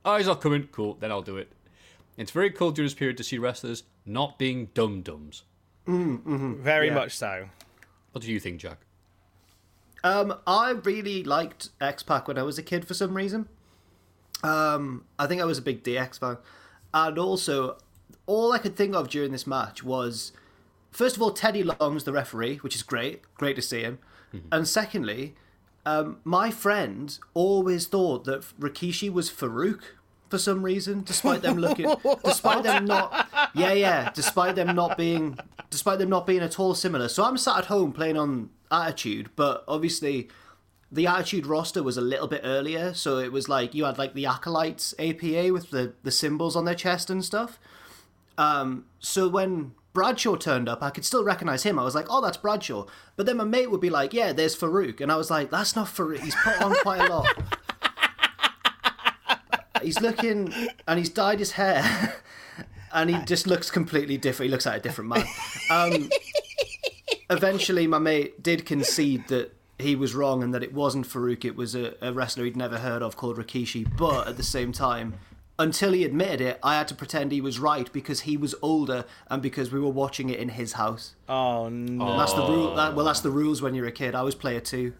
Oh, 0.03 0.17
he's 0.17 0.25
not 0.25 0.41
coming. 0.41 0.67
Cool, 0.71 0.95
then 0.99 1.11
I'll 1.11 1.21
do 1.21 1.37
it. 1.37 1.51
It's 2.17 2.31
very 2.31 2.49
cool 2.49 2.71
during 2.71 2.87
this 2.87 2.95
period 2.95 3.15
to 3.17 3.23
see 3.23 3.37
wrestlers 3.37 3.83
not 4.07 4.39
being 4.39 4.69
dum 4.73 5.01
dums. 5.03 5.43
Very 5.85 6.87
Yeah. 6.87 6.93
much 6.95 7.15
so. 7.15 7.49
What 8.11 8.23
do 8.23 8.31
you 8.31 8.39
think, 8.39 8.59
Jack? 8.61 8.79
Um, 10.03 10.33
I 10.47 10.71
really 10.71 11.23
liked 11.23 11.69
X 11.79 12.01
Pac 12.01 12.27
when 12.27 12.39
I 12.39 12.43
was 12.43 12.57
a 12.57 12.63
kid 12.63 12.87
for 12.87 12.95
some 12.95 13.15
reason. 13.15 13.49
Um, 14.43 15.05
I 15.19 15.27
think 15.27 15.41
I 15.41 15.45
was 15.45 15.59
a 15.59 15.61
big 15.61 15.83
DX 15.83 16.19
fan, 16.19 16.37
and 16.93 17.17
also 17.19 17.77
all 18.25 18.51
I 18.51 18.57
could 18.57 18.75
think 18.75 18.95
of 18.95 19.09
during 19.09 19.31
this 19.31 19.47
match 19.47 19.83
was, 19.83 20.31
first 20.91 21.15
of 21.15 21.21
all, 21.21 21.31
Teddy 21.31 21.63
Long's 21.63 22.03
the 22.03 22.13
referee, 22.13 22.57
which 22.57 22.75
is 22.75 22.83
great, 22.83 23.21
great 23.35 23.55
to 23.55 23.61
see 23.61 23.81
him, 23.81 23.99
and 24.51 24.67
secondly, 24.67 25.35
um, 25.85 26.17
my 26.23 26.51
friend 26.51 27.17
always 27.33 27.87
thought 27.87 28.25
that 28.25 28.41
Rikishi 28.59 29.11
was 29.11 29.29
Farouk 29.29 29.81
for 30.29 30.37
some 30.37 30.63
reason, 30.63 31.03
despite 31.03 31.41
them 31.41 31.57
looking, 31.57 31.93
despite 32.23 32.63
them 32.63 32.85
not, 32.85 33.29
yeah, 33.53 33.73
yeah, 33.73 34.11
despite 34.13 34.55
them 34.55 34.75
not 34.75 34.97
being, 34.97 35.37
despite 35.69 35.99
them 35.99 36.09
not 36.09 36.25
being 36.25 36.41
at 36.41 36.59
all 36.59 36.73
similar. 36.73 37.07
So 37.07 37.23
I'm 37.23 37.37
sat 37.37 37.57
at 37.59 37.65
home 37.65 37.91
playing 37.93 38.17
on 38.17 38.49
Attitude, 38.71 39.29
but 39.35 39.63
obviously 39.67 40.27
the 40.91 41.05
Attitude 41.05 41.45
roster 41.45 41.83
was 41.83 41.97
a 41.97 42.01
little 42.01 42.27
bit 42.27 42.41
earlier, 42.43 42.93
so 42.93 43.19
it 43.19 43.31
was 43.31 43.47
like 43.47 43.75
you 43.75 43.85
had 43.85 43.97
like 43.97 44.13
the 44.13 44.25
Acolytes 44.25 44.95
APA 44.97 45.53
with 45.53 45.69
the 45.69 45.93
the 46.03 46.11
symbols 46.11 46.55
on 46.55 46.65
their 46.65 46.75
chest 46.75 47.09
and 47.09 47.23
stuff. 47.23 47.59
Um, 48.37 48.85
so 48.99 49.27
when 49.29 49.73
Bradshaw 49.93 50.35
turned 50.35 50.67
up, 50.67 50.83
I 50.83 50.89
could 50.89 51.05
still 51.05 51.23
recognize 51.23 51.63
him. 51.63 51.79
I 51.79 51.83
was 51.83 51.95
like, 51.95 52.07
oh, 52.09 52.21
that's 52.21 52.37
Bradshaw. 52.37 52.85
But 53.15 53.25
then 53.25 53.37
my 53.37 53.43
mate 53.45 53.71
would 53.71 53.81
be 53.81 53.89
like, 53.89 54.13
yeah, 54.13 54.33
there's 54.33 54.55
Farouk. 54.55 55.01
And 55.01 55.11
I 55.11 55.15
was 55.15 55.31
like, 55.31 55.49
that's 55.49 55.75
not 55.75 55.87
Farouk. 55.87 56.19
He's 56.19 56.35
put 56.35 56.61
on 56.61 56.75
quite 56.81 57.01
a 57.01 57.13
lot. 57.13 57.27
he's 59.81 60.01
looking, 60.01 60.53
and 60.87 60.99
he's 60.99 61.09
dyed 61.09 61.39
his 61.39 61.53
hair. 61.53 62.15
And 62.93 63.09
he 63.09 63.17
just 63.25 63.45
looks 63.45 63.69
completely 63.69 64.15
different. 64.17 64.47
He 64.47 64.51
looks 64.51 64.65
like 64.65 64.77
a 64.77 64.81
different 64.81 65.09
man. 65.09 65.25
Um, 65.69 66.09
eventually, 67.29 67.87
my 67.87 67.99
mate 67.99 68.41
did 68.41 68.65
concede 68.65 69.27
that 69.27 69.53
he 69.77 69.97
was 69.97 70.15
wrong 70.15 70.41
and 70.41 70.53
that 70.53 70.63
it 70.63 70.73
wasn't 70.73 71.05
Farouk. 71.05 71.43
It 71.43 71.57
was 71.57 71.75
a, 71.75 71.93
a 72.01 72.13
wrestler 72.13 72.45
he'd 72.45 72.55
never 72.55 72.77
heard 72.77 73.01
of 73.01 73.17
called 73.17 73.35
Rikishi. 73.37 73.85
But 73.97 74.29
at 74.29 74.37
the 74.37 74.43
same 74.43 74.71
time, 74.71 75.15
until 75.57 75.93
he 75.93 76.03
admitted 76.03 76.41
it, 76.41 76.59
I 76.61 76.75
had 76.75 76.87
to 76.89 76.95
pretend 76.95 77.31
he 77.31 77.41
was 77.41 77.59
right 77.59 77.91
because 77.93 78.21
he 78.21 78.35
was 78.37 78.53
older 78.61 79.05
and 79.29 79.41
because 79.41 79.71
we 79.71 79.79
were 79.79 79.89
watching 79.89 80.29
it 80.29 80.39
in 80.39 80.49
his 80.49 80.73
house. 80.73 81.15
Oh 81.29 81.69
no. 81.69 82.09
And 82.09 82.19
that's 82.19 82.33
the 82.33 82.41
rule. 82.45 82.75
That, 82.75 82.95
well, 82.95 83.05
that's 83.05 83.21
the 83.21 83.31
rules 83.31 83.61
when 83.61 83.73
you're 83.75 83.87
a 83.87 83.91
kid. 83.91 84.15
I 84.15 84.21
was 84.23 84.35
player 84.35 84.59
two. 84.59 84.93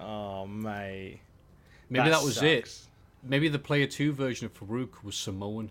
Oh 0.00 0.46
mate. 0.46 1.20
Maybe 1.88 2.08
that, 2.10 2.22
was 2.22 2.42
it. 2.42 2.74
Maybe 3.22 3.48
the 3.48 3.58
player 3.58 3.86
two 3.86 4.12
version 4.12 4.46
of 4.46 4.54
Farouk 4.54 5.04
was 5.04 5.14
Samoan. 5.14 5.70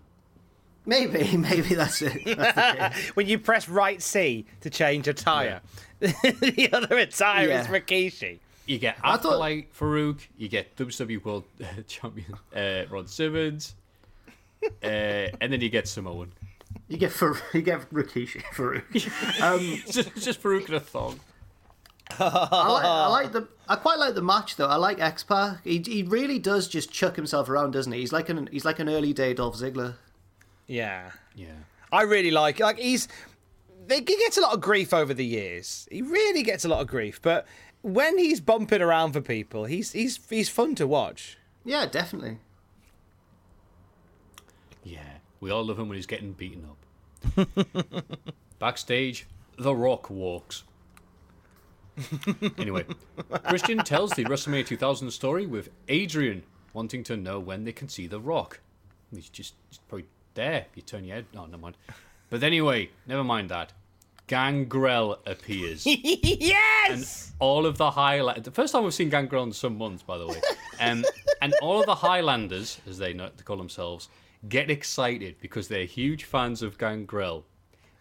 Maybe, 0.86 1.36
maybe 1.36 1.74
that's 1.74 2.00
it. 2.02 2.24
That's. 2.24 3.10
When 3.14 3.28
you 3.28 3.38
press 3.38 3.68
right 3.68 4.00
C 4.00 4.46
to 4.62 4.70
change 4.70 5.06
a 5.08 5.14
tire, 5.14 5.60
the 6.00 6.68
other 6.72 6.96
attire 6.98 7.44
is 7.44 7.66
Yeah. 7.66 7.66
Rikishi. 7.66 8.38
You 8.66 8.78
get 8.78 8.96
I 9.02 9.16
thought- 9.16 9.40
Farouk, 9.78 10.20
you 10.38 10.48
get 10.48 10.76
WWE 10.76 11.24
World 11.24 11.44
Champion 11.88 12.34
uh, 12.54 12.84
Ron 12.90 13.06
Simmons, 13.08 13.74
uh, 14.82 14.86
and 15.40 15.52
then 15.52 15.60
you 15.60 15.68
get 15.68 15.88
Samoan. 15.88 16.32
You 16.88 16.96
get 16.96 17.12
for 17.12 17.38
you 17.54 17.62
get 17.62 17.90
Rikishi 17.90 18.42
Farouk. 18.42 19.42
Um, 19.42 19.82
just, 19.90 20.14
just 20.16 20.42
Farouk 20.42 20.68
in 20.68 20.74
a 20.74 20.80
thong. 20.80 21.20
I 22.18 22.24
like, 22.24 22.84
I 22.84 23.06
like 23.08 23.32
the. 23.32 23.48
I 23.68 23.76
quite 23.76 23.98
like 23.98 24.14
the 24.14 24.22
match 24.22 24.56
though. 24.56 24.66
I 24.66 24.76
like 24.76 25.00
X 25.00 25.22
Pac. 25.22 25.64
He 25.64 25.82
he 25.84 26.02
really 26.02 26.38
does 26.38 26.68
just 26.68 26.92
chuck 26.92 27.16
himself 27.16 27.48
around, 27.48 27.72
doesn't 27.72 27.92
he? 27.92 28.00
He's 28.00 28.12
like 28.12 28.28
an 28.28 28.48
he's 28.52 28.64
like 28.64 28.78
an 28.78 28.88
early 28.88 29.12
day 29.12 29.32
Dolph 29.32 29.56
Ziggler. 29.56 29.94
Yeah. 30.66 31.12
Yeah. 31.34 31.54
I 31.90 32.02
really 32.02 32.30
like 32.30 32.60
like 32.60 32.78
he's 32.78 33.08
he 33.88 34.00
gets 34.00 34.36
a 34.36 34.40
lot 34.40 34.54
of 34.54 34.60
grief 34.60 34.92
over 34.92 35.14
the 35.14 35.24
years. 35.24 35.88
He 35.90 36.02
really 36.02 36.42
gets 36.42 36.64
a 36.64 36.68
lot 36.68 36.80
of 36.80 36.86
grief, 36.86 37.20
but 37.20 37.46
when 37.82 38.16
he's 38.18 38.40
bumping 38.40 38.80
around 38.80 39.12
for 39.12 39.20
people, 39.20 39.64
he's 39.64 39.92
he's 39.92 40.18
he's 40.28 40.48
fun 40.48 40.74
to 40.76 40.86
watch. 40.86 41.38
Yeah, 41.64 41.86
definitely. 41.86 42.38
We 45.42 45.50
all 45.50 45.64
love 45.64 45.80
him 45.80 45.88
when 45.88 45.96
he's 45.96 46.06
getting 46.06 46.34
beaten 46.34 46.64
up. 46.70 47.48
Backstage, 48.60 49.26
The 49.58 49.74
Rock 49.74 50.08
walks. 50.08 50.62
anyway, 52.56 52.86
Christian 53.48 53.78
tells 53.78 54.12
the 54.12 54.24
WrestleMania 54.24 54.64
2000 54.64 55.10
story 55.10 55.46
with 55.46 55.70
Adrian 55.88 56.44
wanting 56.72 57.02
to 57.02 57.16
know 57.16 57.40
when 57.40 57.64
they 57.64 57.72
can 57.72 57.88
see 57.88 58.06
The 58.06 58.20
Rock. 58.20 58.60
He's 59.12 59.28
just, 59.28 59.54
probably 59.88 60.06
there. 60.34 60.66
You 60.76 60.82
turn 60.82 61.04
your 61.04 61.16
head. 61.16 61.26
No, 61.34 61.44
never 61.46 61.60
mind. 61.60 61.76
But 62.30 62.44
anyway, 62.44 62.90
never 63.08 63.24
mind 63.24 63.48
that. 63.48 63.72
Gangrel 64.28 65.18
appears. 65.26 65.84
yes. 65.86 66.88
And 66.88 67.34
all 67.40 67.66
of 67.66 67.78
the 67.78 67.90
Highland. 67.90 68.44
The 68.44 68.52
first 68.52 68.72
time 68.72 68.84
we've 68.84 68.94
seen 68.94 69.10
Gangrel 69.10 69.42
in 69.42 69.52
some 69.52 69.76
months, 69.76 70.04
by 70.04 70.18
the 70.18 70.26
way. 70.28 70.40
Um, 70.78 71.04
and 71.42 71.52
all 71.60 71.80
of 71.80 71.86
the 71.86 71.96
Highlanders, 71.96 72.80
as 72.88 72.98
they 72.98 73.12
know 73.12 73.28
to 73.36 73.42
call 73.42 73.56
themselves, 73.56 74.08
get 74.48 74.70
excited 74.70 75.36
because 75.40 75.68
they're 75.68 75.84
huge 75.84 76.24
fans 76.24 76.62
of 76.62 76.78
Gangrel. 76.78 77.44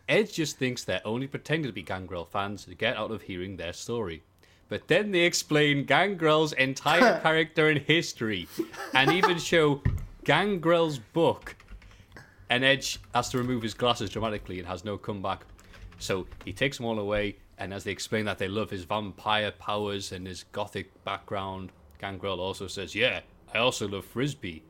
Edge 0.10 0.34
just 0.34 0.58
thinks 0.58 0.84
they're 0.84 1.06
only 1.06 1.28
pretending 1.28 1.70
to 1.70 1.74
be 1.74 1.84
Gangrel 1.84 2.26
fans 2.26 2.66
to 2.66 2.76
get 2.76 2.98
out 2.98 3.12
of 3.12 3.22
hearing 3.22 3.58
their 3.58 3.74
story. 3.74 4.24
But 4.68 4.88
then 4.88 5.12
they 5.12 5.22
explain 5.22 5.86
Gangrel's 5.86 6.54
entire 6.54 7.20
character 7.24 7.70
and 7.70 7.80
history, 7.80 8.48
and 8.94 9.12
even 9.12 9.38
show 9.38 9.82
Gangrel's 10.24 10.98
book. 10.98 11.56
And 12.50 12.64
Edge 12.64 13.00
has 13.14 13.30
to 13.30 13.38
remove 13.38 13.64
his 13.64 13.74
glasses 13.74 14.10
dramatically 14.10 14.60
and 14.60 14.68
has 14.68 14.84
no 14.84 14.98
comeback. 14.98 15.46
So 16.00 16.26
he 16.44 16.54
takes 16.54 16.78
them 16.78 16.86
all 16.86 17.00
away, 17.00 17.36
and 17.58 17.74
as 17.74 17.84
they 17.84 17.92
explain 17.92 18.26
that 18.26 18.38
they 18.38 18.48
love 18.48 18.70
his 18.70 18.84
vampire 18.84 19.52
powers 19.52 20.12
and 20.12 20.26
his 20.26 20.44
gothic 20.52 21.04
background, 21.04 21.72
Gangrel 22.00 22.40
also 22.40 22.68
says, 22.68 22.96
Yeah, 22.96 23.22
I 23.54 23.60
also 23.60 23.88
love 23.88 24.06
Frisbee. 24.06 24.64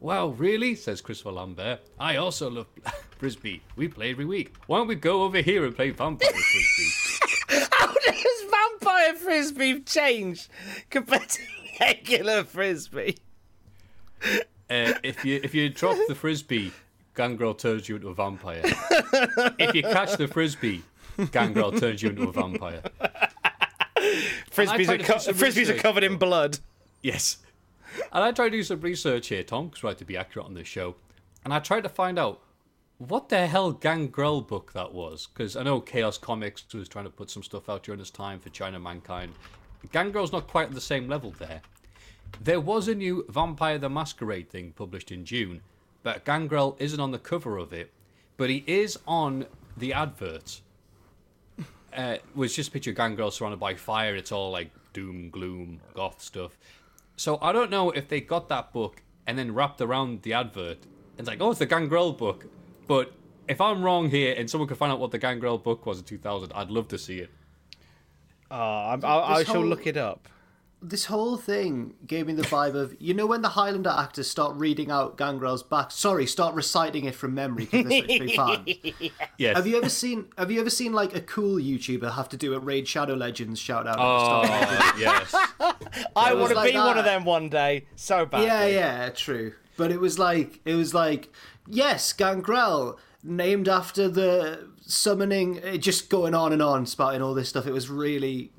Wow, 0.00 0.28
really? 0.28 0.74
says 0.74 1.00
Christopher 1.00 1.32
Lambert. 1.32 1.80
I 1.98 2.16
also 2.16 2.50
love 2.50 2.66
Frisbee. 3.18 3.62
We 3.76 3.88
play 3.88 4.10
every 4.10 4.24
week. 4.26 4.54
Why 4.66 4.78
don't 4.78 4.86
we 4.88 4.94
go 4.94 5.22
over 5.22 5.38
here 5.40 5.64
and 5.64 5.74
play 5.74 5.90
Vampire 5.90 6.28
Frisbee? 6.32 7.66
How 7.72 7.86
does 7.86 8.44
vampire 8.50 9.14
frisbee 9.14 9.80
change 9.80 10.48
compared 10.90 11.28
to 11.28 11.42
regular 11.80 12.44
frisbee? 12.44 13.16
Uh, 14.22 14.92
if 15.02 15.24
you 15.24 15.40
if 15.44 15.54
you 15.54 15.68
drop 15.68 15.96
the 16.08 16.14
frisbee, 16.14 16.72
Gangrel 17.14 17.54
turns 17.54 17.88
you 17.88 17.96
into 17.96 18.08
a 18.08 18.14
vampire. 18.14 18.62
if 18.64 19.74
you 19.74 19.82
catch 19.82 20.16
the 20.16 20.26
frisbee, 20.26 20.82
Gangrel 21.30 21.72
turns 21.72 22.02
you 22.02 22.10
into 22.10 22.28
a 22.28 22.32
vampire. 22.32 22.82
Frisbees 24.50 24.88
are 24.88 24.98
co- 24.98 25.32
frisbees 25.32 25.68
are 25.68 25.78
covered 25.78 26.04
in 26.04 26.16
blood. 26.16 26.58
Yes. 27.02 27.38
And 28.12 28.24
I 28.24 28.32
tried 28.32 28.50
to 28.50 28.56
do 28.56 28.62
some 28.62 28.80
research 28.80 29.28
here, 29.28 29.42
Tom, 29.42 29.68
because 29.68 29.82
we 29.82 29.88
like 29.88 29.98
to 29.98 30.04
be 30.04 30.16
accurate 30.16 30.46
on 30.46 30.54
this 30.54 30.68
show. 30.68 30.96
And 31.44 31.54
I 31.54 31.58
tried 31.60 31.82
to 31.82 31.88
find 31.88 32.18
out 32.18 32.42
what 32.98 33.28
the 33.28 33.46
hell 33.46 33.72
Gangrel 33.72 34.40
book 34.40 34.72
that 34.72 34.92
was. 34.92 35.26
Because 35.26 35.56
I 35.56 35.62
know 35.62 35.80
Chaos 35.80 36.18
Comics 36.18 36.64
was 36.74 36.88
trying 36.88 37.04
to 37.04 37.10
put 37.10 37.30
some 37.30 37.42
stuff 37.42 37.68
out 37.68 37.82
during 37.84 37.98
this 37.98 38.10
time 38.10 38.40
for 38.40 38.50
Chyna 38.50 38.80
Mankind. 38.80 39.32
Gangrel's 39.92 40.32
not 40.32 40.48
quite 40.48 40.68
at 40.68 40.74
the 40.74 40.80
same 40.80 41.08
level 41.08 41.34
there. 41.38 41.60
There 42.40 42.60
was 42.60 42.88
a 42.88 42.94
new 42.94 43.24
Vampire 43.28 43.78
the 43.78 43.88
Masquerade 43.88 44.50
thing 44.50 44.72
published 44.72 45.12
in 45.12 45.24
June, 45.24 45.62
but 46.02 46.24
Gangrel 46.24 46.76
isn't 46.78 47.00
on 47.00 47.12
the 47.12 47.18
cover 47.18 47.56
of 47.56 47.72
it, 47.72 47.92
but 48.36 48.50
he 48.50 48.64
is 48.66 48.98
on 49.06 49.46
the 49.76 49.92
advert. 49.92 50.60
Uh, 51.96 52.18
was 52.34 52.54
just 52.54 52.68
a 52.68 52.72
picture 52.72 52.90
of 52.90 52.96
Gangrel 52.96 53.30
surrounded 53.30 53.60
by 53.60 53.74
fire. 53.74 54.16
It's 54.16 54.32
all 54.32 54.50
like 54.50 54.70
doom, 54.92 55.30
gloom, 55.30 55.80
goth 55.94 56.20
stuff. 56.20 56.58
So 57.16 57.38
I 57.40 57.52
don't 57.52 57.70
know 57.70 57.90
if 57.90 58.08
they 58.08 58.20
got 58.20 58.48
that 58.48 58.72
book 58.72 59.02
and 59.26 59.38
then 59.38 59.54
wrapped 59.54 59.80
around 59.80 60.22
the 60.22 60.34
advert. 60.34 60.78
It's 61.18 61.26
like, 61.26 61.40
oh, 61.40 61.50
it's 61.50 61.58
the 61.58 61.66
Gangrel 61.66 62.12
book. 62.12 62.46
But 62.86 63.12
if 63.48 63.60
I'm 63.60 63.82
wrong 63.82 64.10
here 64.10 64.34
and 64.36 64.48
someone 64.50 64.68
could 64.68 64.76
find 64.76 64.92
out 64.92 65.00
what 65.00 65.10
the 65.10 65.18
Gangrel 65.18 65.58
book 65.58 65.86
was 65.86 65.98
in 65.98 66.04
2000, 66.04 66.52
I'd 66.54 66.70
love 66.70 66.88
to 66.88 66.98
see 66.98 67.18
it. 67.20 67.30
Oh, 68.50 68.56
I'm, 68.56 69.04
I, 69.04 69.18
I 69.36 69.44
shall 69.44 69.54
whole- 69.56 69.64
look 69.64 69.86
it 69.86 69.96
up. 69.96 70.28
This 70.88 71.06
whole 71.06 71.36
thing 71.36 71.94
gave 72.06 72.26
me 72.26 72.32
the 72.32 72.42
vibe 72.42 72.74
of 72.74 72.94
you 73.00 73.12
know 73.12 73.26
when 73.26 73.42
the 73.42 73.50
Highlander 73.50 73.90
actors 73.90 74.30
start 74.30 74.56
reading 74.56 74.90
out 74.90 75.16
Gangrel's 75.16 75.62
back. 75.62 75.90
Sorry, 75.90 76.26
start 76.26 76.54
reciting 76.54 77.04
it 77.04 77.14
from 77.14 77.34
memory 77.34 77.64
because 77.64 77.86
they're 77.86 78.00
such 78.00 78.18
big 78.18 78.36
fans. 78.36 79.12
Yes. 79.38 79.56
Have 79.56 79.66
you 79.66 79.76
ever 79.76 79.88
seen? 79.88 80.26
Have 80.38 80.50
you 80.50 80.60
ever 80.60 80.70
seen 80.70 80.92
like 80.92 81.14
a 81.14 81.20
cool 81.20 81.56
YouTuber 81.56 82.14
have 82.14 82.28
to 82.30 82.36
do 82.36 82.54
a 82.54 82.58
Raid 82.58 82.86
Shadow 82.86 83.14
Legends 83.14 83.60
shout 83.60 83.86
out? 83.86 83.98
at 83.98 84.02
the 84.02 84.24
start? 84.24 84.94
Oh, 84.94 84.98
yes. 84.98 85.34
I 86.16 86.34
want 86.34 86.50
to 86.50 86.56
like 86.56 86.72
be 86.72 86.78
one 86.78 86.98
of 86.98 87.04
them 87.04 87.24
one 87.24 87.48
day, 87.48 87.86
so 87.96 88.24
bad. 88.24 88.44
Yeah, 88.44 88.66
yeah, 88.66 89.08
true. 89.10 89.54
But 89.76 89.90
it 89.90 90.00
was 90.00 90.18
like 90.18 90.60
it 90.64 90.74
was 90.74 90.94
like 90.94 91.30
yes, 91.66 92.12
Gangrel 92.12 92.98
named 93.22 93.68
after 93.68 94.08
the 94.08 94.68
summoning. 94.82 95.56
It 95.56 95.78
just 95.78 96.08
going 96.08 96.34
on 96.34 96.52
and 96.52 96.62
on, 96.62 96.86
spouting 96.86 97.22
all 97.22 97.34
this 97.34 97.48
stuff. 97.48 97.66
It 97.66 97.72
was 97.72 97.90
really 97.90 98.52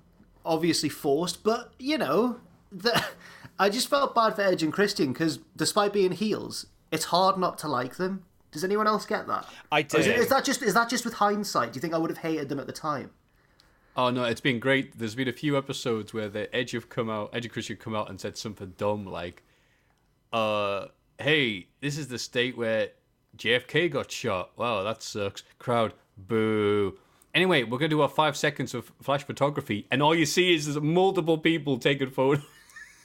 obviously 0.47 0.89
forced, 0.89 1.43
but 1.43 1.73
you 1.77 1.97
know, 1.97 2.39
the, 2.71 3.03
I 3.59 3.69
just 3.69 3.89
felt 3.89 4.15
bad 4.15 4.35
for 4.35 4.41
Edge 4.41 4.63
and 4.63 4.73
Christian 4.73 5.13
because 5.13 5.39
despite 5.55 5.93
being 5.93 6.11
heels, 6.11 6.67
it's 6.91 7.05
hard 7.05 7.37
not 7.37 7.57
to 7.59 7.67
like 7.67 7.97
them. 7.97 8.23
Does 8.51 8.63
anyone 8.63 8.87
else 8.87 9.05
get 9.05 9.27
that? 9.27 9.45
I 9.71 9.81
do. 9.81 9.97
Is, 9.97 10.07
is 10.07 10.29
that 10.29 10.43
just 10.43 10.61
is 10.61 10.73
that 10.73 10.89
just 10.89 11.05
with 11.05 11.15
hindsight? 11.15 11.73
Do 11.73 11.77
you 11.77 11.81
think 11.81 11.93
I 11.93 11.97
would 11.97 12.09
have 12.09 12.19
hated 12.19 12.49
them 12.49 12.59
at 12.59 12.65
the 12.65 12.73
time? 12.73 13.11
Oh 13.95 14.09
no, 14.09 14.23
it's 14.23 14.41
been 14.41 14.59
great. 14.59 14.97
There's 14.97 15.15
been 15.15 15.27
a 15.27 15.33
few 15.33 15.57
episodes 15.57 16.13
where 16.13 16.29
the 16.29 16.53
Edge 16.55 16.71
have 16.71 16.87
come 16.87 17.09
out, 17.09 17.31
Edge 17.33 17.45
and 17.45 17.53
Christian 17.53 17.77
come 17.77 17.95
out 17.95 18.09
and 18.09 18.21
said 18.21 18.37
something 18.37 18.73
dumb 18.77 19.05
like, 19.05 19.43
"Uh, 20.31 20.87
hey, 21.19 21.67
this 21.81 21.97
is 21.97 22.07
the 22.07 22.19
state 22.19 22.57
where 22.57 22.89
JFK 23.35 23.91
got 23.91 24.11
shot. 24.11 24.51
Wow, 24.55 24.83
that 24.83 25.01
sucks." 25.03 25.43
Crowd, 25.59 25.93
boo. 26.17 26.97
Anyway, 27.38 27.61
we're 27.61 27.77
gonna 27.77 27.88
do 27.88 28.01
our 28.01 28.09
five 28.09 28.35
seconds 28.35 28.73
of 28.73 28.91
flash 28.99 29.23
photography, 29.23 29.85
and 29.91 30.01
all 30.01 30.15
you 30.15 30.25
see 30.25 30.55
is 30.55 30.65
there's 30.65 30.81
multiple 30.81 31.38
people 31.38 31.77
taking 31.77 32.09
photos. 32.09 32.43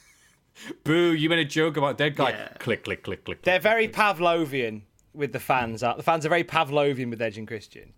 boo! 0.83 1.13
You 1.13 1.29
made 1.29 1.37
a 1.37 1.45
joke 1.45 1.77
about 1.77 1.99
dead 1.99 2.15
guy. 2.15 2.31
Yeah. 2.31 2.47
Click, 2.57 2.83
click, 2.83 3.03
click, 3.03 3.25
click. 3.25 3.43
They're 3.43 3.59
click, 3.59 3.61
very 3.61 3.87
click. 3.87 3.95
Pavlovian 3.95 4.81
with 5.13 5.33
the 5.33 5.39
fans. 5.39 5.83
Are 5.83 5.95
the 5.95 6.01
fans 6.01 6.25
are 6.25 6.29
very 6.29 6.43
Pavlovian 6.43 7.11
with 7.11 7.21
Edge 7.21 7.37
and 7.37 7.47
Christian? 7.47 7.93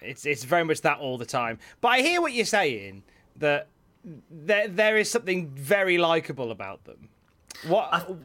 It's 0.00 0.26
it's 0.26 0.42
very 0.42 0.64
much 0.64 0.80
that 0.80 0.98
all 0.98 1.16
the 1.16 1.24
time. 1.24 1.60
But 1.80 1.90
I 1.90 2.00
hear 2.00 2.20
what 2.20 2.32
you're 2.32 2.44
saying 2.44 3.04
that 3.36 3.68
there 4.28 4.66
there 4.66 4.96
is 4.96 5.08
something 5.08 5.50
very 5.50 5.96
likable 5.96 6.50
about 6.50 6.86
them. 6.86 7.08
What? 7.68 8.18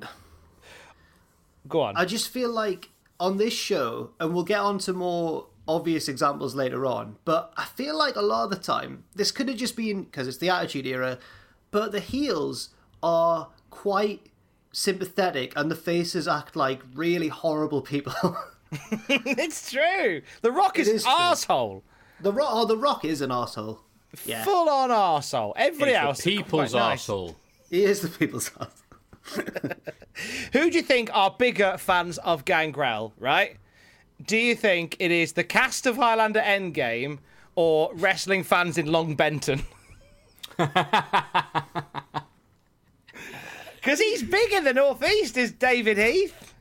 Go 1.68 1.82
on. 1.82 1.98
I 1.98 2.06
just 2.06 2.30
feel 2.30 2.50
like 2.50 2.90
on 3.20 3.38
this 3.38 3.54
show, 3.54 4.10
and 4.20 4.34
we'll 4.34 4.44
get 4.44 4.60
on 4.60 4.80
to 4.80 4.94
more 4.94 5.46
obvious 5.68 6.08
examples 6.08 6.56
later 6.56 6.86
on, 6.86 7.18
but 7.26 7.54
I 7.58 7.66
feel 7.66 7.98
like 7.98 8.16
a 8.16 8.22
lot 8.22 8.46
of 8.46 8.50
the 8.50 8.56
time, 8.58 9.04
this 9.16 9.32
could 9.32 9.48
have 9.48 9.58
just 9.58 9.76
been 9.76 10.04
because 10.04 10.28
it's 10.28 10.38
the 10.38 10.50
Attitude 10.50 10.88
Era, 10.88 11.18
but 11.72 11.92
the 11.92 12.00
heels 12.00 12.70
are 13.04 13.50
quite 13.70 14.28
sympathetic 14.72 15.54
and 15.56 15.70
the 15.70 15.76
faces 15.76 16.28
act 16.28 16.56
like 16.56 16.82
really 16.94 17.28
horrible 17.28 17.82
people. 17.82 18.38
it's 19.10 19.72
true. 19.72 20.22
The 20.42 20.52
Rock 20.52 20.80
is, 20.80 20.88
is 20.88 21.06
an 21.06 21.12
true. 21.12 21.20
arsehole. 21.20 21.82
the 22.22 22.32
Rock, 22.34 22.50
oh, 22.52 22.66
the 22.66 22.78
Rock 22.78 23.06
is 23.06 23.22
an 23.22 23.32
asshole. 23.32 23.82
Yeah, 24.26 24.44
Full 24.44 24.68
on 24.70 24.90
arsehole. 24.90 25.54
Everybody 25.56 25.92
He's 25.92 26.00
else. 26.00 26.22
the 26.22 26.36
people's 26.38 26.72
quite 26.72 26.80
nice. 26.90 27.10
he 27.70 27.84
is 27.86 28.02
the 28.02 28.10
people's 28.10 28.52
asshole. 28.60 28.68
Who 30.54 30.70
do 30.70 30.78
you 30.78 30.82
think 30.84 31.10
are 31.14 31.32
bigger 31.38 31.78
fans 31.78 32.18
of 32.20 32.44
Gangrel, 32.44 33.14
right? 33.18 33.58
Do 34.26 34.38
you 34.38 34.56
think 34.56 34.96
it 35.00 35.12
is 35.12 35.34
the 35.34 35.44
cast 35.44 35.86
of 35.86 35.98
Highlander 35.98 36.42
Endgame 36.42 37.20
or 37.56 37.92
wrestling 37.96 38.44
fans 38.44 38.78
in 38.78 38.88
Longbenton? 38.88 39.64
Because 43.82 44.00
he's 44.00 44.22
big 44.22 44.54
in 44.54 44.64
the 44.64 44.74
Northeast, 44.74 45.38
is 45.38 45.52
David 45.52 45.98
Heath. 45.98 46.54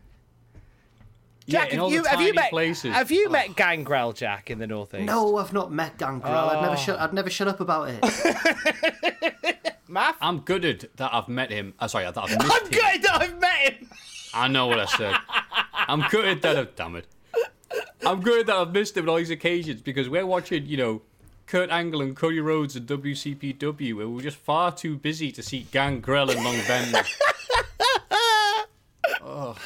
Yeah, 1.45 1.61
Jack, 1.65 1.73
in 1.73 1.77
have 1.77 1.85
all 1.85 1.93
you, 1.93 2.03
the 2.03 2.09
have 2.09 2.21
you 2.23 2.33
met 2.33 2.51
places. 2.51 2.95
have 2.95 3.11
you 3.11 3.29
met 3.29 3.57
Gangrel, 3.57 4.13
Jack, 4.13 4.51
in 4.51 4.59
the 4.59 4.67
Northeast? 4.67 5.05
No, 5.05 5.37
I've 5.37 5.53
not 5.53 5.71
met 5.71 5.99
Gangrel. 5.99 6.33
I'd 6.33 6.63
never 6.63 6.77
shut. 6.77 6.99
I'd 6.99 7.13
never 7.13 7.29
shut 7.29 7.49
up 7.49 7.61
about 7.61 7.91
it. 7.91 9.75
Math. 9.89 10.17
I'm 10.23 10.41
gutted 10.41 10.89
that 10.97 11.13
I've 11.13 11.29
met 11.29 11.51
him. 11.51 11.75
Uh, 11.79 11.89
sorry, 11.89 12.05
that 12.05 12.17
I've 12.17 12.31
missed 12.31 12.53
I'm 12.53 12.65
him. 12.65 12.71
good 12.71 13.03
that 13.03 13.21
I've 13.21 13.41
met 13.41 13.73
him. 13.73 13.91
I 14.33 14.49
know 14.49 14.69
what 14.69 14.79
I 14.79 14.87
said. 14.87 15.15
I'm 15.75 16.03
good 16.09 16.41
that 16.43 16.57
I've, 16.57 16.75
damn 16.77 16.97
it. 16.97 17.07
I'm 18.07 18.21
good 18.21 18.47
that 18.47 18.57
I've 18.57 18.73
missed 18.73 18.97
him 18.97 19.05
on 19.05 19.11
all 19.11 19.17
these 19.17 19.31
occasions 19.31 19.83
because 19.83 20.09
we're 20.09 20.27
watching, 20.27 20.67
you 20.67 20.77
know, 20.77 21.03
Kurt 21.47 21.71
Angle 21.71 22.03
and 22.03 22.17
Cody 22.17 22.41
Rhodes 22.41 22.77
and 22.77 22.87
WCPW, 22.87 23.97
where 23.97 24.09
we're 24.09 24.23
just 24.23 24.37
far 24.37 24.73
too 24.73 24.97
busy 24.97 25.33
to 25.33 25.43
see 25.43 25.67
Gangrel 25.71 26.31
and 26.31 26.45
Long 26.45 26.59
Ben. 26.67 26.95
oh. 29.23 29.57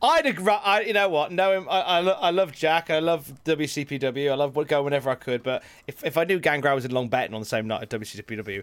I'd 0.00 0.26
agree. 0.26 0.52
I, 0.52 0.80
you 0.82 0.92
know 0.92 1.08
what? 1.08 1.32
No, 1.32 1.64
I, 1.64 1.80
I, 1.80 2.00
I 2.00 2.30
love 2.30 2.52
Jack. 2.52 2.90
I 2.90 2.98
love 2.98 3.32
WCPW. 3.44 4.30
I 4.30 4.34
love 4.34 4.54
going 4.54 4.84
whenever 4.84 5.10
I 5.10 5.14
could. 5.16 5.42
But 5.42 5.62
if, 5.86 6.04
if 6.04 6.16
I 6.16 6.24
knew 6.24 6.38
Gangrel 6.38 6.74
was 6.74 6.84
in 6.84 6.92
Longbenton 6.92 7.34
on 7.34 7.40
the 7.40 7.46
same 7.46 7.66
night 7.66 7.82
at 7.82 7.90
WCPW, 7.90 8.62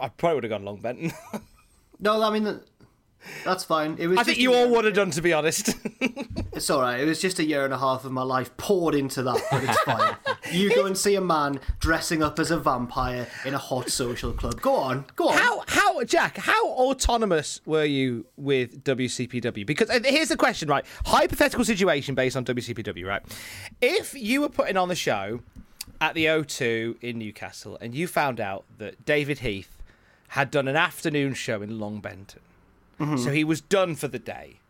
I, 0.00 0.06
I 0.06 0.08
probably 0.08 0.34
would 0.34 0.44
have 0.44 0.62
gone 0.62 0.64
Longbenton. 0.64 1.12
no, 2.00 2.22
I 2.22 2.30
mean 2.30 2.60
that's 3.44 3.64
fine. 3.64 3.96
It 3.98 4.06
was. 4.08 4.18
I 4.18 4.24
think 4.24 4.38
you 4.38 4.54
all 4.54 4.68
would 4.70 4.84
have 4.84 4.94
done, 4.94 5.10
to 5.12 5.22
be 5.22 5.32
honest. 5.32 5.74
It's 6.56 6.70
all 6.70 6.80
right. 6.80 6.98
It 6.98 7.04
was 7.04 7.20
just 7.20 7.38
a 7.38 7.44
year 7.44 7.66
and 7.66 7.74
a 7.74 7.78
half 7.78 8.06
of 8.06 8.12
my 8.12 8.22
life 8.22 8.56
poured 8.56 8.94
into 8.94 9.22
that, 9.24 9.42
but 9.50 9.62
it's 9.62 9.78
fine. 9.82 10.16
you 10.50 10.74
go 10.74 10.86
and 10.86 10.96
see 10.96 11.14
a 11.14 11.20
man 11.20 11.60
dressing 11.80 12.22
up 12.22 12.38
as 12.38 12.50
a 12.50 12.58
vampire 12.58 13.26
in 13.44 13.52
a 13.52 13.58
hot 13.58 13.90
social 13.90 14.32
club. 14.32 14.58
Go 14.62 14.74
on, 14.74 15.04
go 15.16 15.28
on. 15.28 15.36
how, 15.36 15.62
how, 15.66 16.02
Jack? 16.04 16.38
How 16.38 16.68
autonomous 16.68 17.60
were 17.66 17.84
you 17.84 18.24
with 18.38 18.82
WCPW? 18.84 19.66
Because 19.66 19.90
uh, 19.90 20.00
here's 20.02 20.30
the 20.30 20.36
question, 20.38 20.66
right? 20.70 20.86
Hypothetical 21.04 21.62
situation 21.62 22.14
based 22.14 22.38
on 22.38 22.44
WCPW, 22.46 23.06
right? 23.06 23.22
If 23.82 24.14
you 24.14 24.40
were 24.40 24.48
putting 24.48 24.78
on 24.78 24.88
the 24.88 24.94
show 24.94 25.40
at 26.00 26.14
the 26.14 26.24
O2 26.24 27.02
in 27.02 27.18
Newcastle 27.18 27.76
and 27.82 27.94
you 27.94 28.06
found 28.06 28.40
out 28.40 28.64
that 28.78 29.04
David 29.04 29.40
Heath 29.40 29.82
had 30.28 30.50
done 30.50 30.68
an 30.68 30.76
afternoon 30.76 31.34
show 31.34 31.60
in 31.60 31.72
Longbenton, 31.72 32.38
Mm-hmm. 33.00 33.16
so 33.18 33.30
he 33.30 33.44
was 33.44 33.60
done 33.60 33.94
for 33.94 34.08
the 34.08 34.18
day, 34.18 34.60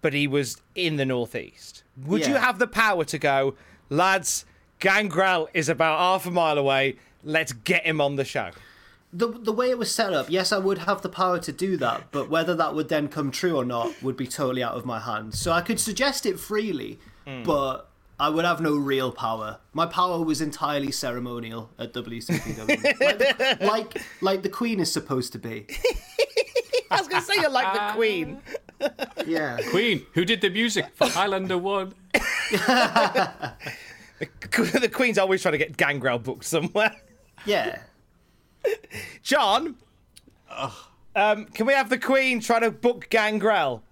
but 0.00 0.12
he 0.12 0.26
was 0.26 0.60
in 0.74 0.96
the 0.96 1.06
northeast. 1.06 1.82
Would 2.06 2.26
you 2.26 2.34
have 2.34 2.58
the 2.58 2.66
power 2.66 3.04
to 3.04 3.18
go, 3.18 3.54
lads? 3.88 4.44
Gangrel 4.80 5.48
is 5.54 5.68
about 5.68 5.98
half 5.98 6.26
a 6.26 6.30
mile 6.30 6.58
away. 6.58 6.96
Let's 7.24 7.52
get 7.52 7.84
him 7.84 8.00
on 8.00 8.16
the 8.16 8.24
show. 8.24 8.50
The 9.12 9.28
the 9.28 9.52
way 9.52 9.70
it 9.70 9.78
was 9.78 9.92
set 9.92 10.12
up, 10.12 10.28
yes, 10.28 10.52
I 10.52 10.58
would 10.58 10.78
have 10.78 11.00
the 11.00 11.08
power 11.08 11.38
to 11.38 11.50
do 11.50 11.76
that, 11.78 12.12
but 12.12 12.28
whether 12.28 12.54
that 12.54 12.74
would 12.74 12.88
then 12.88 13.08
come 13.08 13.30
true 13.30 13.56
or 13.56 13.64
not 13.64 14.02
would 14.02 14.16
be 14.16 14.26
totally 14.26 14.62
out 14.62 14.74
of 14.74 14.84
my 14.84 15.00
hands. 15.00 15.38
So 15.38 15.50
I 15.50 15.62
could 15.62 15.80
suggest 15.80 16.26
it 16.26 16.38
freely, 16.38 16.98
mm. 17.26 17.42
but 17.42 17.88
I 18.20 18.28
would 18.28 18.44
have 18.44 18.60
no 18.60 18.76
real 18.76 19.10
power. 19.10 19.60
My 19.72 19.86
power 19.86 20.22
was 20.22 20.42
entirely 20.42 20.92
ceremonial 20.92 21.70
at 21.78 21.94
WCPW, 21.94 23.00
like, 23.00 23.18
the, 23.18 23.58
like 23.60 24.02
like 24.20 24.42
the 24.42 24.50
Queen 24.50 24.78
is 24.78 24.92
supposed 24.92 25.32
to 25.32 25.38
be. 25.38 25.66
I 26.90 26.98
was 26.98 27.08
going 27.08 27.22
to 27.22 27.26
say 27.26 27.40
you're 27.40 27.50
like 27.50 27.72
the 27.72 27.94
Queen. 27.94 28.40
Yeah. 29.26 29.58
Queen, 29.70 30.06
who 30.14 30.24
did 30.24 30.40
the 30.40 30.50
music 30.50 30.86
for 30.94 31.08
Highlander 31.08 31.58
1? 31.58 31.92
the 34.20 34.90
Queen's 34.92 35.18
always 35.18 35.42
trying 35.42 35.52
to 35.52 35.58
get 35.58 35.76
Gangrel 35.76 36.20
booked 36.20 36.44
somewhere. 36.44 36.94
Yeah. 37.44 37.80
John, 39.24 39.74
um, 41.16 41.46
can 41.46 41.66
we 41.66 41.72
have 41.72 41.90
the 41.90 41.98
Queen 41.98 42.38
trying 42.38 42.62
to 42.62 42.70
book 42.70 43.08
Gangrel? 43.10 43.82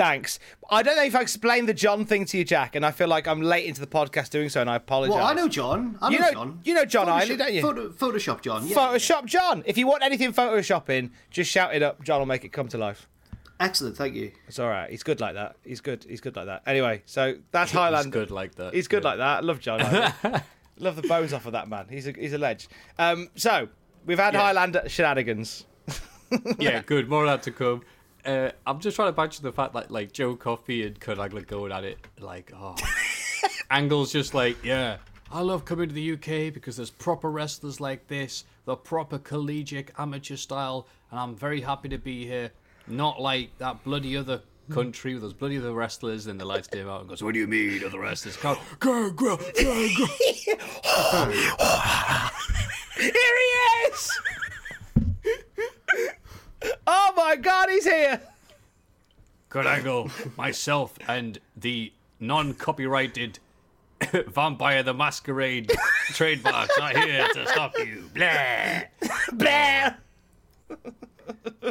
Thanks. 0.00 0.38
I 0.70 0.82
don't 0.82 0.96
know 0.96 1.02
if 1.04 1.14
I 1.14 1.20
explained 1.20 1.68
the 1.68 1.74
John 1.74 2.06
thing 2.06 2.24
to 2.24 2.38
you, 2.38 2.44
Jack, 2.44 2.74
and 2.74 2.86
I 2.86 2.90
feel 2.90 3.06
like 3.06 3.28
I'm 3.28 3.42
late 3.42 3.66
into 3.66 3.82
the 3.82 3.86
podcast 3.86 4.30
doing 4.30 4.48
so, 4.48 4.62
and 4.62 4.70
I 4.70 4.76
apologise. 4.76 5.14
Well, 5.14 5.26
I 5.26 5.34
know 5.34 5.46
John. 5.46 5.98
I 6.00 6.08
know, 6.08 6.14
You 6.16 6.20
know- 6.22 6.32
John. 6.32 6.60
you 6.64 6.72
know 6.74 6.84
John 6.86 7.06
Photoshop- 7.06 7.20
Eiley, 7.26 7.36
don't 7.38 7.52
you? 7.52 7.60
Photo, 7.60 7.88
Photoshop 7.90 8.40
John. 8.40 8.66
Yeah. 8.66 8.76
Photoshop 8.76 9.26
John. 9.26 9.62
If 9.66 9.76
you 9.76 9.86
want 9.86 10.02
anything 10.02 10.32
photoshopping, 10.32 11.10
just 11.28 11.50
shout 11.50 11.74
it 11.74 11.82
up. 11.82 12.02
John 12.02 12.18
will 12.18 12.24
make 12.24 12.46
it 12.46 12.48
come 12.48 12.66
to 12.68 12.78
life. 12.78 13.08
Excellent. 13.60 13.98
Thank 13.98 14.14
you. 14.14 14.32
It's 14.48 14.58
all 14.58 14.70
right. 14.70 14.88
He's 14.88 15.02
good 15.02 15.20
like 15.20 15.34
that. 15.34 15.56
He's 15.66 15.82
good. 15.82 16.06
He's 16.08 16.22
good 16.22 16.34
like 16.34 16.46
that. 16.46 16.62
Anyway, 16.66 17.02
so 17.04 17.34
that's 17.50 17.70
Highlander. 17.70 18.06
He's 18.08 18.12
good 18.26 18.30
like 18.30 18.54
that. 18.54 18.72
He's 18.72 18.88
good 18.88 19.02
yeah. 19.02 19.08
like 19.10 19.18
that. 19.18 19.36
I 19.36 19.40
love 19.40 19.60
John. 19.60 19.80
Love 20.78 20.96
the 20.96 21.06
bones 21.06 21.34
off 21.34 21.44
of 21.44 21.52
that 21.52 21.68
man. 21.68 21.84
He's 21.90 22.06
a 22.06 22.12
he's 22.12 22.32
a 22.32 22.38
ledge. 22.38 22.70
Um, 22.98 23.28
so 23.36 23.68
we've 24.06 24.18
had 24.18 24.32
Yeah. 24.32 24.40
Highlander 24.40 24.88
shenanigans. 24.88 25.66
yeah, 26.58 26.80
good. 26.80 27.06
More 27.10 27.24
of 27.24 27.28
that 27.28 27.42
to 27.42 27.50
come. 27.50 27.82
Uh, 28.24 28.50
I'm 28.66 28.80
just 28.80 28.96
trying 28.96 29.12
to 29.12 29.20
picture 29.20 29.42
the 29.42 29.52
fact 29.52 29.72
that 29.74 29.90
like 29.90 30.12
Joe 30.12 30.36
Coffey 30.36 30.86
and 30.86 30.98
Kurt 30.98 31.18
Angle 31.18 31.42
going 31.42 31.72
at 31.72 31.84
it, 31.84 31.98
like 32.18 32.52
oh, 32.54 32.76
Angle's 33.70 34.12
just 34.12 34.34
like 34.34 34.62
yeah. 34.64 34.98
I 35.32 35.42
love 35.42 35.64
coming 35.64 35.88
to 35.88 35.94
the 35.94 36.12
UK 36.12 36.52
because 36.52 36.76
there's 36.76 36.90
proper 36.90 37.30
wrestlers 37.30 37.80
like 37.80 38.08
this, 38.08 38.44
the 38.64 38.74
proper 38.74 39.16
collegiate 39.18 39.92
amateur 39.96 40.34
style, 40.34 40.88
and 41.10 41.20
I'm 41.20 41.36
very 41.36 41.60
happy 41.60 41.88
to 41.90 41.98
be 41.98 42.26
here. 42.26 42.50
Not 42.88 43.20
like 43.20 43.56
that 43.58 43.84
bloody 43.84 44.16
other 44.16 44.42
country 44.70 45.14
with 45.14 45.22
those 45.22 45.32
bloody 45.32 45.58
other 45.58 45.72
wrestlers. 45.72 46.24
Then 46.24 46.38
the 46.38 46.44
lights 46.44 46.68
dim 46.68 46.88
out 46.88 47.00
and 47.00 47.08
goes, 47.08 47.22
"What 47.22 47.34
do 47.34 47.40
you 47.40 47.46
mean 47.46 47.84
other 47.84 48.00
wrestlers?" 48.00 48.36
Come, 48.36 48.58
Gangrel, 48.80 49.38
Gangrel. 49.54 50.08
Here 52.96 53.12
he 53.12 53.88
is. 53.88 54.20
Oh 56.86 57.12
my 57.16 57.36
god, 57.36 57.68
he's 57.70 57.84
here. 57.84 58.20
Kurt 59.48 59.66
myself, 60.36 60.96
and 61.08 61.38
the 61.56 61.92
non-copyrighted 62.20 63.38
Vampire 64.28 64.82
the 64.82 64.94
Masquerade 64.94 65.72
trademarks 66.08 66.78
are 66.78 66.96
here 66.96 67.26
to 67.34 67.46
stop 67.46 67.76
you. 67.78 68.10
Blah. 68.14 68.82
Blah. 69.32 69.94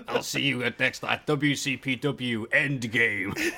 I'll 0.07 0.23
see 0.23 0.41
you 0.41 0.63
at 0.63 0.79
next 0.79 1.03
at 1.03 1.25
WCPW 1.27 2.47
Endgame. 2.47 3.35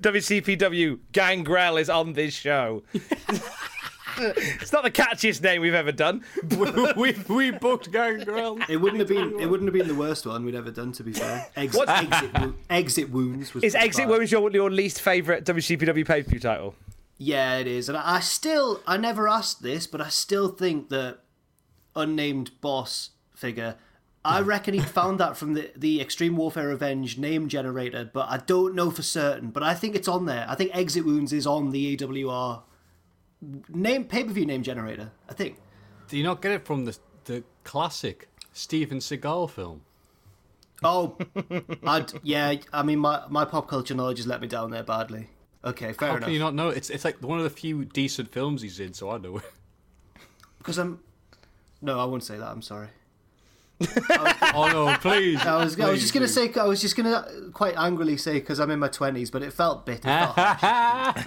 WCPW 0.00 0.98
Gangrel 1.12 1.76
is 1.76 1.90
on 1.90 2.14
this 2.14 2.34
show. 2.34 2.82
it's 4.18 4.72
not 4.72 4.82
the 4.82 4.90
catchiest 4.90 5.42
name 5.42 5.60
we've 5.60 5.74
ever 5.74 5.92
done. 5.92 6.24
we 6.96 7.14
we 7.28 7.50
booked 7.50 7.90
Gangrel. 7.90 8.58
It 8.68 8.76
wouldn't 8.78 9.00
have 9.00 9.08
been. 9.08 9.38
It 9.40 9.46
wouldn't 9.46 9.68
have 9.68 9.74
been 9.74 9.88
the 9.88 9.94
worst 9.94 10.26
one 10.26 10.44
we'd 10.44 10.54
ever 10.54 10.70
done. 10.70 10.92
To 10.92 11.02
be 11.02 11.12
fair, 11.12 11.46
Ex- 11.56 11.76
What- 11.76 11.88
exit, 11.88 12.54
exit 12.70 13.10
wounds 13.10 13.54
was. 13.54 13.64
Is 13.64 13.74
Exit 13.74 14.04
bad. 14.04 14.10
Wounds 14.10 14.32
your, 14.32 14.50
your 14.50 14.70
least 14.70 15.00
favourite 15.00 15.44
WCPW 15.44 16.06
pay 16.06 16.22
per 16.22 16.30
view 16.30 16.40
title? 16.40 16.74
Yeah, 17.18 17.56
it 17.56 17.66
is, 17.66 17.88
and 17.88 17.96
I 17.96 18.16
I 18.16 18.20
still. 18.20 18.80
I 18.86 18.96
never 18.96 19.28
asked 19.28 19.62
this, 19.62 19.86
but 19.86 20.00
I 20.00 20.08
still 20.08 20.48
think 20.48 20.88
that 20.90 21.18
unnamed 21.94 22.60
boss 22.60 23.10
figure. 23.34 23.76
I 24.24 24.42
hmm. 24.42 24.48
reckon 24.48 24.74
he 24.74 24.80
found 24.80 25.20
that 25.20 25.36
from 25.36 25.54
the, 25.54 25.70
the 25.76 26.00
Extreme 26.00 26.36
Warfare 26.36 26.68
Revenge 26.68 27.16
name 27.16 27.48
generator, 27.48 28.10
but 28.12 28.28
I 28.28 28.38
don't 28.38 28.74
know 28.74 28.90
for 28.90 29.02
certain. 29.02 29.50
But 29.50 29.62
I 29.62 29.74
think 29.74 29.94
it's 29.94 30.08
on 30.08 30.26
there. 30.26 30.46
I 30.48 30.54
think 30.56 30.72
Exit 30.74 31.04
Wounds 31.04 31.32
is 31.32 31.46
on 31.46 31.70
the 31.70 31.96
AWR 31.96 32.62
name 33.68 34.04
pay 34.04 34.24
per 34.24 34.32
view 34.32 34.46
name 34.46 34.62
generator. 34.62 35.12
I 35.28 35.34
think. 35.34 35.58
Do 36.08 36.16
you 36.16 36.24
not 36.24 36.40
get 36.42 36.52
it 36.52 36.64
from 36.64 36.84
the 36.84 36.96
the 37.24 37.44
classic 37.64 38.28
Steven 38.52 38.98
Seagal 38.98 39.50
film? 39.50 39.82
Oh, 40.84 41.16
I'd, 41.86 42.12
yeah. 42.22 42.54
I 42.72 42.82
mean, 42.82 42.98
my, 42.98 43.22
my 43.30 43.46
pop 43.46 43.66
culture 43.66 43.94
knowledge 43.94 44.18
has 44.18 44.26
let 44.26 44.42
me 44.42 44.46
down 44.46 44.70
there 44.70 44.82
badly. 44.82 45.28
Okay, 45.64 45.92
fair 45.94 46.10
How 46.10 46.16
enough. 46.16 46.26
can 46.26 46.34
you 46.34 46.38
not 46.38 46.54
know? 46.54 46.68
It's 46.68 46.90
it's 46.90 47.04
like 47.04 47.20
one 47.22 47.38
of 47.38 47.44
the 47.44 47.50
few 47.50 47.84
decent 47.84 48.30
films 48.30 48.62
he's 48.62 48.78
in, 48.78 48.92
so 48.94 49.10
I 49.10 49.18
know 49.18 49.38
it. 49.38 49.44
Because 50.58 50.78
I'm. 50.78 50.98
No, 51.80 52.00
I 52.00 52.04
won't 52.04 52.24
say 52.24 52.36
that. 52.38 52.48
I'm 52.48 52.60
sorry. 52.62 52.88
Oh 53.80 54.68
no, 54.72 54.96
please! 55.00 55.38
I 55.40 55.56
was, 55.62 55.78
I 55.78 55.90
was 55.90 55.98
Please, 55.98 56.00
just 56.00 56.14
gonna 56.14 56.28
say. 56.28 56.52
I 56.58 56.64
was 56.64 56.80
just 56.80 56.96
gonna 56.96 57.26
quite 57.52 57.76
angrily 57.76 58.16
say 58.16 58.34
because 58.34 58.58
I'm 58.58 58.70
in 58.70 58.78
my 58.78 58.88
twenties, 58.88 59.30
but 59.30 59.42
it 59.42 59.52
felt 59.52 59.84
bitter. 59.84 60.08
It 60.08 60.34
felt 60.34 60.34
harsh. 60.36 61.26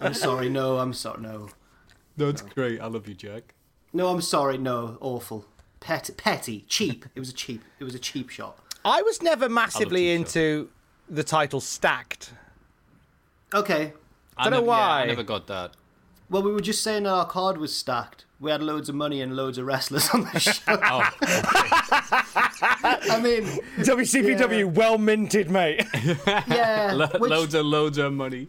I'm 0.00 0.14
sorry. 0.14 0.48
No, 0.50 0.78
I'm 0.78 0.92
sorry. 0.92 1.22
No, 1.22 1.48
No, 2.18 2.28
it's 2.28 2.42
great. 2.42 2.80
I 2.80 2.86
love 2.86 3.08
you, 3.08 3.14
Jack. 3.14 3.54
no, 3.92 4.08
I'm 4.08 4.20
sorry. 4.20 4.58
No, 4.58 4.98
awful. 5.00 5.46
Pet, 5.80 6.10
petty, 6.18 6.64
cheap. 6.68 7.06
It 7.14 7.20
was 7.20 7.30
a 7.30 7.34
cheap. 7.34 7.62
It 7.78 7.84
was 7.84 7.94
a 7.94 7.98
cheap 7.98 8.28
shot. 8.30 8.58
I 8.84 9.00
was 9.02 9.22
never 9.22 9.48
massively 9.48 10.02
T-shirt. 10.02 10.18
into 10.20 10.68
the 11.08 11.24
title 11.24 11.60
Stacked. 11.60 12.32
Okay. 13.54 13.92
I 14.36 14.44
Don't 14.44 14.52
know 14.52 14.56
never, 14.60 14.66
yeah, 14.66 14.72
I 14.72 15.00
why. 15.00 15.06
never 15.06 15.22
got 15.22 15.46
that. 15.46 15.72
Well, 16.34 16.42
we 16.42 16.50
were 16.50 16.60
just 16.60 16.82
saying 16.82 17.04
that 17.04 17.10
our 17.10 17.26
card 17.26 17.58
was 17.58 17.72
stacked. 17.76 18.24
We 18.40 18.50
had 18.50 18.60
loads 18.60 18.88
of 18.88 18.96
money 18.96 19.20
and 19.20 19.36
loads 19.36 19.56
of 19.56 19.66
wrestlers 19.66 20.10
on 20.10 20.22
the 20.22 20.40
show. 20.40 20.62
Oh, 20.66 21.08
I 22.82 23.20
mean, 23.22 23.44
WCPW, 23.78 24.74
well 24.74 24.98
minted, 24.98 25.48
mate. 25.48 25.86
yeah. 26.48 26.90
lo- 26.96 27.06
which- 27.20 27.30
loads 27.30 27.54
and 27.54 27.68
loads 27.68 27.98
of 27.98 28.12
money. 28.14 28.48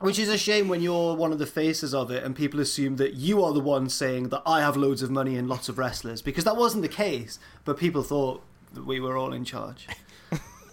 Which 0.00 0.18
is 0.18 0.28
a 0.28 0.36
shame 0.36 0.66
when 0.66 0.82
you're 0.82 1.14
one 1.14 1.30
of 1.30 1.38
the 1.38 1.46
faces 1.46 1.94
of 1.94 2.10
it 2.10 2.24
and 2.24 2.34
people 2.34 2.58
assume 2.58 2.96
that 2.96 3.14
you 3.14 3.44
are 3.44 3.52
the 3.52 3.60
one 3.60 3.88
saying 3.88 4.30
that 4.30 4.42
I 4.44 4.60
have 4.60 4.76
loads 4.76 5.00
of 5.00 5.08
money 5.08 5.36
and 5.36 5.48
lots 5.48 5.68
of 5.68 5.78
wrestlers 5.78 6.22
because 6.22 6.42
that 6.42 6.56
wasn't 6.56 6.82
the 6.82 6.88
case, 6.88 7.38
but 7.64 7.78
people 7.78 8.02
thought 8.02 8.42
that 8.74 8.84
we 8.84 8.98
were 8.98 9.16
all 9.16 9.32
in 9.32 9.44
charge. 9.44 9.86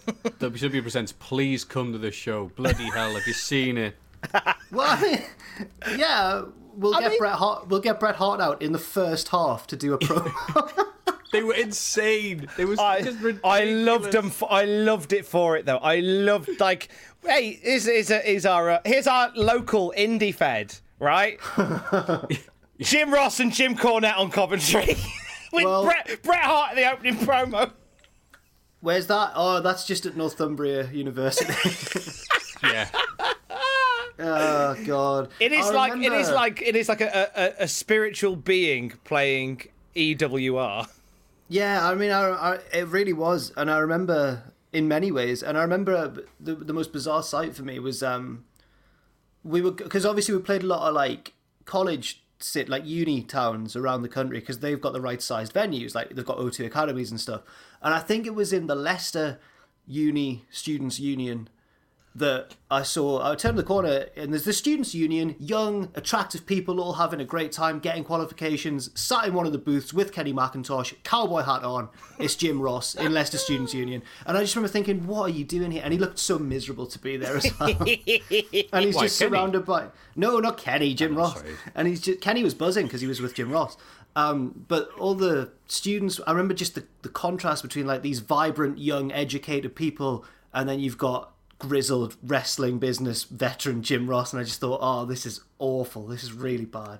WCW 0.08 0.82
presents. 0.82 1.12
Please 1.12 1.64
come 1.64 1.92
to 1.92 2.00
the 2.00 2.10
show. 2.12 2.52
Bloody 2.56 2.90
hell! 2.90 3.14
Have 3.14 3.28
you 3.28 3.34
seen 3.34 3.78
it? 3.78 3.96
Well, 4.72 4.88
I 4.90 5.02
mean, 5.92 6.00
yeah, 6.00 6.44
we'll 6.76 6.96
I 6.96 7.02
get 7.02 7.12
mean- 7.12 7.20
Bret 7.20 7.34
Hart. 7.34 7.68
We'll 7.68 7.80
get 7.82 8.00
Bret 8.00 8.16
Hart 8.16 8.42
out 8.42 8.62
in 8.62 8.72
the 8.72 8.80
first 8.80 9.30
half 9.30 9.68
to 9.68 9.76
do 9.76 9.94
a 9.94 9.98
promo. 10.00 10.88
They 11.32 11.42
were 11.42 11.56
insane. 11.56 12.48
They 12.58 12.66
was 12.66 12.78
I, 12.78 13.02
just 13.02 13.18
I 13.44 13.64
loved 13.64 14.12
them. 14.12 14.30
For, 14.30 14.48
I 14.54 14.66
loved 14.66 15.14
it 15.14 15.26
for 15.26 15.58
it 15.58 15.66
though. 15.66 15.78
I 15.80 16.00
loved 16.00 16.60
like, 16.60 16.90
hey, 17.26 17.60
is 17.64 17.88
is 17.88 18.12
is 18.12 18.46
our 18.46 18.70
uh, 18.70 18.80
here's 18.86 19.08
our 19.08 19.32
local 19.36 19.92
indie 19.98 20.32
fed, 20.36 20.76
right? 21.00 21.40
Jim 22.80 23.12
Ross 23.12 23.40
and 23.40 23.52
Jim 23.52 23.76
Cornette 23.76 24.16
on 24.16 24.30
Coventry 24.30 24.96
with 25.52 25.64
Well- 25.66 25.86
Bret 25.86 26.22
Bret 26.22 26.42
Hart 26.42 26.72
in 26.72 26.78
the 26.84 26.92
opening 26.92 27.16
promo. 27.16 27.72
Where's 28.82 29.08
that? 29.08 29.32
Oh, 29.34 29.60
that's 29.60 29.86
just 29.88 30.06
at 30.06 30.16
Northumbria 30.16 30.88
University. 30.92 31.52
Yeah. 32.62 32.90
Oh 34.20 34.76
God! 34.86 35.30
It 35.40 35.52
is 35.52 35.66
I 35.68 35.74
like 35.74 36.02
it 36.02 36.14
is 36.14 36.30
like 36.30 36.62
it 36.62 36.76
is 36.76 36.90
like 36.90 37.02
a, 37.02 37.30
a, 37.36 37.64
a 37.64 37.68
spiritual 37.68 38.36
being 38.36 38.94
playing 39.04 39.64
EWR. 39.96 40.88
Yeah, 41.50 41.88
I 41.88 41.94
mean, 41.96 42.12
I, 42.12 42.30
I, 42.30 42.60
it 42.74 42.88
really 42.88 43.14
was, 43.14 43.52
and 43.56 43.70
I 43.70 43.78
remember 43.78 44.44
in 44.72 44.88
many 44.88 45.12
ways, 45.12 45.44
and 45.44 45.58
I 45.58 45.62
remember 45.62 46.24
the 46.40 46.56
the 46.56 46.74
most 46.74 46.92
bizarre 46.92 47.24
sight 47.24 47.56
for 47.56 47.64
me 47.64 47.80
was 47.80 48.02
um, 48.02 48.46
we 49.44 49.62
were 49.62 49.72
because 49.72 50.06
obviously 50.06 50.36
we 50.36 50.42
played 50.42 50.64
a 50.64 50.68
lot 50.68 50.88
of 50.88 50.96
like 50.96 51.34
college 51.66 52.24
sit 52.40 52.68
like 52.68 52.86
uni 52.86 53.24
towns 53.24 53.76
around 53.76 54.02
the 54.02 54.10
country 54.10 54.40
because 54.40 54.60
they've 54.60 54.82
got 54.82 54.94
the 54.94 55.02
right 55.02 55.22
sized 55.22 55.54
venues, 55.54 55.96
like 55.96 56.10
they've 56.10 56.26
got 56.26 56.38
O2 56.38 56.66
academies 56.66 57.12
and 57.12 57.20
stuff, 57.20 57.42
and 57.82 57.94
I 57.94 58.00
think 58.00 58.26
it 58.26 58.36
was 58.36 58.52
in 58.52 58.68
the 58.68 58.76
Leicester 58.76 59.40
Uni 59.86 60.46
Students 60.50 61.00
Union 61.00 61.50
that 62.16 62.56
I 62.70 62.84
saw. 62.84 63.32
I 63.32 63.36
turned 63.36 63.58
the 63.58 63.64
corner 63.64 64.06
and 64.16 64.32
there's 64.32 64.44
the 64.44 64.54
students' 64.54 64.94
union, 64.94 65.36
young, 65.40 65.90
attractive 65.96 66.46
people 66.46 66.80
all 66.80 66.94
having 66.94 67.20
a 67.20 67.26
great 67.26 67.52
time, 67.52 67.80
getting 67.80 68.04
qualifications. 68.04 68.90
Sat 68.94 69.28
in 69.28 69.34
one 69.34 69.46
of 69.46 69.52
the 69.52 69.58
booths 69.58 69.94
with 69.94 70.12
Kenny 70.12 70.32
McIntosh, 70.32 70.94
cowboy 71.04 71.42
hat 71.42 71.64
on. 71.64 71.90
It's 72.20 72.36
Jim 72.36 72.62
Ross 72.62 72.94
in 72.96 73.14
Leicester 73.14 73.38
Students' 73.38 73.74
Union, 73.74 74.04
and 74.26 74.38
I 74.38 74.42
just 74.42 74.56
remember 74.56 74.72
thinking, 74.72 75.08
"What 75.08 75.24
are 75.24 75.34
you 75.34 75.44
doing 75.44 75.72
here?" 75.72 75.82
And 75.84 75.92
he 75.92 76.00
looked 76.00 76.20
so 76.20 76.38
miserable 76.38 76.86
to 76.88 77.00
be 77.00 77.18
there 77.18 77.36
as 77.38 77.60
well. 77.60 77.70
and 77.80 77.88
he's 77.88 78.70
Why, 78.72 78.82
just 78.82 78.96
Kenny? 78.96 79.10
surrounded 79.10 79.66
by 79.66 79.88
no, 80.16 80.40
not 80.40 80.58
Kenny, 80.58 80.94
Jim 80.94 81.16
Ross. 81.16 81.40
sorry. 81.40 81.56
And 81.74 81.88
he's 81.88 82.02
just 82.02 82.22
Kenny 82.22 82.44
was 82.44 82.54
buzzing 82.54 82.86
because 82.86 83.02
he 83.02 83.08
was 83.08 83.22
with 83.22 83.34
Jim 83.34 83.52
Ross. 83.52 83.76
Um, 84.16 84.66
but 84.68 84.92
all 85.00 85.16
the 85.16 85.50
students, 85.66 86.20
I 86.28 86.32
remember 86.32 86.54
just 86.54 86.76
the, 86.76 86.86
the 87.02 87.10
contrast 87.10 87.64
between 87.64 87.88
like 87.88 88.04
these 88.04 88.20
vibrant, 88.20 88.78
young, 88.78 89.12
educated 89.12 89.76
people, 89.76 90.24
and 90.54 90.70
then 90.70 90.80
you've 90.80 91.00
got 91.00 91.33
grizzled 91.64 92.18
wrestling 92.22 92.78
business 92.78 93.24
veteran 93.24 93.84
Jim 93.84 94.10
Ross, 94.10 94.34
and 94.34 94.42
I 94.42 94.44
just 94.44 94.60
thought, 94.60 94.80
oh, 94.82 95.06
this 95.06 95.26
is 95.26 95.40
awful. 95.60 96.06
This 96.06 96.22
is 96.22 96.34
really 96.34 96.66
bad. 96.66 97.00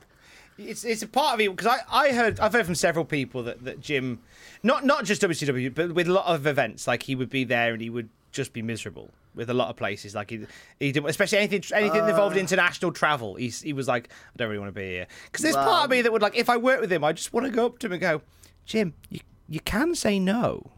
It's 0.58 0.86
it's 0.86 1.02
a 1.02 1.08
part 1.08 1.34
of 1.34 1.42
it 1.42 1.54
because 1.54 1.68
I, 1.68 1.80
I 1.92 2.14
heard 2.14 2.40
I've 2.40 2.54
heard 2.54 2.66
from 2.66 2.76
several 2.76 3.04
people 3.04 3.44
that, 3.44 3.66
that 3.66 3.82
Jim, 3.82 4.22
not 4.62 4.86
not 4.86 5.04
just 5.04 5.22
WCW 5.22 5.74
but 5.74 5.94
with 5.94 6.08
a 6.08 6.14
lot 6.14 6.28
of 6.28 6.48
events 6.48 6.88
like 6.88 7.04
he 7.04 7.16
would 7.16 7.30
be 7.30 7.44
there 7.44 7.74
and 7.74 7.82
he 7.82 7.90
would 7.90 8.08
just 8.32 8.54
be 8.54 8.62
miserable 8.62 9.10
with 9.36 9.50
a 9.50 9.54
lot 9.54 9.70
of 9.70 9.76
places 9.76 10.14
like 10.14 10.30
he 10.30 10.46
he 10.80 10.92
didn't 10.92 11.10
especially 11.10 11.40
anything 11.40 11.64
anything 11.74 12.02
that 12.02 12.10
involved 12.10 12.38
uh. 12.38 12.40
international 12.40 12.92
travel. 12.92 13.36
He's 13.36 13.62
he 13.62 13.74
was 13.74 13.88
like 13.88 14.10
I 14.12 14.38
don't 14.38 14.48
really 14.48 14.60
want 14.60 14.74
to 14.74 14.80
be 14.80 14.88
here 14.88 15.08
because 15.26 15.44
there's 15.44 15.56
part 15.56 15.86
of 15.86 15.90
me 15.90 16.04
that 16.04 16.12
would 16.14 16.22
like 16.22 16.38
if 16.38 16.50
I 16.50 16.58
work 16.58 16.80
with 16.80 16.92
him 16.92 17.04
I 17.04 17.14
just 17.14 17.34
want 17.34 17.48
to 17.48 17.52
go 17.52 17.66
up 17.66 17.80
to 17.80 17.88
him 17.88 17.94
and 17.94 18.02
go, 18.02 18.22
Jim 18.66 18.94
you 19.10 19.20
you 19.50 19.60
can 19.60 19.96
say 19.96 20.20
no. 20.20 20.70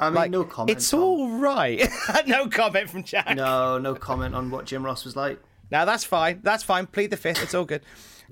I 0.00 0.06
mean, 0.06 0.14
Like 0.14 0.30
no 0.30 0.44
comment. 0.44 0.76
It's 0.76 0.90
Tom. 0.90 1.00
all 1.00 1.28
right. 1.38 1.88
no 2.26 2.48
comment 2.48 2.90
from 2.90 3.04
Jack. 3.04 3.34
No, 3.36 3.78
no 3.78 3.94
comment 3.94 4.34
on 4.34 4.50
what 4.50 4.64
Jim 4.66 4.84
Ross 4.84 5.04
was 5.04 5.14
like. 5.16 5.38
Now 5.70 5.84
that's 5.84 6.04
fine. 6.04 6.40
That's 6.42 6.62
fine. 6.62 6.86
Plead 6.86 7.10
the 7.10 7.16
fifth. 7.16 7.42
It's 7.42 7.54
all 7.54 7.64
good. 7.64 7.82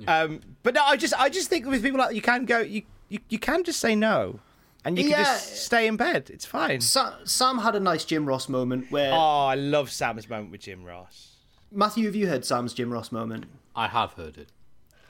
Um, 0.06 0.40
but 0.62 0.74
no, 0.74 0.82
I 0.84 0.96
just 0.96 1.14
I 1.18 1.28
just 1.28 1.48
think 1.48 1.66
with 1.66 1.82
people 1.82 1.98
like 1.98 2.14
you 2.14 2.22
can 2.22 2.44
go 2.46 2.60
you 2.60 2.82
you, 3.08 3.18
you 3.28 3.38
can 3.38 3.62
just 3.62 3.78
say 3.78 3.94
no, 3.94 4.40
and 4.84 4.98
you 4.98 5.04
can 5.10 5.18
just 5.24 5.56
stay 5.64 5.86
in 5.86 5.96
bed. 5.96 6.30
It's 6.32 6.46
fine. 6.46 6.80
Sa- 6.80 7.16
Sam 7.24 7.58
had 7.58 7.74
a 7.74 7.80
nice 7.80 8.04
Jim 8.04 8.24
Ross 8.26 8.48
moment 8.48 8.90
where 8.90 9.12
Oh, 9.12 9.46
I 9.46 9.54
love 9.54 9.90
Sam's 9.90 10.28
moment 10.28 10.50
with 10.50 10.62
Jim 10.62 10.82
Ross. 10.84 11.36
Matthew, 11.70 12.06
have 12.06 12.14
you 12.16 12.26
heard 12.26 12.44
Sam's 12.44 12.72
Jim 12.74 12.90
Ross 12.92 13.12
moment? 13.12 13.44
I 13.76 13.88
have 13.88 14.12
heard 14.14 14.36
it. 14.38 14.48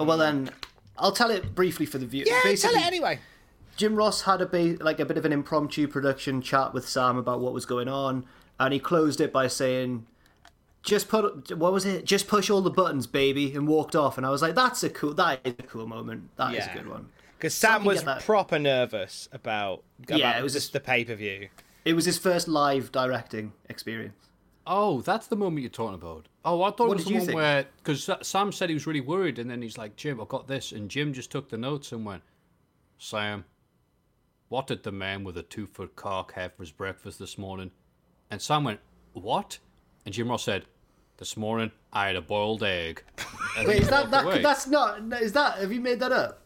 Oh, 0.00 0.04
well 0.04 0.18
then, 0.18 0.50
I'll 0.98 1.12
tell 1.12 1.30
it 1.30 1.54
briefly 1.54 1.86
for 1.86 1.98
the 1.98 2.06
view. 2.06 2.24
Yeah, 2.26 2.40
Basically, 2.44 2.74
tell 2.74 2.82
it 2.82 2.86
anyway. 2.86 3.20
Jim 3.82 3.96
Ross 3.96 4.22
had 4.22 4.40
a 4.40 4.46
ba- 4.46 4.76
like 4.80 5.00
a 5.00 5.04
bit 5.04 5.18
of 5.18 5.24
an 5.24 5.32
impromptu 5.32 5.88
production 5.88 6.40
chat 6.40 6.72
with 6.72 6.88
Sam 6.88 7.16
about 7.16 7.40
what 7.40 7.52
was 7.52 7.66
going 7.66 7.88
on, 7.88 8.24
and 8.60 8.72
he 8.72 8.78
closed 8.78 9.20
it 9.20 9.32
by 9.32 9.48
saying, 9.48 10.06
"Just 10.84 11.08
put 11.08 11.56
what 11.58 11.72
was 11.72 11.84
it? 11.84 12.04
Just 12.04 12.28
push 12.28 12.48
all 12.48 12.60
the 12.60 12.70
buttons, 12.70 13.08
baby," 13.08 13.52
and 13.56 13.66
walked 13.66 13.96
off. 13.96 14.16
And 14.16 14.24
I 14.24 14.30
was 14.30 14.40
like, 14.40 14.54
"That's 14.54 14.84
a 14.84 14.88
cool. 14.88 15.14
That 15.14 15.40
is 15.44 15.54
a 15.58 15.64
cool 15.64 15.88
moment. 15.88 16.30
That 16.36 16.52
is 16.52 16.58
Yeah. 16.58 16.72
a 16.72 16.76
good 16.78 16.86
one." 16.86 17.08
Because 17.36 17.54
Sam 17.54 17.80
Sam 17.80 17.84
was 17.84 18.04
proper 18.24 18.56
nervous 18.56 19.28
about, 19.32 19.82
about 20.04 20.16
Yeah, 20.20 20.38
it 20.38 20.44
was 20.44 20.52
just 20.52 20.72
the 20.72 20.78
pay 20.78 21.04
per 21.04 21.16
view. 21.16 21.48
It 21.84 21.94
was 21.94 22.04
his 22.04 22.18
first 22.18 22.46
live 22.46 22.92
directing 22.92 23.52
experience. 23.68 24.28
Oh, 24.64 25.00
that's 25.00 25.26
the 25.26 25.34
moment 25.34 25.62
you're 25.62 25.70
talking 25.70 25.96
about. 25.96 26.28
Oh, 26.44 26.62
I 26.62 26.70
thought 26.70 26.86
What 26.86 26.90
it 26.90 26.94
was 26.94 27.04
did 27.06 27.08
the 27.08 27.14
you 27.14 27.18
one 27.18 27.26
think? 27.26 27.36
where 27.36 27.66
because 27.82 28.08
Sam 28.24 28.52
said 28.52 28.68
he 28.68 28.74
was 28.74 28.86
really 28.86 29.00
worried, 29.00 29.40
and 29.40 29.50
then 29.50 29.60
he's 29.60 29.76
like, 29.76 29.96
"Jim, 29.96 30.20
I've 30.20 30.28
got 30.28 30.46
this," 30.46 30.70
and 30.70 30.88
Jim 30.88 31.12
just 31.12 31.32
took 31.32 31.48
the 31.48 31.58
notes 31.58 31.90
and 31.90 32.06
went, 32.06 32.22
"Sam, 32.96 33.44
What 34.52 34.66
did 34.66 34.82
the 34.82 34.92
man 34.92 35.24
with 35.24 35.38
a 35.38 35.42
two 35.42 35.66
foot 35.66 35.96
cock 35.96 36.34
have 36.34 36.52
for 36.54 36.62
his 36.62 36.70
breakfast 36.70 37.18
this 37.18 37.38
morning? 37.38 37.70
And 38.30 38.42
Sam 38.42 38.64
went, 38.64 38.80
What? 39.14 39.58
And 40.04 40.14
Jim 40.14 40.28
Ross 40.28 40.44
said, 40.44 40.66
This 41.16 41.38
morning 41.38 41.70
I 41.90 42.08
had 42.08 42.16
a 42.16 42.20
boiled 42.20 42.62
egg. 42.62 43.02
Wait, 43.64 43.80
is 43.80 43.88
that, 43.88 44.10
that 44.10 44.26
away. 44.26 44.42
that's 44.42 44.66
not 44.66 45.00
is 45.22 45.32
that 45.32 45.56
have 45.56 45.72
you 45.72 45.80
made 45.80 46.00
that 46.00 46.12
up? 46.12 46.42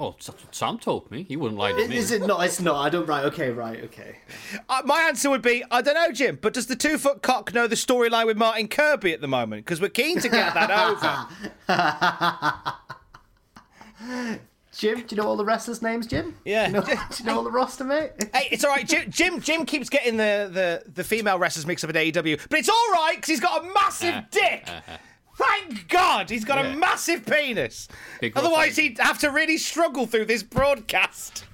Oh, 0.00 0.16
Sam 0.50 0.80
told 0.80 1.08
me. 1.12 1.22
He 1.22 1.36
wouldn't 1.36 1.60
lie 1.60 1.70
to 1.70 1.86
me. 1.86 1.96
Is 1.96 2.10
it 2.10 2.26
not? 2.26 2.44
It's 2.44 2.60
not. 2.60 2.74
I 2.74 2.88
don't. 2.88 3.06
Right. 3.06 3.24
Okay. 3.26 3.50
Right. 3.50 3.84
Okay. 3.84 4.16
Uh, 4.68 4.82
my 4.84 5.02
answer 5.02 5.30
would 5.30 5.42
be 5.42 5.62
I 5.70 5.80
don't 5.80 5.94
know, 5.94 6.10
Jim, 6.10 6.40
but 6.42 6.54
does 6.54 6.66
the 6.66 6.74
two 6.74 6.98
foot 6.98 7.22
cock 7.22 7.54
know 7.54 7.68
the 7.68 7.76
storyline 7.76 8.26
with 8.26 8.36
Martin 8.36 8.66
Kirby 8.66 9.12
at 9.12 9.20
the 9.20 9.28
moment? 9.28 9.64
Because 9.64 9.80
we're 9.80 9.90
keen 9.90 10.18
to 10.18 10.28
get 10.28 10.54
that 10.54 10.72
over. 14.08 14.40
Jim, 14.72 15.00
do 15.06 15.14
you 15.14 15.20
know 15.22 15.28
all 15.28 15.36
the 15.36 15.44
wrestlers' 15.44 15.82
names, 15.82 16.06
Jim? 16.06 16.34
Yeah. 16.44 16.68
Do 16.68 16.72
you 16.72 16.80
know, 16.80 16.84
do 17.10 17.22
you 17.22 17.24
know 17.26 17.36
all 17.36 17.44
the 17.44 17.50
roster, 17.50 17.84
mate? 17.84 18.12
Hey, 18.34 18.48
it's 18.50 18.64
all 18.64 18.70
right. 18.70 18.86
Jim, 18.88 19.10
Jim, 19.10 19.40
Jim 19.40 19.66
keeps 19.66 19.88
getting 19.90 20.16
the, 20.16 20.50
the, 20.52 20.90
the 20.90 21.04
female 21.04 21.38
wrestlers 21.38 21.66
mixed 21.66 21.84
up 21.84 21.90
at 21.90 21.96
AEW, 21.96 22.40
but 22.48 22.58
it's 22.58 22.68
all 22.70 22.90
right 22.92 23.16
because 23.16 23.28
he's 23.28 23.40
got 23.40 23.62
a 23.64 23.68
massive 23.74 24.24
dick. 24.30 24.66
Thank 25.36 25.88
God 25.88 26.30
he's 26.30 26.44
got 26.44 26.64
a 26.64 26.76
massive 26.76 27.24
penis. 27.26 27.88
Big 28.20 28.36
Otherwise, 28.36 28.76
he'd 28.76 28.98
have 28.98 29.18
to 29.20 29.30
really 29.30 29.58
struggle 29.58 30.06
through 30.06 30.26
this 30.26 30.42
broadcast. 30.42 31.44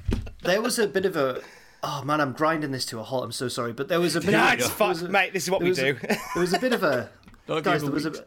There 0.43 0.61
was 0.61 0.79
a 0.79 0.87
bit 0.87 1.05
of 1.05 1.16
a. 1.16 1.43
Oh 1.83 2.03
man, 2.05 2.21
I'm 2.21 2.33
grinding 2.33 2.71
this 2.73 2.85
to 2.87 2.99
a 2.99 3.03
halt. 3.05 3.25
I'm 3.25 3.33
so 3.33 3.49
sorry, 3.49 3.73
but 3.73 3.89
there 3.89 4.01
was 4.01 4.16
a 4.16 4.21
bit. 4.21 4.31
Nah, 4.33 4.49
of, 4.49 4.55
it's 4.55 4.69
there 4.69 4.77
fine, 4.95 5.05
a- 5.07 5.09
mate. 5.09 5.33
This 5.33 5.45
is 5.45 5.51
what 5.51 5.61
there 5.61 5.66
we 5.66 5.71
was 5.71 5.79
a- 5.79 5.93
do. 5.93 5.99
there 6.09 6.41
was 6.41 6.53
a 6.53 6.59
bit 6.59 6.73
of 6.73 6.83
a. 6.83 7.09
Don't 7.47 7.64
guys, 7.64 7.83
give 7.83 7.91
there 7.91 7.95
was 7.95 8.07
a. 8.07 8.21
a 8.21 8.25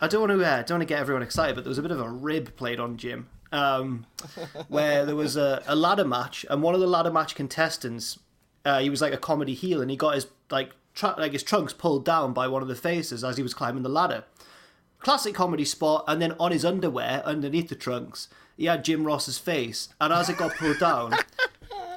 I 0.00 0.08
don't 0.08 0.28
want 0.28 0.32
to. 0.40 0.46
Uh, 0.46 0.56
don't 0.62 0.78
want 0.78 0.82
to 0.82 0.86
get 0.86 0.98
everyone 1.00 1.22
excited, 1.22 1.54
but 1.54 1.62
there 1.64 1.68
was 1.70 1.78
a 1.78 1.82
bit 1.82 1.90
of 1.92 2.00
a 2.00 2.08
rib 2.10 2.56
played 2.56 2.80
on 2.80 2.96
Jim, 2.96 3.28
um, 3.52 4.06
where 4.68 5.04
there 5.06 5.16
was 5.16 5.36
a, 5.36 5.62
a 5.66 5.76
ladder 5.76 6.04
match, 6.04 6.44
and 6.50 6.62
one 6.62 6.74
of 6.74 6.80
the 6.80 6.86
ladder 6.86 7.10
match 7.10 7.34
contestants, 7.34 8.18
uh, 8.64 8.80
he 8.80 8.90
was 8.90 9.00
like 9.00 9.12
a 9.12 9.18
comedy 9.18 9.54
heel, 9.54 9.80
and 9.80 9.90
he 9.90 9.96
got 9.96 10.14
his 10.14 10.26
like 10.50 10.72
tr- 10.94 11.18
like 11.18 11.32
his 11.32 11.42
trunks 11.42 11.72
pulled 11.72 12.04
down 12.04 12.32
by 12.32 12.48
one 12.48 12.62
of 12.62 12.68
the 12.68 12.74
faces 12.74 13.24
as 13.24 13.36
he 13.36 13.42
was 13.42 13.54
climbing 13.54 13.82
the 13.82 13.88
ladder. 13.88 14.24
Classic 14.98 15.34
comedy 15.34 15.64
spot, 15.64 16.04
and 16.08 16.20
then 16.20 16.34
on 16.40 16.50
his 16.50 16.64
underwear 16.64 17.22
underneath 17.24 17.68
the 17.68 17.76
trunks, 17.76 18.28
he 18.56 18.64
had 18.64 18.84
Jim 18.84 19.04
Ross's 19.04 19.38
face, 19.38 19.88
and 20.00 20.12
as 20.12 20.28
it 20.28 20.36
got 20.36 20.56
pulled 20.56 20.80
down, 20.80 21.14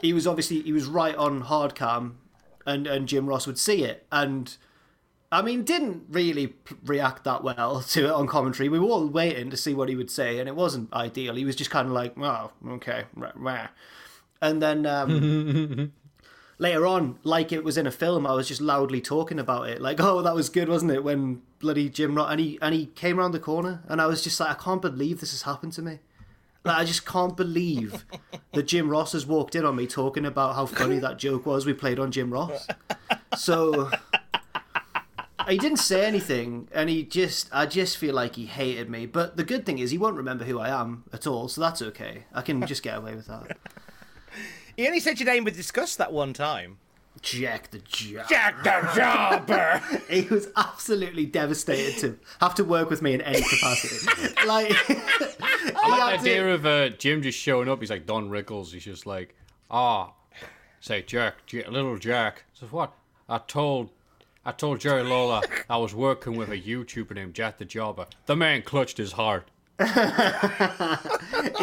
he 0.02 0.14
was 0.14 0.28
obviously 0.28 0.62
he 0.62 0.72
was 0.72 0.86
right 0.86 1.16
on 1.16 1.41
hard 1.41 1.74
cam, 1.74 2.20
and 2.66 2.86
and 2.86 3.08
Jim 3.08 3.26
Ross 3.26 3.47
would 3.47 3.58
see 3.58 3.84
it, 3.84 4.06
and 4.12 4.56
I 5.32 5.42
mean 5.42 5.64
didn't 5.64 6.04
really 6.10 6.56
react 6.86 7.24
that 7.24 7.44
well 7.44 7.82
to 7.90 8.06
it 8.06 8.12
on 8.12 8.28
commentary. 8.28 8.70
We 8.70 8.80
were 8.80 8.88
all 8.88 9.08
waiting 9.08 9.50
to 9.50 9.58
see 9.58 9.74
what 9.74 9.90
he 9.90 9.96
would 9.96 10.12
say, 10.12 10.40
and 10.40 10.50
it 10.50 10.56
wasn't 10.56 10.92
ideal. 10.94 11.36
He 11.36 11.46
was 11.46 11.56
just 11.56 11.72
kind 11.72 11.88
of 11.88 11.94
like, 11.94 12.14
oh, 12.18 12.52
okay, 12.68 13.06
rah, 13.16 13.32
rah." 13.36 13.68
and 14.42 14.62
then. 14.62 14.86
Um, 14.86 15.94
Later 16.58 16.86
on, 16.86 17.18
like 17.24 17.52
it 17.52 17.64
was 17.64 17.76
in 17.76 17.88
a 17.88 17.92
film, 17.92 18.28
I 18.28 18.34
was 18.34 18.48
just 18.48 18.62
loudly 18.62 19.02
talking 19.02 19.40
about 19.40 19.68
it. 19.68 19.82
Like, 19.82 20.00
oh, 20.00 20.22
that 20.22 20.36
was 20.36 20.48
good, 20.48 20.70
wasn't 20.70 20.92
it? 20.92 21.04
When 21.04 21.42
bloody 21.58 21.90
Jim 21.90 22.14
Ross 22.14 22.30
and 22.30 22.40
he 22.40 22.60
and 22.62 22.76
he 22.76 22.86
came 22.86 23.20
around 23.20 23.32
the 23.32 23.40
corner, 23.40 23.82
and 23.88 24.00
I 24.00 24.06
was 24.06 24.24
just 24.24 24.40
like, 24.40 24.52
I 24.52 24.54
can't 24.54 24.80
believe 24.80 25.22
this 25.22 25.32
has 25.32 25.42
happened 25.42 25.74
to 25.74 25.82
me. 25.82 25.98
Like, 26.64 26.78
I 26.78 26.86
just 26.86 27.04
can't 27.04 27.36
believe 27.36 28.06
that 28.54 28.68
Jim 28.68 28.90
Ross 28.90 29.14
has 29.14 29.26
walked 29.26 29.56
in 29.56 29.66
on 29.66 29.76
me 29.76 29.88
talking 29.88 30.24
about 30.24 30.54
how 30.54 30.68
funny 30.68 31.00
that 31.00 31.18
joke 31.18 31.48
was 31.48 31.66
we 31.66 31.74
played 31.74 31.98
on 31.98 32.12
Jim 32.12 32.32
Ross. 32.32 32.68
So 33.36 33.90
he 35.48 35.58
didn't 35.58 35.78
say 35.78 36.06
anything, 36.06 36.68
and 36.74 36.89
he 36.89 37.04
just, 37.04 37.50
I 37.52 37.66
just 37.66 37.98
feel 37.98 38.16
like 38.16 38.36
he 38.36 38.46
hated 38.46 38.89
me. 38.89 39.06
But 39.06 39.38
the 39.38 39.44
good 39.44 39.66
thing 39.66 39.80
is, 39.80 39.92
he 39.92 39.98
won't 39.98 40.16
remember 40.16 40.44
who 40.46 40.60
I 40.60 40.70
am 40.70 41.04
at 41.14 41.28
all, 41.28 41.48
so 41.48 41.62
that's 41.62 41.82
okay. 41.82 42.26
I 42.34 42.42
can 42.42 42.66
just 42.66 42.84
get 42.84 42.98
away 42.98 43.16
with 43.16 43.28
that. 43.28 43.58
He 44.78 44.88
only 44.88 45.02
said 45.02 45.20
your 45.20 45.28
name 45.28 45.44
with 45.44 45.58
disgust 45.58 45.98
that 45.98 46.14
one 46.14 46.32
time. 46.32 46.78
Jack 47.22 47.72
the 47.72 47.80
Jack. 47.80 48.30
Jack 48.30 48.64
the 48.64 48.89
Jobber. 48.96 49.82
He 50.10 50.22
was 50.22 50.48
absolutely 50.56 51.26
devastated 51.26 52.00
to 52.00 52.20
have 52.39 52.56
to 52.56 52.64
work 52.64 52.89
with 52.89 53.02
me 53.02 53.14
in 53.14 53.22
any 53.22 53.42
capacity. 53.42 54.08
like, 54.48 54.74
I 54.89 55.88
like 55.88 56.22
the 56.22 56.30
idea 56.30 56.54
of 56.54 56.66
uh, 56.66 56.89
Jim 56.89 57.22
just 57.22 57.38
showing 57.38 57.68
up. 57.70 57.80
He's 57.80 57.89
like 57.89 58.06
Don 58.06 58.30
Rickles. 58.30 58.72
He's 58.72 58.86
just 58.86 59.06
like, 59.06 59.36
ah, 59.70 60.14
say 60.80 61.02
Jack, 61.02 61.46
J- 61.46 61.68
little 61.68 61.98
Jack. 61.98 62.46
Says 62.54 62.72
what? 62.72 62.94
I 63.30 63.39
told, 63.39 63.89
I 64.44 64.52
told 64.52 64.80
Jerry 64.80 65.04
Lawler 65.04 65.42
I 65.70 65.78
was 65.78 65.94
working 65.94 66.36
with 66.36 66.50
a 66.50 66.58
YouTuber 66.58 67.14
named 67.14 67.36
Jack 67.36 67.60
the 67.60 67.66
Jobber. 67.66 68.08
The 68.26 68.36
man 68.36 68.64
clutched 68.64 68.98
his 68.98 69.12
heart. 69.12 69.52
he 69.80 69.86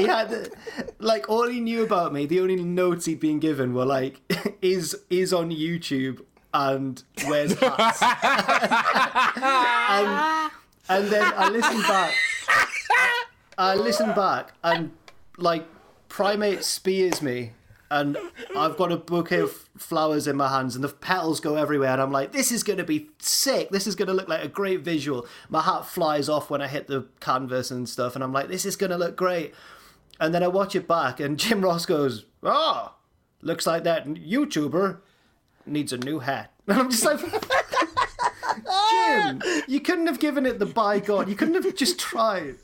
had 0.06 0.50
like 0.98 1.28
all 1.28 1.48
he 1.48 1.60
knew 1.60 1.82
about 1.82 2.12
me. 2.12 2.26
The 2.26 2.40
only 2.40 2.56
notes 2.56 3.06
he'd 3.06 3.20
been 3.20 3.40
given 3.40 3.74
were 3.74 3.84
like, 3.84 4.20
"is 4.62 4.96
is 5.10 5.32
on 5.32 5.50
YouTube 5.50 6.24
and 6.54 7.02
wears 7.26 7.58
hats." 7.58 8.02
and, 10.00 10.52
and 10.88 11.08
then 11.08 11.32
I 11.36 11.48
listened 11.48 11.82
back. 11.82 12.14
I 13.56 13.74
listened 13.74 14.14
back 14.14 14.52
and 14.62 14.92
like 15.36 15.66
primate 16.08 16.64
spears 16.64 17.22
me 17.22 17.52
and 17.90 18.18
I've 18.54 18.76
got 18.76 18.92
a 18.92 18.96
bouquet 18.96 19.40
of 19.40 19.50
flowers 19.76 20.26
in 20.26 20.36
my 20.36 20.48
hands 20.48 20.74
and 20.74 20.84
the 20.84 20.88
petals 20.88 21.40
go 21.40 21.56
everywhere 21.56 21.92
and 21.92 22.02
I'm 22.02 22.12
like 22.12 22.32
this 22.32 22.52
is 22.52 22.62
going 22.62 22.78
to 22.78 22.84
be 22.84 23.08
sick. 23.18 23.70
This 23.70 23.86
is 23.86 23.94
going 23.94 24.08
to 24.08 24.14
look 24.14 24.28
like 24.28 24.44
a 24.44 24.48
great 24.48 24.80
visual. 24.80 25.26
My 25.48 25.62
hat 25.62 25.86
flies 25.86 26.28
off 26.28 26.50
when 26.50 26.60
I 26.60 26.68
hit 26.68 26.86
the 26.86 27.06
canvas 27.20 27.70
and 27.70 27.88
stuff 27.88 28.14
and 28.14 28.22
I'm 28.22 28.32
like 28.32 28.48
this 28.48 28.66
is 28.66 28.76
going 28.76 28.90
to 28.90 28.98
look 28.98 29.16
great. 29.16 29.54
And 30.20 30.34
then 30.34 30.42
I 30.42 30.48
watch 30.48 30.74
it 30.74 30.86
back 30.86 31.20
and 31.20 31.38
Jim 31.38 31.62
Ross 31.62 31.86
goes 31.86 32.26
oh 32.42 32.94
looks 33.40 33.66
like 33.66 33.84
that 33.84 34.06
YouTuber 34.06 34.98
needs 35.66 35.92
a 35.92 35.98
new 35.98 36.20
hat. 36.20 36.52
And 36.68 36.78
I'm 36.78 36.90
just 36.90 37.04
like 37.04 37.18
Jim 38.90 39.42
you 39.66 39.80
couldn't 39.80 40.06
have 40.06 40.18
given 40.18 40.44
it 40.44 40.58
the 40.58 40.66
by 40.66 40.98
God 40.98 41.28
you 41.28 41.36
couldn't 41.36 41.54
have 41.62 41.74
just 41.76 41.98
tried 41.98 42.56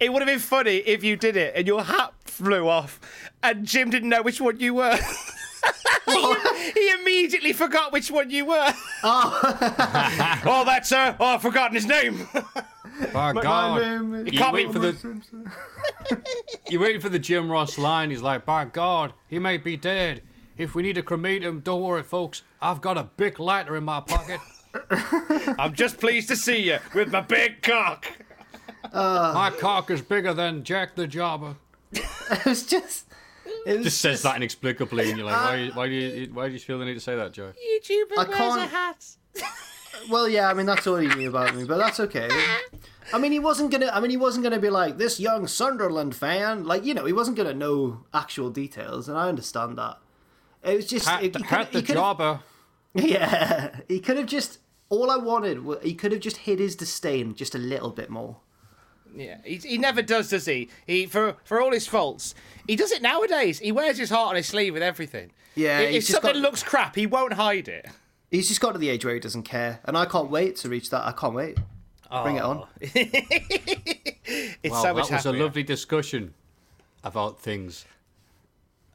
It 0.00 0.12
would 0.12 0.20
have 0.20 0.26
been 0.26 0.38
funny 0.38 0.76
if 0.76 1.04
you 1.04 1.16
did 1.16 1.36
it 1.36 1.54
and 1.54 1.66
your 1.66 1.84
hat 1.84 2.14
flew 2.24 2.68
off 2.68 3.00
and 3.42 3.66
Jim 3.66 3.90
didn't 3.90 4.08
know 4.08 4.22
which 4.22 4.40
one 4.40 4.58
you 4.58 4.74
were. 4.74 4.96
he, 6.06 6.34
he 6.74 6.90
immediately 7.00 7.52
forgot 7.52 7.92
which 7.92 8.10
one 8.10 8.30
you 8.30 8.46
were. 8.46 8.72
Oh, 9.02 10.40
oh 10.46 10.62
that's 10.64 10.92
uh, 10.92 11.16
oh, 11.20 11.26
I've 11.26 11.42
forgotten 11.42 11.74
his 11.74 11.86
name. 11.86 12.26
By 13.12 13.32
God, 13.32 13.80
name 13.82 14.14
is- 14.14 14.32
you 14.32 14.38
can't 14.38 14.52
wait 14.52 14.68
be- 14.68 14.72
for 14.72 14.78
the, 14.78 16.22
you're 16.70 16.80
waiting 16.80 17.00
for 17.00 17.08
the 17.08 17.18
Jim 17.18 17.50
Ross 17.50 17.76
line. 17.76 18.10
He's 18.10 18.22
like, 18.22 18.44
by 18.46 18.66
God, 18.66 19.12
he 19.26 19.38
may 19.40 19.56
be 19.56 19.76
dead. 19.76 20.22
If 20.56 20.76
we 20.76 20.82
need 20.84 20.94
to 20.94 21.02
cremate 21.02 21.42
him, 21.42 21.58
don't 21.58 21.82
worry, 21.82 22.04
folks. 22.04 22.42
I've 22.62 22.80
got 22.80 22.96
a 22.96 23.02
big 23.16 23.40
lighter 23.40 23.76
in 23.76 23.82
my 23.84 24.00
pocket. 24.00 24.38
I'm 25.58 25.74
just 25.74 25.98
pleased 25.98 26.28
to 26.28 26.36
see 26.36 26.58
you 26.70 26.78
with 26.94 27.12
my 27.12 27.20
big 27.20 27.62
cock. 27.62 28.06
Uh, 28.92 29.32
my 29.34 29.50
cock 29.50 29.90
is 29.90 30.02
bigger 30.02 30.34
than 30.34 30.64
Jack 30.64 30.94
the 30.94 31.06
Jobber. 31.06 31.56
it 31.92 32.44
was 32.44 32.66
just 32.66 33.06
it 33.66 33.76
was 33.78 33.84
Just 33.84 34.00
says 34.00 34.22
that 34.22 34.36
inexplicably, 34.36 35.08
and 35.08 35.18
you're 35.18 35.26
like, 35.26 35.36
why, 35.36 35.70
why 35.74 35.88
do 35.88 35.94
you, 35.94 36.30
why 36.32 36.48
do 36.48 36.54
you 36.54 36.60
feel 36.60 36.78
the 36.78 36.84
need 36.84 36.94
to 36.94 37.00
say 37.00 37.16
that, 37.16 37.32
Joe? 37.32 37.52
YouTuber 37.52 38.18
I 38.18 38.24
can't- 38.24 38.70
hat. 38.70 39.06
Well, 40.10 40.28
yeah, 40.28 40.50
I 40.50 40.54
mean 40.54 40.66
that's 40.66 40.86
all 40.86 40.96
he 40.96 41.06
knew 41.14 41.30
about 41.30 41.54
me, 41.54 41.64
but 41.64 41.78
that's 41.78 41.98
okay. 41.98 42.28
I 43.12 43.18
mean, 43.18 43.32
he 43.32 43.38
wasn't 43.38 43.70
gonna. 43.70 43.86
I 43.86 44.00
mean, 44.00 44.10
he 44.10 44.18
wasn't 44.18 44.42
gonna 44.44 44.58
be 44.58 44.68
like 44.68 44.98
this 44.98 45.18
young 45.18 45.46
Sunderland 45.46 46.14
fan. 46.14 46.64
Like, 46.64 46.84
you 46.84 46.92
know, 46.92 47.06
he 47.06 47.12
wasn't 47.12 47.36
gonna 47.38 47.54
know 47.54 48.04
actual 48.12 48.50
details, 48.50 49.08
and 49.08 49.16
I 49.16 49.28
understand 49.28 49.78
that. 49.78 49.98
It 50.62 50.76
was 50.76 50.86
just 50.86 51.08
Hat, 51.08 51.22
it, 51.22 51.36
he 51.36 51.42
hat 51.44 51.72
the 51.72 51.80
he 51.80 51.86
Jobber. 51.86 52.40
Yeah, 52.94 53.80
he 53.88 53.98
could 53.98 54.18
have 54.18 54.26
just. 54.26 54.58
All 54.94 55.10
I 55.10 55.16
wanted, 55.16 55.64
wa- 55.64 55.78
he 55.82 55.94
could 55.94 56.12
have 56.12 56.20
just 56.20 56.36
hid 56.38 56.58
his 56.60 56.76
disdain 56.76 57.34
just 57.34 57.54
a 57.54 57.58
little 57.58 57.90
bit 57.90 58.10
more. 58.10 58.36
Yeah, 59.16 59.38
he, 59.44 59.56
he 59.56 59.78
never 59.78 60.02
does, 60.02 60.30
does 60.30 60.46
he? 60.46 60.68
He 60.86 61.06
for 61.06 61.36
for 61.44 61.60
all 61.60 61.72
his 61.72 61.86
faults, 61.86 62.34
he 62.66 62.74
does 62.76 62.90
it 62.92 63.00
nowadays. 63.02 63.58
He 63.60 63.72
wears 63.72 63.98
his 63.98 64.10
heart 64.10 64.30
on 64.30 64.36
his 64.36 64.46
sleeve 64.48 64.72
with 64.74 64.82
everything. 64.82 65.30
Yeah, 65.54 65.80
if, 65.80 65.94
if 65.96 66.04
something 66.04 66.32
got- 66.32 66.42
looks 66.42 66.62
crap, 66.62 66.96
he 66.96 67.06
won't 67.06 67.34
hide 67.34 67.68
it. 67.68 67.86
He's 68.30 68.48
just 68.48 68.60
got 68.60 68.72
to 68.72 68.78
the 68.78 68.88
age 68.88 69.04
where 69.04 69.14
he 69.14 69.20
doesn't 69.20 69.44
care, 69.44 69.80
and 69.84 69.96
I 69.96 70.06
can't 70.06 70.30
wait 70.30 70.56
to 70.56 70.68
reach 70.68 70.90
that. 70.90 71.06
I 71.06 71.12
can't 71.12 71.34
wait. 71.34 71.56
Bring 72.22 72.36
it 72.36 72.42
on. 72.42 72.58
Oh. 72.64 72.68
It's 74.62 74.72
Wow, 74.72 74.82
so 74.82 74.94
much 74.94 75.08
that 75.08 75.16
was 75.16 75.26
a 75.26 75.32
lovely 75.32 75.62
discussion 75.62 76.32
about 77.02 77.38
things. 77.40 77.84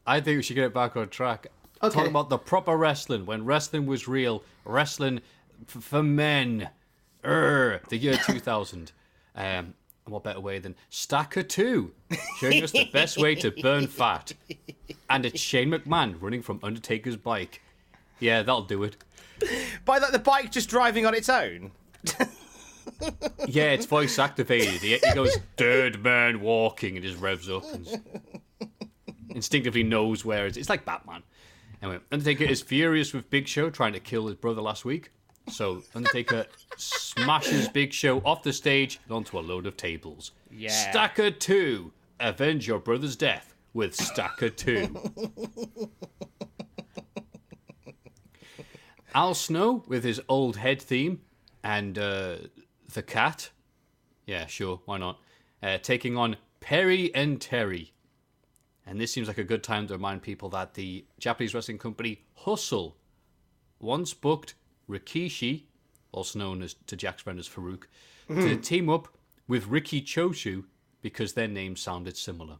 I 0.08 0.20
think 0.22 0.38
we 0.38 0.44
should 0.44 0.56
get 0.56 0.66
it 0.66 0.74
back 0.74 0.96
on 0.98 1.10
track. 1.10 1.48
Okay. 1.84 1.94
Talking 1.94 2.10
about 2.10 2.30
the 2.30 2.38
proper 2.40 2.76
wrestling, 2.76 3.26
when 3.26 3.46
wrestling 3.46 3.86
was 3.86 4.08
real, 4.08 4.44
wrestling 4.66 5.22
f- 5.68 5.84
for 5.84 6.04
men. 6.04 6.70
Err, 7.24 7.82
the 7.90 7.98
year 7.98 8.18
2000. 8.26 8.92
Um, 9.36 9.44
and 9.44 9.74
what 10.06 10.24
better 10.24 10.40
way 10.40 10.60
than 10.60 10.76
Stacker 10.90 11.44
2, 11.44 11.92
showing 12.40 12.64
us 12.64 12.72
the 12.72 12.90
best 12.92 13.18
way 13.18 13.36
to 13.36 13.52
burn 13.52 13.88
fat. 13.88 14.34
And 15.10 15.26
it's 15.26 15.40
Shane 15.40 15.70
McMahon 15.70 16.16
running 16.22 16.42
from 16.42 16.60
Undertaker's 16.64 17.18
bike. 17.18 17.62
Yeah, 18.20 18.42
that'll 18.42 18.64
do 18.64 18.84
it. 18.84 18.98
By 19.86 20.00
that, 20.00 20.12
the 20.12 20.20
bike 20.20 20.52
just 20.52 20.70
driving 20.70 21.06
on 21.06 21.14
its 21.14 21.30
own. 21.30 21.72
Yeah, 23.48 23.72
it's 23.72 23.86
voice 23.86 24.20
activated. 24.20 24.82
He, 24.82 24.98
he 24.98 25.14
goes, 25.14 25.38
Dead 25.58 26.04
man 26.04 26.42
walking, 26.42 26.96
and 26.96 27.06
just 27.06 27.20
revs 27.20 27.50
up. 27.50 27.64
And... 27.74 27.88
instinctively 29.30 29.84
knows 29.84 30.26
where 30.26 30.48
it's. 30.48 30.58
It's 30.58 30.70
like 30.70 30.86
Batman. 30.86 31.24
Anyway, 31.82 32.00
Undertaker 32.12 32.44
is 32.44 32.62
furious 32.62 33.14
with 33.14 33.30
Big 33.30 33.48
Show 33.48 33.70
trying 33.70 33.94
to 33.94 34.00
kill 34.00 34.28
his 34.28 34.36
brother 34.36 34.62
last 34.62 34.86
week. 34.86 35.12
So 35.50 35.84
Undertaker 35.96 36.46
smashes 36.78 37.68
Big 37.70 37.92
Show 37.94 38.20
off 38.20 38.44
the 38.44 38.54
stage 38.54 39.00
and 39.06 39.14
onto 39.14 39.38
a 39.40 39.42
load 39.42 39.66
of 39.66 39.76
tables. 39.78 40.32
Yeah. 40.52 40.70
Stacker 40.70 41.32
2. 41.32 41.92
Avenge 42.20 42.68
your 42.68 42.80
brother's 42.80 43.16
death 43.16 43.56
with 43.74 43.96
Stacker 43.96 44.50
2. 44.50 45.12
Al 49.16 49.34
Snow 49.34 49.84
with 49.88 50.04
his 50.04 50.22
old 50.30 50.58
head 50.58 50.82
theme 50.82 51.22
and 51.64 51.98
uh, 51.98 52.36
the 52.94 53.02
cat. 53.02 53.50
Yeah, 54.26 54.46
sure, 54.46 54.82
why 54.86 54.98
not? 54.98 55.20
Uh, 55.64 55.78
taking 55.80 56.16
on 56.16 56.38
Perry 56.60 57.14
and 57.16 57.42
Terry. 57.42 57.94
And 58.86 59.00
this 59.00 59.12
seems 59.12 59.28
like 59.28 59.38
a 59.38 59.44
good 59.44 59.64
time 59.64 59.88
to 59.88 59.94
remind 59.94 60.22
people 60.22 60.50
that 60.50 60.74
the 60.74 61.06
Japanese 61.20 61.54
wrestling 61.54 61.78
company 61.78 62.24
Hustle 62.36 62.96
once 63.80 64.14
booked 64.14 64.56
Rikishi, 64.90 65.64
also 66.12 66.40
known 66.40 66.62
as 66.62 66.76
to 66.88 66.96
Jack's 66.96 67.22
friend 67.22 67.40
as 67.40 67.48
Farouk, 67.48 67.84
to 68.28 68.56
hmm. 68.56 68.62
team 68.62 68.90
up 68.90 69.08
with 69.48 69.68
Riki 69.68 70.02
Choshu 70.02 70.66
because 71.02 71.34
their 71.34 71.48
names 71.48 71.82
sounded 71.82 72.18
similar. 72.18 72.58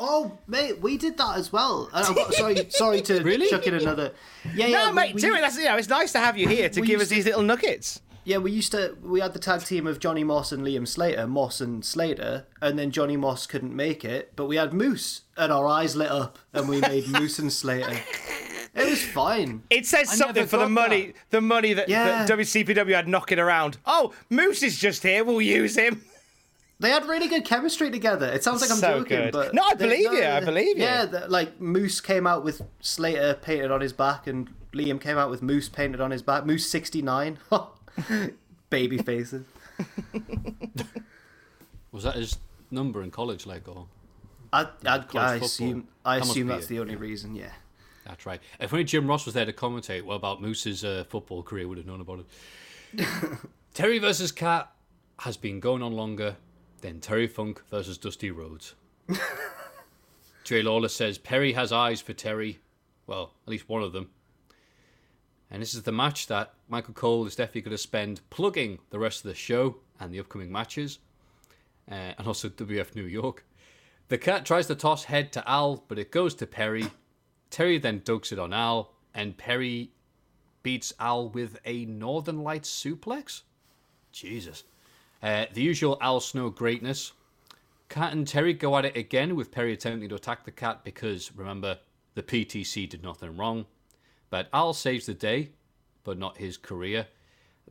Oh, 0.00 0.38
mate, 0.46 0.80
we 0.80 0.96
did 0.96 1.18
that 1.18 1.36
as 1.36 1.52
well. 1.52 1.90
Uh, 1.92 2.04
and 2.06 2.16
got, 2.16 2.34
sorry, 2.34 2.66
sorry 2.70 3.02
to 3.02 3.22
Really? 3.22 3.48
chuck 3.48 3.66
in 3.66 3.74
another. 3.74 4.12
Yeah, 4.54 4.66
yeah, 4.66 4.78
No, 4.84 4.88
we- 4.90 4.94
mate, 4.94 5.14
we- 5.14 5.20
do 5.20 5.34
it. 5.34 5.40
That's, 5.40 5.58
you 5.58 5.64
know, 5.64 5.76
it's 5.76 5.88
nice 5.88 6.12
to 6.12 6.18
have 6.18 6.38
you 6.38 6.48
here 6.48 6.68
to 6.68 6.80
give 6.80 7.00
us 7.00 7.08
to- 7.08 7.14
these 7.14 7.24
little 7.24 7.42
nuggets. 7.42 8.00
Yeah, 8.24 8.36
we 8.36 8.52
used 8.52 8.72
to. 8.72 8.94
We 9.02 9.20
had 9.20 9.32
the 9.32 9.38
tag 9.38 9.64
team 9.64 9.86
of 9.86 10.00
Johnny 10.00 10.22
Moss 10.22 10.52
and 10.52 10.62
Liam 10.62 10.86
Slater, 10.86 11.26
Moss 11.26 11.62
and 11.62 11.82
Slater, 11.82 12.44
and 12.60 12.78
then 12.78 12.90
Johnny 12.90 13.16
Moss 13.16 13.46
couldn't 13.46 13.74
make 13.74 14.04
it, 14.04 14.34
but 14.36 14.44
we 14.44 14.56
had 14.56 14.74
Moose, 14.74 15.22
and 15.34 15.50
our 15.50 15.66
eyes 15.66 15.96
lit 15.96 16.10
up, 16.10 16.38
and 16.52 16.68
we 16.68 16.78
made 16.82 17.08
Moose 17.08 17.38
and 17.38 17.50
Slater. 17.50 17.98
It 18.80 18.90
was 18.90 19.02
fine. 19.04 19.62
It 19.70 19.86
says 19.86 20.10
I 20.10 20.14
something 20.14 20.46
for 20.46 20.58
the 20.58 20.68
money, 20.68 21.06
that. 21.08 21.14
the 21.30 21.40
money 21.40 21.72
that, 21.74 21.88
Yeah. 21.88 22.24
that 22.24 22.28
WCPW 22.38 22.94
had 22.94 23.08
knocking 23.08 23.38
around. 23.38 23.78
Oh, 23.86 24.12
Moose 24.30 24.62
is 24.62 24.78
just 24.78 25.02
here. 25.02 25.24
We'll 25.24 25.42
use 25.42 25.76
him. 25.76 26.02
They 26.80 26.90
had 26.90 27.06
really 27.06 27.26
good 27.26 27.44
chemistry 27.44 27.90
together. 27.90 28.26
It 28.26 28.44
sounds 28.44 28.60
like 28.60 28.70
I'm 28.70 28.76
So 28.76 28.98
joking, 29.00 29.18
good. 29.18 29.32
but 29.32 29.52
No, 29.54 29.62
I 29.64 29.74
they- 29.74 29.84
believe 29.86 30.12
you, 30.12 30.24
I 30.24 30.40
believe 30.40 30.78
you. 30.78 30.84
Yeah, 30.84 31.24
like 31.28 31.60
Moose 31.60 32.00
came 32.00 32.24
out 32.26 32.44
with 32.44 32.62
Slater 32.80 33.34
painted 33.34 33.72
on 33.72 33.80
his 33.80 33.92
back, 33.92 34.28
and 34.28 34.48
Liam 34.72 35.00
came 35.00 35.18
out 35.18 35.28
with 35.28 35.42
Moose 35.42 35.68
painted 35.68 36.00
on 36.00 36.12
his 36.12 36.22
back. 36.22 36.46
Moose 36.46 36.70
sixty 36.70 37.02
nine, 37.02 37.38
baby 38.70 38.98
faces. 38.98 39.44
Was 41.92 42.04
that 42.04 42.16
his 42.16 42.38
number 42.70 43.02
in 43.02 43.10
college, 43.10 43.46
like, 43.46 43.66
or? 43.66 43.86
I, 44.52 44.66
I, 44.86 45.04
I 45.14 45.34
assume, 45.36 45.88
I 46.04 46.18
assume 46.18 46.48
that's 46.48 46.66
the 46.66 46.80
only 46.80 46.96
reason. 46.96 47.34
Yeah. 47.34 47.52
That's 48.08 48.24
right. 48.24 48.40
If 48.58 48.72
only 48.72 48.84
Jim 48.84 49.06
Ross 49.06 49.26
was 49.26 49.34
there 49.34 49.44
to 49.44 49.52
commentate 49.52 50.02
well, 50.02 50.16
about 50.16 50.40
Moose's 50.40 50.82
uh, 50.82 51.04
football 51.08 51.42
career, 51.42 51.68
would 51.68 51.78
have 51.78 51.86
known 51.86 52.00
about 52.00 52.20
it. 52.20 53.06
Terry 53.74 53.98
versus 53.98 54.32
Cat 54.32 54.72
has 55.20 55.36
been 55.36 55.60
going 55.60 55.82
on 55.82 55.92
longer 55.92 56.36
than 56.80 57.00
Terry 57.00 57.26
Funk 57.26 57.62
versus 57.70 57.98
Dusty 57.98 58.30
Rhodes. 58.30 58.74
Jay 60.44 60.62
Lawler 60.62 60.88
says 60.88 61.18
Perry 61.18 61.52
has 61.52 61.70
eyes 61.70 62.00
for 62.00 62.14
Terry. 62.14 62.60
Well, 63.06 63.34
at 63.46 63.50
least 63.50 63.68
one 63.68 63.82
of 63.82 63.92
them. 63.92 64.08
And 65.50 65.60
this 65.60 65.74
is 65.74 65.82
the 65.82 65.92
match 65.92 66.26
that 66.28 66.54
Michael 66.68 66.94
Cole 66.94 67.26
is 67.26 67.36
definitely 67.36 67.62
going 67.62 67.76
to 67.76 67.78
spend 67.78 68.20
plugging 68.30 68.78
the 68.90 68.98
rest 68.98 69.24
of 69.24 69.28
the 69.28 69.34
show 69.34 69.76
and 70.00 70.12
the 70.12 70.20
upcoming 70.20 70.52
matches, 70.52 70.98
uh, 71.90 72.12
and 72.16 72.26
also 72.26 72.48
WF 72.48 72.94
New 72.94 73.04
York. 73.04 73.44
The 74.08 74.18
cat 74.18 74.46
tries 74.46 74.66
to 74.68 74.74
toss 74.74 75.04
head 75.04 75.32
to 75.32 75.48
Al, 75.48 75.84
but 75.88 75.98
it 75.98 76.10
goes 76.10 76.34
to 76.36 76.46
Perry. 76.46 76.86
Terry 77.50 77.78
then 77.78 78.00
dunks 78.00 78.32
it 78.32 78.38
on 78.38 78.52
Al, 78.52 78.92
and 79.14 79.36
Perry 79.36 79.90
beats 80.62 80.92
Al 81.00 81.28
with 81.28 81.58
a 81.64 81.84
Northern 81.86 82.42
Lights 82.42 82.70
suplex. 82.70 83.42
Jesus. 84.12 84.64
Uh, 85.22 85.46
the 85.52 85.62
usual 85.62 85.98
Al 86.00 86.20
Snow 86.20 86.50
greatness. 86.50 87.12
Cat 87.88 88.12
and 88.12 88.26
Terry 88.26 88.52
go 88.52 88.76
at 88.76 88.84
it 88.84 88.96
again, 88.96 89.34
with 89.34 89.50
Perry 89.50 89.72
attempting 89.72 90.08
to 90.10 90.14
attack 90.14 90.44
the 90.44 90.50
cat 90.50 90.84
because, 90.84 91.32
remember, 91.34 91.78
the 92.14 92.22
PTC 92.22 92.88
did 92.88 93.02
nothing 93.02 93.36
wrong. 93.36 93.66
But 94.30 94.48
Al 94.52 94.74
saves 94.74 95.06
the 95.06 95.14
day, 95.14 95.50
but 96.04 96.18
not 96.18 96.36
his 96.36 96.56
career. 96.56 97.06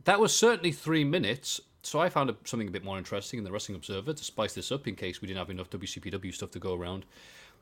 That 0.04 0.20
was 0.20 0.36
certainly 0.36 0.72
three 0.72 1.04
minutes, 1.04 1.60
so 1.82 2.00
I 2.00 2.08
found 2.08 2.34
something 2.44 2.68
a 2.68 2.72
bit 2.72 2.84
more 2.84 2.98
interesting 2.98 3.38
in 3.38 3.44
the 3.44 3.52
Wrestling 3.52 3.76
Observer 3.76 4.12
to 4.12 4.24
spice 4.24 4.54
this 4.54 4.72
up 4.72 4.88
in 4.88 4.96
case 4.96 5.20
we 5.20 5.28
didn't 5.28 5.38
have 5.38 5.50
enough 5.50 5.70
WCPW 5.70 6.34
stuff 6.34 6.50
to 6.52 6.58
go 6.58 6.74
around. 6.74 7.04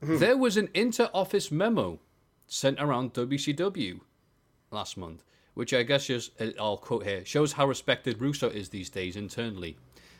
There 0.00 0.36
was 0.36 0.56
an 0.56 0.68
inter 0.74 1.10
office 1.14 1.50
memo 1.50 1.98
sent 2.46 2.80
around 2.80 3.14
WCW 3.14 4.00
last 4.70 4.96
month, 4.96 5.24
which 5.54 5.72
I 5.72 5.82
guess 5.82 6.06
just, 6.06 6.40
uh, 6.40 6.50
I'll 6.58 6.76
quote 6.76 7.04
here, 7.04 7.24
shows 7.24 7.52
how 7.52 7.66
respected 7.66 8.20
Russo 8.20 8.48
is 8.48 8.68
these 8.68 8.90
days 8.90 9.16
internally. 9.16 9.76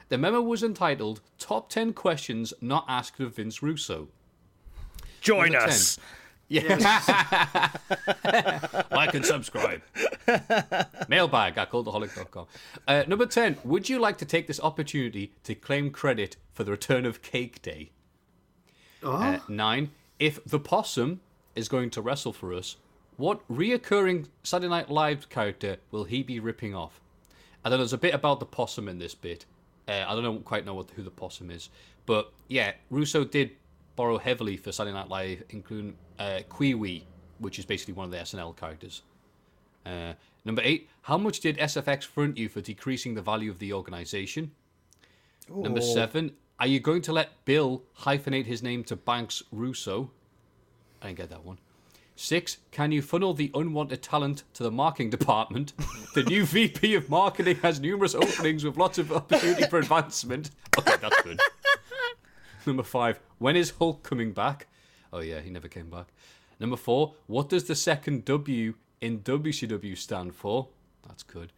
The 0.09 0.19
memo 0.19 0.41
was 0.41 0.63
entitled 0.63 1.21
Top 1.39 1.69
10 1.69 1.93
Questions 1.93 2.55
Not 2.61 2.85
Asked 2.89 3.21
of 3.21 3.37
Vince 3.37 3.63
Russo. 3.63 4.09
Join 5.21 5.53
Number 5.53 5.67
us. 5.67 5.97
10. 5.97 6.05
Yeah. 6.49 7.71
like 8.93 9.15
and 9.15 9.25
subscribe. 9.25 9.83
Mailbag 11.09 11.59
at 11.59 11.71
cultaholic.com. 11.73 12.47
Uh, 12.87 13.03
number 13.09 13.27
10. 13.27 13.59
Would 13.65 13.89
you 13.89 13.99
like 13.99 14.17
to 14.19 14.25
take 14.25 14.47
this 14.47 14.61
opportunity 14.61 15.33
to 15.43 15.57
claim 15.57 15.91
credit 15.91 16.37
for 16.53 16.63
the 16.63 16.71
return 16.71 17.05
of 17.05 17.21
Cake 17.23 17.63
Day? 17.63 17.91
Uh, 19.03 19.39
9. 19.49 19.91
If 20.21 20.45
the 20.45 20.61
possum 20.61 21.21
is 21.57 21.69
going 21.69 21.91
to 21.91 22.03
wrestle 22.03 22.33
for 22.33 22.53
us, 22.53 22.77
what 23.17 23.41
reoccurring 23.49 24.27
Saturday 24.43 24.69
Night 24.69 24.91
Live 24.91 25.29
character 25.29 25.79
will 25.91 26.05
he 26.05 26.23
be 26.23 26.39
ripping 26.39 26.75
off? 26.75 27.01
And 27.65 27.73
then 27.73 27.81
there's 27.81 27.95
a 27.95 27.99
bit 27.99 28.15
about 28.15 28.39
the 28.39 28.47
possum 28.47 28.89
in 28.89 28.99
this 28.99 29.15
bit. 29.15 29.47
Uh, 29.89 30.05
I 30.07 30.15
don't 30.15 30.23
know, 30.23 30.37
quite 30.39 30.65
know 30.65 30.75
what, 30.75 30.91
who 30.91 31.03
the 31.03 31.11
possum 31.11 31.51
is. 31.51 31.71
But 32.05 32.31
yeah, 32.49 32.75
Russo 32.91 33.25
did 33.25 33.53
borrow 33.97 34.19
heavily 34.19 34.57
for 34.57 34.71
Saturday 34.71 34.95
Night 34.95 35.09
Live, 35.09 35.43
including 35.51 35.97
uh, 36.19 36.41
Kiwi, 36.57 37.07
which 37.39 37.59
is 37.59 37.65
basically 37.65 37.95
one 37.95 38.05
of 38.05 38.11
the 38.11 38.19
SNL 38.19 38.57
characters. 38.57 39.03
Uh, 39.85 40.13
number 40.45 40.63
eight, 40.65 40.89
how 41.03 41.17
much 41.17 41.41
did 41.41 41.57
SFX 41.59 42.05
front 42.05 42.37
you 42.37 42.49
for 42.49 42.61
decreasing 42.61 43.15
the 43.15 43.23
value 43.23 43.51
of 43.51 43.59
the 43.59 43.73
organization? 43.73 44.51
Number 45.49 45.81
seven, 45.81 46.33
are 46.59 46.67
you 46.67 46.81
going 46.81 47.03
to 47.03 47.13
let 47.13 47.45
Bill 47.45 47.83
hyphenate 48.01 48.47
his 48.47 48.63
name 48.63 48.83
to 48.85 48.97
Banks 48.97 49.43
Russo? 49.53 50.11
I 51.07 51.11
didn't 51.11 51.19
get 51.19 51.31
that 51.31 51.45
one. 51.45 51.59
Six, 52.17 52.57
can 52.73 52.91
you 52.91 53.01
funnel 53.01 53.33
the 53.33 53.53
unwanted 53.55 54.03
talent 54.03 54.43
to 54.55 54.65
the 54.65 54.73
marketing 54.73 55.11
department? 55.11 55.73
the 56.17 56.25
new 56.25 56.45
VP 56.45 56.97
of 56.97 57.09
marketing 57.09 57.59
has 57.63 57.79
numerous 57.79 58.17
openings 58.17 58.65
with 58.65 58.77
lots 58.77 58.99
of 58.99 59.13
opportunity 59.13 59.67
for 59.67 59.79
advancement. 59.79 60.51
Okay, 60.77 60.97
that's 61.01 61.23
good. 61.23 61.39
Number 62.67 62.83
five, 62.83 63.21
when 63.39 63.55
is 63.55 63.71
Hulk 63.79 64.03
coming 64.03 64.33
back? 64.33 64.67
Oh, 65.13 65.21
yeah, 65.21 65.41
he 65.41 65.49
never 65.49 65.69
came 65.69 65.89
back. 65.89 66.09
Number 66.59 66.77
four, 66.77 67.15
what 67.29 67.51
does 67.51 67.65
the 67.65 67.77
second 67.77 68.25
W 68.25 68.75
in 69.01 69.21
WCW 69.21 69.97
stand 69.97 70.35
for? 70.35 70.67
That's 71.07 71.23
good. 71.23 71.53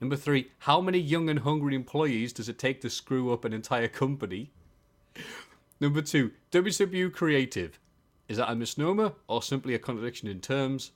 Number 0.00 0.16
three, 0.16 0.50
how 0.60 0.80
many 0.80 0.98
young 0.98 1.30
and 1.30 1.38
hungry 1.40 1.76
employees 1.76 2.32
does 2.32 2.48
it 2.48 2.58
take 2.58 2.80
to 2.80 2.90
screw 2.90 3.32
up 3.32 3.44
an 3.44 3.52
entire 3.52 3.86
company? 3.86 4.50
Number 5.80 6.02
two, 6.02 6.32
WCW 6.50 7.10
Creative. 7.12 7.78
Is 8.30 8.36
that 8.36 8.48
a 8.48 8.54
misnomer 8.54 9.12
or 9.26 9.42
simply 9.42 9.74
a 9.74 9.78
contradiction 9.80 10.28
in 10.28 10.40
terms? 10.40 10.92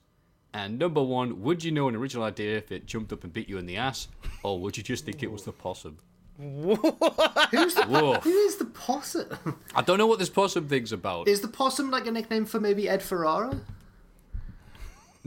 And 0.53 0.79
number 0.79 1.03
one, 1.03 1.41
would 1.41 1.65
you 1.65 1.71
know 1.71 1.89
an 1.89 1.95
original 1.97 2.23
idea 2.23 2.55
if 2.57 2.71
it 2.71 2.85
jumped 2.85 3.11
up 3.11 3.25
and 3.25 3.33
bit 3.33 3.49
you 3.49 3.57
in 3.57 3.65
the 3.65 3.75
ass? 3.75 4.07
Or 4.41 4.57
would 4.61 4.77
you 4.77 4.83
just 4.83 5.03
think 5.03 5.21
it 5.21 5.29
was 5.29 5.43
the 5.43 5.51
possum? 5.51 5.97
Who's 6.39 7.73
the, 7.75 7.85
Whoa. 7.89 8.13
who 8.21 8.29
is 8.29 8.55
the 8.55 8.63
possum? 8.65 9.27
I 9.75 9.81
don't 9.81 9.97
know 9.97 10.07
what 10.07 10.17
this 10.17 10.29
possum 10.29 10.69
thing's 10.69 10.93
about. 10.93 11.27
Is 11.27 11.41
the 11.41 11.49
possum 11.49 11.91
like 11.91 12.07
a 12.07 12.11
nickname 12.11 12.45
for 12.45 12.61
maybe 12.61 12.87
Ed 12.87 13.03
Ferrara? 13.03 13.59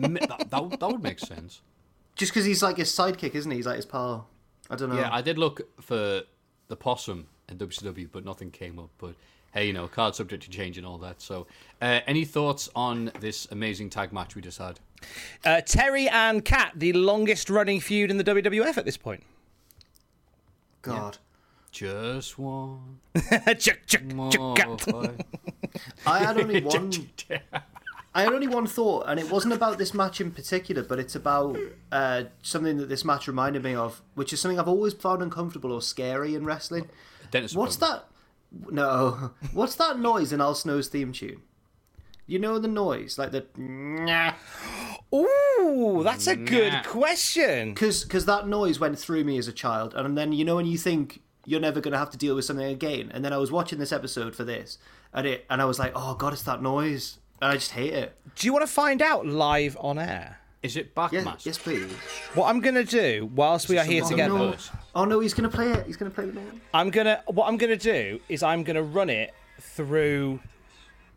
M- 0.03 0.15
that, 0.15 0.47
that, 0.51 0.65
would- 0.65 0.81
that 0.81 0.89
would 0.91 1.03
make 1.03 1.19
sense. 1.19 1.61
Just 2.17 2.33
because 2.33 2.47
he's 2.47 2.63
like 2.63 2.79
his 2.79 2.91
sidekick, 2.91 3.35
isn't 3.35 3.51
he? 3.51 3.59
He's 3.59 3.67
like 3.67 3.77
his 3.77 3.87
pal. 3.87 4.29
I 4.71 4.77
don't 4.77 4.89
know. 4.89 4.97
Yeah, 4.97 5.11
I 5.13 5.21
did 5.21 5.37
look 5.37 5.61
for 5.83 6.23
the 6.69 6.77
possum 6.77 7.27
in 7.51 7.59
WCW, 7.59 8.09
but 8.11 8.25
nothing 8.25 8.51
came 8.51 8.79
up. 8.79 8.89
But 8.97 9.15
hey, 9.59 9.67
you 9.67 9.73
know, 9.73 9.89
card 9.89 10.15
subject 10.15 10.45
to 10.45 10.51
change 10.51 10.79
and 10.79 10.87
all 10.87 10.99
that. 10.99 11.21
So, 11.21 11.47
uh, 11.83 12.01
any 12.07 12.25
thoughts 12.25 12.69
on 12.77 13.11
this 13.21 13.49
amazing 13.51 13.91
tag 13.91 14.13
match 14.13 14.37
we 14.37 14.43
just 14.43 14.59
had? 14.59 14.79
Uh, 15.45 15.61
Terry 15.63 16.09
and 16.09 16.45
Cat, 16.45 16.73
the 16.77 16.93
longest 16.93 17.51
running 17.51 17.81
feud 17.81 18.11
in 18.11 18.19
the 18.19 18.25
WWF 18.25 18.77
at 18.77 18.85
this 18.85 18.97
point. 18.97 19.25
God. 20.83 21.19
Just 21.71 22.39
one 22.39 22.99
Chuck, 23.59 23.79
chuck, 23.87 24.03
more 24.15 24.33
chuck, 24.33 24.81
I 26.07 26.21
had 26.21 26.41
only 26.41 26.63
one. 26.63 26.91
I 28.15 28.23
had 28.23 28.33
only 28.33 28.49
one 28.49 28.67
thought, 28.67 29.05
and 29.07 29.21
it 29.21 29.31
wasn't 29.31 29.53
about 29.53 29.77
this 29.77 29.93
match 29.93 30.21
in 30.21 30.31
particular, 30.31 30.83
but 30.83 30.99
it's 30.99 31.15
about 31.15 31.59
uh, 31.93 32.25
something 32.43 32.79
that 32.79 32.89
this 32.89 33.05
match 33.05 33.29
reminded 33.29 33.63
me 33.63 33.75
of, 33.75 34.01
which 34.15 34.33
is 34.33 34.41
something 34.41 34.59
I've 34.59 34.67
always 34.67 34.95
found 34.95 35.23
uncomfortable 35.23 35.71
or 35.71 35.83
scary 35.83 36.35
in 36.35 36.47
wrestling. 36.47 36.89
Dennis 37.31 37.55
What's 37.55 37.77
appointment. 37.77 38.05
that? 38.09 38.18
No. 38.53 39.33
What's 39.53 39.75
that 39.77 39.99
noise 39.99 40.33
in 40.33 40.41
Al 40.41 40.55
Snow's 40.55 40.89
theme 40.89 41.13
tune? 41.13 41.43
You 42.27 42.39
know 42.39 42.59
the 42.59 42.69
noise, 42.69 43.19
like 43.19 43.33
the 43.33 43.47
Ooh, 45.15 46.03
that's 46.05 46.27
a 46.27 46.37
good 46.37 46.85
question. 46.85 47.73
because 47.73 48.05
because 48.05 48.27
that 48.27 48.47
noise 48.47 48.79
went 48.79 48.99
through 48.99 49.25
me 49.25 49.39
as 49.39 49.49
a 49.49 49.53
child, 49.53 49.95
and 49.95 50.17
then 50.17 50.33
you 50.33 50.45
know 50.45 50.57
when 50.57 50.67
you 50.67 50.77
think 50.77 51.23
you're 51.47 51.61
never 51.61 51.81
going 51.81 51.93
to 51.93 51.99
have 51.99 52.11
to 52.11 52.19
deal 52.19 52.35
with 52.35 52.45
something 52.45 52.67
again, 52.67 53.11
and 53.15 53.25
then 53.25 53.33
I 53.33 53.39
was 53.39 53.51
watching 53.51 53.79
this 53.79 53.93
episode 53.93 54.37
for 54.37 54.45
this, 54.45 54.77
and 55.15 55.27
it 55.27 55.47
and 55.49 55.63
I 55.63 55.65
was 55.65 55.79
like, 55.79 55.93
oh 55.95 56.15
god, 56.15 56.35
it's 56.35 56.43
that 56.43 56.63
noise, 56.63 57.19
and 57.41 57.51
I 57.51 57.55
just 57.55 57.71
hate 57.71 57.95
it. 57.95 58.15
Do 58.35 58.47
you 58.47 58.53
want 58.53 58.67
to 58.67 58.73
find 58.73 59.01
out 59.01 59.25
live 59.25 59.77
on 59.81 59.99
air? 59.99 60.41
Is 60.63 60.77
it 60.77 60.95
back 60.95 61.13
Yes, 61.13 61.25
mask? 61.25 61.47
yes, 61.47 61.57
please. 61.59 61.91
What 62.35 62.49
I'm 62.49 62.61
gonna 62.61 62.83
do 62.85 63.31
whilst 63.35 63.69
we 63.69 63.79
are 63.79 63.85
here 63.85 64.03
some 64.03 64.11
together, 64.11 64.35
no. 64.35 64.55
Oh 64.95 65.05
no, 65.05 65.21
he's 65.21 65.33
going 65.35 65.49
to 65.49 65.55
play 65.55 65.71
it. 65.71 65.87
He's 65.87 65.97
going 65.97 66.11
to 66.11 66.15
play 66.15 66.25
it. 66.25 66.35
now. 66.35 66.43
I'm 66.75 66.91
gonna 66.91 67.23
what 67.27 67.47
I'm 67.47 67.57
gonna 67.57 67.77
do 67.77 68.21
is 68.29 68.43
I'm 68.43 68.65
gonna 68.65 68.83
run 68.83 69.09
it 69.09 69.33
through 69.61 70.41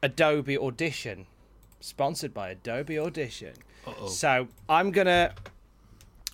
Adobe 0.03 0.57
Audition, 0.57 1.25
sponsored 1.79 2.33
by 2.33 2.49
Adobe 2.49 2.99
Audition. 2.99 3.53
Uh-oh. 3.87 4.07
So 4.07 4.47
I'm 4.69 4.91
gonna. 4.91 5.33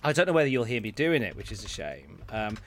I 0.04 0.12
don't 0.12 0.26
know 0.26 0.32
whether 0.34 0.48
you'll 0.48 0.64
hear 0.64 0.80
me 0.82 0.90
doing 0.90 1.22
it, 1.22 1.34
which 1.34 1.50
is 1.50 1.64
a 1.64 1.68
shame. 1.68 2.22
Um, 2.28 2.58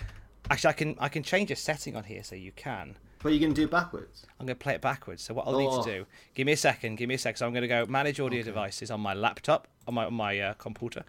actually, 0.49 0.69
I 0.69 0.73
can 0.73 0.95
I 0.99 1.09
can 1.09 1.21
change 1.23 1.51
a 1.51 1.55
setting 1.55 1.95
on 1.95 2.03
here 2.03 2.23
so 2.23 2.35
you 2.35 2.51
can. 2.51 2.95
But 3.23 3.29
you're 3.33 3.39
going 3.39 3.53
to 3.53 3.61
do 3.61 3.67
backwards. 3.67 4.25
I'm 4.39 4.45
going 4.47 4.57
to 4.57 4.63
play 4.63 4.73
it 4.75 4.81
backwards. 4.81 5.21
So 5.21 5.33
what 5.33 5.47
I'll 5.47 5.57
need 5.57 5.67
Oh. 5.69 5.83
to 5.83 5.89
do, 5.99 6.05
give 6.33 6.45
me 6.47 6.53
a 6.53 6.57
second, 6.57 6.95
give 6.97 7.07
me 7.07 7.15
a 7.15 7.17
second. 7.19 7.37
So 7.37 7.45
I'm 7.45 7.53
going 7.53 7.61
to 7.61 7.67
go 7.67 7.85
manage 7.87 8.19
audio 8.19 8.41
devices 8.41 8.89
on 8.89 8.99
my 8.99 9.13
laptop, 9.13 9.67
on 9.87 9.93
my 9.93 10.05
on 10.05 10.13
my 10.15 10.39
uh, 10.39 10.53
computer. 10.55 11.03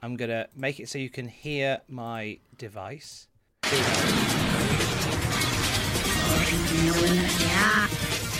I'm 0.00 0.16
going 0.16 0.30
to 0.30 0.48
make 0.56 0.80
it 0.80 0.88
so 0.88 0.98
you 0.98 1.10
can 1.10 1.28
hear 1.28 1.80
my 1.88 2.38
device. 2.56 3.26
Here 3.66 3.78
we 3.78 3.84
go. 3.84 3.94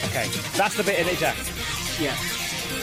Okay, 0.08 0.28
that's 0.56 0.76
the 0.76 0.82
bit 0.84 0.98
in 1.00 1.08
it, 1.08 1.18
Jack. 1.18 1.36
Yeah. 2.00 2.16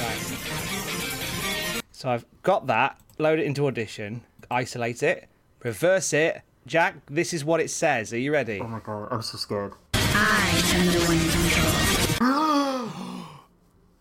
Right. 0.01 1.81
So 1.91 2.09
I've 2.09 2.25
got 2.43 2.67
that. 2.67 2.99
Load 3.17 3.39
it 3.39 3.45
into 3.45 3.65
Audition. 3.65 4.21
Isolate 4.51 5.01
it. 5.01 5.27
Reverse 5.63 6.13
it. 6.13 6.41
Jack, 6.67 6.95
this 7.07 7.33
is 7.33 7.45
what 7.45 7.59
it 7.61 7.69
says. 7.69 8.11
Are 8.13 8.17
you 8.17 8.31
ready? 8.31 8.59
Oh 8.59 8.67
my 8.67 8.79
god, 8.79 9.07
I'm 9.11 9.21
so 9.21 9.37
scared. 9.37 9.73
I 10.17 10.61
am 10.75 10.85
the 10.87 10.99
one 11.05 11.17
in 11.17 11.29
control. 11.29 11.73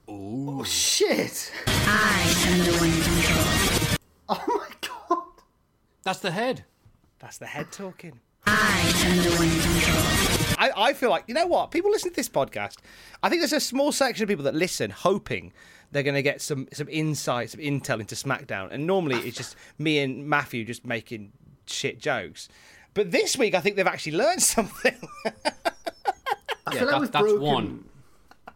Oh 0.09 0.63
shit! 0.65 1.51
I 1.67 2.35
am 2.49 2.59
the 2.65 2.73
one 2.79 2.91
in 2.91 3.03
control. 3.03 3.99
Oh 4.29 4.45
my 4.47 4.69
god! 4.89 5.43
That's 6.05 6.21
the 6.21 6.31
head. 6.31 6.65
That's 7.19 7.39
the 7.39 7.47
head 7.47 7.73
talking. 7.73 8.21
I 8.47 8.93
am 9.07 9.17
the 9.25 9.31
one 9.37 9.49
in 9.49 9.61
control. 9.61 10.55
I, 10.59 10.71
I 10.91 10.93
feel 10.93 11.11
like 11.11 11.25
you 11.27 11.35
know 11.35 11.47
what 11.47 11.71
people 11.73 11.91
listen 11.91 12.11
to 12.11 12.17
this 12.17 12.29
podcast. 12.29 12.77
I 13.23 13.29
think 13.29 13.41
there's 13.41 13.53
a 13.53 13.61
small 13.61 13.91
section 13.91 14.23
of 14.23 14.29
people 14.29 14.45
that 14.45 14.55
listen, 14.55 14.91
hoping 14.91 15.53
they're 15.91 16.03
going 16.03 16.15
to 16.15 16.23
get 16.23 16.41
some 16.41 16.69
some 16.73 16.89
insight, 16.89 17.51
some 17.51 17.61
intel 17.61 18.01
into 18.01 18.15
SmackDown. 18.15 18.69
And 18.71 18.87
normally 18.87 19.17
it's 19.17 19.37
just 19.37 19.57
me 19.79 19.99
and 19.99 20.27
Matthew 20.29 20.65
just 20.65 20.85
making 20.85 21.33
shit 21.67 21.99
jokes. 21.99 22.49
But 22.95 23.11
this 23.11 23.37
week, 23.37 23.55
I 23.55 23.61
think 23.61 23.75
they've 23.77 23.87
actually 23.87 24.17
learned 24.17 24.43
something. 24.55 24.97
I 26.67 26.73
Yeah, 26.75 26.79
feel 26.81 26.87
like 26.89 26.95
that- 26.95 27.01
we've 27.01 27.13
that's 27.13 27.23
broken. 27.23 27.41
one. 27.43 27.85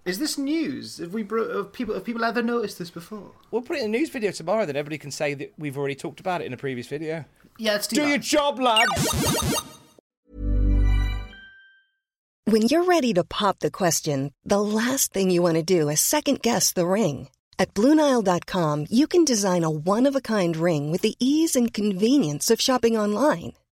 Is 0.05 0.19
this 0.19 0.39
news? 0.39 0.99
Have 0.99 1.13
we 1.13 1.23
bro- 1.23 1.55
have 1.59 1.73
people 1.73 1.95
have 1.95 2.05
people 2.05 2.25
ever 2.25 2.43
noticed 2.43 2.79
this 2.79 2.91
before? 2.91 3.33
we'll 3.51 3.61
put 3.63 3.77
it 3.77 3.81
in 3.81 3.87
a 3.95 3.99
news 3.99 4.09
video 4.09 4.31
tomorrow, 4.31 4.65
then 4.65 4.77
everybody 4.77 4.97
can 4.99 5.11
say 5.11 5.35
that 5.35 5.53
we've 5.59 5.77
already 5.77 5.95
talked 5.95 6.21
about 6.21 6.41
it 6.41 6.47
in 6.47 6.53
a 6.53 6.57
previous 6.57 6.87
video. 6.87 7.25
Yeah, 7.59 7.73
let's 7.73 7.87
do, 7.89 7.97
Do 7.97 8.03
that. 8.03 8.09
your 8.09 8.19
job, 8.19 8.59
lads. 8.61 8.89
When 12.45 12.63
you're 12.63 12.85
ready 12.85 13.13
to 13.15 13.25
pop 13.25 13.59
the 13.59 13.71
question, 13.71 14.33
the 14.45 14.61
last 14.61 15.13
thing 15.13 15.31
you 15.31 15.43
want 15.43 15.57
to 15.57 15.63
do 15.63 15.89
is 15.91 16.01
second 16.01 16.41
guess 16.41 16.73
the 16.73 16.87
ring. 16.87 17.29
At 17.59 17.75
Bluenile.com, 17.75 18.87
you 18.89 19.07
can 19.07 19.25
design 19.25 19.65
a 19.65 19.71
one 19.71 20.07
of 20.07 20.17
a 20.17 20.21
kind 20.23 20.57
ring 20.57 20.91
with 20.91 21.03
the 21.03 21.15
ease 21.21 21.55
and 21.57 21.75
convenience 21.75 22.51
of 22.51 22.61
shopping 22.61 22.97
online. 22.97 23.53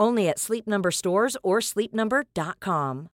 Only 0.00 0.28
at 0.30 0.38
Sleep 0.38 0.66
Number 0.66 0.90
stores 0.90 1.36
or 1.42 1.60
sleepnumber.com. 1.60 3.10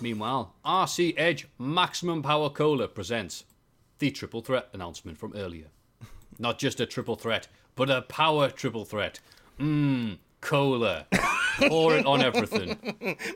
Meanwhile, 0.00 0.54
RC 0.64 1.14
Edge 1.16 1.48
Maximum 1.58 2.22
Power 2.22 2.48
Cola 2.50 2.86
presents 2.86 3.44
the 3.98 4.12
triple 4.12 4.40
threat 4.40 4.68
announcement 4.72 5.18
from 5.18 5.32
earlier. 5.34 5.66
Not 6.38 6.60
just 6.60 6.78
a 6.78 6.86
triple 6.86 7.16
threat, 7.16 7.48
but 7.74 7.90
a 7.90 8.02
power 8.02 8.48
triple 8.48 8.84
threat. 8.84 9.18
Mmm, 9.58 10.18
cola. 10.40 11.06
Pour 11.66 11.96
it 11.96 12.06
on 12.06 12.22
everything. 12.22 12.76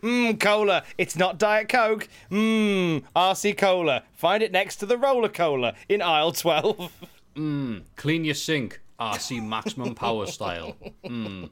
Mmm, 0.04 0.38
cola. 0.38 0.84
It's 0.96 1.16
not 1.16 1.38
Diet 1.38 1.68
Coke. 1.68 2.06
Mmm, 2.30 3.02
RC 3.16 3.58
Cola. 3.58 4.04
Find 4.12 4.40
it 4.44 4.52
next 4.52 4.76
to 4.76 4.86
the 4.86 4.96
Roller 4.96 5.28
Cola 5.28 5.74
in 5.88 6.00
aisle 6.00 6.30
12. 6.30 6.92
Mmm, 7.34 7.82
Clean 7.96 8.24
your 8.24 8.34
sink. 8.36 8.80
RC 9.02 9.44
Maximum 9.46 9.94
Power 9.94 10.26
style. 10.26 10.76
Mm. 11.04 11.50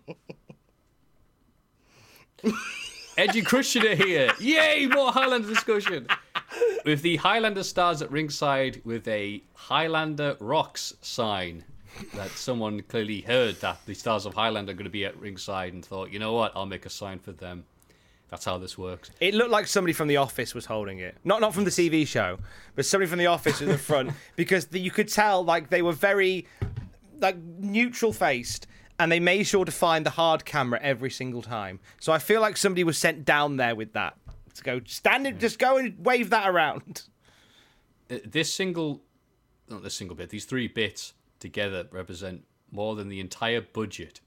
Edgy 3.18 3.43
Christian 3.43 3.86
are 3.86 3.94
here. 3.94 4.31
Yay, 4.39 4.86
more 4.86 5.12
Highlander 5.12 5.48
discussion. 5.48 6.06
With 6.85 7.02
the 7.02 7.16
Highlander 7.16 7.64
stars 7.64 8.02
at 8.02 8.10
ringside 8.10 8.81
with 8.85 9.06
a 9.09 9.43
Highlander 9.55 10.36
Rocks 10.40 10.94
sign. 11.02 11.64
That 12.14 12.31
someone 12.31 12.82
clearly 12.82 13.20
heard 13.20 13.56
that 13.60 13.78
the 13.85 13.94
stars 13.94 14.24
of 14.24 14.35
Highlander 14.35 14.70
are 14.70 14.74
going 14.74 14.85
to 14.85 14.90
be 14.90 15.05
at 15.05 15.18
ringside 15.18 15.72
and 15.72 15.85
thought, 15.85 16.10
you 16.10 16.20
know 16.20 16.32
what, 16.32 16.52
I'll 16.55 16.66
make 16.66 16.86
a 16.86 16.90
sign 16.90 17.18
for 17.18 17.32
them. 17.32 17.64
That's 18.31 18.44
how 18.44 18.59
this 18.59 18.78
works. 18.78 19.10
It 19.18 19.35
looked 19.35 19.51
like 19.51 19.66
somebody 19.66 19.93
from 19.93 20.06
The 20.06 20.18
Office 20.18 20.55
was 20.55 20.64
holding 20.66 21.01
it. 21.01 21.16
Not 21.24 21.40
not 21.40 21.52
from 21.52 21.64
the 21.64 21.70
TV 21.70 22.06
show, 22.06 22.39
but 22.77 22.86
somebody 22.86 23.10
from 23.10 23.18
The 23.18 23.27
Office 23.27 23.60
in 23.60 23.68
the 23.68 23.77
front 23.77 24.12
because 24.36 24.66
the, 24.66 24.78
you 24.78 24.93
could 24.93 25.09
tell 25.09 25.44
like 25.44 25.68
they 25.68 25.82
were 25.82 25.93
very 25.93 26.47
like 27.20 27.36
neutral 27.36 28.12
faced 28.12 28.66
and 28.98 29.10
they 29.10 29.20
made 29.20 29.44
sure 29.44 29.64
to 29.64 29.72
find 29.72 30.05
the 30.05 30.10
hard 30.10 30.44
camera 30.44 30.78
every 30.82 31.10
single 31.10 31.40
time. 31.40 31.80
So 32.01 32.12
I 32.12 32.18
feel 32.18 32.40
like 32.40 32.56
somebody 32.56 32.84
was 32.84 32.98
sent 32.98 33.24
down 33.24 33.56
there 33.56 33.74
with 33.74 33.94
that 33.94 34.16
to 34.55 34.62
go 34.62 34.80
stand 34.86 35.26
it, 35.26 35.38
just 35.38 35.59
go 35.59 35.78
and 35.78 36.05
wave 36.05 36.30
that 36.30 36.48
around. 36.48 37.02
Uh, 38.12 38.18
this 38.24 38.52
single, 38.52 39.05
not 39.68 39.84
this 39.84 39.94
single 39.94 40.16
bit, 40.16 40.30
these 40.30 40.44
three 40.44 40.66
bits 40.66 41.12
together 41.38 41.86
represent 41.92 42.42
more 42.72 42.97
than 42.97 43.09
the 43.09 43.20
entire 43.20 43.60
budget 43.60 44.20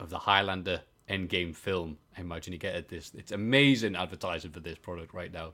of 0.00 0.08
the 0.08 0.18
Highlander 0.18 0.80
Endgame 1.10 1.54
film. 1.54 1.98
I 2.16 2.22
imagine 2.22 2.54
you 2.54 2.58
get 2.58 2.74
at 2.74 2.88
this. 2.88 3.12
It's 3.14 3.32
amazing 3.32 3.96
advertising 3.96 4.50
for 4.50 4.60
this 4.60 4.78
product 4.78 5.12
right 5.12 5.30
now. 5.30 5.52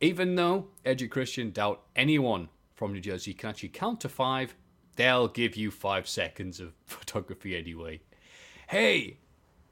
Even 0.00 0.36
though 0.36 0.68
and 0.84 1.10
Christian 1.10 1.50
doubt 1.50 1.82
anyone 1.96 2.48
from 2.74 2.92
New 2.92 3.00
Jersey 3.00 3.34
can 3.34 3.50
actually 3.50 3.70
count 3.70 4.00
to 4.02 4.08
five, 4.08 4.54
they'll 5.00 5.28
give 5.28 5.56
you 5.56 5.70
five 5.70 6.06
seconds 6.06 6.60
of 6.60 6.72
photography 6.86 7.56
anyway. 7.56 8.00
Hey, 8.68 9.16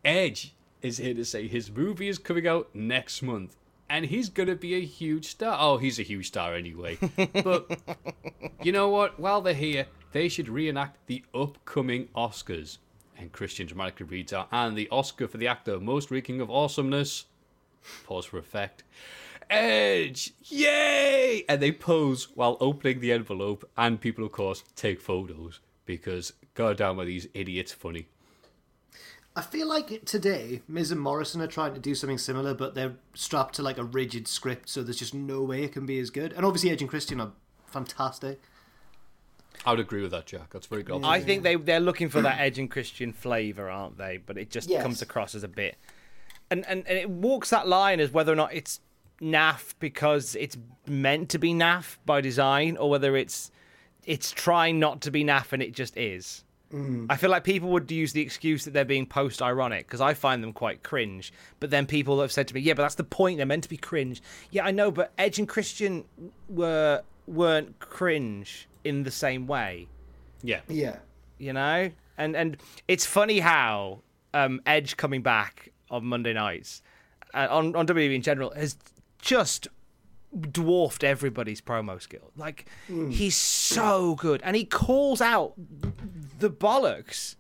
Edge 0.03 0.55
is 0.81 0.97
here 0.97 1.13
to 1.15 1.25
say 1.25 1.47
his 1.47 1.71
movie 1.71 2.09
is 2.09 2.19
coming 2.19 2.49
out 2.49 2.71
next 2.75 3.21
month. 3.23 3.55
and 3.91 4.07
he's 4.07 4.29
gonna 4.31 4.55
be 4.55 4.75
a 4.75 4.81
huge 4.85 5.27
star. 5.27 5.57
Oh, 5.61 5.77
he's 5.77 5.99
a 5.99 6.03
huge 6.03 6.29
star 6.29 6.55
anyway. 6.55 6.97
But 7.33 7.79
you 8.63 8.73
know 8.73 8.89
what? 8.89 9.21
While 9.21 9.43
they're 9.43 9.55
here, 9.55 9.87
they 10.13 10.29
should 10.31 10.49
reenact 10.49 11.07
the 11.07 11.23
upcoming 11.35 12.09
Oscars. 12.17 12.79
And 13.19 13.31
Christian 13.33 13.67
dramatically 13.67 14.07
reads 14.07 14.33
out, 14.33 14.49
and 14.53 14.77
the 14.77 14.89
Oscar 14.91 15.27
for 15.29 15.37
the 15.39 15.49
actor 15.49 15.79
most 15.81 16.11
reeking 16.11 16.41
of 16.41 16.51
awesomeness. 16.51 17.27
Pause 18.05 18.25
for 18.27 18.39
effect. 18.39 18.83
Edge! 19.51 20.33
Yay! 20.45 21.45
And 21.49 21.61
they 21.63 21.73
pose 21.73 22.29
while 22.35 22.57
opening 22.61 23.01
the 23.01 23.13
envelope, 23.13 23.69
and 23.77 24.01
people, 24.01 24.25
of 24.25 24.33
course, 24.33 24.63
take 24.77 25.01
photos 25.01 25.61
because 25.87 26.35
goddamn 26.55 27.01
are 27.01 27.05
these 27.05 27.29
idiots 27.35 27.73
funny. 27.73 28.09
I 29.35 29.43
feel 29.43 29.69
like 29.69 30.05
today, 30.05 30.63
Miz 30.67 30.91
and 30.91 31.01
Morrison 31.01 31.41
are 31.41 31.47
trying 31.47 31.73
to 31.75 31.81
do 31.81 31.95
something 31.95 32.19
similar, 32.19 32.55
but 32.55 32.75
they're 32.75 32.97
strapped 33.15 33.55
to 33.55 33.63
like 33.63 33.79
a 33.79 33.85
rigid 33.85 34.27
script, 34.27 34.69
so 34.69 34.83
there's 34.83 34.99
just 34.99 35.15
no 35.15 35.43
way 35.43 35.63
it 35.63 35.73
can 35.73 35.87
be 35.87 35.99
as 36.01 36.11
good. 36.11 36.33
And 36.33 36.45
obviously, 36.45 36.71
Edge 36.71 36.81
and 36.83 36.91
Christian 36.91 37.21
are 37.21 37.31
fantastic. 37.67 38.41
I 39.65 39.71
would 39.71 39.81
agree 39.81 40.03
with 40.03 40.11
that, 40.11 40.27
Jack. 40.27 40.51
That's 40.51 40.67
very 40.67 40.83
good. 40.83 41.05
I 41.05 41.21
think 41.21 41.43
they 41.43 41.55
they're 41.57 41.81
looking 41.81 42.09
for 42.09 42.21
that 42.23 42.39
Edge 42.41 42.59
and 42.59 42.71
Christian 42.71 43.13
flavour, 43.13 43.69
aren't 43.71 43.97
they? 43.97 44.19
But 44.19 44.39
it 44.39 44.51
just 44.51 44.69
Yes. 44.69 44.83
comes 44.83 45.03
across 45.03 45.35
as 45.35 45.43
a 45.45 45.49
bit, 45.49 45.77
and, 46.51 46.67
and 46.67 46.87
and 46.87 46.99
it 46.99 47.09
walks 47.09 47.51
that 47.51 47.67
line 47.69 48.01
as 48.01 48.11
whether 48.13 48.33
or 48.33 48.37
not 48.37 48.53
it's 48.53 48.81
naff 49.21 49.75
because 49.79 50.35
it's 50.37 50.57
meant 50.87 51.29
to 51.31 51.39
be 51.39 51.53
naff 51.53 51.97
by 52.07 52.21
design, 52.21 52.77
or 52.77 52.91
whether 52.91 53.17
it's 53.17 53.51
it's 54.05 54.31
trying 54.31 54.79
not 54.79 55.01
to 55.03 55.11
be 55.11 55.25
naff 55.25 55.53
and 55.53 55.63
it 55.63 55.73
just 55.73 55.97
is. 55.97 56.45
I 57.09 57.17
feel 57.17 57.31
like 57.31 57.45
people 57.45 57.71
would 57.71 57.91
use 57.91 58.13
the 58.13 58.21
excuse 58.21 58.67
that 58.67 58.73
they're 58.75 58.85
being 58.85 59.07
post 59.07 59.41
ironic 59.41 59.87
because 59.87 60.03
I 60.03 60.13
find 60.13 60.43
them 60.43 60.53
quite 60.53 60.83
cringe. 60.83 61.33
But 61.61 61.71
then 61.71 61.87
people 61.87 62.21
have 62.21 62.31
said 62.31 62.47
to 62.49 62.55
me, 62.55 62.61
"Yeah, 62.61 62.75
but 62.75 62.83
that's 62.83 62.97
the 62.97 63.05
point. 63.05 63.39
They're 63.39 63.47
meant 63.47 63.63
to 63.63 63.71
be 63.71 63.79
cringe." 63.79 64.21
Yeah, 64.51 64.67
I 64.67 64.71
know, 64.71 64.91
but 64.91 65.11
Edge 65.17 65.39
and 65.39 65.49
Christian 65.49 66.05
were 66.51 67.03
weren't 67.27 67.79
cringe 67.79 68.69
in 68.85 69.03
the 69.03 69.11
same 69.11 69.47
way 69.47 69.87
Yeah. 70.43 70.61
Yeah. 70.69 70.97
you 71.37 71.53
know 71.53 71.91
and 72.17 72.35
and 72.35 72.57
it's 72.87 73.05
funny 73.05 73.41
how 73.41 74.01
um 74.33 74.63
edge 74.65 74.97
coming 74.97 75.21
back 75.21 75.71
on 75.91 76.07
monday 76.07 76.33
nights 76.33 76.81
uh, 77.35 77.47
on 77.51 77.77
on 77.77 77.87
wwe 77.87 78.15
in 78.15 78.23
general 78.23 78.51
has 78.57 78.79
just 79.21 79.69
dwarfed 80.39 81.05
everybody's 81.05 81.61
promo 81.61 82.01
skill. 82.01 82.31
Like 82.37 82.67
hmm. 82.87 83.11
he's 83.11 83.37
so 83.37 84.15
good 84.15 84.41
and 84.45 84.57
he 84.57 84.65
calls 84.65 85.21
out 85.21 85.55
the 86.39 86.51
bollocks 86.51 87.37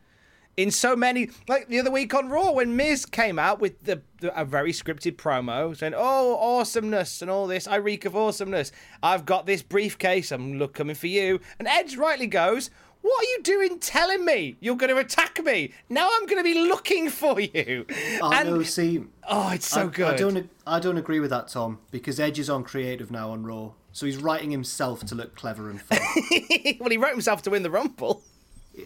in 0.58 0.72
so 0.72 0.96
many 0.96 1.30
like 1.46 1.68
the 1.68 1.78
other 1.78 1.90
week 1.90 2.12
on 2.12 2.28
raw 2.28 2.50
when 2.50 2.74
miz 2.74 3.06
came 3.06 3.38
out 3.38 3.60
with 3.60 3.80
the, 3.84 4.02
the 4.20 4.36
a 4.38 4.44
very 4.44 4.72
scripted 4.72 5.14
promo 5.14 5.74
saying 5.76 5.94
oh 5.96 6.36
awesomeness 6.36 7.22
and 7.22 7.30
all 7.30 7.46
this 7.46 7.68
i 7.68 7.76
reek 7.76 8.04
of 8.04 8.16
awesomeness. 8.16 8.72
I've 9.00 9.24
got 9.24 9.46
this 9.46 9.62
briefcase 9.62 10.32
i'm 10.32 10.58
look 10.58 10.74
coming 10.74 10.96
for 10.96 11.06
you. 11.06 11.40
And 11.60 11.68
edge 11.68 11.96
rightly 11.96 12.26
goes 12.26 12.70
what 13.02 13.24
are 13.24 13.28
you 13.28 13.40
doing 13.42 13.78
telling 13.78 14.24
me 14.24 14.56
you're 14.60 14.76
going 14.76 14.92
to 14.92 14.98
attack 14.98 15.42
me 15.44 15.72
now 15.88 16.08
i'm 16.12 16.26
going 16.26 16.38
to 16.38 16.44
be 16.44 16.68
looking 16.68 17.08
for 17.08 17.40
you 17.40 17.86
Oh 18.20 18.32
and 18.32 18.48
no, 18.48 18.62
see, 18.62 19.04
oh 19.28 19.50
it's 19.52 19.66
so 19.66 19.82
I, 19.82 19.86
good 19.86 20.14
I 20.14 20.16
don't, 20.16 20.50
I 20.66 20.80
don't 20.80 20.98
agree 20.98 21.20
with 21.20 21.30
that, 21.30 21.48
Tom, 21.48 21.78
because 21.90 22.18
Edge 22.20 22.38
is 22.38 22.50
on 22.50 22.64
creative 22.64 23.10
now 23.10 23.30
on 23.30 23.44
Raw, 23.44 23.72
so 23.92 24.06
he's 24.06 24.16
writing 24.16 24.50
himself 24.50 25.04
to 25.06 25.14
look 25.14 25.34
clever 25.34 25.70
and 25.70 25.80
fun. 25.80 25.98
well 26.80 26.90
he 26.90 26.96
wrote 26.96 27.12
himself 27.12 27.42
to 27.42 27.50
win 27.50 27.62
the 27.62 27.70
rumble 27.70 28.22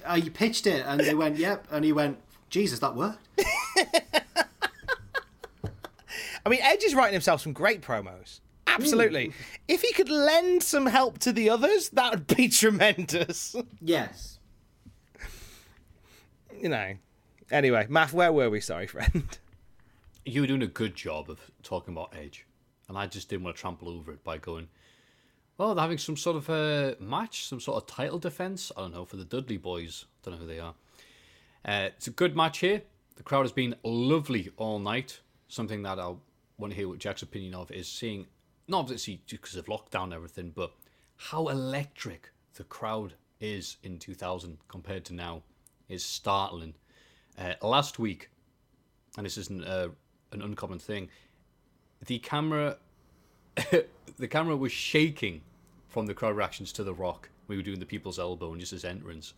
uh, 0.08 0.14
you 0.14 0.30
pitched 0.30 0.66
it, 0.66 0.84
and 0.86 1.00
they 1.00 1.14
went, 1.14 1.36
"Yep," 1.36 1.68
and 1.70 1.84
he 1.84 1.92
went, 1.92 2.18
"Jesus, 2.50 2.78
that 2.80 2.94
worked." 2.94 3.28
I 6.44 6.48
mean, 6.48 6.60
Edge 6.62 6.82
is 6.82 6.94
writing 6.94 7.12
himself 7.12 7.40
some 7.40 7.52
great 7.52 7.82
promos. 7.82 8.40
Absolutely. 8.66 9.32
If 9.68 9.82
he 9.82 9.92
could 9.92 10.08
lend 10.08 10.62
some 10.62 10.86
help 10.86 11.18
to 11.20 11.32
the 11.32 11.50
others, 11.50 11.90
that 11.90 12.10
would 12.12 12.26
be 12.26 12.48
tremendous. 12.62 13.54
Yes. 13.80 14.38
you 16.60 16.68
know. 16.68 16.94
Anyway, 17.50 17.86
Math, 17.90 18.12
where 18.14 18.32
were 18.32 18.48
we? 18.48 18.60
Sorry, 18.60 18.86
friend. 18.86 19.38
You 20.24 20.40
were 20.42 20.46
doing 20.46 20.62
a 20.62 20.66
good 20.68 20.94
job 20.94 21.28
of 21.28 21.38
talking 21.62 21.92
about 21.92 22.14
Edge, 22.16 22.46
and 22.88 22.96
I 22.96 23.06
just 23.06 23.28
didn't 23.28 23.44
want 23.44 23.56
to 23.56 23.60
trample 23.60 23.88
over 23.88 24.12
it 24.12 24.22
by 24.24 24.38
going, 24.38 24.68
well, 25.58 25.74
they're 25.74 25.82
having 25.82 25.98
some 25.98 26.16
sort 26.16 26.36
of 26.36 26.48
a 26.48 26.96
match, 26.98 27.46
some 27.46 27.60
sort 27.60 27.82
of 27.82 27.86
title 27.86 28.18
defense. 28.18 28.72
I 28.76 28.80
don't 28.80 28.94
know, 28.94 29.04
for 29.04 29.16
the 29.16 29.24
Dudley 29.24 29.58
boys. 29.58 30.06
I 30.06 30.30
don't 30.30 30.34
know 30.38 30.46
who 30.46 30.52
they 30.52 30.60
are. 30.60 30.74
Uh, 31.64 31.88
it's 31.96 32.06
a 32.06 32.10
good 32.10 32.34
match 32.36 32.58
here. 32.58 32.82
The 33.16 33.22
crowd 33.22 33.42
has 33.42 33.52
been 33.52 33.74
lovely 33.82 34.50
all 34.56 34.78
night. 34.78 35.20
Something 35.48 35.82
that 35.82 35.98
I 35.98 36.14
want 36.56 36.72
to 36.72 36.74
hear 36.76 36.88
what 36.88 36.98
Jack's 36.98 37.22
opinion 37.22 37.54
of 37.54 37.70
is 37.70 37.86
seeing, 37.86 38.26
not 38.68 38.80
obviously 38.80 39.20
because 39.28 39.56
of 39.56 39.66
lockdown 39.66 40.04
and 40.04 40.14
everything, 40.14 40.52
but 40.54 40.72
how 41.16 41.48
electric 41.48 42.30
the 42.54 42.64
crowd 42.64 43.14
is 43.40 43.76
in 43.82 43.98
2000 43.98 44.58
compared 44.68 45.04
to 45.06 45.14
now 45.14 45.42
is 45.88 46.04
startling. 46.04 46.74
Uh, 47.38 47.54
last 47.62 47.98
week, 47.98 48.30
and 49.16 49.26
this 49.26 49.36
isn't 49.36 49.64
uh, 49.64 49.88
an 50.32 50.42
uncommon 50.42 50.78
thing, 50.78 51.08
the 52.06 52.18
camera, 52.18 52.76
the 54.18 54.28
camera 54.28 54.56
was 54.56 54.72
shaking 54.72 55.40
from 55.88 56.06
the 56.06 56.14
crowd 56.14 56.36
reactions 56.36 56.72
to 56.72 56.84
The 56.84 56.94
Rock. 56.94 57.28
We 57.48 57.56
were 57.56 57.62
doing 57.62 57.80
the 57.80 57.86
People's 57.86 58.18
Elbow 58.18 58.52
and 58.52 58.60
just 58.60 58.72
his 58.72 58.84
entrance, 58.84 59.34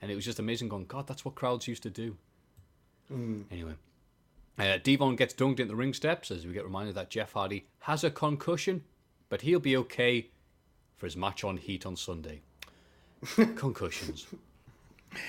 and 0.00 0.10
it 0.10 0.14
was 0.14 0.24
just 0.24 0.38
amazing. 0.38 0.68
Going, 0.68 0.86
God, 0.86 1.06
that's 1.06 1.24
what 1.24 1.34
crowds 1.34 1.68
used 1.68 1.82
to 1.82 1.90
do. 1.90 2.16
Anyway, 3.50 3.74
uh, 4.58 4.78
Devon 4.82 5.16
gets 5.16 5.34
dunked 5.34 5.60
in 5.60 5.68
the 5.68 5.76
ring 5.76 5.94
steps 5.94 6.30
as 6.30 6.46
we 6.46 6.52
get 6.52 6.64
reminded 6.64 6.94
that 6.96 7.10
Jeff 7.10 7.32
Hardy 7.32 7.66
has 7.80 8.02
a 8.04 8.10
concussion, 8.10 8.82
but 9.28 9.42
he'll 9.42 9.60
be 9.60 9.76
okay 9.76 10.30
for 10.96 11.06
his 11.06 11.16
match 11.16 11.44
on 11.44 11.56
Heat 11.56 11.86
on 11.86 11.96
Sunday. 11.96 12.40
Concussions. 13.56 14.26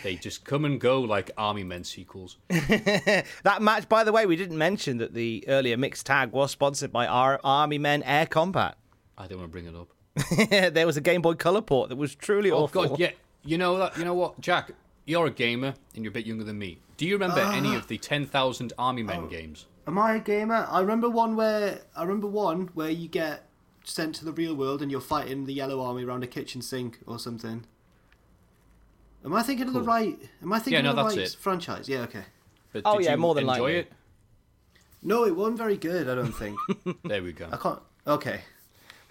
They 0.03 0.15
just 0.15 0.43
come 0.45 0.65
and 0.65 0.79
go 0.79 1.01
like 1.01 1.31
Army 1.37 1.63
Men 1.63 1.83
sequels. 1.83 2.37
That 2.49 3.61
match, 3.61 3.87
by 3.87 4.03
the 4.03 4.11
way, 4.11 4.25
we 4.25 4.35
didn't 4.35 4.57
mention 4.57 4.97
that 4.97 5.13
the 5.13 5.43
earlier 5.47 5.77
mixed 5.77 6.05
tag 6.05 6.31
was 6.31 6.51
sponsored 6.51 6.91
by 6.91 7.07
our 7.07 7.39
Army 7.43 7.77
Men 7.77 8.03
Air 8.03 8.25
Combat. 8.25 8.77
I 9.17 9.27
don't 9.27 9.39
want 9.39 9.51
to 9.51 9.61
bring 9.61 9.65
it 9.65 9.75
up. 9.75 10.73
there 10.73 10.85
was 10.85 10.97
a 10.97 11.01
Game 11.01 11.21
Boy 11.21 11.33
Color 11.33 11.61
port 11.61 11.89
that 11.89 11.95
was 11.95 12.13
truly 12.15 12.51
Oh 12.51 12.63
awful. 12.63 12.89
God, 12.89 12.99
yeah. 12.99 13.11
You 13.43 13.57
know 13.57 13.77
that. 13.77 13.97
You 13.97 14.05
know 14.05 14.13
what, 14.13 14.39
Jack? 14.41 14.71
You're 15.09 15.25
a 15.25 15.31
gamer 15.31 15.73
and 15.95 16.03
you're 16.03 16.11
a 16.11 16.13
bit 16.13 16.27
younger 16.27 16.43
than 16.43 16.59
me. 16.59 16.77
Do 16.97 17.07
you 17.07 17.15
remember 17.15 17.39
uh-huh. 17.39 17.57
any 17.57 17.73
of 17.73 17.87
the 17.87 17.97
ten 17.97 18.27
thousand 18.27 18.73
Army 18.77 19.01
Men 19.01 19.21
oh, 19.23 19.25
games? 19.25 19.65
Am 19.87 19.97
I 19.97 20.13
a 20.13 20.19
gamer? 20.19 20.67
I 20.69 20.81
remember 20.81 21.09
one 21.09 21.35
where 21.35 21.79
I 21.95 22.03
remember 22.03 22.27
one 22.27 22.69
where 22.75 22.91
you 22.91 23.07
get 23.07 23.47
sent 23.83 24.13
to 24.15 24.25
the 24.25 24.31
real 24.31 24.53
world 24.53 24.83
and 24.83 24.91
you're 24.91 25.01
fighting 25.01 25.45
the 25.45 25.53
Yellow 25.53 25.83
Army 25.83 26.05
around 26.05 26.23
a 26.23 26.27
kitchen 26.27 26.61
sink 26.61 26.99
or 27.07 27.17
something. 27.17 27.65
Am 29.25 29.33
I 29.33 29.41
thinking 29.41 29.67
of 29.67 29.73
the 29.73 29.81
right? 29.81 30.15
Am 30.43 30.53
I 30.53 30.59
thinking 30.59 30.73
Yeah, 30.73 30.81
no, 30.81 30.91
of 30.91 30.95
the 30.97 31.03
that's 31.05 31.17
right 31.17 31.25
it. 31.25 31.35
franchise? 31.39 31.89
Yeah, 31.89 32.01
okay. 32.01 32.25
But 32.71 32.83
Oh, 32.85 32.99
yeah, 32.99 33.15
more 33.15 33.33
than 33.33 33.49
enjoy 33.49 33.61
likely. 33.61 33.75
it. 33.77 33.91
No, 35.01 35.25
it 35.25 35.35
wasn't 35.35 35.57
very 35.57 35.77
good. 35.77 36.07
I 36.07 36.13
don't 36.13 36.31
think. 36.31 36.55
There 37.03 37.23
we 37.23 37.33
go. 37.33 37.49
I 37.51 37.57
can't. 37.57 37.81
Okay. 38.05 38.41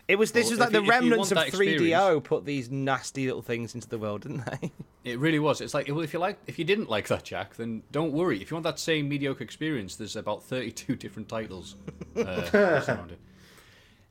It 0.08 0.18
was 0.18 0.32
this 0.32 0.44
Well, 0.46 0.52
was 0.52 0.58
like 0.60 0.70
the 0.70 0.82
you- 0.82 0.88
remnants 0.88 1.30
of 1.32 1.38
3DO 1.38 2.24
put 2.24 2.46
these 2.46 2.70
nasty 2.70 3.26
little 3.26 3.42
things 3.42 3.74
into 3.74 3.88
the 3.88 3.98
world, 3.98 4.22
didn't 4.22 4.44
they? 4.46 4.72
It 5.04 5.18
really 5.20 5.38
was. 5.38 5.62
It's 5.62 5.72
like 5.72 5.88
well, 5.88 6.00
if 6.00 6.12
you 6.12 6.18
like, 6.18 6.38
if 6.46 6.58
you 6.58 6.66
didn't 6.66 6.90
like 6.90 7.08
that, 7.08 7.22
Jack, 7.24 7.54
then 7.54 7.82
don't 7.92 8.12
worry. 8.12 8.42
If 8.42 8.50
you 8.50 8.56
want 8.56 8.64
that 8.64 8.78
same 8.78 9.08
mediocre 9.08 9.42
experience, 9.42 9.96
there's 9.96 10.16
about 10.16 10.42
thirty-two 10.42 10.96
different 11.04 11.30
titles 11.30 11.76
uh, 12.14 12.42
around 12.52 13.12
it. 13.12 13.18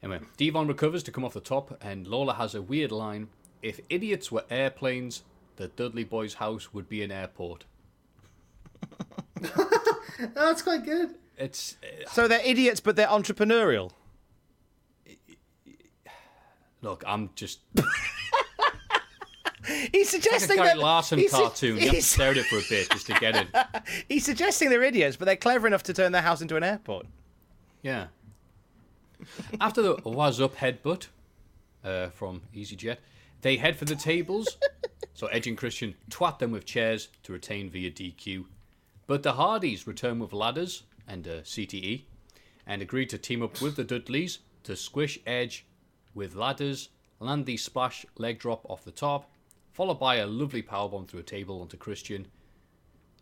Anyway, 0.02 0.22
Devon 0.38 0.68
recovers 0.68 1.04
to 1.04 1.12
come 1.12 1.24
off 1.24 1.34
the 1.34 1.40
top, 1.40 1.78
and 1.84 2.08
Lawler 2.08 2.34
has 2.34 2.56
a 2.56 2.64
weird 2.64 2.92
line: 2.92 3.28
"If 3.62 3.80
idiots 3.90 4.32
were 4.32 4.46
airplanes, 4.50 5.24
the 5.58 5.68
Dudley 5.68 6.04
Boys' 6.04 6.36
house 6.36 6.74
would 6.74 6.90
be 6.90 7.04
an 7.04 7.12
airport." 7.12 7.66
That's 10.34 10.64
quite 10.64 10.84
good. 10.84 11.16
It's 11.38 11.76
uh, 11.84 12.10
so 12.10 12.28
they're 12.28 12.42
idiots, 12.44 12.80
but 12.80 12.96
they're 12.96 13.08
entrepreneurial. 13.08 13.92
Look, 16.88 17.04
I'm 17.06 17.30
just 17.36 17.60
He's 19.68 19.84
like 19.84 19.94
a 19.94 20.06
suggesting 20.06 20.56
Gary 20.56 20.70
that 20.70 20.78
Larson 20.78 21.20
he's, 21.20 21.32
cartoon. 21.32 21.76
You 21.76 21.82
have 21.82 21.90
to 21.90 21.96
He's, 21.96 22.06
stare 22.06 22.32
at 22.32 22.38
it 22.38 22.46
for 22.46 22.58
a 22.58 22.62
bit 22.70 22.90
just 22.90 23.08
to 23.08 23.14
get 23.20 23.36
it. 23.36 23.48
he's 24.10 24.24
suggesting 24.24 24.70
they're 24.70 24.84
idiots, 24.84 25.18
but 25.18 25.26
they're 25.26 25.36
clever 25.36 25.68
enough 25.68 25.84
to 25.84 25.94
turn 25.94 26.14
their 26.14 26.22
house 26.22 26.42
into 26.42 26.56
an 26.56 26.64
airport. 26.64 27.06
Yeah. 27.82 28.08
After 29.60 29.82
the 29.82 29.98
was 30.06 30.40
up 30.40 30.56
headbutt 30.56 31.08
uh, 31.84 32.08
from 32.10 32.44
EasyJet, 32.56 32.98
they 33.42 33.58
head 33.58 33.76
for 33.76 33.84
the 33.84 33.96
tables. 33.96 34.58
so 35.14 35.28
Edge 35.28 35.48
and 35.48 35.58
Christian 35.58 35.96
twat 36.10 36.40
them 36.40 36.52
with 36.52 36.66
chairs 36.66 37.10
to 37.24 37.34
retain 37.34 37.70
via 37.70 37.92
DQ. 37.92 38.46
But 39.06 39.24
the 39.24 39.34
Hardys 39.34 39.86
return 39.86 40.20
with 40.20 40.32
ladders 40.32 40.84
and 41.06 41.28
uh, 41.28 41.42
CTE 41.42 42.04
and 42.66 42.82
agree 42.82 43.06
to 43.08 43.18
team 43.18 43.44
up 43.44 43.62
with 43.62 43.76
the 43.76 43.84
Dudleys 43.84 44.40
to 44.64 44.78
squish 44.78 45.20
Edge 45.26 45.66
with 46.18 46.36
ladders, 46.36 46.90
land 47.22 47.46
the 47.46 47.56
splash 47.56 48.06
leg 48.18 48.40
drop 48.40 48.66
off 48.70 48.84
the 48.84 48.92
top, 48.92 49.32
followed 49.72 50.00
by 50.00 50.16
a 50.16 50.28
lovely 50.28 50.62
powerbomb 50.64 51.08
through 51.08 51.22
a 51.22 51.24
table 51.24 51.62
onto 51.62 51.78
Christian. 51.78 52.28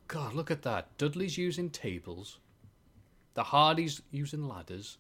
God, 0.08 0.34
look 0.34 0.50
at 0.50 0.64
that. 0.64 0.98
Dudley's 0.98 1.38
using 1.38 1.70
tables. 1.70 2.40
The 3.34 3.44
Hardys 3.44 4.02
using 4.12 4.48
ladders. 4.48 4.98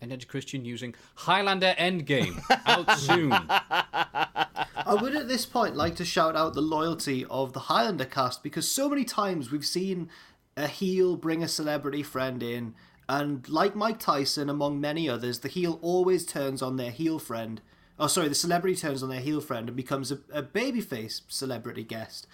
and 0.00 0.12
Edge 0.12 0.28
Christian 0.28 0.64
using 0.64 0.94
Highlander 1.14 1.74
Endgame 1.78 2.40
out 2.66 2.98
soon. 2.98 3.32
I 3.32 4.94
would 5.00 5.16
at 5.16 5.28
this 5.28 5.46
point 5.46 5.76
like 5.76 5.96
to 5.96 6.04
shout 6.04 6.36
out 6.36 6.54
the 6.54 6.60
loyalty 6.60 7.24
of 7.30 7.52
the 7.52 7.60
Highlander 7.60 8.04
cast 8.04 8.42
because 8.42 8.70
so 8.70 8.88
many 8.88 9.04
times 9.04 9.50
we've 9.50 9.64
seen 9.64 10.10
a 10.56 10.66
heel 10.68 11.16
bring 11.16 11.42
a 11.42 11.48
celebrity 11.48 12.02
friend 12.02 12.42
in, 12.42 12.74
and 13.08 13.48
like 13.48 13.74
Mike 13.74 13.98
Tyson, 13.98 14.48
among 14.48 14.80
many 14.80 15.08
others, 15.08 15.40
the 15.40 15.48
heel 15.48 15.78
always 15.82 16.24
turns 16.24 16.62
on 16.62 16.76
their 16.76 16.90
heel 16.90 17.18
friend. 17.18 17.60
Oh, 17.98 18.06
sorry, 18.06 18.28
the 18.28 18.34
celebrity 18.34 18.76
turns 18.76 19.02
on 19.02 19.08
their 19.08 19.20
heel 19.20 19.40
friend 19.40 19.68
and 19.68 19.76
becomes 19.76 20.10
a, 20.10 20.18
a 20.32 20.42
babyface 20.42 21.22
celebrity 21.28 21.84
guest. 21.84 22.26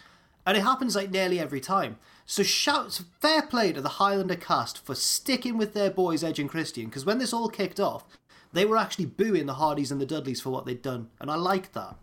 And 0.46 0.56
it 0.56 0.62
happens 0.62 0.96
like 0.96 1.10
nearly 1.10 1.38
every 1.38 1.60
time. 1.60 1.98
So 2.24 2.42
shouts 2.42 3.04
fair 3.20 3.42
play 3.42 3.72
to 3.72 3.80
the 3.80 3.88
Highlander 3.88 4.36
cast 4.36 4.84
for 4.84 4.94
sticking 4.94 5.58
with 5.58 5.74
their 5.74 5.90
boys 5.90 6.24
Edge 6.24 6.38
and 6.38 6.48
Christian, 6.48 6.86
because 6.86 7.04
when 7.04 7.18
this 7.18 7.32
all 7.32 7.48
kicked 7.48 7.78
off, 7.78 8.04
they 8.52 8.64
were 8.64 8.76
actually 8.76 9.06
booing 9.06 9.46
the 9.46 9.54
Hardys 9.54 9.92
and 9.92 10.00
the 10.00 10.06
Dudleys 10.06 10.40
for 10.40 10.50
what 10.50 10.66
they'd 10.66 10.82
done, 10.82 11.08
and 11.20 11.30
I 11.30 11.36
like 11.36 11.72
that. 11.72 11.96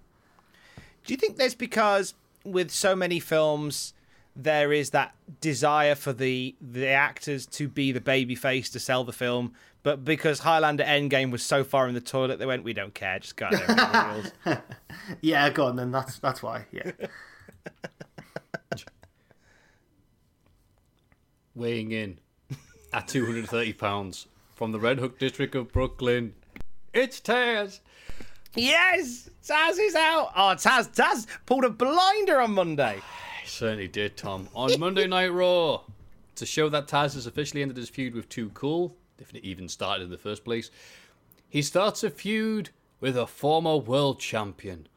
Do 1.06 1.14
you 1.14 1.18
think 1.18 1.38
that's 1.38 1.56
because 1.56 2.14
with 2.44 2.72
so 2.72 2.96
many 2.96 3.20
films 3.20 3.94
there 4.38 4.72
is 4.72 4.92
that 4.92 5.16
desire 5.42 5.96
for 5.96 6.14
the 6.14 6.56
the 6.62 6.88
actors 6.88 7.46
to 7.48 7.68
be 7.68 7.92
the 7.92 8.00
baby 8.02 8.36
face 8.36 8.70
to 8.70 8.80
sell 8.80 9.04
the 9.04 9.12
film, 9.12 9.54
but 9.84 10.06
because 10.06 10.40
Highlander 10.40 10.84
Endgame 10.84 11.32
was 11.32 11.42
so 11.44 11.64
far 11.64 11.88
in 11.88 11.96
the 11.96 12.02
toilet, 12.02 12.38
they 12.38 12.46
went, 12.46 12.64
"We 12.64 12.74
don't 12.74 12.94
care, 12.94 13.18
just 13.20 13.36
go 13.36 13.48
out 13.48 13.52
there." 13.54 13.66
and 13.68 13.78
make 13.78 13.92
the 13.92 14.32
rules." 14.46 14.58
Yeah, 15.22 15.50
go 15.50 15.66
on 15.66 15.76
then. 15.76 15.92
That's 15.92 16.20
that's 16.20 16.44
why. 16.44 16.66
Yeah. 16.72 16.92
Weighing 21.56 21.92
in 21.92 22.20
at 22.94 23.08
230 23.08 23.74
pounds 23.74 24.28
from 24.56 24.72
the 24.72 24.80
Red 24.80 25.00
Hook 25.00 25.18
district 25.18 25.56
of 25.56 25.72
Brooklyn, 25.72 26.36
it's 26.94 27.20
Taz. 27.20 27.80
yes, 28.56 29.30
Taz 29.48 29.78
is 29.80 29.96
out. 29.96 30.32
Oh, 30.36 30.54
Taz, 30.56 30.94
Taz 30.94 31.26
pulled 31.46 31.66
a 31.66 31.70
blinder 31.70 32.40
on 32.40 32.52
Monday. 32.52 33.02
Certainly 33.48 33.88
did, 33.88 34.18
Tom. 34.18 34.50
On 34.54 34.80
Monday 34.80 35.08
Night 35.08 35.30
Raw, 35.30 35.82
to 36.36 36.46
show 36.46 36.70
that 36.70 36.88
Taz 36.88 37.14
has 37.16 37.26
officially 37.26 37.62
ended 37.62 37.78
his 37.78 37.90
feud 37.90 38.14
with 38.14 38.30
Too 38.30 38.50
Cool, 38.50 38.96
if 39.20 39.34
it 39.34 39.44
even 39.44 39.70
started 39.70 40.04
in 40.04 40.12
the 40.12 40.18
first 40.18 40.44
place, 40.44 40.70
he 41.50 41.62
starts 41.62 42.04
a 42.04 42.10
feud 42.10 42.70
with 43.00 43.18
a 43.18 43.26
former 43.26 43.78
world 43.78 44.20
champion, 44.20 44.88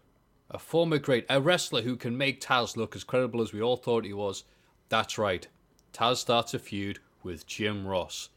a 0.50 0.58
former 0.58 0.98
great, 0.98 1.24
a 1.30 1.40
wrestler 1.40 1.82
who 1.82 1.96
can 1.96 2.18
make 2.18 2.40
Taz 2.40 2.76
look 2.76 2.96
as 2.96 3.04
credible 3.04 3.40
as 3.40 3.52
we 3.52 3.62
all 3.62 3.76
thought 3.76 4.04
he 4.04 4.12
was. 4.12 4.44
That's 4.88 5.16
right, 5.16 5.46
Taz 5.92 6.16
starts 6.16 6.52
a 6.52 6.58
feud 6.58 6.98
with 7.22 7.46
Jim 7.46 7.86
Ross. 7.86 8.30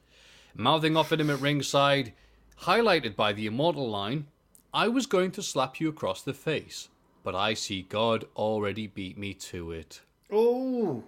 Mouthing 0.55 0.95
off 0.95 1.11
at 1.11 1.19
him 1.19 1.31
at 1.31 1.41
ringside, 1.41 2.13
highlighted 2.61 3.15
by 3.15 3.33
the 3.33 3.47
immortal 3.47 3.89
line, 3.89 4.27
I 4.73 4.87
was 4.87 5.07
going 5.07 5.31
to 5.31 5.43
slap 5.43 5.79
you 5.79 5.89
across 5.89 6.21
the 6.21 6.33
face, 6.33 6.89
but 7.23 7.35
I 7.35 7.53
see 7.53 7.81
God 7.81 8.25
already 8.35 8.87
beat 8.87 9.17
me 9.17 9.33
to 9.35 9.71
it. 9.71 10.01
Oh. 10.31 11.03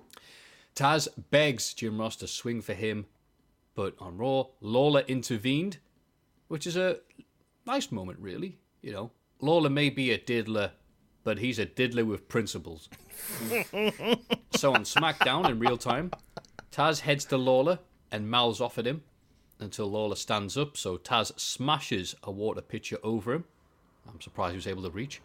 Taz 0.76 1.08
begs 1.30 1.74
Jim 1.74 2.00
Ross 2.00 2.16
to 2.18 2.28
swing 2.28 2.62
for 2.62 2.74
him, 2.74 3.06
but 3.76 3.96
on 4.00 4.18
Raw, 4.18 4.46
Lawler 4.62 5.02
intervened, 5.08 5.78
which 6.48 6.66
is 6.66 6.78
a 6.78 7.00
nice 7.66 7.92
moment, 7.92 8.20
really. 8.20 8.58
You 8.82 8.94
know, 8.94 9.12
Lawler 9.40 9.70
may 9.70 9.90
be 9.90 10.12
a 10.12 10.18
diddler, 10.18 10.72
but 11.24 11.40
he's 11.40 11.60
a 11.60 11.66
diddler 11.66 12.06
with 12.06 12.28
principles. 12.28 12.90
so 14.56 14.74
on 14.74 14.84
SmackDown 14.84 15.50
in 15.50 15.60
real 15.60 15.78
time, 15.78 16.12
Taz 16.72 17.02
heads 17.02 17.26
to 17.26 17.38
Lawler 17.38 17.80
and 18.12 18.30
mouths 18.30 18.62
off 18.62 18.78
at 18.78 18.88
him 18.88 19.04
until 19.60 19.90
Lawler 19.90 20.16
stands 20.16 20.58
up, 20.58 20.76
so 20.76 20.98
Taz 20.98 21.38
smashes 21.40 22.16
a 22.24 22.32
water 22.32 22.62
pitcher 22.62 22.98
over 23.04 23.34
him. 23.34 23.46
I'm 24.08 24.22
surprised 24.22 24.52
he 24.52 24.58
was 24.58 24.68
able 24.68 24.84
to 24.84 24.90
reach. 24.90 25.22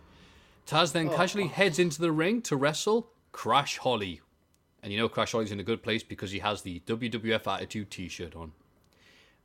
Taz 0.67 0.93
then 0.93 1.09
oh, 1.09 1.17
casually 1.17 1.49
heads 1.49 1.79
into 1.79 2.01
the 2.01 2.13
ring 2.13 2.43
to 2.43 2.57
wrestle 2.57 3.11
Crash 3.33 3.79
Holly. 3.79 4.21
And 4.83 4.93
you 4.93 4.99
know 4.99 5.09
Crash 5.09 5.33
Holly's 5.33 5.53
in 5.53 5.61
a 5.61 5.65
good 5.65 5.83
place 5.83 6.03
because 6.03 6.31
he 6.31 6.39
has 6.39 6.63
the 6.63 6.81
WWF 6.87 7.47
Attitude 7.47 7.91
t 7.91 8.09
shirt 8.09 8.35
on. 8.35 8.53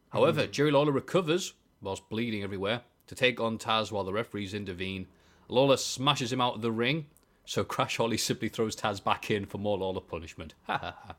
However, 0.09 0.45
hmm. 0.45 0.51
Jerry 0.51 0.71
Lawler 0.71 0.91
recovers 0.91 1.53
whilst 1.81 2.09
bleeding 2.09 2.43
everywhere 2.43 2.81
to 3.07 3.15
take 3.15 3.39
on 3.39 3.57
Taz 3.57 3.91
while 3.91 4.03
the 4.03 4.13
referees 4.13 4.53
intervene. 4.53 5.07
Lawler 5.47 5.77
smashes 5.77 6.33
him 6.33 6.41
out 6.41 6.55
of 6.55 6.61
the 6.61 6.71
ring, 6.71 7.05
so 7.45 7.63
Crash 7.63 7.97
Holly 7.97 8.17
simply 8.17 8.49
throws 8.49 8.75
Taz 8.75 9.03
back 9.03 9.29
in 9.29 9.45
for 9.45 9.57
more 9.57 9.77
Lawler 9.77 10.01
punishment. 10.01 10.53
Ha 10.67 10.77
ha 10.77 10.95
ha. 11.05 11.15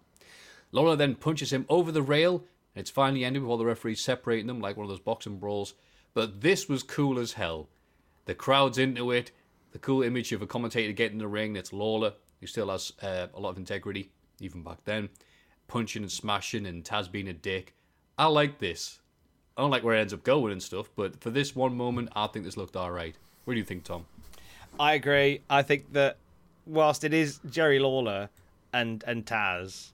Lawler 0.73 0.97
then 0.97 1.15
punches 1.15 1.53
him 1.53 1.65
over 1.69 1.93
the 1.93 2.03
rail, 2.03 2.45
and 2.75 2.81
it's 2.81 2.91
finally 2.91 3.25
ended 3.25 3.43
with 3.43 3.51
all 3.51 3.57
the 3.57 3.65
referees 3.65 4.01
separating 4.01 4.47
them 4.47 4.61
like 4.61 4.77
one 4.77 4.85
of 4.85 4.91
those 4.91 5.01
boxing 5.01 5.39
brawls. 5.39 5.75
But 6.13 6.41
this 6.41 6.69
was 6.69 6.83
cool 6.83 7.19
as 7.19 7.35
hell. 7.35 7.69
The 8.25 8.35
crowd's 8.35 8.79
into 8.79 9.13
it. 9.13 9.31
The 9.77 9.81
cool 9.81 10.03
image 10.03 10.33
of 10.33 10.41
a 10.41 10.47
commentator 10.47 10.95
getting 10.95 11.17
in 11.17 11.19
the 11.19 11.29
ring. 11.29 11.55
It's 11.55 11.71
Lawler, 11.71 12.15
who 12.41 12.47
still 12.47 12.71
has 12.71 12.95
uh, 13.03 13.27
a 13.35 13.39
lot 13.39 13.51
of 13.51 13.59
integrity, 13.59 14.09
even 14.41 14.63
back 14.63 14.79
then, 14.87 15.11
punching 15.69 16.03
and 16.03 16.11
smashing, 16.11 16.65
and 16.65 16.83
Taz 16.83 17.13
being 17.13 17.29
a 17.29 17.35
dick. 17.35 17.75
I 18.17 18.25
like 18.29 18.59
this. 18.59 19.01
I 19.55 19.61
don't 19.61 19.71
like 19.71 19.85
where 19.85 19.95
it 19.95 20.01
ends 20.01 20.15
up 20.15 20.25
going 20.25 20.51
and 20.51 20.63
stuff, 20.63 20.89
but 20.97 21.21
for 21.21 21.29
this 21.29 21.55
one 21.55 21.77
moment, 21.77 22.09
I 22.17 22.27
think 22.27 22.47
this 22.47 22.57
looked 22.57 22.75
alright. 22.75 23.17
What 23.45 23.53
do 23.53 23.59
you 23.59 23.67
think, 23.67 23.85
Tom? 23.85 24.07
I 24.81 24.95
agree. 24.95 25.43
I 25.51 25.61
think 25.61 25.93
that 25.93 26.17
whilst 26.65 27.05
it 27.05 27.13
is 27.13 27.41
Jerry 27.51 27.79
Lawler 27.79 28.31
and 28.73 29.05
and 29.07 29.27
Taz, 29.27 29.91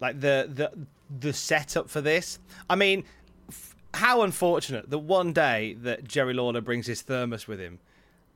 like 0.00 0.20
the 0.20 0.48
the 0.48 0.86
the 1.18 1.32
setup 1.32 1.90
for 1.90 2.00
this. 2.00 2.38
I 2.70 2.76
mean, 2.76 3.02
f- 3.48 3.74
how 3.94 4.22
unfortunate 4.22 4.90
that 4.90 4.98
one 4.98 5.32
day 5.32 5.74
that 5.80 6.04
Jerry 6.06 6.34
Lawler 6.34 6.60
brings 6.60 6.86
his 6.86 7.02
thermos 7.02 7.48
with 7.48 7.58
him. 7.58 7.80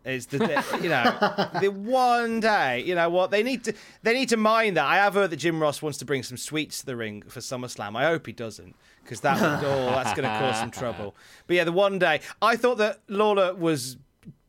Is 0.04 0.26
the 0.26 0.38
you 0.82 0.88
know 0.88 1.60
the 1.60 1.68
one 1.68 2.40
day 2.40 2.82
you 2.82 2.96
know 2.96 3.08
what 3.08 3.30
they 3.30 3.44
need 3.44 3.62
to 3.64 3.72
they 4.02 4.14
need 4.14 4.30
to 4.30 4.36
mind 4.36 4.76
that 4.76 4.84
I 4.84 4.96
have 4.96 5.14
heard 5.14 5.30
that 5.30 5.36
Jim 5.36 5.62
Ross 5.62 5.80
wants 5.80 5.98
to 5.98 6.04
bring 6.04 6.24
some 6.24 6.36
sweets 6.36 6.80
to 6.80 6.86
the 6.86 6.96
ring 6.96 7.22
for 7.28 7.38
SummerSlam. 7.38 7.96
I 7.96 8.06
hope 8.06 8.26
he 8.26 8.32
doesn't 8.32 8.74
because 9.04 9.20
that 9.20 9.40
would 9.40 9.64
oh 9.68 9.86
that's 9.90 10.12
going 10.18 10.28
to 10.28 10.38
cause 10.40 10.58
some 10.58 10.72
trouble. 10.72 11.14
But 11.46 11.54
yeah, 11.56 11.64
the 11.64 11.70
one 11.72 12.00
day 12.00 12.20
I 12.40 12.56
thought 12.56 12.78
that 12.78 12.98
Lawler 13.08 13.54
was 13.54 13.96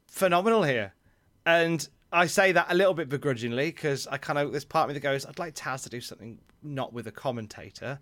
phenomenal 0.07 0.63
here. 0.63 0.93
And 1.45 1.88
I 2.11 2.25
say 2.27 2.51
that 2.53 2.67
a 2.69 2.75
little 2.75 2.93
bit 2.93 3.09
begrudgingly 3.09 3.67
because 3.67 4.07
I 4.07 4.17
kind 4.17 4.39
of 4.39 4.51
there's 4.51 4.65
part 4.65 4.85
of 4.85 4.88
me 4.89 4.93
that 4.95 5.01
goes, 5.01 5.25
I'd 5.25 5.38
like 5.39 5.53
Taz 5.55 5.84
to 5.84 5.89
do 5.89 6.01
something 6.01 6.39
not 6.63 6.93
with 6.93 7.05
a 7.07 7.11
commentator, 7.11 7.99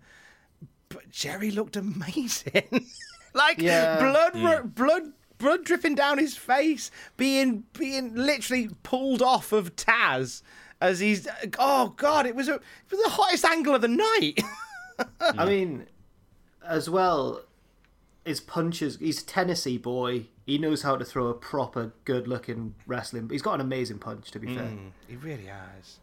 but 0.88 1.08
Jerry 1.10 1.50
looked 1.50 1.76
amazing, 1.76 2.86
like 3.34 3.60
Yeah. 3.60 3.98
blood, 3.98 4.34
ru- 4.36 4.68
blood, 4.68 5.02
blood 5.42 5.64
dripping 5.64 5.94
down 5.94 6.18
his 6.18 6.36
face, 6.36 6.90
being 7.16 7.64
being 7.78 8.14
literally 8.14 8.70
pulled 8.82 9.20
off 9.20 9.52
of 9.52 9.76
Taz 9.76 10.42
as 10.80 11.00
he's 11.00 11.28
oh 11.58 11.94
god, 11.96 12.26
it 12.26 12.34
was 12.34 12.48
a, 12.48 12.54
it 12.54 12.62
was 12.90 13.02
the 13.02 13.10
hottest 13.10 13.44
angle 13.44 13.74
of 13.74 13.82
the 13.82 13.88
night. 13.88 14.40
I 15.20 15.44
mean, 15.44 15.86
as 16.66 16.88
well, 16.90 17.42
his 18.24 18.40
punches. 18.40 18.98
He's 18.98 19.22
a 19.22 19.26
Tennessee 19.26 19.78
boy. 19.78 20.26
He 20.44 20.58
knows 20.58 20.82
how 20.82 20.96
to 20.96 21.04
throw 21.04 21.28
a 21.28 21.34
proper, 21.34 21.92
good-looking 22.04 22.74
wrestling. 22.86 23.28
He's 23.30 23.42
got 23.42 23.54
an 23.54 23.60
amazing 23.60 24.00
punch, 24.00 24.32
to 24.32 24.40
be 24.40 24.48
fair. 24.48 24.64
Mm, 24.64 24.90
he 25.06 25.14
really 25.16 25.46
has. 25.46 26.00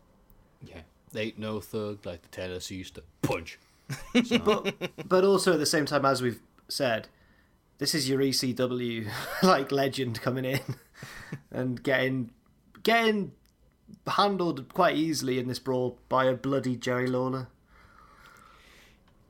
Yeah. 0.64 0.82
They 1.12 1.24
ain't 1.24 1.40
no 1.40 1.60
thug 1.60 2.06
like 2.06 2.22
the 2.22 2.30
Tennessee 2.30 2.76
used 2.76 2.96
to 2.96 3.04
punch. 3.22 3.60
But 4.46 4.76
But 5.08 5.24
also 5.26 5.54
at 5.54 5.60
the 5.60 5.66
same 5.66 5.86
time, 5.86 6.06
as 6.06 6.22
we've 6.22 6.40
said, 6.70 7.10
this 7.80 7.96
is 7.96 8.08
your 8.08 8.20
ECW 8.20 9.08
like 9.44 9.72
legend 9.72 10.22
coming 10.22 10.46
in 10.46 10.62
and 11.52 11.82
getting 11.82 12.30
getting 12.84 13.32
handled 14.06 14.72
quite 14.74 14.96
easily 14.96 15.40
in 15.40 15.48
this 15.48 15.60
brawl 15.60 15.98
by 16.08 16.26
a 16.26 16.36
bloody 16.36 16.76
Jerry 16.76 17.08
Lawler. 17.08 17.48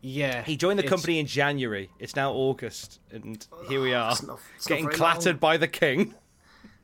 Yeah. 0.02 0.44
He 0.44 0.56
joined 0.58 0.80
the 0.80 0.84
it's- 0.84 0.90
company 0.90 1.20
in 1.20 1.26
January. 1.26 1.90
It's 2.00 2.16
now 2.16 2.32
August, 2.32 3.00
and 3.12 3.46
here 3.68 3.82
we 3.82 3.94
ah, 3.94 4.08
are, 4.08 4.12
It's 4.12 4.24
not- 4.24 4.40
it's 4.56 4.68
getting 4.68 4.90
clattered 4.90 5.36
long. 5.36 5.40
by 5.40 5.58
the 5.58 5.68
king. 5.68 6.14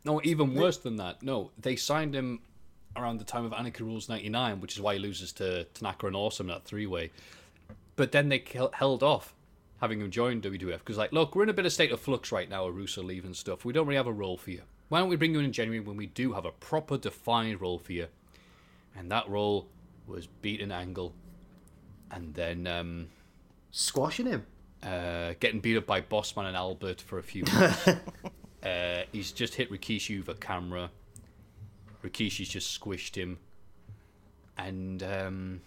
No, 0.03 0.21
even 0.23 0.53
worse 0.53 0.77
than 0.77 0.97
that. 0.97 1.23
No, 1.23 1.51
they 1.57 1.75
signed 1.75 2.13
him 2.13 2.39
around 2.95 3.17
the 3.17 3.23
time 3.23 3.43
of 3.43 3.53
Anarchy 3.53 3.83
Rulz 3.83 4.07
99, 4.07 4.61
which 4.61 4.75
is 4.75 4.81
why 4.81 4.93
he 4.93 4.99
loses 4.99 5.33
to 5.33 5.63
Tanaka 5.73 6.07
and 6.07 6.15
Awesome 6.15 6.47
in 6.47 6.53
that 6.53 6.63
three 6.63 6.85
way. 6.85 7.11
But 7.95 8.11
then 8.11 8.29
they 8.29 8.43
held 8.73 9.01
off 9.01 9.33
having 9.81 9.99
him 10.01 10.09
join 10.11 10.41
WWF 10.41 10.79
because, 10.79 10.97
like, 10.97 11.11
look, 11.11 11.35
we're 11.35 11.43
in 11.43 11.49
a 11.49 11.53
bit 11.53 11.65
of 11.65 11.73
state 11.73 11.91
of 11.91 11.99
flux 11.99 12.31
right 12.31 12.49
now, 12.49 12.67
Russo 12.67 13.03
leaving 13.03 13.33
stuff. 13.33 13.65
We 13.65 13.73
don't 13.73 13.85
really 13.87 13.97
have 13.97 14.07
a 14.07 14.13
role 14.13 14.37
for 14.37 14.51
you. 14.51 14.61
Why 14.89 14.99
don't 14.99 15.09
we 15.09 15.15
bring 15.15 15.33
you 15.33 15.39
in 15.39 15.45
in 15.45 15.51
January 15.51 15.79
when 15.79 15.97
we 15.97 16.05
do 16.05 16.33
have 16.33 16.45
a 16.45 16.51
proper 16.51 16.97
defined 16.97 17.59
role 17.61 17.79
for 17.79 17.91
you? 17.93 18.07
And 18.95 19.11
that 19.11 19.27
role 19.27 19.67
was 20.07 20.27
beating 20.27 20.71
Angle. 20.71 21.13
And 22.11 22.33
then 22.35 22.67
um, 22.67 23.07
Squashing 23.71 24.27
him. 24.27 24.45
uh, 24.83 25.33
getting 25.39 25.59
beat 25.59 25.75
up 25.75 25.85
by 25.85 26.01
Bossman 26.01 26.45
and 26.45 26.55
Albert 26.55 27.01
for 27.01 27.17
a 27.19 27.23
few 27.23 27.43
minutes. 27.53 27.87
uh, 28.63 29.03
he's 29.11 29.31
just 29.31 29.55
hit 29.55 29.71
Rikishi 29.71 30.19
with 30.19 30.29
a 30.29 30.39
camera. 30.39 30.91
Rikishi's 32.03 32.47
just 32.47 32.79
squished 32.79 33.15
him. 33.15 33.39
And 34.57 35.03
um, 35.03 35.61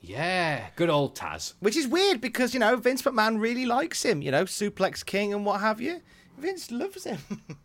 Yeah, 0.00 0.68
good 0.76 0.90
old 0.90 1.14
Taz. 1.14 1.54
Which 1.60 1.76
is 1.76 1.86
weird 1.86 2.20
because, 2.20 2.54
you 2.54 2.60
know, 2.60 2.76
Vince 2.76 3.02
McMahon 3.02 3.40
really 3.40 3.66
likes 3.66 4.02
him, 4.02 4.22
you 4.22 4.30
know, 4.30 4.44
Suplex 4.44 5.04
King 5.04 5.34
and 5.34 5.44
what 5.44 5.60
have 5.60 5.80
you. 5.80 6.00
Vince 6.38 6.70
loves 6.70 7.04
him. 7.04 7.18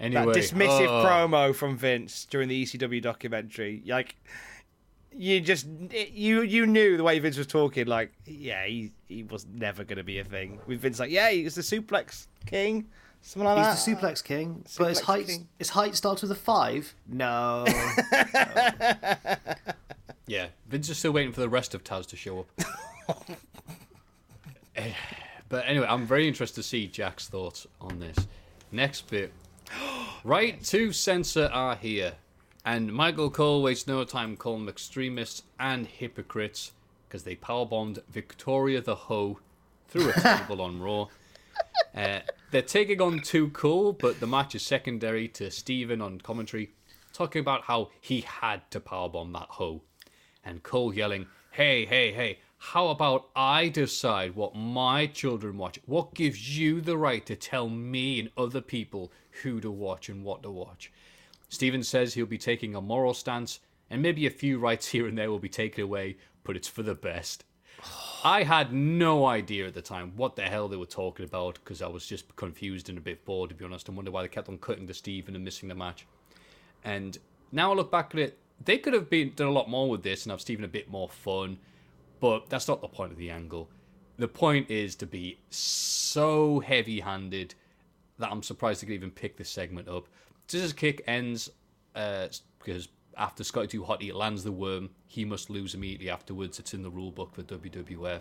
Anyway, 0.00 0.26
that 0.26 0.34
dismissive 0.34 0.86
oh, 0.86 1.04
promo 1.04 1.54
from 1.54 1.76
Vince 1.76 2.26
during 2.26 2.48
the 2.48 2.64
ECW 2.64 3.02
documentary. 3.02 3.82
Like, 3.84 4.16
you 5.12 5.40
just 5.40 5.66
you 5.90 6.42
you 6.42 6.66
knew 6.66 6.96
the 6.96 7.02
way 7.02 7.18
Vince 7.18 7.36
was 7.36 7.46
talking. 7.46 7.86
Like, 7.86 8.12
yeah, 8.24 8.64
he 8.64 8.92
he 9.08 9.24
was 9.24 9.46
never 9.46 9.84
going 9.84 9.96
to 9.96 10.04
be 10.04 10.18
a 10.20 10.24
thing. 10.24 10.60
With 10.66 10.80
Vince, 10.80 11.00
like, 11.00 11.10
yeah, 11.10 11.30
he's 11.30 11.56
the 11.56 11.62
suplex 11.62 12.28
king, 12.46 12.86
something 13.22 13.44
like 13.46 13.58
He's 13.58 13.84
that. 13.84 14.00
the 14.00 14.06
suplex 14.06 14.22
king, 14.24 14.64
but 14.78 14.88
his 14.88 15.00
height 15.00 15.26
king. 15.26 15.48
his 15.58 15.70
height 15.70 15.94
starts 15.96 16.22
with 16.22 16.30
a 16.30 16.34
five. 16.36 16.94
No, 17.08 17.64
Yeah, 20.26 20.48
Vince 20.68 20.90
is 20.90 20.98
still 20.98 21.12
waiting 21.12 21.32
for 21.32 21.40
the 21.40 21.48
rest 21.48 21.74
of 21.74 21.82
Taz 21.84 22.06
to 22.08 22.16
show 22.16 22.40
up. 22.40 23.26
Eh, 24.76 24.92
but 25.48 25.64
anyway, 25.66 25.86
I'm 25.88 26.06
very 26.06 26.28
interested 26.28 26.56
to 26.56 26.62
see 26.62 26.86
Jack's 26.86 27.26
thoughts 27.28 27.66
on 27.80 27.98
this. 27.98 28.16
Next 28.70 29.10
bit. 29.10 29.32
right 30.24 30.62
to 30.66 30.92
censor 30.92 31.50
are 31.52 31.74
here. 31.74 32.12
And 32.64 32.92
Michael 32.92 33.28
Cole 33.28 33.60
wastes 33.62 33.88
no 33.88 34.04
time 34.04 34.36
calling 34.36 34.60
them 34.60 34.68
extremists 34.68 35.42
and 35.58 35.84
hypocrites 35.84 36.70
because 37.08 37.24
they 37.24 37.34
powerbombed 37.34 37.98
Victoria 38.08 38.80
the 38.80 38.94
Hoe 38.94 39.40
through 39.88 40.10
a 40.10 40.12
table 40.38 40.60
on 40.62 40.80
Raw. 40.80 41.06
Uh, 41.94 42.20
they're 42.52 42.62
taking 42.62 43.00
on 43.00 43.18
Too 43.20 43.48
Cool, 43.48 43.92
but 43.92 44.20
the 44.20 44.26
match 44.26 44.54
is 44.54 44.62
secondary 44.62 45.26
to 45.28 45.50
Steven 45.50 46.00
on 46.00 46.20
commentary, 46.20 46.70
talking 47.12 47.40
about 47.40 47.62
how 47.62 47.90
he 48.00 48.20
had 48.20 48.70
to 48.70 48.78
powerbomb 48.78 49.32
that 49.32 49.48
hoe. 49.48 49.82
And 50.44 50.62
Cole 50.62 50.94
yelling, 50.94 51.26
Hey, 51.50 51.84
hey, 51.86 52.12
hey, 52.12 52.38
how 52.58 52.88
about 52.88 53.30
I 53.34 53.68
decide 53.68 54.36
what 54.36 54.54
my 54.54 55.06
children 55.06 55.58
watch? 55.58 55.80
What 55.86 56.14
gives 56.14 56.56
you 56.56 56.80
the 56.80 56.96
right 56.96 57.24
to 57.26 57.34
tell 57.36 57.68
me 57.68 58.20
and 58.20 58.30
other 58.36 58.60
people 58.60 59.12
who 59.42 59.60
to 59.60 59.70
watch 59.70 60.08
and 60.08 60.24
what 60.24 60.42
to 60.44 60.50
watch? 60.50 60.92
Steven 61.48 61.82
says 61.82 62.14
he'll 62.14 62.26
be 62.26 62.38
taking 62.38 62.74
a 62.74 62.80
moral 62.80 63.14
stance, 63.14 63.60
and 63.90 64.02
maybe 64.02 64.26
a 64.26 64.30
few 64.30 64.58
rights 64.58 64.88
here 64.88 65.06
and 65.06 65.18
there 65.18 65.30
will 65.30 65.38
be 65.38 65.48
taken 65.48 65.82
away, 65.82 66.16
but 66.44 66.56
it's 66.56 66.68
for 66.68 66.82
the 66.82 66.94
best. 66.94 67.44
I 68.24 68.42
had 68.42 68.72
no 68.72 69.26
idea 69.26 69.66
at 69.66 69.74
the 69.74 69.82
time 69.82 70.12
what 70.16 70.34
the 70.34 70.42
hell 70.42 70.68
they 70.68 70.76
were 70.76 70.86
talking 70.86 71.24
about 71.24 71.54
because 71.54 71.82
I 71.82 71.86
was 71.86 72.06
just 72.06 72.34
confused 72.36 72.88
and 72.88 72.98
a 72.98 73.00
bit 73.00 73.24
bored, 73.24 73.50
to 73.50 73.54
be 73.54 73.64
honest, 73.64 73.88
and 73.88 73.96
wonder 73.96 74.10
why 74.10 74.22
they 74.22 74.28
kept 74.28 74.48
on 74.48 74.58
cutting 74.58 74.86
to 74.88 74.94
Steven 74.94 75.36
and 75.36 75.44
missing 75.44 75.68
the 75.68 75.74
match. 75.74 76.06
And 76.84 77.16
now 77.52 77.72
I 77.72 77.74
look 77.74 77.90
back 77.90 78.14
at 78.14 78.20
it, 78.20 78.38
they 78.64 78.78
could 78.78 78.92
have 78.92 79.08
been 79.08 79.32
done 79.36 79.46
a 79.46 79.52
lot 79.52 79.70
more 79.70 79.88
with 79.88 80.02
this 80.02 80.24
and 80.24 80.32
have 80.32 80.40
Steven 80.40 80.64
a 80.64 80.68
bit 80.68 80.90
more 80.90 81.08
fun, 81.08 81.58
but 82.20 82.48
that's 82.48 82.66
not 82.66 82.80
the 82.80 82.88
point 82.88 83.12
of 83.12 83.18
the 83.18 83.30
angle. 83.30 83.68
The 84.18 84.28
point 84.28 84.68
is 84.70 84.96
to 84.96 85.06
be 85.06 85.38
so 85.50 86.58
heavy 86.60 87.00
handed 87.00 87.54
that 88.18 88.32
I'm 88.32 88.42
surprised 88.42 88.82
they 88.82 88.86
could 88.86 88.94
even 88.94 89.12
pick 89.12 89.36
this 89.36 89.48
segment 89.48 89.86
up. 89.88 90.08
Scissors 90.48 90.72
kick 90.72 91.04
ends 91.06 91.50
uh, 91.94 92.26
because 92.58 92.88
after 93.18 93.44
Scotty 93.44 93.66
Too 93.68 93.82
Hotty 93.82 94.12
lands 94.14 94.44
the 94.44 94.52
worm, 94.52 94.90
he 95.06 95.24
must 95.24 95.50
lose 95.50 95.74
immediately 95.74 96.08
afterwards. 96.10 96.58
It's 96.58 96.74
in 96.74 96.82
the 96.82 96.90
rule 96.90 97.10
book 97.10 97.34
for 97.34 97.42
WWF. 97.42 98.20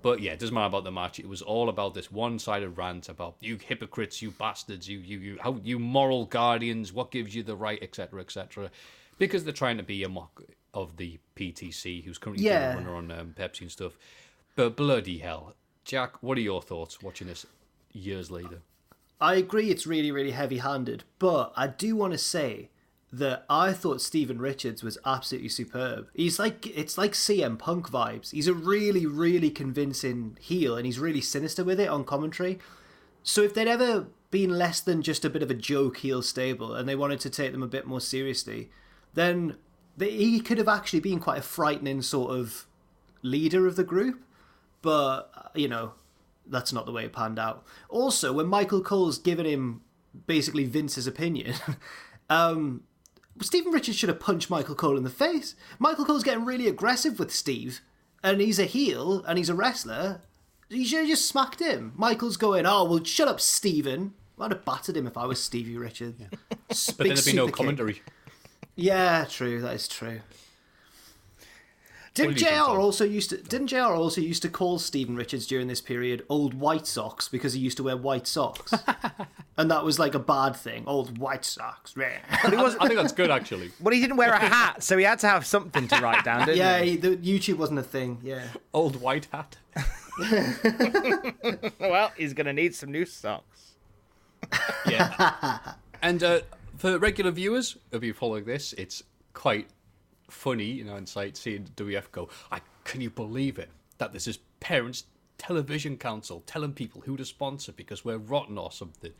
But 0.00 0.20
yeah, 0.20 0.32
it 0.32 0.38
doesn't 0.38 0.54
matter 0.54 0.66
about 0.68 0.84
the 0.84 0.92
match. 0.92 1.18
It 1.18 1.28
was 1.28 1.42
all 1.42 1.68
about 1.68 1.94
this 1.94 2.12
one-sided 2.12 2.70
rant 2.76 3.08
about 3.08 3.34
you 3.40 3.56
hypocrites, 3.56 4.22
you 4.22 4.30
bastards, 4.30 4.88
you 4.88 4.98
you 4.98 5.18
you 5.18 5.38
how 5.40 5.58
you 5.64 5.78
moral 5.78 6.26
guardians. 6.26 6.92
What 6.92 7.10
gives 7.10 7.34
you 7.34 7.42
the 7.42 7.56
right, 7.56 7.82
etc., 7.82 8.20
etc. 8.20 8.70
Because 9.18 9.42
they're 9.42 9.52
trying 9.52 9.78
to 9.78 9.82
be 9.82 10.04
a 10.04 10.08
mock 10.08 10.42
of 10.72 10.96
the 10.96 11.18
PTC, 11.34 12.04
who's 12.04 12.18
currently 12.18 12.44
Yeah. 12.44 12.74
runner 12.74 12.94
on 12.94 13.10
um, 13.10 13.34
Pepsi 13.36 13.62
and 13.62 13.72
stuff. 13.72 13.98
But 14.54 14.76
bloody 14.76 15.18
hell, 15.18 15.54
Jack, 15.84 16.22
what 16.22 16.38
are 16.38 16.42
your 16.42 16.62
thoughts 16.62 17.02
watching 17.02 17.26
this 17.26 17.44
years 17.92 18.30
later? 18.30 18.60
I 19.20 19.34
agree. 19.34 19.70
It's 19.70 19.86
really 19.86 20.12
really 20.12 20.30
heavy 20.30 20.58
handed, 20.58 21.02
but 21.18 21.52
I 21.56 21.66
do 21.66 21.96
want 21.96 22.12
to 22.12 22.18
say 22.18 22.70
that 23.12 23.46
I 23.48 23.72
thought 23.72 24.00
Stephen 24.00 24.38
Richards 24.38 24.82
was 24.82 24.98
absolutely 25.04 25.48
superb. 25.48 26.08
He's 26.14 26.38
like 26.38 26.66
it's 26.66 26.98
like 26.98 27.12
CM 27.12 27.58
Punk 27.58 27.90
vibes. 27.90 28.32
He's 28.32 28.48
a 28.48 28.54
really 28.54 29.06
really 29.06 29.50
convincing 29.50 30.36
heel, 30.40 30.76
and 30.76 30.84
he's 30.84 30.98
really 30.98 31.20
sinister 31.20 31.64
with 31.64 31.80
it 31.80 31.88
on 31.88 32.04
commentary. 32.04 32.58
So 33.22 33.42
if 33.42 33.54
they'd 33.54 33.68
ever 33.68 34.06
been 34.30 34.50
less 34.50 34.80
than 34.80 35.02
just 35.02 35.24
a 35.24 35.30
bit 35.30 35.42
of 35.42 35.50
a 35.50 35.54
joke 35.54 35.98
heel 35.98 36.22
stable, 36.22 36.74
and 36.74 36.88
they 36.88 36.96
wanted 36.96 37.20
to 37.20 37.30
take 37.30 37.52
them 37.52 37.62
a 37.62 37.68
bit 37.68 37.86
more 37.86 38.00
seriously, 38.00 38.70
then 39.14 39.56
they, 39.96 40.10
he 40.10 40.40
could 40.40 40.58
have 40.58 40.68
actually 40.68 41.00
been 41.00 41.18
quite 41.18 41.38
a 41.38 41.42
frightening 41.42 42.02
sort 42.02 42.30
of 42.30 42.66
leader 43.22 43.66
of 43.66 43.76
the 43.76 43.84
group. 43.84 44.22
But 44.82 45.50
you 45.54 45.68
know, 45.68 45.92
that's 46.46 46.74
not 46.74 46.84
the 46.84 46.92
way 46.92 47.04
it 47.06 47.12
panned 47.14 47.38
out. 47.38 47.64
Also, 47.88 48.34
when 48.34 48.46
Michael 48.46 48.82
Cole's 48.82 49.18
given 49.18 49.46
him 49.46 49.80
basically 50.26 50.64
Vince's 50.64 51.06
opinion, 51.06 51.54
um, 52.30 52.82
Stephen 53.42 53.72
Richards 53.72 53.96
should 53.98 54.08
have 54.08 54.20
punched 54.20 54.50
Michael 54.50 54.74
Cole 54.74 54.96
in 54.96 55.04
the 55.04 55.10
face. 55.10 55.54
Michael 55.78 56.04
Cole's 56.04 56.24
getting 56.24 56.44
really 56.44 56.66
aggressive 56.68 57.18
with 57.18 57.32
Steve, 57.32 57.80
and 58.22 58.40
he's 58.40 58.58
a 58.58 58.64
heel 58.64 59.24
and 59.26 59.38
he's 59.38 59.48
a 59.48 59.54
wrestler. 59.54 60.20
He 60.68 60.84
should 60.84 61.00
have 61.00 61.08
just 61.08 61.26
smacked 61.26 61.60
him. 61.60 61.92
Michael's 61.96 62.36
going, 62.36 62.66
"Oh 62.66 62.84
well, 62.84 63.02
shut 63.04 63.28
up, 63.28 63.40
Stephen." 63.40 64.14
I'd 64.40 64.52
have 64.52 64.64
battered 64.64 64.96
him 64.96 65.06
if 65.06 65.16
I 65.16 65.26
was 65.26 65.42
Stevie 65.42 65.76
Richards. 65.76 66.20
S- 66.70 66.90
But 66.96 67.06
then 67.08 67.14
there'd 67.16 67.24
be 67.26 67.32
no 67.32 67.46
kick. 67.46 67.54
commentary. 67.56 68.02
Yeah, 68.76 69.24
true. 69.28 69.60
That 69.60 69.74
is 69.74 69.88
true. 69.88 70.20
Didn't 72.18 72.38
do 72.38 72.44
JR 72.44 72.78
also 72.78 73.04
used 73.04 73.30
to? 73.30 73.36
Didn't 73.38 73.68
JR 73.68 73.94
also 73.94 74.20
used 74.20 74.42
to 74.42 74.48
call 74.48 74.78
Stephen 74.78 75.16
Richards 75.16 75.46
during 75.46 75.68
this 75.68 75.80
period 75.80 76.24
"old 76.28 76.54
white 76.54 76.86
socks" 76.86 77.28
because 77.28 77.52
he 77.52 77.60
used 77.60 77.76
to 77.78 77.82
wear 77.82 77.96
white 77.96 78.26
socks, 78.26 78.72
and 79.56 79.70
that 79.70 79.84
was 79.84 79.98
like 79.98 80.14
a 80.14 80.18
bad 80.18 80.56
thing. 80.56 80.84
Old 80.86 81.18
white 81.18 81.44
socks. 81.44 81.94
But 81.96 82.52
he 82.52 82.56
I 82.56 82.62
wasn't. 82.62 82.82
think 82.82 82.94
that's 82.94 83.12
good 83.12 83.30
actually. 83.30 83.70
Well, 83.80 83.94
he 83.94 84.00
didn't 84.00 84.16
wear 84.16 84.32
a 84.32 84.38
hat, 84.38 84.82
so 84.82 84.98
he 84.98 85.04
had 85.04 85.18
to 85.20 85.28
have 85.28 85.46
something 85.46 85.88
to 85.88 86.00
write 86.00 86.24
down, 86.24 86.46
didn't 86.46 86.58
yeah, 86.58 86.80
he? 86.80 86.90
he, 86.92 86.96
the 86.96 87.16
YouTube 87.16 87.56
wasn't 87.58 87.78
a 87.78 87.82
thing. 87.82 88.18
Yeah. 88.22 88.48
Old 88.74 89.00
white 89.00 89.28
hat. 89.32 89.56
Well, 91.78 92.12
he's 92.16 92.34
gonna 92.34 92.52
need 92.52 92.74
some 92.74 92.90
new 92.90 93.04
socks. 93.04 93.74
Yeah. 94.88 95.58
and 96.02 96.22
uh, 96.22 96.40
for 96.76 96.98
regular 96.98 97.30
viewers, 97.30 97.76
if 97.92 98.02
you 98.02 98.12
follow 98.12 98.40
this, 98.40 98.72
it's 98.74 99.02
quite 99.32 99.68
funny, 100.28 100.64
you 100.64 100.84
know, 100.84 100.96
in 100.96 101.06
sight 101.06 101.36
seeing 101.36 101.64
WF 101.76 102.10
go, 102.12 102.28
I 102.52 102.60
can 102.84 103.00
you 103.00 103.10
believe 103.10 103.58
it? 103.58 103.70
That 103.98 104.12
this 104.12 104.38
parents 104.60 105.04
television 105.38 105.96
council 105.96 106.42
telling 106.46 106.72
people 106.72 107.00
who 107.02 107.16
to 107.16 107.24
sponsor 107.24 107.72
because 107.72 108.04
we're 108.04 108.18
rotten 108.18 108.58
or 108.58 108.70
something. 108.72 109.12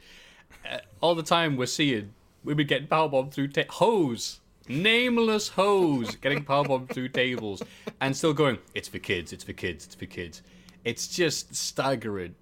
Uh, 0.69 0.79
all 1.01 1.15
the 1.15 1.23
time 1.23 1.57
we're 1.57 1.67
seeing 1.67 2.13
women 2.45 2.67
getting 2.67 2.89
powerbombed 2.89 3.33
through 3.33 3.49
ta- 3.49 3.63
hose. 3.71 4.41
Nameless 4.69 5.49
hose 5.49 6.17
getting 6.17 6.45
powerbombed 6.45 6.91
through 6.91 7.09
tables 7.09 7.63
and 8.01 8.15
still 8.15 8.35
going, 8.35 8.59
it's 8.75 8.89
for 8.89 8.99
kids, 8.99 9.33
it's 9.33 9.45
for 9.45 9.55
kids, 9.55 9.87
it's 9.87 9.95
for 9.95 10.07
kids. 10.07 10.43
It's 10.85 11.09
just 11.09 11.55
staggering. 11.55 12.35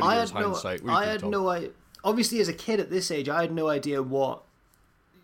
I 0.00 0.16
had 0.16 0.34
no. 0.34 0.40
hindsight. 0.40 0.88
I 0.88 1.06
had 1.06 1.24
no. 1.24 1.48
I 1.48 1.70
obviously 2.04 2.40
as 2.40 2.48
a 2.48 2.52
kid 2.52 2.80
at 2.80 2.90
this 2.90 3.10
age, 3.10 3.28
I 3.28 3.42
had 3.42 3.52
no 3.52 3.68
idea 3.68 4.02
what 4.02 4.42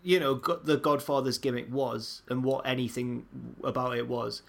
you 0.03 0.19
know 0.19 0.35
the 0.63 0.77
Godfather's 0.77 1.37
gimmick 1.37 1.71
was 1.71 2.21
and 2.29 2.43
what 2.43 2.65
anything 2.65 3.25
about 3.63 3.97
it 3.97 4.07
was. 4.07 4.41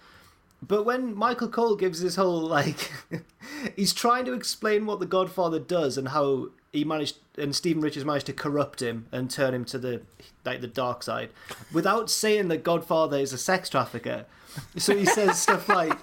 But 0.63 0.85
when 0.85 1.15
Michael 1.15 1.49
Cole 1.49 1.77
gives 1.77 2.03
this 2.03 2.17
whole 2.17 2.41
like, 2.41 2.91
he's 3.77 3.95
trying 3.95 4.27
to 4.27 4.35
explain 4.35 4.87
what 4.87 5.01
the 5.01 5.07
Godfather 5.07 5.59
does 5.59 5.97
and 5.97 6.09
how 6.09 6.49
he 6.73 6.85
managed 6.85 7.17
and 7.39 7.57
Stephen 7.57 7.83
Richards 7.83 8.05
managed 8.05 8.27
to 8.27 8.33
corrupt 8.33 8.83
him 8.83 9.07
and 9.11 9.31
turn 9.31 9.55
him 9.55 9.65
to 9.67 9.79
the 9.79 10.03
like 10.45 10.61
the 10.61 10.67
dark 10.67 11.03
side, 11.03 11.31
without 11.73 12.11
saying 12.11 12.49
that 12.49 12.63
Godfather 12.63 13.19
is 13.19 13.33
a 13.33 13.39
sex 13.39 13.69
trafficker. 13.69 14.27
So 14.77 14.97
he 14.97 15.07
says 15.07 15.41
stuff 15.43 15.69
like, 15.69 15.97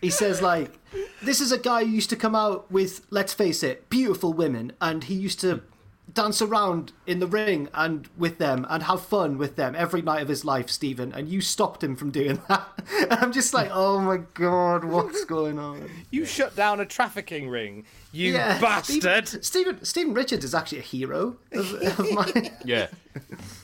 he 0.00 0.10
says 0.10 0.42
like, 0.42 0.78
this 1.22 1.40
is 1.40 1.50
a 1.52 1.58
guy 1.58 1.84
who 1.84 1.90
used 1.90 2.10
to 2.10 2.16
come 2.16 2.34
out 2.34 2.70
with, 2.70 3.06
let's 3.10 3.32
face 3.32 3.62
it, 3.62 3.88
beautiful 3.88 4.32
women, 4.32 4.72
and 4.80 5.04
he 5.04 5.14
used 5.14 5.40
to 5.40 5.62
dance 6.12 6.40
around 6.40 6.92
in 7.06 7.18
the 7.18 7.26
ring 7.26 7.68
and 7.74 8.08
with 8.16 8.38
them 8.38 8.64
and 8.70 8.84
have 8.84 9.02
fun 9.04 9.38
with 9.38 9.56
them 9.56 9.74
every 9.76 10.00
night 10.02 10.22
of 10.22 10.28
his 10.28 10.44
life, 10.44 10.70
Stephen. 10.70 11.12
And 11.12 11.28
you 11.28 11.40
stopped 11.40 11.82
him 11.82 11.96
from 11.96 12.10
doing 12.10 12.40
that. 12.48 12.66
And 13.00 13.12
I'm 13.20 13.32
just 13.32 13.52
like, 13.52 13.70
oh 13.72 14.00
my 14.00 14.18
god, 14.34 14.84
what's 14.84 15.24
going 15.24 15.58
on? 15.58 15.90
You 16.10 16.24
shut 16.24 16.54
down 16.56 16.80
a 16.80 16.86
trafficking 16.86 17.48
ring, 17.48 17.84
you 18.12 18.32
Yeah, 18.32 18.60
bastard. 18.60 19.02
Stephen, 19.28 19.42
Stephen 19.42 19.84
Stephen 19.84 20.14
Richards 20.14 20.44
is 20.44 20.54
actually 20.54 20.78
a 20.78 20.82
hero 20.82 21.36
of, 21.52 21.72
of 21.98 22.12
mine. 22.12 22.50
Yeah. 22.64 22.88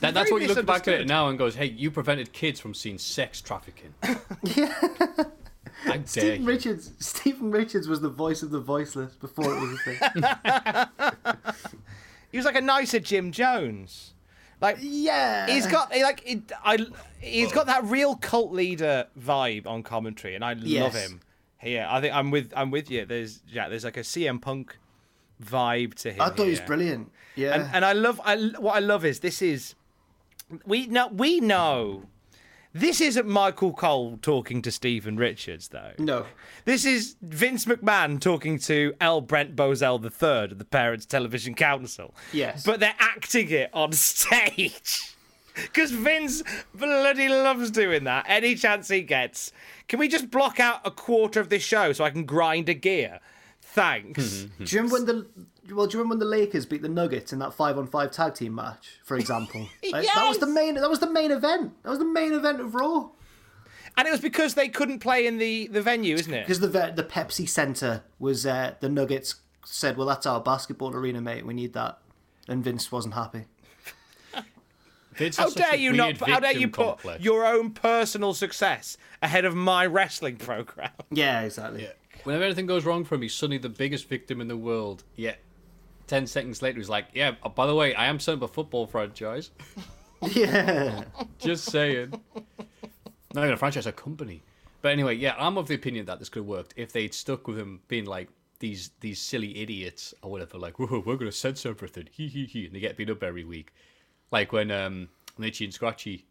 That, 0.01 0.13
that's 0.13 0.29
Very 0.29 0.31
what 0.31 0.41
you 0.41 0.47
look 0.53 0.65
back 0.65 0.87
at 0.87 1.01
it 1.01 1.07
now 1.07 1.29
and 1.29 1.37
goes, 1.37 1.55
hey, 1.55 1.65
you 1.65 1.91
prevented 1.91 2.33
kids 2.33 2.59
from 2.59 2.73
seeing 2.73 2.97
sex 2.97 3.41
trafficking. 3.41 3.93
yeah. 4.43 4.73
How 5.85 5.93
dare 5.93 6.05
Stephen 6.05 6.41
you. 6.41 6.47
Richards. 6.47 6.91
Stephen 6.99 7.51
Richards 7.51 7.87
was 7.87 8.01
the 8.01 8.09
voice 8.09 8.41
of 8.41 8.51
the 8.51 8.59
voiceless 8.59 9.13
before 9.15 9.45
it 9.45 9.59
was 9.59 9.71
a 9.73 10.91
thing. 10.93 11.43
He 12.33 12.37
was 12.37 12.45
like 12.45 12.55
a 12.57 12.61
nicer 12.61 12.99
Jim 12.99 13.31
Jones. 13.31 14.15
Like 14.59 14.77
Yeah. 14.81 15.45
he's 15.47 15.67
got 15.67 15.91
like 15.91 16.23
it, 16.25 16.51
I 16.65 16.85
he's 17.19 17.51
got 17.51 17.67
that 17.67 17.83
real 17.85 18.15
cult 18.15 18.51
leader 18.51 19.05
vibe 19.17 19.67
on 19.67 19.83
commentary, 19.83 20.33
and 20.35 20.43
I 20.43 20.53
love 20.53 20.95
him. 20.95 21.21
Yeah, 21.63 21.87
I 21.93 22.01
think 22.01 22.13
I'm 22.13 22.31
with 22.31 22.51
I'm 22.55 22.71
with 22.71 22.89
you. 22.89 23.05
There's 23.05 23.41
yeah, 23.47 23.69
there's 23.69 23.83
like 23.85 23.97
a 23.97 24.01
CM 24.01 24.41
Punk 24.41 24.77
vibe 25.41 25.93
to 25.95 26.11
him. 26.11 26.21
I 26.21 26.29
thought 26.29 26.45
he 26.45 26.49
was 26.49 26.59
brilliant. 26.61 27.11
Yeah. 27.35 27.53
And 27.53 27.69
and 27.75 27.85
I 27.85 27.93
love 27.93 28.19
I 28.25 28.35
what 28.57 28.75
I 28.75 28.79
love 28.79 29.05
is 29.05 29.19
this 29.19 29.41
is 29.41 29.75
we 30.65 30.87
know 30.87 31.07
we 31.09 31.39
know 31.39 32.03
this 32.73 32.99
isn't 33.01 33.27
Michael 33.27 33.73
Cole 33.73 34.17
talking 34.21 34.61
to 34.63 34.71
Stephen 34.71 35.15
Richards 35.17 35.67
though. 35.69 35.91
no. 35.99 36.25
This 36.65 36.85
is 36.85 37.15
Vince 37.21 37.65
McMahon 37.65 38.19
talking 38.19 38.57
to 38.59 38.93
L. 39.01 39.21
Brent 39.21 39.55
Bozell 39.55 40.01
III 40.03 40.51
of 40.53 40.57
the 40.59 40.65
Parents 40.65 41.05
Television 41.05 41.53
Council. 41.55 42.15
Yes. 42.31 42.63
But 42.65 42.79
they're 42.79 42.95
acting 42.99 43.49
it 43.49 43.69
on 43.73 43.91
stage. 43.93 45.15
Because 45.55 45.91
Vince 45.91 46.41
bloody 46.73 47.29
loves 47.29 47.69
doing 47.69 48.05
that. 48.05 48.25
Any 48.27 48.55
chance 48.55 48.87
he 48.87 49.01
gets. 49.01 49.51
Can 49.87 49.99
we 49.99 50.07
just 50.07 50.31
block 50.31 50.59
out 50.59 50.81
a 50.83 50.89
quarter 50.89 51.39
of 51.39 51.49
this 51.49 51.61
show 51.61 51.93
so 51.93 52.03
I 52.03 52.09
can 52.09 52.25
grind 52.25 52.69
a 52.69 52.73
gear? 52.73 53.19
Thanks. 53.61 54.45
Do 54.63 54.63
you 54.75 54.81
remember 54.81 54.93
when 54.93 55.05
the 55.05 55.27
well? 55.71 55.87
Do 55.87 55.97
you 55.97 56.03
remember 56.03 56.13
when 56.13 56.19
the 56.19 56.25
Lakers 56.37 56.65
beat 56.65 56.81
the 56.81 56.89
Nuggets 56.89 57.33
in 57.33 57.39
that 57.39 57.53
five 57.53 57.77
on 57.77 57.87
five 57.87 58.11
tag 58.11 58.35
team 58.35 58.55
match, 58.55 58.99
for 59.03 59.17
example? 59.17 59.67
Like, 59.91 60.05
That 60.13 60.27
was 60.27 60.39
the 60.39 60.47
main. 60.47 60.75
That 60.75 60.89
was 60.89 60.99
the 60.99 61.09
main 61.09 61.31
event. 61.31 61.73
That 61.83 61.89
was 61.89 61.99
the 61.99 62.05
main 62.05 62.33
event 62.33 62.59
of 62.59 62.73
Raw. 62.75 63.09
And 63.95 64.07
it 64.07 64.11
was 64.11 64.21
because 64.21 64.55
they 64.55 64.69
couldn't 64.69 64.99
play 64.99 65.27
in 65.27 65.37
the, 65.37 65.67
the 65.67 65.81
venue, 65.81 66.15
isn't 66.15 66.33
it? 66.33 66.47
Because 66.47 66.59
the 66.59 66.67
the 66.67 67.03
Pepsi 67.03 67.47
Center 67.47 68.03
was 68.17 68.45
uh, 68.45 68.73
the 68.79 68.89
Nuggets 68.89 69.35
said, 69.65 69.97
"Well, 69.97 70.07
that's 70.07 70.25
our 70.25 70.41
basketball 70.41 70.95
arena, 70.95 71.21
mate. 71.21 71.45
We 71.45 71.53
need 71.53 71.73
that," 71.73 71.99
and 72.47 72.63
Vince 72.63 72.91
wasn't 72.91 73.13
happy. 73.13 73.45
Vince 75.15 75.37
How 75.37 75.49
dare 75.49 75.75
you 75.75 75.93
not? 75.93 76.17
How 76.17 76.39
dare 76.39 76.53
you 76.57 76.67
put 76.67 76.87
complex. 76.87 77.23
your 77.23 77.45
own 77.45 77.71
personal 77.71 78.33
success 78.33 78.97
ahead 79.21 79.45
of 79.45 79.53
my 79.55 79.85
wrestling 79.85 80.37
program? 80.37 80.91
Yeah, 81.11 81.41
exactly. 81.41 81.87
Whenever 82.23 82.45
anything 82.45 82.65
goes 82.65 82.85
wrong 82.85 83.03
for 83.03 83.15
him, 83.15 83.21
he's 83.21 83.33
suddenly 83.35 83.57
the 83.57 83.69
biggest 83.69 84.07
victim 84.07 84.41
in 84.41 84.47
the 84.47 84.57
world. 84.57 85.03
Yet, 85.15 85.39
ten 86.13 86.27
seconds 86.27 86.61
later, 86.61 86.77
he's 86.77 86.89
like, 86.89 87.07
"Yeah, 87.13 87.33
uh, 87.41 87.49
by 87.49 87.65
the 87.65 87.73
way, 87.73 87.95
I 87.95 88.05
am 88.05 88.19
up 88.19 88.43
a 88.43 88.47
football 88.47 88.85
franchise." 88.87 89.51
Yeah. 90.31 91.03
Just 91.37 91.65
saying. 91.65 92.13
Not 93.33 93.41
even 93.41 93.55
a 93.55 93.57
franchise, 93.57 93.87
a 93.87 93.91
company. 93.91 94.41
But 94.81 94.93
anyway, 94.93 95.15
yeah, 95.15 95.35
I'm 95.37 95.57
of 95.57 95.67
the 95.67 95.75
opinion 95.75 96.05
that 96.05 96.19
this 96.19 96.29
could 96.29 96.43
have 96.43 96.47
worked 96.47 96.73
if 96.77 96.93
they'd 96.93 97.13
stuck 97.13 97.45
with 97.45 97.59
him 97.59 97.81
being 97.89 98.05
like 98.05 98.29
these 98.59 98.91
these 99.01 99.19
silly 99.19 99.57
idiots 99.57 100.13
or 100.21 100.31
whatever. 100.31 100.57
Like, 100.57 100.79
Whoa, 100.79 101.03
we're 101.05 101.17
to 101.29 101.31
censor 101.33 101.71
everything, 101.71 102.07
he 102.09 102.29
he 102.29 102.45
he, 102.45 102.65
and 102.65 102.73
they 102.73 102.79
get 102.79 102.95
beat 102.95 103.09
up 103.09 103.21
every 103.21 103.43
week. 103.43 103.73
Like 104.31 104.53
when 104.53 104.71
um, 104.71 105.09
an 105.37 105.43
Itchy 105.43 105.65
and 105.65 105.73
Scratchy 105.73 106.25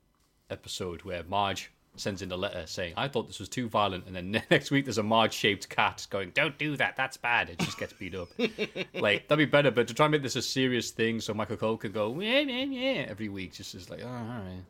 episode 0.48 1.02
where 1.02 1.22
Marge 1.24 1.70
sends 1.96 2.22
in 2.22 2.32
a 2.32 2.36
letter 2.36 2.66
saying, 2.66 2.94
"I 2.96 3.08
thought 3.08 3.28
this 3.28 3.38
was 3.38 3.48
too 3.48 3.68
violent," 3.68 4.06
and 4.06 4.16
then 4.16 4.42
next 4.50 4.70
week 4.70 4.84
there's 4.84 4.98
a 4.98 5.02
Marge-shaped 5.02 5.68
cat 5.68 6.06
going, 6.10 6.30
"Don't 6.30 6.56
do 6.58 6.76
that, 6.76 6.96
that's 6.96 7.16
bad," 7.16 7.50
It 7.50 7.58
just 7.58 7.78
gets 7.78 7.92
beat 7.92 8.14
up. 8.14 8.28
like 8.94 9.28
that'd 9.28 9.38
be 9.38 9.44
better, 9.50 9.70
but 9.70 9.88
to 9.88 9.94
try 9.94 10.06
and 10.06 10.12
make 10.12 10.22
this 10.22 10.36
a 10.36 10.42
serious 10.42 10.90
thing 10.90 11.20
so 11.20 11.34
Michael 11.34 11.56
Cole 11.56 11.76
could 11.76 11.92
go, 11.92 12.18
"Yeah, 12.20 12.40
yeah, 12.40 12.64
yeah," 12.64 13.06
every 13.08 13.28
week, 13.28 13.52
just 13.52 13.74
is 13.74 13.90
like, 13.90 14.00
oh, 14.02 14.08
all 14.08 14.12
right, 14.12 14.62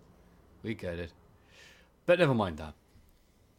we 0.62 0.74
get 0.74 0.99
it. 0.99 1.12
But 2.07 2.19
never 2.19 2.35
mind 2.35 2.59
that. 2.59 2.74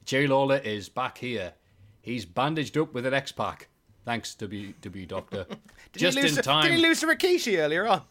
Jerry 0.06 0.28
Lawler 0.28 0.58
is 0.58 0.90
back 0.90 1.18
here. 1.18 1.54
He's 2.02 2.26
bandaged 2.26 2.78
up 2.78 2.94
with 2.94 3.06
an 3.06 3.14
X 3.14 3.32
Pac. 3.32 3.70
Thanks, 4.06 4.36
W 4.36 4.74
W 4.82 5.06
Doctor. 5.06 5.46
Did 5.94 6.00
Just 6.00 6.18
he 6.18 6.24
lose 6.24 6.38
in 6.38 6.44
time. 6.44 6.66
Did 6.66 6.74
he 6.74 6.82
lose 6.82 7.00
to 7.00 7.08
Rikishi 7.08 7.58
earlier 7.58 7.88
on? 7.88 8.02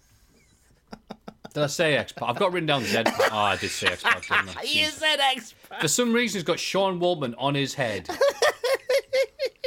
Did 1.53 1.63
I 1.65 1.67
say 1.67 1.97
X 1.97 2.13
Pac? 2.13 2.29
I've 2.29 2.39
got 2.39 2.53
written 2.53 2.67
down 2.67 2.85
Z 2.85 3.03
Pac. 3.05 3.33
Oh, 3.33 3.37
I 3.37 3.57
did 3.57 3.71
say 3.71 3.89
X 3.89 4.03
Pac, 4.03 4.23
didn't 4.23 4.57
I? 4.57 4.63
You 4.67 4.87
said 4.87 5.21
X. 5.21 5.55
For 5.81 5.89
some 5.89 6.13
reason, 6.13 6.39
he's 6.39 6.45
got 6.45 6.59
Sean 6.59 6.99
Waltman 7.01 7.35
on 7.39 7.55
his 7.55 7.75
head. 7.75 8.09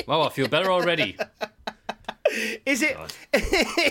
Wow, 0.08 0.22
I 0.22 0.30
feel 0.30 0.48
better 0.48 0.72
already. 0.72 1.18
Is 2.66 2.84
it? 2.84 2.96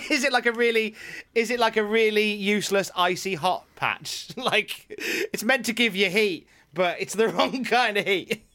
is 0.09 0.23
it 0.23 0.31
like 0.31 0.45
a 0.45 0.51
really? 0.53 0.95
Is 1.33 1.49
it 1.51 1.59
like 1.59 1.75
a 1.75 1.83
really 1.83 2.31
useless 2.31 2.89
icy 2.95 3.35
hot 3.35 3.65
patch? 3.75 4.29
like 4.37 4.85
it's 5.33 5.43
meant 5.43 5.65
to 5.65 5.73
give 5.73 5.93
you 5.93 6.09
heat, 6.09 6.47
but 6.73 7.01
it's 7.01 7.15
the 7.15 7.27
wrong 7.29 7.65
kind 7.65 7.97
of 7.97 8.05
heat. 8.05 8.45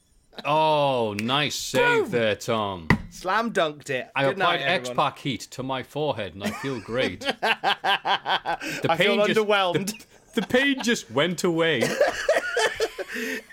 Oh, 0.44 1.14
nice 1.20 1.54
save 1.56 2.10
there, 2.10 2.34
Tom. 2.36 2.88
Slam 3.10 3.52
dunked 3.52 3.90
it. 3.90 4.08
I 4.14 4.24
Good 4.24 4.32
applied 4.34 4.62
X. 4.62 4.90
Pac 4.90 5.18
heat 5.18 5.40
to 5.50 5.62
my 5.62 5.82
forehead 5.82 6.34
and 6.34 6.44
I 6.44 6.50
feel 6.50 6.80
great. 6.80 7.20
The 7.42 8.86
I 8.88 8.96
feel 8.96 9.16
just- 9.26 9.38
underwhelmed. 9.38 10.04
The, 10.34 10.40
the 10.40 10.46
pain 10.46 10.82
just 10.82 11.10
went 11.10 11.44
away. 11.44 11.82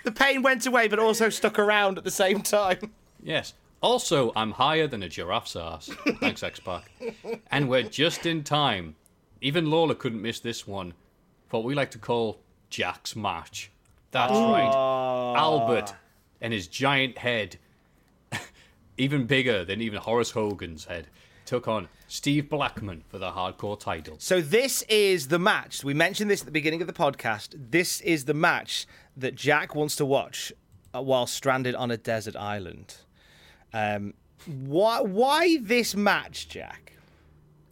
The 0.04 0.12
pain 0.12 0.42
went 0.42 0.66
away, 0.66 0.86
but 0.88 0.98
also 1.00 1.28
stuck 1.30 1.58
around 1.58 1.98
at 1.98 2.04
the 2.04 2.10
same 2.12 2.42
time. 2.42 2.92
Yes. 3.22 3.54
Also, 3.82 4.32
I'm 4.36 4.52
higher 4.52 4.86
than 4.86 5.02
a 5.02 5.08
giraffe's 5.08 5.56
ass. 5.56 5.90
Thanks, 6.20 6.42
X 6.44 6.60
Pac. 6.60 6.88
And 7.50 7.68
we're 7.68 7.82
just 7.82 8.24
in 8.24 8.44
time. 8.44 8.94
Even 9.40 9.68
Lawler 9.70 9.94
couldn't 9.96 10.22
miss 10.22 10.38
this 10.40 10.66
one. 10.66 10.94
For 11.48 11.60
what 11.60 11.66
we 11.66 11.74
like 11.74 11.90
to 11.90 11.98
call 11.98 12.38
Jack's 12.70 13.16
match. 13.16 13.70
That's 14.12 14.32
right. 14.32 14.72
Albert 15.36 15.92
and 16.40 16.52
his 16.52 16.66
giant 16.66 17.18
head, 17.18 17.56
even 18.98 19.26
bigger 19.26 19.64
than 19.64 19.80
even 19.80 20.00
Horace 20.00 20.30
Hogan's 20.32 20.86
head, 20.86 21.08
took 21.44 21.66
on 21.66 21.88
Steve 22.06 22.48
Blackman 22.48 23.04
for 23.08 23.18
the 23.18 23.30
hardcore 23.30 23.78
title. 23.78 24.16
So 24.18 24.40
this 24.40 24.82
is 24.82 25.28
the 25.28 25.38
match. 25.38 25.82
We 25.82 25.94
mentioned 25.94 26.30
this 26.30 26.40
at 26.40 26.46
the 26.46 26.52
beginning 26.52 26.80
of 26.80 26.86
the 26.86 26.92
podcast. 26.92 27.54
This 27.70 28.00
is 28.02 28.26
the 28.26 28.34
match 28.34 28.86
that 29.16 29.34
Jack 29.34 29.74
wants 29.74 29.96
to 29.96 30.04
watch 30.04 30.52
uh, 30.94 31.02
while 31.02 31.26
stranded 31.26 31.74
on 31.74 31.90
a 31.90 31.96
desert 31.96 32.36
island. 32.36 32.96
Um, 33.72 34.14
why? 34.46 35.00
Why 35.00 35.58
this 35.60 35.94
match, 35.94 36.48
Jack? 36.48 36.94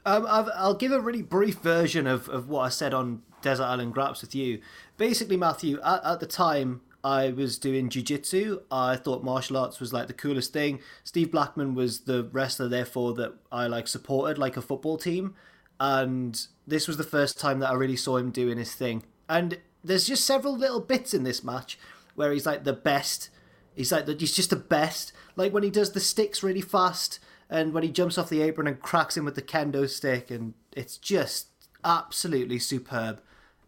Um, 0.05 0.27
I've, 0.29 0.49
I'll 0.55 0.75
give 0.75 0.93
a 0.93 1.01
really 1.01 1.23
brief 1.23 1.57
version 1.57 2.07
of, 2.07 2.29
of 2.29 2.49
what 2.49 2.61
I 2.61 2.69
said 2.69 2.95
on 2.95 3.23
Desert 3.43 3.65
Island 3.65 3.93
Graps 3.93 4.21
with 4.21 4.35
you. 4.35 4.61
Basically, 4.97 5.37
Matthew, 5.37 5.81
at, 5.83 6.05
at 6.05 6.21
the 6.21 6.27
time 6.27 6.81
I 7.07 7.31
was 7.31 7.57
doing 7.57 7.89
jiu-jitsu, 7.89 8.63
I 8.69 8.97
thought 8.97 9.23
martial 9.23 9.57
arts 9.57 9.79
was 9.79 9.93
like 9.93 10.09
the 10.09 10.13
coolest 10.13 10.53
thing. 10.53 10.81
Steve 11.05 11.31
Blackman 11.31 11.77
was 11.77 12.01
the 12.01 12.25
wrestler, 12.33 12.67
therefore, 12.67 13.15
that 13.15 13.33
I 13.53 13.69
like 13.69 13.87
supported 13.87 14.39
like 14.39 14.57
a 14.57 14.61
football 14.61 14.97
team. 14.97 15.37
And 15.79 16.45
this 16.67 16.89
was 16.89 16.97
the 16.97 17.05
first 17.05 17.39
time 17.39 17.61
that 17.61 17.71
I 17.71 17.75
really 17.75 17.95
saw 17.95 18.17
him 18.17 18.33
doing 18.33 18.59
his 18.59 18.75
thing. 18.75 19.05
And 19.29 19.61
there's 19.85 20.09
just 20.09 20.25
several 20.25 20.59
little 20.59 20.81
bits 20.81 21.15
in 21.15 21.23
this 21.23 21.45
match 21.45 21.79
where 22.17 22.33
he's 22.33 22.45
like 22.45 22.65
the 22.65 22.73
best. 22.73 23.31
He's 23.77 23.93
like 23.93 24.07
the, 24.07 24.17
he's 24.19 24.35
just 24.35 24.51
the 24.51 24.57
best. 24.57 25.13
Like 25.37 25.53
when 25.53 25.63
he 25.63 25.71
does 25.71 25.93
the 25.93 26.01
sticks 26.01 26.43
really 26.43 26.61
fast, 26.61 27.21
and 27.49 27.73
when 27.73 27.85
he 27.85 27.91
jumps 27.91 28.19
off 28.19 28.31
the 28.31 28.43
apron 28.43 28.67
and 28.67 28.83
cracks 28.83 29.17
him 29.17 29.25
with 29.25 29.37
the 29.37 29.43
kendo 29.43 29.89
stick, 29.89 30.29
and 30.33 30.55
it's 30.73 30.97
just 30.97 31.51
absolutely 31.85 32.59
superb. 32.59 33.21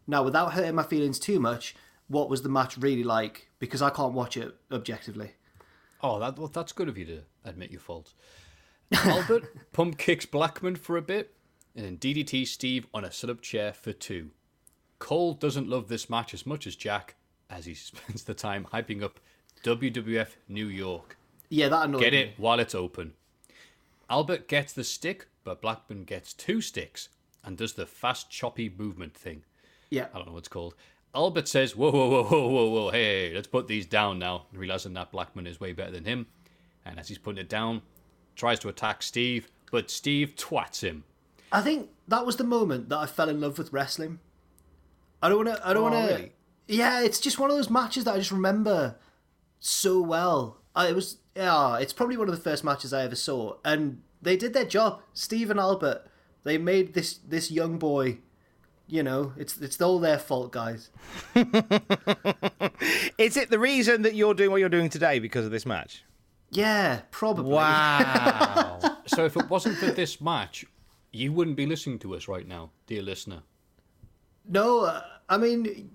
Now, 0.08 0.24
without 0.24 0.54
hurting 0.54 0.74
my 0.74 0.82
feelings 0.82 1.20
too 1.20 1.38
much, 1.38 1.76
what 2.08 2.28
was 2.28 2.42
the 2.42 2.48
match 2.48 2.76
really 2.78 3.04
like? 3.04 3.48
Because 3.58 3.82
I 3.82 3.90
can't 3.90 4.14
watch 4.14 4.36
it 4.36 4.54
objectively. 4.72 5.32
Oh, 6.02 6.18
that, 6.20 6.38
well, 6.38 6.48
that's 6.48 6.72
good 6.72 6.88
of 6.88 6.96
you 6.96 7.04
to 7.06 7.20
admit 7.44 7.70
your 7.70 7.80
faults. 7.80 8.14
Albert 9.04 9.72
pump 9.72 9.98
kicks 9.98 10.26
Blackman 10.26 10.76
for 10.76 10.96
a 10.96 11.02
bit, 11.02 11.34
and 11.76 11.84
then 11.84 11.98
DDT 11.98 12.46
Steve 12.46 12.86
on 12.94 13.04
a 13.04 13.12
sit 13.12 13.28
up 13.30 13.40
chair 13.40 13.72
for 13.72 13.92
two. 13.92 14.30
Cole 14.98 15.34
doesn't 15.34 15.68
love 15.68 15.88
this 15.88 16.08
match 16.08 16.32
as 16.34 16.46
much 16.46 16.66
as 16.66 16.76
Jack, 16.76 17.16
as 17.50 17.66
he 17.66 17.74
spends 17.74 18.24
the 18.24 18.34
time 18.34 18.66
hyping 18.72 19.02
up 19.02 19.20
WWF 19.64 20.36
New 20.48 20.66
York. 20.66 21.16
Yeah, 21.50 21.68
that 21.68 21.86
annoyed 21.86 22.00
Get 22.00 22.12
me. 22.12 22.20
it 22.20 22.34
while 22.36 22.60
it's 22.60 22.74
open. 22.74 23.12
Albert 24.10 24.48
gets 24.48 24.72
the 24.72 24.84
stick, 24.84 25.28
but 25.44 25.60
Blackman 25.60 26.04
gets 26.04 26.32
two 26.32 26.60
sticks 26.60 27.08
and 27.44 27.56
does 27.56 27.74
the 27.74 27.86
fast, 27.86 28.30
choppy 28.30 28.72
movement 28.76 29.14
thing. 29.14 29.42
Yeah. 29.90 30.06
I 30.12 30.18
don't 30.18 30.26
know 30.26 30.32
what 30.32 30.40
it's 30.40 30.48
called. 30.48 30.74
Albert 31.18 31.48
says, 31.48 31.74
Whoa, 31.74 31.90
whoa, 31.90 32.08
whoa, 32.08 32.22
whoa, 32.22 32.48
whoa, 32.48 32.70
whoa, 32.70 32.90
hey, 32.90 33.32
let's 33.34 33.48
put 33.48 33.66
these 33.66 33.86
down 33.86 34.20
now, 34.20 34.46
realizing 34.52 34.94
that 34.94 35.10
Blackman 35.10 35.48
is 35.48 35.58
way 35.58 35.72
better 35.72 35.90
than 35.90 36.04
him. 36.04 36.26
And 36.86 36.98
as 37.00 37.08
he's 37.08 37.18
putting 37.18 37.40
it 37.40 37.48
down, 37.48 37.82
tries 38.36 38.60
to 38.60 38.68
attack 38.68 39.02
Steve, 39.02 39.50
but 39.72 39.90
Steve 39.90 40.34
twats 40.36 40.80
him. 40.82 41.02
I 41.50 41.60
think 41.60 41.88
that 42.06 42.24
was 42.24 42.36
the 42.36 42.44
moment 42.44 42.88
that 42.90 42.98
I 42.98 43.06
fell 43.06 43.28
in 43.28 43.40
love 43.40 43.58
with 43.58 43.72
wrestling. 43.72 44.20
I 45.20 45.28
don't 45.28 45.44
want 45.44 45.56
to. 45.58 45.68
I 45.68 45.72
don't 45.72 45.82
Oh, 45.82 45.90
want 45.90 46.08
to. 46.08 46.14
really? 46.14 46.32
Yeah, 46.68 47.00
it's 47.02 47.18
just 47.18 47.38
one 47.38 47.50
of 47.50 47.56
those 47.56 47.68
matches 47.68 48.04
that 48.04 48.14
I 48.14 48.18
just 48.18 48.30
remember 48.30 48.96
so 49.58 50.00
well. 50.00 50.58
I, 50.76 50.86
it 50.88 50.94
was. 50.94 51.18
Yeah, 51.34 51.78
it's 51.78 51.92
probably 51.92 52.16
one 52.16 52.28
of 52.28 52.34
the 52.36 52.40
first 52.40 52.62
matches 52.62 52.92
I 52.92 53.02
ever 53.02 53.16
saw, 53.16 53.56
and 53.64 54.02
they 54.22 54.36
did 54.36 54.52
their 54.54 54.64
job. 54.64 55.00
Steve 55.14 55.50
and 55.50 55.58
Albert, 55.58 56.06
they 56.44 56.58
made 56.58 56.94
this 56.94 57.14
this 57.18 57.50
young 57.50 57.78
boy. 57.78 58.18
You 58.88 59.02
know, 59.02 59.34
it's 59.36 59.58
it's 59.58 59.80
all 59.82 60.00
their 60.00 60.18
fault, 60.18 60.50
guys. 60.50 60.88
Is 63.18 63.36
it 63.36 63.50
the 63.50 63.58
reason 63.58 64.00
that 64.02 64.14
you're 64.14 64.32
doing 64.32 64.50
what 64.50 64.60
you're 64.60 64.70
doing 64.70 64.88
today 64.88 65.18
because 65.18 65.44
of 65.44 65.50
this 65.50 65.66
match? 65.66 66.04
Yeah, 66.50 67.02
probably. 67.10 67.52
Wow. 67.52 68.78
So 69.08 69.24
if 69.24 69.36
it 69.36 69.48
wasn't 69.48 69.78
for 69.78 69.86
this 69.86 70.20
match, 70.20 70.66
you 71.12 71.32
wouldn't 71.32 71.56
be 71.56 71.64
listening 71.64 71.98
to 72.00 72.14
us 72.14 72.28
right 72.28 72.46
now, 72.46 72.70
dear 72.86 73.00
listener. 73.00 73.42
No, 74.46 74.84
uh, 74.84 75.02
I 75.28 75.38
mean, 75.38 75.90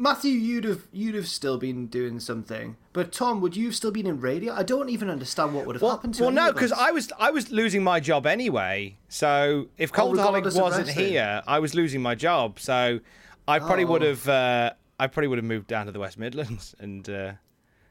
Matthew, 0.00 0.30
you'd 0.32 0.64
have 0.64 0.82
you'd 0.92 1.14
have 1.16 1.26
still 1.28 1.58
been 1.58 1.86
doing 1.88 2.20
something, 2.20 2.76
but 2.92 3.10
Tom, 3.12 3.40
would 3.40 3.56
you 3.56 3.66
have 3.66 3.74
still 3.74 3.90
been 3.90 4.06
in 4.06 4.20
radio? 4.20 4.54
I 4.54 4.62
don't 4.62 4.88
even 4.90 5.10
understand 5.10 5.54
what 5.54 5.66
would 5.66 5.74
have 5.74 5.82
Well, 5.82 5.90
happened 5.90 6.14
to. 6.14 6.20
Me. 6.22 6.26
Well, 6.26 6.34
no, 6.34 6.52
because. 6.52 6.72
I 6.72 6.92
was 6.92 7.10
I 7.18 7.30
was 7.30 7.50
losing 7.50 7.82
my 7.82 7.98
job 8.00 8.24
anyway. 8.26 8.96
So 9.08 9.68
if 9.76 9.90
Oh, 9.92 10.12
Cultaholic 10.12 10.60
wasn't 10.60 10.88
here, 10.88 11.42
I 11.46 11.58
was 11.58 11.74
losing 11.74 12.00
my 12.00 12.14
job. 12.14 12.60
So 12.60 13.00
I 13.48 13.58
probably 13.58 13.84
would 13.84 14.02
Oh. 14.04 14.08
have 14.10 14.28
uh, 14.28 14.72
I 15.00 15.06
probably 15.08 15.28
would 15.28 15.38
have 15.38 15.44
moved 15.44 15.66
down 15.66 15.86
to 15.86 15.92
the 15.92 16.00
West 16.00 16.18
Midlands 16.18 16.74
and 16.80 17.08
uh, 17.10 17.32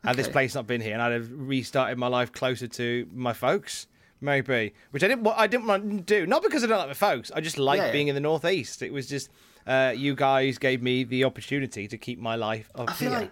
had 0.04 0.16
this 0.16 0.28
place 0.30 0.56
not 0.56 0.66
been 0.66 0.80
here, 0.82 0.94
and 0.94 1.02
I'd 1.02 1.12
have 1.14 1.30
restarted 1.32 1.98
my 1.98 2.08
life 2.08 2.32
closer 2.32 2.68
to 2.68 3.08
my 3.14 3.34
folks. 3.34 3.88
Maybe, 4.20 4.74
which 4.90 5.04
I 5.04 5.08
didn't. 5.10 5.28
I 5.28 5.46
didn't 5.46 5.68
want 5.68 5.84
to 5.92 6.02
do. 6.02 6.26
Not 6.26 6.42
because 6.42 6.64
I 6.64 6.68
don't 6.68 6.80
like 6.80 6.88
my 6.88 6.94
folks. 6.96 7.32
I 7.36 7.40
just 7.42 7.60
like 7.60 7.78
Yeah, 7.78 7.86
yeah. 7.88 7.92
being 7.92 8.08
in 8.08 8.16
the 8.16 8.22
northeast. 8.22 8.82
It 8.82 8.92
was 8.92 9.08
just 9.08 9.30
uh, 9.68 9.94
you 9.96 10.16
guys 10.16 10.58
gave 10.58 10.82
me 10.82 11.04
the 11.04 11.24
opportunity 11.26 11.88
to 11.88 11.98
keep 11.98 12.20
my 12.20 12.36
life 12.36 12.70
up 12.76 12.90
I 12.90 12.94
feel 12.94 13.10
here. 13.12 13.20
like 13.20 13.32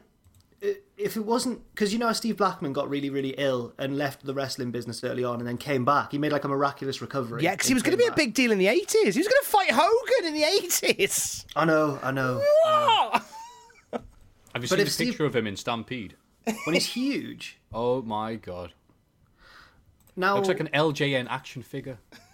if 0.97 1.15
it 1.17 1.25
wasn't 1.25 1.61
because 1.73 1.91
you 1.93 1.99
know 1.99 2.11
Steve 2.13 2.37
Blackman 2.37 2.73
got 2.73 2.89
really 2.89 3.09
really 3.09 3.35
ill 3.37 3.73
and 3.77 3.97
left 3.97 4.25
the 4.25 4.33
wrestling 4.33 4.71
business 4.71 5.03
early 5.03 5.23
on 5.23 5.39
and 5.39 5.47
then 5.47 5.57
came 5.57 5.83
back. 5.85 6.11
He 6.11 6.17
made 6.17 6.31
like 6.31 6.43
a 6.43 6.47
miraculous 6.47 7.01
recovery. 7.01 7.43
yeah, 7.43 7.51
because 7.51 7.67
he 7.67 7.73
was 7.73 7.83
going 7.83 7.95
to 7.97 8.01
came 8.03 8.09
be 8.09 8.13
a 8.13 8.15
big 8.25 8.33
deal 8.33 8.51
in 8.51 8.57
the 8.57 8.67
eighties. 8.67 9.13
He 9.15 9.19
was 9.19 9.27
going 9.27 9.41
to 9.43 9.47
fight 9.49 9.71
Hogan 9.71 10.25
in 10.27 10.33
the 10.33 10.43
eighties. 10.43 11.45
I 11.55 11.65
know, 11.65 11.99
I 12.01 12.11
know. 12.11 12.41
Have 13.91 14.63
you 14.63 14.69
But 14.69 14.69
seen 14.69 14.79
if 14.79 14.87
a 14.87 14.91
Steve- 14.91 15.07
picture 15.09 15.25
of 15.25 15.35
him 15.35 15.47
in 15.47 15.55
Stampede? 15.57 16.15
When 16.65 16.73
he's 16.73 16.87
huge. 16.87 17.59
Oh 17.73 18.01
my 18.03 18.35
god. 18.35 18.73
Now, 20.15 20.35
Looks 20.35 20.47
like 20.47 20.61
an 20.61 20.69
LJN 20.73 21.27
action 21.29 21.61
figure. 21.61 21.97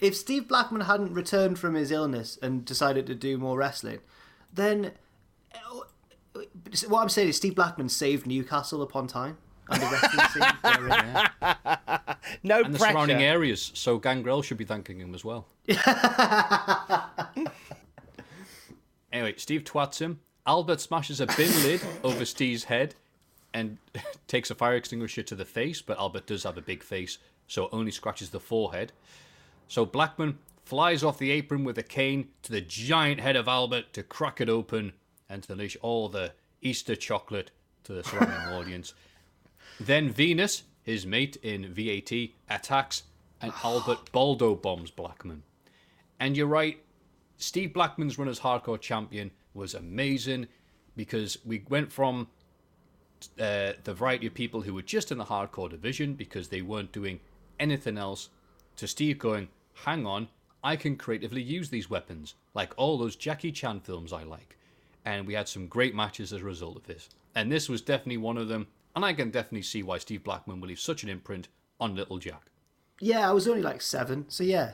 if 0.00 0.14
Steve 0.14 0.46
Blackman 0.46 0.82
hadn't 0.82 1.14
returned 1.14 1.58
from 1.58 1.74
his 1.74 1.90
illness 1.90 2.38
and 2.42 2.64
decided 2.64 3.06
to 3.06 3.14
do 3.14 3.38
more 3.38 3.56
wrestling, 3.56 4.00
then 4.52 4.92
uh, 5.54 6.40
what 6.88 7.00
I'm 7.00 7.08
saying 7.08 7.30
is 7.30 7.36
Steve 7.36 7.54
Blackman 7.54 7.88
saved 7.88 8.26
Newcastle 8.26 8.82
upon 8.82 9.06
Tyne 9.06 9.38
and 9.70 9.80
the 9.80 9.86
wrestling 9.86 10.26
scene. 10.28 10.42
therein. 10.62 11.28
No 12.42 12.62
And 12.62 12.74
the 12.74 12.78
surrounding 12.78 13.22
areas, 13.22 13.72
so 13.74 13.98
Gangrel 13.98 14.42
should 14.42 14.58
be 14.58 14.64
thanking 14.64 15.00
him 15.00 15.14
as 15.14 15.24
well. 15.24 15.46
anyway, 19.12 19.34
Steve 19.36 19.64
twats 19.64 20.00
him. 20.00 20.20
Albert 20.46 20.80
smashes 20.80 21.20
a 21.20 21.26
bin 21.26 21.50
lid 21.62 21.80
over 22.02 22.24
Steve's 22.24 22.64
head 22.64 22.94
and 23.52 23.78
takes 24.26 24.50
a 24.50 24.54
fire 24.54 24.76
extinguisher 24.76 25.22
to 25.22 25.34
the 25.34 25.44
face, 25.44 25.82
but 25.82 25.98
Albert 25.98 26.26
does 26.26 26.44
have 26.44 26.58
a 26.58 26.62
big 26.62 26.82
face, 26.82 27.18
so 27.46 27.68
only 27.72 27.90
scratches 27.90 28.30
the 28.30 28.40
forehead. 28.40 28.92
So 29.68 29.84
Blackman 29.84 30.38
flies 30.64 31.02
off 31.02 31.18
the 31.18 31.30
apron 31.30 31.64
with 31.64 31.78
a 31.78 31.82
cane 31.82 32.28
to 32.42 32.52
the 32.52 32.60
giant 32.60 33.20
head 33.20 33.36
of 33.36 33.48
Albert 33.48 33.92
to 33.92 34.02
crack 34.02 34.40
it 34.40 34.48
open 34.48 34.92
and 35.28 35.42
to 35.42 35.52
unleash 35.52 35.76
all 35.82 36.08
the 36.08 36.32
Easter 36.62 36.94
chocolate 36.94 37.50
to 37.84 37.92
the 37.92 38.04
surrounding 38.04 38.54
audience. 38.54 38.94
Then 39.78 40.12
Venis, 40.12 40.62
his 40.82 41.06
mate 41.06 41.36
in 41.42 41.72
VAT, 41.72 42.30
attacks 42.48 43.04
and 43.40 43.52
Albert 43.64 44.12
Baldo 44.12 44.54
bombs 44.54 44.90
Blackman. 44.90 45.42
And 46.18 46.36
you're 46.36 46.46
right, 46.46 46.82
Steve 47.38 47.72
Blackman's 47.72 48.18
run 48.18 48.28
as 48.28 48.40
hardcore 48.40 48.80
champion 48.80 49.30
was 49.54 49.74
amazing 49.74 50.46
because 50.96 51.38
we 51.44 51.64
went 51.68 51.90
from 51.90 52.28
uh, 53.38 53.72
the 53.84 53.94
variety 53.94 54.26
of 54.26 54.34
people 54.34 54.62
who 54.62 54.74
were 54.74 54.82
just 54.82 55.12
in 55.12 55.18
the 55.18 55.24
hardcore 55.24 55.70
division 55.70 56.14
because 56.14 56.48
they 56.48 56.62
weren't 56.62 56.92
doing 56.92 57.20
anything 57.58 57.98
else 57.98 58.30
to 58.76 58.86
Steve 58.88 59.18
going, 59.18 59.48
hang 59.84 60.06
on, 60.06 60.28
I 60.62 60.76
can 60.76 60.96
creatively 60.96 61.42
use 61.42 61.70
these 61.70 61.90
weapons, 61.90 62.34
like 62.54 62.72
all 62.76 62.98
those 62.98 63.16
Jackie 63.16 63.52
Chan 63.52 63.80
films 63.80 64.12
I 64.12 64.22
like. 64.22 64.56
And 65.04 65.26
we 65.26 65.34
had 65.34 65.48
some 65.48 65.66
great 65.66 65.94
matches 65.94 66.32
as 66.32 66.42
a 66.42 66.44
result 66.44 66.76
of 66.76 66.86
this. 66.86 67.08
And 67.34 67.50
this 67.50 67.68
was 67.68 67.80
definitely 67.80 68.18
one 68.18 68.36
of 68.36 68.48
them. 68.48 68.66
And 68.94 69.04
I 69.04 69.12
can 69.12 69.30
definitely 69.30 69.62
see 69.62 69.82
why 69.82 69.98
Steve 69.98 70.24
Blackman 70.24 70.60
will 70.60 70.68
leave 70.68 70.80
such 70.80 71.02
an 71.02 71.08
imprint 71.08 71.48
on 71.78 71.94
Little 71.94 72.18
Jack. 72.18 72.50
yeah, 73.00 73.28
I 73.28 73.32
was 73.32 73.48
only 73.48 73.62
like 73.62 73.80
seven, 73.80 74.26
so 74.28 74.44
yeah. 74.44 74.72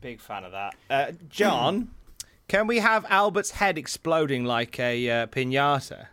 Big 0.00 0.20
fan 0.20 0.44
of 0.44 0.52
that. 0.52 0.74
Uh, 0.90 1.12
John, 1.30 1.90
can 2.48 2.66
we 2.66 2.78
have 2.78 3.06
Albert's 3.08 3.52
head 3.52 3.78
exploding 3.78 4.44
like 4.44 4.78
a 4.78 5.10
uh, 5.10 5.26
pinata? 5.28 6.08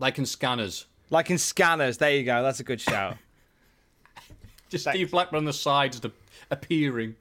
Like 0.00 0.18
in 0.18 0.26
Scanners. 0.26 0.86
Like 1.10 1.30
in 1.30 1.38
Scanners. 1.38 1.98
There 1.98 2.10
you 2.10 2.24
go. 2.24 2.42
That's 2.42 2.58
a 2.58 2.64
good 2.64 2.80
shout. 2.80 3.16
Just 4.70 4.88
Steve 4.88 5.10
Blackman 5.10 5.38
on 5.38 5.44
the 5.44 5.52
side, 5.52 5.92
just 5.92 6.06
appearing. 6.50 7.16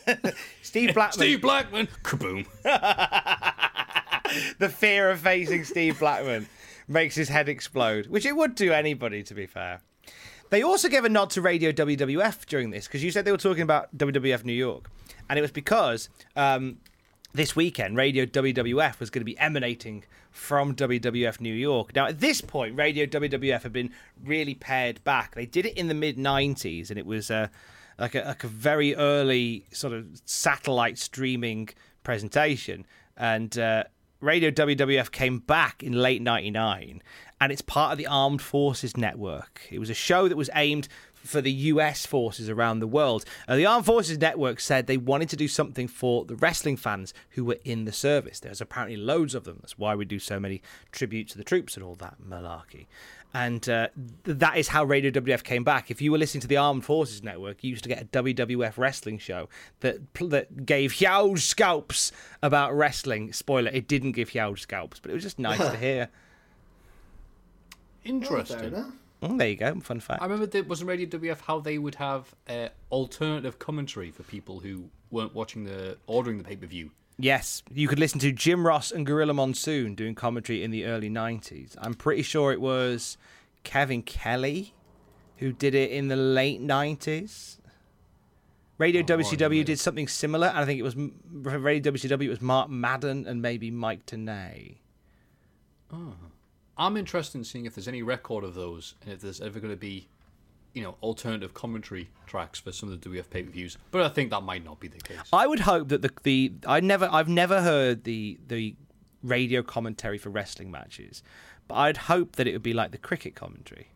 Steve 0.62 0.94
Blackman. 0.94 1.12
Steve 1.12 1.42
Blackman! 1.42 1.86
Kaboom. 2.02 2.46
the 4.58 4.70
fear 4.70 5.10
of 5.10 5.20
facing 5.20 5.64
Steve 5.64 5.98
Blackman 5.98 6.48
makes 6.86 7.14
his 7.14 7.28
head 7.28 7.46
explode, 7.46 8.06
which 8.06 8.24
it 8.24 8.34
would 8.34 8.54
do 8.54 8.72
anybody, 8.72 9.22
to 9.24 9.34
be 9.34 9.44
fair. 9.44 9.82
They 10.48 10.62
also 10.62 10.88
gave 10.88 11.04
a 11.04 11.10
nod 11.10 11.28
to 11.30 11.42
Radio 11.42 11.72
WWF 11.72 12.46
during 12.46 12.70
this 12.70 12.86
because 12.86 13.04
you 13.04 13.10
said 13.10 13.26
they 13.26 13.32
were 13.32 13.36
talking 13.36 13.62
about 13.62 13.94
WWF 13.96 14.44
New 14.44 14.54
York, 14.54 14.90
and 15.28 15.38
it 15.38 15.42
was 15.42 15.52
because 15.52 16.08
um, 16.36 16.78
this 17.32 17.54
weekend 17.54 17.96
Radio 17.96 18.24
WWF 18.24 19.00
was 19.00 19.10
going 19.10 19.20
to 19.20 19.24
be 19.24 19.38
emanating 19.38 20.04
from 20.30 20.74
WWF 20.74 21.40
New 21.40 21.54
York. 21.54 21.94
Now, 21.94 22.06
at 22.06 22.20
this 22.20 22.40
point, 22.40 22.76
Radio 22.76 23.06
WWF 23.06 23.62
had 23.62 23.72
been 23.72 23.92
really 24.24 24.54
pared 24.54 25.02
back. 25.04 25.34
They 25.34 25.46
did 25.46 25.66
it 25.66 25.76
in 25.76 25.88
the 25.88 25.94
mid 25.94 26.16
'90s, 26.16 26.90
and 26.90 26.98
it 26.98 27.06
was 27.06 27.30
uh, 27.30 27.48
like 27.98 28.14
a, 28.14 28.20
like 28.20 28.44
a 28.44 28.48
very 28.48 28.94
early 28.94 29.64
sort 29.72 29.92
of 29.92 30.06
satellite 30.24 30.98
streaming 30.98 31.68
presentation, 32.02 32.86
and. 33.16 33.58
Uh, 33.58 33.84
Radio 34.20 34.50
WWF 34.50 35.12
came 35.12 35.38
back 35.38 35.80
in 35.80 35.92
late 35.92 36.20
99 36.20 37.00
and 37.40 37.52
it's 37.52 37.62
part 37.62 37.92
of 37.92 37.98
the 37.98 38.06
Armed 38.08 38.42
Forces 38.42 38.96
Network. 38.96 39.62
It 39.70 39.78
was 39.78 39.90
a 39.90 39.94
show 39.94 40.26
that 40.26 40.36
was 40.36 40.50
aimed 40.54 40.88
for 41.28 41.42
the 41.42 41.52
US 41.52 42.06
forces 42.06 42.48
around 42.48 42.80
the 42.80 42.86
world. 42.86 43.24
Uh, 43.46 43.56
the 43.56 43.66
Armed 43.66 43.84
Forces 43.84 44.18
Network 44.18 44.60
said 44.60 44.86
they 44.86 44.96
wanted 44.96 45.28
to 45.28 45.36
do 45.36 45.46
something 45.46 45.86
for 45.86 46.24
the 46.24 46.34
wrestling 46.36 46.76
fans 46.78 47.12
who 47.30 47.44
were 47.44 47.58
in 47.64 47.84
the 47.84 47.92
service. 47.92 48.40
There's 48.40 48.62
apparently 48.62 48.96
loads 48.96 49.34
of 49.34 49.44
them. 49.44 49.58
That's 49.60 49.78
why 49.78 49.94
we 49.94 50.06
do 50.06 50.18
so 50.18 50.40
many 50.40 50.62
tributes 50.90 51.32
to 51.32 51.38
the 51.38 51.44
troops 51.44 51.76
and 51.76 51.84
all 51.84 51.96
that 51.96 52.16
malarkey. 52.26 52.86
And 53.34 53.68
uh, 53.68 53.88
th- 54.24 54.38
that 54.38 54.56
is 54.56 54.68
how 54.68 54.84
Radio 54.84 55.10
WF 55.10 55.44
came 55.44 55.62
back. 55.64 55.90
If 55.90 56.00
you 56.00 56.10
were 56.12 56.16
listening 56.16 56.40
to 56.40 56.48
the 56.48 56.56
Armed 56.56 56.86
Forces 56.86 57.22
Network, 57.22 57.62
you 57.62 57.68
used 57.68 57.82
to 57.82 57.88
get 57.90 58.00
a 58.02 58.06
WWF 58.06 58.78
wrestling 58.78 59.18
show 59.18 59.50
that 59.80 60.14
pl- 60.14 60.28
that 60.28 60.64
gave 60.64 60.92
huge 60.92 61.44
scalps 61.44 62.10
about 62.42 62.74
wrestling. 62.74 63.34
Spoiler: 63.34 63.70
it 63.70 63.86
didn't 63.86 64.12
give 64.12 64.30
huge 64.30 64.62
scalps, 64.62 64.98
but 64.98 65.10
it 65.10 65.14
was 65.14 65.22
just 65.22 65.38
nice 65.38 65.58
to 65.58 65.76
hear. 65.86 66.08
Interesting. 68.02 68.94
Mm, 69.22 69.38
there 69.38 69.48
you 69.48 69.56
go, 69.56 69.78
fun 69.80 70.00
fact. 70.00 70.22
I 70.22 70.26
remember 70.26 70.46
there 70.46 70.62
was 70.62 70.80
in 70.80 70.86
Radio 70.86 71.06
WF 71.06 71.40
how 71.40 71.58
they 71.60 71.78
would 71.78 71.96
have 71.96 72.34
uh, 72.48 72.68
alternative 72.92 73.58
commentary 73.58 74.10
for 74.10 74.22
people 74.22 74.60
who 74.60 74.90
weren't 75.10 75.34
watching 75.34 75.64
the 75.64 75.98
ordering 76.06 76.38
the 76.38 76.44
pay 76.44 76.56
per 76.56 76.66
view. 76.66 76.90
Yes, 77.18 77.64
you 77.74 77.88
could 77.88 77.98
listen 77.98 78.20
to 78.20 78.30
Jim 78.30 78.64
Ross 78.64 78.92
and 78.92 79.04
Gorilla 79.04 79.34
Monsoon 79.34 79.96
doing 79.96 80.14
commentary 80.14 80.62
in 80.62 80.70
the 80.70 80.84
early 80.84 81.10
90s. 81.10 81.74
I'm 81.78 81.94
pretty 81.94 82.22
sure 82.22 82.52
it 82.52 82.60
was 82.60 83.18
Kevin 83.64 84.02
Kelly 84.02 84.72
who 85.38 85.52
did 85.52 85.74
it 85.74 85.90
in 85.90 86.08
the 86.08 86.16
late 86.16 86.60
90s. 86.60 87.58
Radio 88.76 89.02
WCW 89.02 89.64
did 89.64 89.80
something 89.80 90.06
similar, 90.06 90.48
and 90.48 90.58
I 90.58 90.64
think 90.64 90.78
it 90.78 90.82
was 90.82 90.94
for 90.94 91.58
Radio 91.58 91.92
WCW. 91.92 92.24
It 92.24 92.28
was 92.28 92.40
Mark 92.40 92.70
Madden 92.70 93.26
and 93.26 93.42
maybe 93.42 93.70
Mike 93.70 94.06
Tenay. 94.06 94.76
I'm 96.78 96.96
interested 96.96 97.38
in 97.38 97.44
seeing 97.44 97.66
if 97.66 97.74
there's 97.74 97.88
any 97.88 98.02
record 98.02 98.44
of 98.44 98.54
those 98.54 98.94
and 99.02 99.12
if 99.12 99.20
there's 99.20 99.40
ever 99.40 99.58
going 99.58 99.72
to 99.72 99.76
be, 99.76 100.08
you 100.74 100.82
know, 100.82 100.96
alternative 101.02 101.52
commentary 101.52 102.08
tracks 102.26 102.60
for 102.60 102.70
some 102.70 102.90
of 102.90 103.00
the 103.00 103.08
WF 103.08 103.28
pay 103.30 103.42
per 103.42 103.50
views. 103.50 103.76
But 103.90 104.02
I 104.02 104.08
think 104.08 104.30
that 104.30 104.42
might 104.42 104.64
not 104.64 104.78
be 104.78 104.88
the 104.88 104.98
case. 104.98 105.18
I 105.32 105.46
would 105.46 105.60
hope 105.60 105.88
that 105.88 106.02
the 106.02 106.10
the 106.22 106.52
I 106.66 106.80
never 106.80 107.08
I've 107.10 107.28
never 107.28 107.62
heard 107.62 108.04
the 108.04 108.38
the 108.46 108.76
radio 109.22 109.62
commentary 109.62 110.18
for 110.18 110.30
wrestling 110.30 110.70
matches, 110.70 111.22
but 111.66 111.74
I'd 111.74 111.96
hope 111.96 112.36
that 112.36 112.46
it 112.46 112.52
would 112.52 112.62
be 112.62 112.74
like 112.74 112.92
the 112.92 112.98
cricket 112.98 113.34
commentary, 113.34 113.88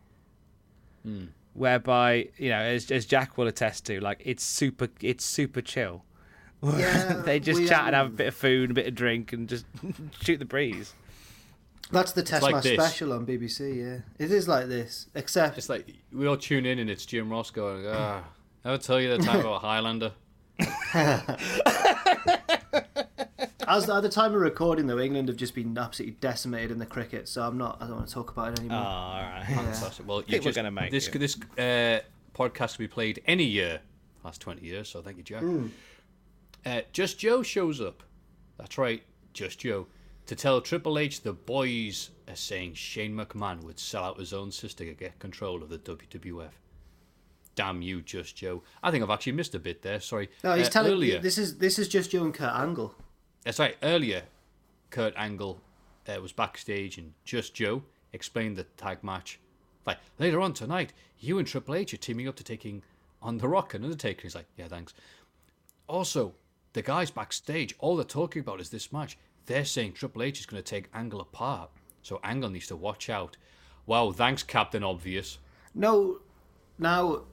whereby 1.53 2.29
you 2.37 2.49
know 2.49 2.59
as 2.59 2.91
as 2.91 3.05
Jack 3.05 3.37
will 3.37 3.47
attest 3.47 3.85
to, 3.85 4.01
like 4.01 4.21
it's 4.25 4.43
super 4.43 4.89
it's 5.01 5.23
super 5.23 5.61
chill. 5.61 6.03
Yeah, 6.63 7.21
they 7.25 7.41
just 7.41 7.59
we, 7.59 7.67
chat 7.67 7.87
and 7.87 7.95
have 7.95 8.05
a 8.05 8.09
um, 8.09 8.15
bit 8.15 8.27
of 8.27 8.35
food, 8.35 8.71
a 8.71 8.73
bit 8.73 8.87
of 8.87 8.95
drink, 8.95 9.33
and 9.33 9.49
just 9.49 9.65
shoot 10.21 10.37
the 10.37 10.45
breeze. 10.45 10.93
That's 11.91 12.11
the 12.11 12.23
Test 12.23 12.43
like 12.43 12.55
Match 12.55 12.63
this. 12.63 12.79
special 12.79 13.13
on 13.13 13.25
BBC. 13.25 13.77
Yeah, 13.77 13.99
it 14.23 14.31
is 14.31 14.47
like 14.47 14.67
this, 14.67 15.07
except 15.15 15.57
It's 15.57 15.69
like 15.69 15.87
we 16.11 16.27
all 16.27 16.37
tune 16.37 16.65
in 16.65 16.79
and 16.79 16.89
it's 16.89 17.05
Jim 17.05 17.29
Ross 17.29 17.51
going, 17.51 17.85
ah, 17.87 18.23
I'll 18.65 18.77
tell 18.77 18.99
you 18.99 19.15
the 19.15 19.23
time 19.23 19.41
about 19.41 19.61
Highlander. 19.61 20.13
as 23.67 23.89
at 23.89 24.01
the 24.01 24.09
time 24.09 24.33
of 24.33 24.41
recording, 24.41 24.87
though, 24.87 24.99
England 24.99 25.27
have 25.27 25.37
just 25.37 25.55
been 25.55 25.77
absolutely 25.77 26.17
decimated 26.19 26.71
in 26.71 26.79
the 26.79 26.85
cricket. 26.85 27.27
So 27.27 27.43
I'm 27.43 27.57
not. 27.57 27.77
I 27.81 27.87
don't 27.87 27.97
want 27.97 28.07
to 28.07 28.13
talk 28.13 28.31
about 28.31 28.53
it 28.53 28.59
anymore. 28.59 28.79
all 28.79 29.21
right. 29.21 29.43
Fantastic. 29.47 30.07
Well, 30.07 30.19
you 30.19 30.23
think 30.25 30.43
we're 30.43 30.49
just, 30.49 30.55
gonna 30.55 30.71
make 30.71 30.91
this. 30.91 31.07
it. 31.07 31.19
This 31.19 31.37
uh, 31.57 31.99
podcast 32.33 32.77
will 32.77 32.83
be 32.83 32.87
played 32.87 33.21
any 33.25 33.45
year, 33.45 33.81
last 34.23 34.41
twenty 34.41 34.65
years. 34.65 34.89
So 34.89 35.01
thank 35.01 35.17
you, 35.17 35.23
Jack. 35.23 35.43
Uh, 36.65 36.81
Just 36.93 37.19
Joe 37.19 37.43
shows 37.43 37.81
up. 37.81 38.03
That's 38.57 38.77
right, 38.77 39.03
Just 39.33 39.59
Joe. 39.59 39.87
To 40.27 40.35
tell 40.35 40.61
Triple 40.61 40.97
H 40.97 41.21
the 41.21 41.33
boys 41.33 42.09
are 42.27 42.35
saying 42.35 42.75
Shane 42.75 43.13
McMahon 43.15 43.63
would 43.63 43.79
sell 43.79 44.03
out 44.05 44.19
his 44.19 44.31
own 44.33 44.51
sister 44.51 44.85
to 44.85 44.93
get 44.93 45.19
control 45.19 45.61
of 45.61 45.69
the 45.69 45.77
WWF. 45.79 46.51
Damn 47.55 47.81
you, 47.81 48.01
Just 48.01 48.35
Joe. 48.35 48.63
I 48.81 48.89
think 48.89 49.03
I've 49.03 49.09
actually 49.09 49.33
missed 49.33 49.53
a 49.53 49.59
bit 49.59 49.81
there. 49.81 49.99
Sorry. 49.99 50.29
No, 50.43 50.55
he's 50.55 50.67
Uh, 50.67 50.71
telling 50.71 50.93
earlier. 50.93 51.19
this 51.19 51.37
is 51.37 51.57
this 51.57 51.77
is 51.77 51.87
just 51.87 52.11
Joe 52.11 52.23
and 52.23 52.33
Kurt 52.33 52.53
Angle. 52.53 52.95
That's 53.43 53.59
right. 53.59 53.75
Earlier, 53.83 54.23
Kurt 54.89 55.13
Angle 55.17 55.61
uh, 56.07 56.19
was 56.21 56.31
backstage 56.31 56.97
and 56.97 57.13
Just 57.25 57.53
Joe 57.53 57.83
explained 58.13 58.55
the 58.57 58.63
tag 58.63 59.03
match. 59.03 59.39
Like, 59.85 59.97
later 60.17 60.39
on 60.39 60.53
tonight, 60.53 60.93
you 61.19 61.37
and 61.37 61.47
Triple 61.47 61.75
H 61.75 61.93
are 61.93 61.97
teaming 61.97 62.27
up 62.27 62.35
to 62.37 62.43
taking 62.43 62.81
on 63.21 63.37
The 63.37 63.47
Rock 63.49 63.73
and 63.73 63.83
Undertaker. 63.83 64.21
He's 64.23 64.35
like, 64.35 64.47
yeah, 64.57 64.67
thanks. 64.69 64.93
Also, 65.87 66.33
the 66.71 66.81
guys 66.81 67.11
backstage, 67.11 67.75
all 67.79 67.97
they're 67.97 68.05
talking 68.05 68.39
about 68.39 68.61
is 68.61 68.69
this 68.69 68.91
match. 68.93 69.17
They're 69.45 69.65
saying 69.65 69.93
Triple 69.93 70.23
H 70.23 70.39
is 70.39 70.45
going 70.45 70.61
to 70.61 70.69
take 70.69 70.89
Angle 70.93 71.21
apart. 71.21 71.69
So 72.01 72.19
Angle 72.23 72.49
needs 72.49 72.67
to 72.67 72.75
watch 72.75 73.09
out. 73.09 73.37
Wow, 73.85 74.11
thanks, 74.11 74.43
Captain 74.43 74.83
Obvious. 74.83 75.37
No, 75.75 76.19
now 76.77 77.23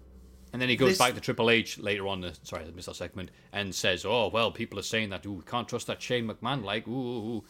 And 0.52 0.60
then 0.60 0.68
he 0.68 0.76
goes 0.76 0.90
This- 0.90 0.98
back 0.98 1.14
to 1.14 1.20
Triple 1.20 1.50
H 1.50 1.78
later 1.78 2.08
on. 2.08 2.20
The, 2.22 2.36
sorry, 2.42 2.64
I 2.64 2.70
missed 2.70 2.86
that 2.88 2.96
segment, 2.96 3.30
and 3.52 3.72
says, 3.72 4.04
"Oh 4.04 4.28
well, 4.28 4.50
people 4.50 4.78
are 4.80 4.82
saying 4.82 5.10
that. 5.10 5.24
Ooh, 5.26 5.34
we 5.34 5.44
can't 5.44 5.68
trust 5.68 5.86
that 5.86 6.02
Shane 6.02 6.26
McMahon. 6.26 6.64
Like, 6.64 6.88
ooh, 6.88 6.92
ooh, 6.92 7.36
ooh." 7.36 7.44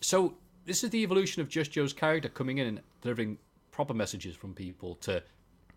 So 0.00 0.36
this 0.64 0.84
is 0.84 0.90
the 0.90 1.02
evolution 1.02 1.42
of 1.42 1.48
Just 1.48 1.72
Joe's 1.72 1.92
character 1.92 2.28
coming 2.28 2.58
in 2.58 2.66
and 2.68 2.80
delivering 3.00 3.38
proper 3.72 3.92
messages 3.94 4.36
from 4.36 4.54
people 4.54 4.94
to 4.96 5.24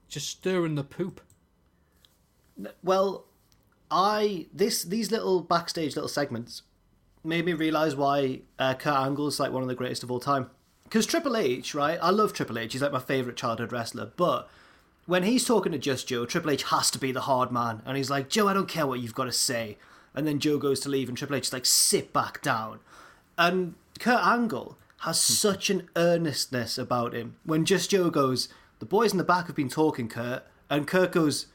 just 0.08 0.28
stirring 0.30 0.76
the 0.76 0.84
poop. 0.84 1.22
Well, 2.84 3.26
I 3.90 4.48
this 4.54 4.84
these 4.84 5.10
little 5.12 5.42
backstage 5.42 5.96
little 5.96 6.10
segments 6.10 6.62
made 7.24 7.46
me 7.46 7.54
realize 7.54 7.96
why 7.96 8.42
uh, 8.58 8.74
Kurt 8.74 8.96
Angle 8.96 9.28
is 9.28 9.40
like 9.40 9.52
one 9.52 9.62
of 9.62 9.70
the 9.70 9.76
greatest 9.76 10.04
of 10.04 10.12
all 10.12 10.20
time. 10.20 10.50
Because 10.84 11.06
Triple 11.06 11.38
H, 11.38 11.74
right? 11.74 11.98
I 12.02 12.10
love 12.10 12.34
Triple 12.34 12.60
H. 12.60 12.74
He's 12.74 12.82
like 12.82 12.92
my 12.92 13.00
favorite 13.00 13.38
childhood 13.38 13.72
wrestler. 13.72 14.12
But 14.18 14.50
when 15.06 15.24
he's 15.24 15.46
talking 15.46 15.72
to 15.72 15.78
just 15.78 16.08
Joe, 16.08 16.26
Triple 16.26 16.52
H 16.52 16.64
has 16.64 16.92
to 16.92 17.00
be 17.00 17.12
the 17.12 17.22
hard 17.22 17.52
man, 17.52 17.82
and 17.86 17.98
he's 17.98 18.10
like, 18.10 18.30
Joe, 18.30 18.48
I 18.48 18.54
don't 18.54 18.68
care 18.68 18.88
what 18.88 19.00
you've 19.00 19.16
got 19.16 19.26
to 19.26 19.32
say. 19.32 19.78
And 20.14 20.28
then 20.28 20.40
Joe 20.40 20.58
goes 20.58 20.80
to 20.82 20.90
leave, 20.90 21.08
and 21.08 21.18
Triple 21.18 21.38
H 21.38 21.48
is 21.48 21.54
like, 21.54 21.66
sit 21.66 22.12
back 22.12 22.42
down. 22.42 22.80
And 23.38 23.76
Kurt 24.00 24.22
Angle 24.22 24.78
has 25.00 25.22
such 25.22 25.70
an 25.70 25.90
earnestness 25.96 26.78
about 26.78 27.14
him. 27.14 27.38
When 27.44 27.66
just 27.66 27.92
Joe 27.92 28.10
goes, 28.10 28.50
the 28.80 28.86
boys 28.86 29.12
in 29.14 29.18
the 29.18 29.24
back 29.24 29.48
have 29.48 29.56
been 29.56 29.70
talking, 29.70 30.10
Kurt, 30.10 30.44
and 30.70 30.88
Kurt 30.88 31.12
goes, 31.12 31.48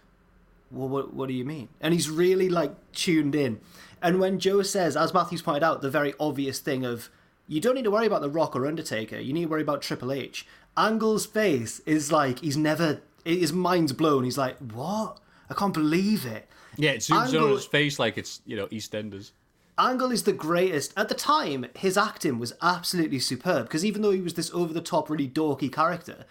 well, 0.71 0.89
what, 0.89 1.15
what 1.15 1.29
do 1.29 1.35
you 1.35 1.45
mean? 1.45 1.69
And 1.81 1.95
he's 1.95 2.11
really 2.11 2.49
like 2.49 2.73
tuned 2.93 3.35
in. 3.35 3.61
And 4.07 4.21
when 4.21 4.39
Joe 4.39 4.63
says, 4.63 4.97
as 4.97 5.13
Matthews 5.13 5.43
pointed 5.43 5.65
out, 5.65 5.83
the 5.83 5.91
very 5.91 6.15
obvious 6.21 6.61
thing 6.61 6.85
of, 6.85 7.11
you 7.49 7.61
don't 7.61 7.75
need 7.75 7.83
to 7.83 7.91
worry 7.91 8.07
about 8.07 8.21
The 8.21 8.31
Rock 8.31 8.55
or 8.55 8.65
Undertaker, 8.65 9.19
you 9.19 9.33
need 9.33 9.43
to 9.43 9.49
worry 9.49 9.63
about 9.63 9.83
Triple 9.83 10.13
H. 10.13 10.47
Angle's 10.77 11.27
face 11.27 11.81
is 11.87 12.13
like, 12.13 12.39
he's 12.39 12.57
never, 12.57 13.01
his 13.25 13.53
mind's 13.53 13.93
blown. 13.93 14.23
He's 14.23 14.39
like, 14.39 14.59
what? 14.59 15.19
I 15.51 15.55
can't 15.55 15.75
believe 15.75 16.25
it. 16.25 16.49
Yeah, 16.77 16.93
it 16.93 16.99
zooms 16.99 17.35
in 17.35 17.43
on 17.43 17.51
his 17.51 17.67
face 17.67 17.99
like 17.99 18.17
it's 18.17 18.43
you 18.47 18.55
know 18.55 18.69
EastEnders. 18.69 19.33
Angle 19.77 20.13
is 20.13 20.23
the 20.23 20.33
greatest. 20.33 20.93
At 20.97 21.09
the 21.09 21.15
time, 21.15 21.67
his 21.77 21.99
acting 21.99 22.39
was 22.39 22.53
absolutely 22.63 23.19
superb 23.19 23.65
because 23.65 23.85
even 23.85 24.03
though 24.03 24.13
he 24.13 24.21
was 24.21 24.35
this 24.35 24.53
over 24.53 24.73
the 24.73 24.81
top, 24.81 25.11
really 25.11 25.29
dorky 25.29 25.73
character, 25.73 26.27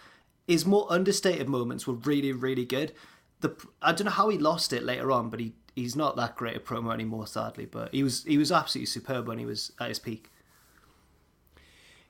his 0.48 0.64
more 0.64 0.86
understated 0.88 1.48
moments 1.48 1.86
were 1.86 1.94
really, 1.94 2.32
really 2.32 2.64
good. 2.64 2.92
The 3.40 3.54
I 3.82 3.92
don't 3.92 4.06
know 4.06 4.12
how 4.12 4.30
he 4.30 4.38
lost 4.38 4.72
it 4.72 4.82
later 4.82 5.12
on, 5.12 5.28
but 5.28 5.40
he 5.40 5.52
he's 5.76 5.94
not 5.94 6.16
that 6.16 6.34
great 6.34 6.56
a 6.56 6.60
promo 6.60 6.92
anymore, 6.92 7.28
sadly. 7.28 7.66
But 7.66 7.94
he 7.94 8.02
was 8.02 8.24
he 8.24 8.36
was 8.38 8.50
absolutely 8.50 8.86
superb 8.86 9.28
when 9.28 9.38
he 9.38 9.46
was 9.46 9.70
at 9.78 9.88
his 9.90 10.00
peak. 10.00 10.30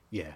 Yeah, 0.09 0.33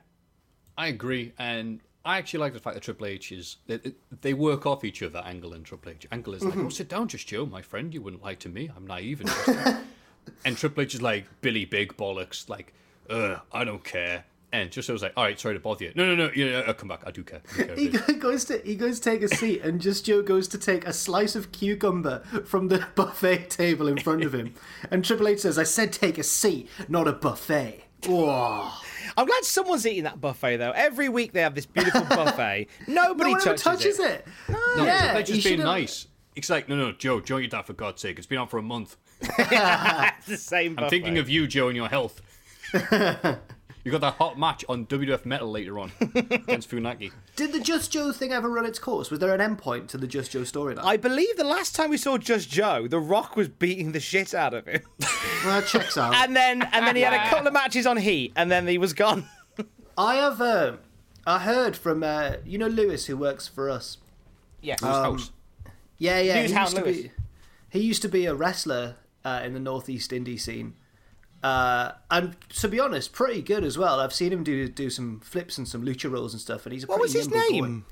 I 0.78 0.88
agree, 0.88 1.34
and 1.40 1.80
I 2.04 2.18
actually 2.18 2.42
like 2.42 2.54
the 2.54 2.60
fact 2.60 2.76
that 2.76 2.84
Triple 2.84 3.08
H 3.08 3.32
is 3.32 3.58
they, 3.68 3.80
they 4.22 4.34
work 4.34 4.66
off 4.66 4.84
each 4.84 5.02
other. 5.02 5.20
Angle 5.26 5.54
and 5.54 5.66
Triple 5.66 5.92
H. 5.92 6.06
Angle 6.12 6.34
is 6.34 6.44
like, 6.44 6.56
Mhm. 6.56 6.66
"Oh, 6.66 6.70
sit 6.70 6.90
down, 6.90 7.08
just 7.08 7.28
Joe, 7.28 7.46
my 7.46 7.62
friend. 7.62 7.94
You 7.94 8.02
wouldn't 8.02 8.22
lie 8.22 8.36
to 8.36 8.50
me. 8.50 8.70
I'm 8.76 8.86
naive." 8.86 9.22
And, 9.22 9.78
and 10.46 10.58
Triple 10.58 10.84
H 10.84 10.96
is 10.96 11.02
like 11.02 11.26
Billy 11.42 11.64
Big 11.66 11.96
Bollocks, 11.96 12.50
like, 12.50 12.74
"Ugh, 13.10 13.40
I 13.52 13.64
don't 13.64 13.84
care." 13.84 14.26
And 14.54 14.70
just 14.70 14.86
so 14.88 14.94
I 14.94 14.96
was 14.96 15.02
like, 15.02 15.14
"All 15.16 15.24
right, 15.24 15.40
sorry 15.40 15.54
to 15.56 15.60
bother 15.62 15.86
you." 15.86 15.92
No, 15.96 16.06
no, 16.06 16.16
no. 16.28 16.32
You 16.34 16.52
know, 16.52 16.60
I'll 16.68 16.74
come 16.74 16.90
back. 16.90 17.04
I 17.06 17.12
do 17.12 17.24
care. 17.24 17.42
I 17.58 17.64
do 17.76 17.90
care 17.92 18.02
He 18.08 18.14
goes 18.16 18.44
to 18.46 18.62
he 18.66 18.76
goes 18.76 19.00
to 19.00 19.10
take 19.10 19.22
a 19.22 19.28
seat, 19.34 19.62
and 19.62 19.80
just 19.80 20.06
Joe 20.06 20.22
goes 20.22 20.48
to 20.50 20.58
take 20.58 20.86
a 20.86 20.92
slice 20.94 21.36
of 21.36 21.52
cucumber 21.54 22.20
from 22.46 22.68
the 22.68 22.86
buffet 22.96 23.50
table 23.50 23.88
in 23.88 23.98
front 23.98 24.24
of 24.24 24.34
him, 24.36 24.54
and 24.90 25.06
Triple 25.06 25.30
H 25.30 25.40
says, 25.40 25.58
"I 25.58 25.64
said 25.64 25.94
take 25.94 26.18
a 26.18 26.24
seat, 26.24 26.70
not 26.90 27.08
a 27.08 27.14
buffet." 27.14 27.86
Whoa. 28.06 28.68
I'm 29.18 29.26
glad 29.28 29.44
someone's 29.44 29.86
eating 29.86 30.04
that 30.04 30.20
buffet 30.20 30.58
though. 30.58 30.72
Every 30.72 31.08
week 31.08 31.34
they 31.34 31.42
have 31.42 31.56
this 31.56 31.66
beautiful 31.66 32.02
buffet. 32.10 32.68
Nobody 32.88 33.32
No 33.32 33.38
one 33.38 33.48
ever 33.48 33.58
touches, 33.58 33.64
touches 33.64 34.00
it. 34.00 34.28
No, 34.50 34.84
Yeah, 34.84 35.00
Triple 35.02 35.20
H 35.20 35.30
he 35.30 35.38
is 35.38 35.44
being 35.44 35.54
should've- 35.58 35.64
nice. 35.66 36.08
It's 36.36 36.50
like, 36.50 36.68
no, 36.70 36.76
no, 36.78 36.92
Joe, 36.94 37.20
don't 37.20 37.42
eat 37.44 37.52
that 37.52 37.68
for 37.68 37.74
God's 37.74 38.02
sake. 38.02 38.18
It's 38.18 38.26
been 38.26 38.38
on 38.38 38.48
for 38.48 38.58
a 38.58 38.62
month. 38.62 38.96
it's 39.22 40.26
the 40.28 40.38
same. 40.38 40.80
I'm 40.80 40.90
thinking 40.90 41.18
of 41.18 41.30
you, 41.30 41.46
Joe, 41.46 41.68
and 41.68 41.76
your 41.76 41.90
health. 41.90 42.22
You 43.84 43.92
got 43.92 44.02
that 44.02 44.16
hot 44.16 44.38
match 44.38 44.64
on 44.70 44.86
WWF 44.86 45.26
Metal 45.26 45.50
later 45.50 45.80
on 45.80 45.92
against 46.16 46.70
Funaki. 46.70 47.12
Did 47.36 47.52
the 47.54 47.60
Just 47.60 47.92
Joe 47.92 48.12
thing 48.12 48.32
ever 48.32 48.50
run 48.50 48.66
its 48.66 48.80
course? 48.80 49.10
Was 49.10 49.20
there 49.20 49.34
an 49.34 49.40
endpoint 49.56 49.88
to 49.90 49.98
the 49.98 50.08
Just 50.08 50.32
Joe 50.32 50.42
storyline? 50.42 50.84
I 50.84 50.98
believe 50.98 51.38
the 51.38 51.44
last 51.44 51.76
time 51.76 51.90
we 51.90 51.98
saw 51.98 52.18
Just 52.18 52.50
Joe, 52.50 52.88
The 52.88 53.00
Rock 53.00 53.36
was 53.36 53.48
beating 53.48 53.92
the 53.92 54.00
shit 54.00 54.34
out 54.34 54.54
of 54.54 54.68
him, 54.68 54.82
Well, 55.44 55.60
that 55.62 55.68
checks 55.68 55.98
out. 55.98 56.14
and 56.16 56.36
then 56.36 56.62
and 56.62 56.86
then 56.86 56.96
he 56.96 57.02
had 57.02 57.14
a 57.14 57.30
couple 57.30 57.48
of 57.48 57.54
matches 57.54 57.86
on 57.88 57.98
Heat, 57.98 58.34
and 58.36 58.52
then 58.52 58.68
he 58.68 58.78
was 58.78 58.94
gone. 58.94 59.26
I 59.98 60.16
have. 60.16 60.40
Uh, 60.42 60.74
I 61.26 61.40
heard 61.40 61.76
from 61.76 62.04
uh, 62.04 62.34
you 62.46 62.58
know 62.58 62.68
Lewis 62.68 63.06
who 63.08 63.18
works 63.18 63.48
for 63.48 63.70
us. 63.70 63.98
Yes. 64.62 64.82
Um, 64.84 65.20
Yeah, 65.98 66.20
yeah. 66.20 66.36
Lewis 66.36 66.52
he 66.52 66.56
Hound 66.56 66.70
used 66.72 66.78
to 66.78 66.84
Lewis. 66.84 66.98
be. 67.02 67.12
He 67.70 67.80
used 67.80 68.02
to 68.04 68.10
be 68.10 68.26
a 68.26 68.34
wrestler 68.36 68.96
uh, 69.24 69.42
in 69.44 69.54
the 69.54 69.60
northeast 69.60 70.12
indie 70.12 70.40
scene, 70.40 70.74
uh, 71.44 71.92
and 72.10 72.36
to 72.50 72.68
be 72.68 72.80
honest, 72.80 73.14
pretty 73.14 73.42
good 73.42 73.64
as 73.64 73.78
well. 73.78 74.00
I've 74.00 74.14
seen 74.14 74.32
him 74.34 74.44
do 74.44 74.68
do 74.68 74.90
some 74.90 75.20
flips 75.22 75.58
and 75.58 75.68
some 75.68 75.84
lucha 75.86 76.12
rolls 76.12 76.34
and 76.34 76.42
stuff, 76.42 76.66
and 76.66 76.74
he's 76.74 76.84
a 76.84 76.88
What 76.88 77.00
pretty 77.00 77.18
was 77.18 77.26
his 77.26 77.30
nimble 77.30 77.50
boy. 77.50 77.66
name? 77.68 77.86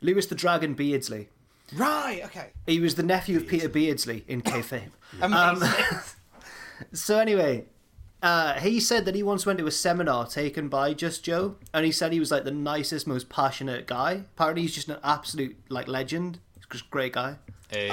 Lewis 0.00 0.26
the 0.26 0.34
Dragon 0.34 0.74
Beardsley. 0.74 1.28
Right. 1.74 2.20
Okay. 2.26 2.50
He 2.66 2.78
was 2.80 2.94
the 2.94 3.02
nephew 3.02 3.36
of 3.38 3.46
Peter 3.46 3.68
Beardsley 3.68 4.24
in 4.28 4.42
kayfabe. 4.42 4.90
Amazing. 5.20 5.68
So 6.92 7.18
anyway, 7.18 7.66
uh, 8.22 8.54
he 8.54 8.80
said 8.80 9.04
that 9.04 9.14
he 9.14 9.22
once 9.22 9.46
went 9.46 9.58
to 9.60 9.66
a 9.66 9.70
seminar 9.70 10.26
taken 10.26 10.68
by 10.68 10.92
Just 10.92 11.24
Joe, 11.24 11.54
and 11.72 11.84
he 11.86 11.92
said 11.92 12.12
he 12.12 12.18
was 12.18 12.30
like 12.32 12.42
the 12.44 12.50
nicest, 12.50 13.06
most 13.06 13.28
passionate 13.28 13.86
guy. 13.86 14.22
Apparently, 14.36 14.62
he's 14.62 14.74
just 14.74 14.88
an 14.88 14.98
absolute 15.04 15.56
like 15.68 15.86
legend. 15.86 16.40
He's 16.56 16.66
just 16.66 16.84
a 16.86 16.88
great 16.90 17.12
guy. 17.12 17.36
Hey, 17.70 17.88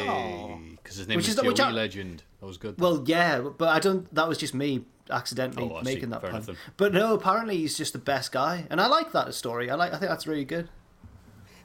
because 0.77 0.97
his 0.97 1.07
name 1.07 1.17
Which 1.17 1.27
is 1.29 1.35
is 1.37 1.41
Joey 1.53 1.59
I- 1.59 1.71
Legend. 1.71 2.23
That 2.39 2.47
was 2.47 2.57
good. 2.57 2.79
Well, 2.81 3.03
yeah, 3.05 3.39
but 3.39 3.69
I 3.69 3.79
don't. 3.79 4.13
That 4.15 4.27
was 4.27 4.39
just 4.39 4.55
me 4.55 4.83
accidentally 5.11 5.69
Oh, 5.71 5.81
making 5.83 6.09
that 6.09 6.21
Fair 6.21 6.31
pun. 6.31 6.43
enough. 6.43 6.57
But 6.77 6.93
no, 6.93 7.13
apparently 7.13 7.57
he's 7.57 7.77
just 7.77 7.93
the 7.93 7.99
best 7.99 8.31
guy, 8.31 8.65
and 8.69 8.79
I 8.81 8.87
like 8.87 9.11
that 9.11 9.33
story. 9.33 9.69
I 9.69 9.75
like. 9.75 9.93
I 9.93 9.97
think 9.97 10.09
that's 10.09 10.25
really 10.27 10.45
good. 10.45 10.69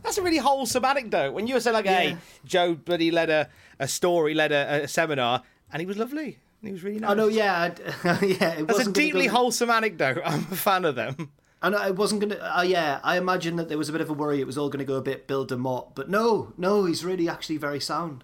That's 0.03 0.19
a 0.19 0.23
really 0.23 0.39
wholesome 0.39 0.85
anecdote. 0.85 1.33
When 1.33 1.47
you 1.47 1.55
were 1.55 1.61
saying 1.61 1.75
like, 1.75 1.85
Yeah. 1.87 2.01
"Hey, 2.01 2.17
Joe 2.45 2.75
bloody 2.75 3.11
led 3.11 3.31
a, 3.31 3.49
a 3.81 3.89
story, 3.89 4.35
led 4.35 4.53
a, 4.53 4.85
a 4.85 4.89
seminar, 4.89 5.43
and 5.73 5.81
he 5.81 5.87
was 5.87 5.97
lovely. 5.97 6.39
And 6.63 6.69
he 6.69 6.73
was 6.73 6.83
really 6.85 7.01
nice." 7.01 7.11
I 7.11 7.15
know. 7.15 7.29
Yeah, 7.29 7.75
yeah. 8.05 8.11
It 8.13 8.21
That's 8.21 8.61
a 8.61 8.65
wasn't 8.65 8.69
gonna 8.69 8.93
deeply 8.93 9.27
go- 9.27 9.33
wholesome 9.35 9.71
anecdote. 9.71 10.19
I'm 10.25 10.41
a 10.51 10.57
fan 10.57 10.85
of 10.85 10.95
them. 10.95 11.31
And 11.63 11.75
I 11.75 11.91
wasn't 11.91 12.21
gonna. 12.21 12.37
Uh, 12.37 12.63
yeah, 12.63 13.01
I 13.03 13.17
imagine 13.17 13.57
that 13.57 13.69
there 13.69 13.79
was 13.79 13.89
a 13.89 13.93
bit 13.93 14.01
of 14.01 14.11
a 14.11 14.13
worry 14.13 14.41
it 14.41 14.47
was 14.47 14.57
all 14.59 14.69
gonna 14.69 14.85
go 14.85 14.95
a 14.97 15.03
bit 15.03 15.27
Bill 15.27 15.47
DeMott, 15.47 15.95
but 15.97 16.09
no, 16.09 16.53
no, 16.57 16.85
he's 16.85 17.05
really 17.05 17.29
actually 17.29 17.57
very 17.57 17.81
sound. 17.81 18.23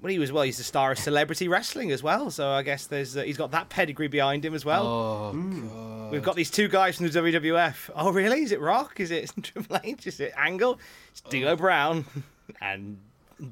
Well, 0.00 0.12
he 0.12 0.18
was 0.18 0.30
well. 0.30 0.44
He's 0.44 0.58
the 0.58 0.64
star 0.64 0.92
of 0.92 0.98
celebrity 0.98 1.48
wrestling 1.48 1.90
as 1.90 2.02
well. 2.02 2.30
So 2.30 2.50
I 2.50 2.62
guess 2.62 2.86
there's 2.86 3.16
uh, 3.16 3.22
he's 3.22 3.36
got 3.36 3.50
that 3.50 3.68
pedigree 3.68 4.06
behind 4.08 4.44
him 4.44 4.54
as 4.54 4.64
well. 4.64 4.86
oh, 4.86 5.32
Hmm. 5.32 6.10
We've 6.10 6.22
got 6.22 6.36
these 6.36 6.50
two 6.50 6.68
guys 6.68 6.96
from 6.96 7.08
the 7.08 7.18
WWF. 7.20 7.90
Oh, 7.94 8.10
really? 8.12 8.42
Is 8.42 8.52
it 8.52 8.60
Rock? 8.60 8.98
Is 9.00 9.10
it 9.10 9.30
Triple 9.42 9.78
H? 9.84 10.06
Is 10.06 10.20
it 10.20 10.32
Angle? 10.36 10.78
It's 11.10 11.20
D'Lo 11.20 11.54
Brown 11.56 12.04
and 12.60 12.98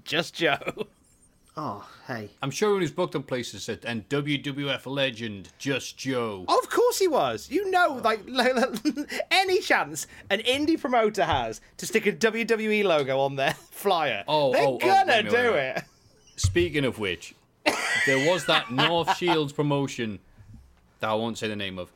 just 0.04 0.34
Joe. 0.34 0.86
Oh, 1.58 1.88
hey. 2.06 2.28
I'm 2.42 2.50
sure 2.50 2.72
when 2.74 2.82
he's 2.82 2.90
booked 2.90 3.16
on 3.16 3.22
places 3.22 3.64
that 3.64 3.82
and 3.86 4.06
WWF 4.10 4.84
legend 4.84 5.48
Just 5.58 5.96
Joe. 5.96 6.44
Of 6.46 6.68
course 6.68 6.98
he 6.98 7.08
was. 7.08 7.48
You 7.50 7.70
know, 7.70 7.98
like 8.04 8.20
any 9.30 9.60
chance 9.60 10.06
an 10.28 10.40
indie 10.40 10.78
promoter 10.78 11.24
has 11.24 11.62
to 11.78 11.86
stick 11.86 12.04
a 12.04 12.12
WWE 12.12 12.84
logo 12.84 13.18
on 13.20 13.36
their 13.36 13.54
flyer, 13.70 14.22
Oh, 14.28 14.52
they're 14.52 14.66
oh, 14.66 14.74
oh, 14.74 14.78
gonna 14.78 15.06
wait 15.12 15.28
do 15.30 15.34
wait 15.34 15.46
a 15.46 15.50
minute. 15.52 15.76
it. 15.78 15.84
Speaking 16.36 16.84
of 16.84 16.98
which, 16.98 17.34
there 18.06 18.30
was 18.30 18.46
that 18.46 18.70
North 18.70 19.16
Shields 19.16 19.52
promotion 19.52 20.18
that 21.00 21.10
I 21.10 21.14
won't 21.14 21.38
say 21.38 21.48
the 21.48 21.56
name 21.56 21.78
of 21.78 21.90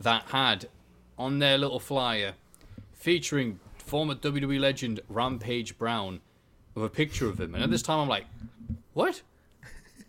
that 0.00 0.24
had 0.24 0.68
on 1.18 1.38
their 1.38 1.58
little 1.58 1.78
flyer 1.78 2.34
featuring 2.92 3.60
former 3.76 4.14
WWE 4.14 4.58
legend 4.58 5.00
Rampage 5.08 5.76
Brown 5.78 6.20
with 6.74 6.84
a 6.84 6.88
picture 6.88 7.28
of 7.28 7.40
him. 7.40 7.54
And 7.54 7.62
at 7.62 7.70
this 7.70 7.82
time, 7.82 8.00
I'm 8.00 8.08
like, 8.08 8.26
what? 8.94 9.22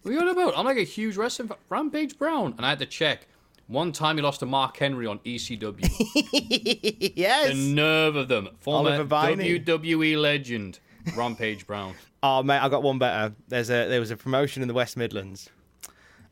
What 0.01 0.11
are 0.11 0.13
you 0.13 0.19
on 0.21 0.27
about? 0.29 0.57
I'm 0.57 0.65
like 0.65 0.77
a 0.77 0.83
huge 0.83 1.17
wrestling 1.17 1.47
fan. 1.49 1.57
Rampage 1.69 2.17
Brown. 2.17 2.53
And 2.57 2.65
I 2.65 2.69
had 2.69 2.79
to 2.79 2.85
check. 2.85 3.27
One 3.67 3.91
time 3.91 4.17
he 4.17 4.21
lost 4.21 4.41
to 4.41 4.45
Mark 4.45 4.77
Henry 4.77 5.07
on 5.07 5.19
ECW. 5.19 5.79
yes. 7.15 7.49
the 7.49 7.73
nerve 7.73 8.15
of 8.15 8.27
them. 8.27 8.49
Former 8.59 9.03
WWE 9.05 10.21
legend, 10.21 10.79
Rampage 11.15 11.67
Brown. 11.67 11.95
Oh 12.21 12.43
mate, 12.43 12.59
I 12.59 12.69
got 12.69 12.83
one 12.83 12.99
better. 12.99 13.33
There's 13.47 13.69
a 13.69 13.87
there 13.87 13.99
was 13.99 14.11
a 14.11 14.17
promotion 14.17 14.61
in 14.61 14.67
the 14.67 14.73
West 14.73 14.97
Midlands 14.97 15.49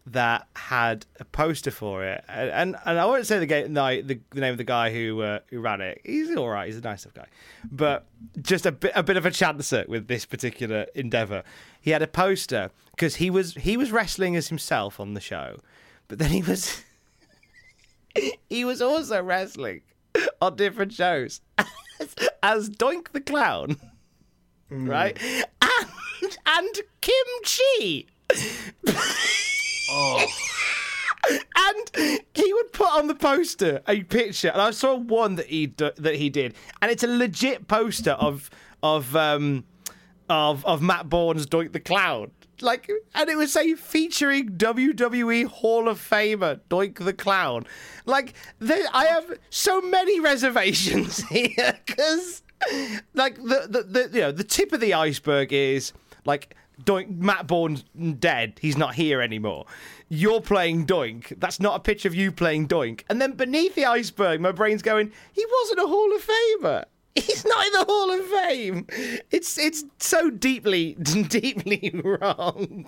that 0.07 0.47
had 0.55 1.05
a 1.19 1.25
poster 1.25 1.71
for 1.71 2.03
it, 2.03 2.23
and 2.27 2.49
and, 2.49 2.75
and 2.85 2.99
I 2.99 3.05
won't 3.05 3.27
say 3.27 3.39
the, 3.39 3.45
ga- 3.45 3.67
the 3.67 4.01
the 4.01 4.19
the 4.31 4.41
name 4.41 4.51
of 4.51 4.57
the 4.57 4.63
guy 4.63 4.91
who 4.91 5.21
uh, 5.21 5.39
who 5.47 5.59
ran 5.59 5.81
it. 5.81 6.01
He's 6.03 6.35
all 6.35 6.49
right. 6.49 6.67
He's 6.67 6.77
a 6.77 6.81
nice 6.81 7.05
enough 7.05 7.15
guy, 7.15 7.27
but 7.71 8.05
just 8.41 8.65
a 8.65 8.71
bit 8.71 8.91
a 8.95 9.03
bit 9.03 9.17
of 9.17 9.25
a 9.25 9.31
chancer 9.31 9.87
with 9.87 10.07
this 10.07 10.25
particular 10.25 10.87
endeavor. 10.95 11.43
He 11.79 11.91
had 11.91 12.01
a 12.01 12.07
poster 12.07 12.71
because 12.91 13.17
he 13.17 13.29
was 13.29 13.55
he 13.55 13.77
was 13.77 13.91
wrestling 13.91 14.35
as 14.35 14.47
himself 14.47 14.99
on 14.99 15.13
the 15.13 15.21
show, 15.21 15.57
but 16.07 16.19
then 16.19 16.31
he 16.31 16.41
was 16.41 16.83
he 18.49 18.65
was 18.65 18.81
also 18.81 19.21
wrestling 19.21 19.81
on 20.41 20.55
different 20.55 20.93
shows 20.93 21.41
as, 21.99 22.15
as 22.41 22.69
Doink 22.69 23.11
the 23.11 23.21
Clown 23.21 23.77
right? 24.71 25.17
And, 25.61 26.37
and 26.45 26.75
kimchi. 27.01 28.07
Oh, 29.89 30.25
And 31.55 32.21
he 32.33 32.51
would 32.53 32.73
put 32.73 32.89
on 32.89 33.05
the 33.07 33.13
poster 33.13 33.81
a 33.87 34.01
picture, 34.03 34.49
and 34.49 34.59
I 34.59 34.71
saw 34.71 34.95
one 34.95 35.35
that 35.35 35.45
he 35.47 35.67
d- 35.67 35.91
that 35.97 36.15
he 36.15 36.29
did, 36.31 36.55
and 36.81 36.89
it's 36.91 37.03
a 37.03 37.07
legit 37.07 37.67
poster 37.67 38.11
of 38.11 38.49
of 38.81 39.15
um 39.15 39.65
of 40.29 40.65
of 40.65 40.81
Matt 40.81 41.09
Borne's 41.09 41.45
Doink 41.45 41.73
the 41.73 41.79
Clown. 41.79 42.31
Like, 42.59 42.89
and 43.15 43.29
it 43.29 43.37
would 43.37 43.49
say 43.49 43.75
featuring 43.75 44.49
WWE 44.57 45.45
Hall 45.45 45.87
of 45.87 45.99
Famer 45.99 46.59
Doink 46.69 47.03
the 47.03 47.13
Clown. 47.13 47.65
Like, 48.05 48.33
there, 48.59 48.85
I 48.93 49.05
have 49.05 49.31
so 49.49 49.81
many 49.81 50.19
reservations 50.19 51.23
here 51.29 51.79
because, 51.85 52.41
like, 53.13 53.35
the, 53.35 53.67
the 53.69 53.83
the 53.83 54.09
you 54.13 54.21
know 54.21 54.31
the 54.31 54.43
tip 54.43 54.73
of 54.73 54.79
the 54.79 54.93
iceberg 54.93 55.53
is 55.53 55.93
like 56.25 56.55
Doink 56.83 57.17
Matt 57.17 57.47
Borne's 57.47 57.83
dead. 58.19 58.59
He's 58.61 58.77
not 58.77 58.95
here 58.95 59.21
anymore. 59.21 59.65
You're 60.09 60.41
playing 60.41 60.85
Doink. 60.85 61.39
That's 61.39 61.59
not 61.59 61.75
a 61.75 61.79
picture 61.79 62.07
of 62.07 62.15
you 62.15 62.31
playing 62.31 62.67
Doink. 62.67 63.03
And 63.09 63.21
then 63.21 63.33
beneath 63.33 63.75
the 63.75 63.85
iceberg, 63.85 64.41
my 64.41 64.51
brain's 64.51 64.81
going, 64.81 65.11
he 65.31 65.45
wasn't 65.61 65.79
a 65.79 65.87
Hall 65.87 66.13
of 66.15 66.25
Famer. 66.25 66.85
He's 67.15 67.43
not 67.43 67.65
in 67.67 67.73
the 67.73 67.85
Hall 67.85 68.11
of 68.11 68.25
Fame. 68.25 68.87
It's 69.31 69.57
it's 69.57 69.83
so 69.99 70.29
deeply 70.29 70.93
deeply 71.27 71.91
wrong, 72.05 72.87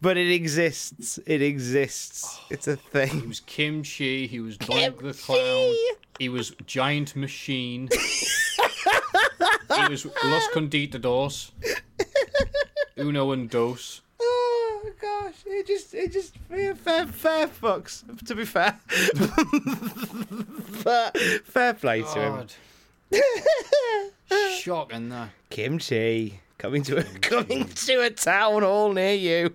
but 0.00 0.16
it 0.16 0.32
exists. 0.32 1.18
It 1.26 1.42
exists. 1.42 2.40
It's 2.48 2.66
a 2.66 2.76
thing. 2.76 3.20
he 3.20 3.26
was 3.26 3.40
Kimchi. 3.40 4.26
He 4.26 4.40
was 4.40 4.56
Doink 4.56 5.02
the 5.02 5.12
Clown. 5.12 5.74
He 6.18 6.30
was 6.30 6.52
Giant 6.64 7.14
Machine. 7.14 7.90
he 9.76 9.88
was 9.88 10.06
Los 10.24 10.48
Conquistadores. 10.48 11.52
Uno 12.96 13.32
and 13.32 13.48
Dos. 13.50 14.02
Oh 14.20 14.90
gosh, 15.00 15.34
it 15.46 15.66
just 15.66 15.94
it 15.94 16.12
just 16.12 16.36
fair 16.48 16.74
fair, 16.74 17.06
fair 17.06 17.48
fucks. 17.48 18.04
To 18.26 18.34
be 18.34 18.44
fair, 18.44 18.72
fair, 20.82 21.10
fair 21.44 21.74
play 21.74 22.02
to 22.02 22.20
him. 22.20 22.34
God. 22.36 22.52
Shocking 24.58 25.08
that. 25.10 25.30
Kimchi 25.50 26.40
coming 26.58 26.82
to 26.84 26.98
a 26.98 27.02
coming 27.20 27.66
to 27.66 28.00
a 28.02 28.10
town 28.10 28.62
hall 28.62 28.92
near 28.92 29.14
you. 29.14 29.54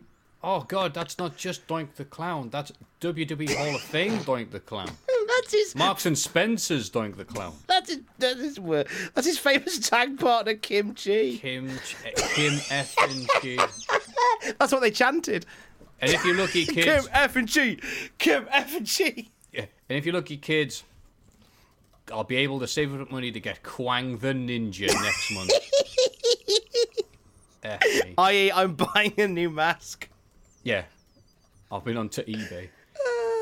Oh 0.49 0.61
God, 0.61 0.93
that's 0.93 1.19
not 1.19 1.35
just 1.35 1.67
Doink 1.67 1.95
the 1.95 2.05
Clown. 2.05 2.49
That's 2.49 2.71
WWE 3.01 3.53
Hall 3.53 3.75
of 3.75 3.81
Fame 3.81 4.13
Doink 4.19 4.49
the 4.49 4.61
Clown. 4.61 4.89
That's 5.27 5.51
his. 5.51 5.75
Marks 5.75 6.05
and 6.05 6.17
Spencer's 6.17 6.89
Doink 6.89 7.17
the 7.17 7.25
Clown. 7.25 7.53
That's 7.67 7.89
his. 7.89 7.99
That's 8.17 8.39
his. 8.39 8.57
word. 8.57 8.87
That's 9.13 9.27
his 9.27 9.37
famous 9.37 9.77
tag 9.77 10.17
partner, 10.17 10.53
Kimchi. 10.53 11.37
Kim, 11.39 11.69
Kim 12.33 12.53
F 12.71 12.95
and 12.97 13.27
G. 13.41 13.59
That's 14.57 14.71
what 14.71 14.79
they 14.79 14.89
chanted. 14.89 15.45
And 15.99 16.11
if 16.13 16.23
you're 16.23 16.37
lucky, 16.37 16.65
kids. 16.65 16.85
Kim 16.85 17.11
F 17.11 17.35
and 17.35 17.47
G. 17.49 17.79
Kim 18.17 18.47
F 18.49 18.77
and 18.77 18.85
G. 18.85 19.29
yeah, 19.51 19.65
and 19.89 19.97
if 19.97 20.05
you're 20.05 20.15
lucky, 20.15 20.37
kids, 20.37 20.85
I'll 22.09 22.23
be 22.23 22.37
able 22.37 22.61
to 22.61 22.67
save 22.67 22.97
up 22.97 23.11
money 23.11 23.33
to 23.33 23.39
get 23.41 23.63
Kwang 23.63 24.19
the 24.19 24.29
Ninja 24.29 24.87
next 24.87 25.33
month. 25.33 25.51
I.e., 28.17 28.49
I'm 28.53 28.75
buying 28.75 29.13
a 29.17 29.27
new 29.27 29.49
mask. 29.49 30.07
Yeah, 30.67 30.83
I've 31.71 31.85
been 31.85 31.95
onto 31.95 32.25
eBay. 32.25 32.67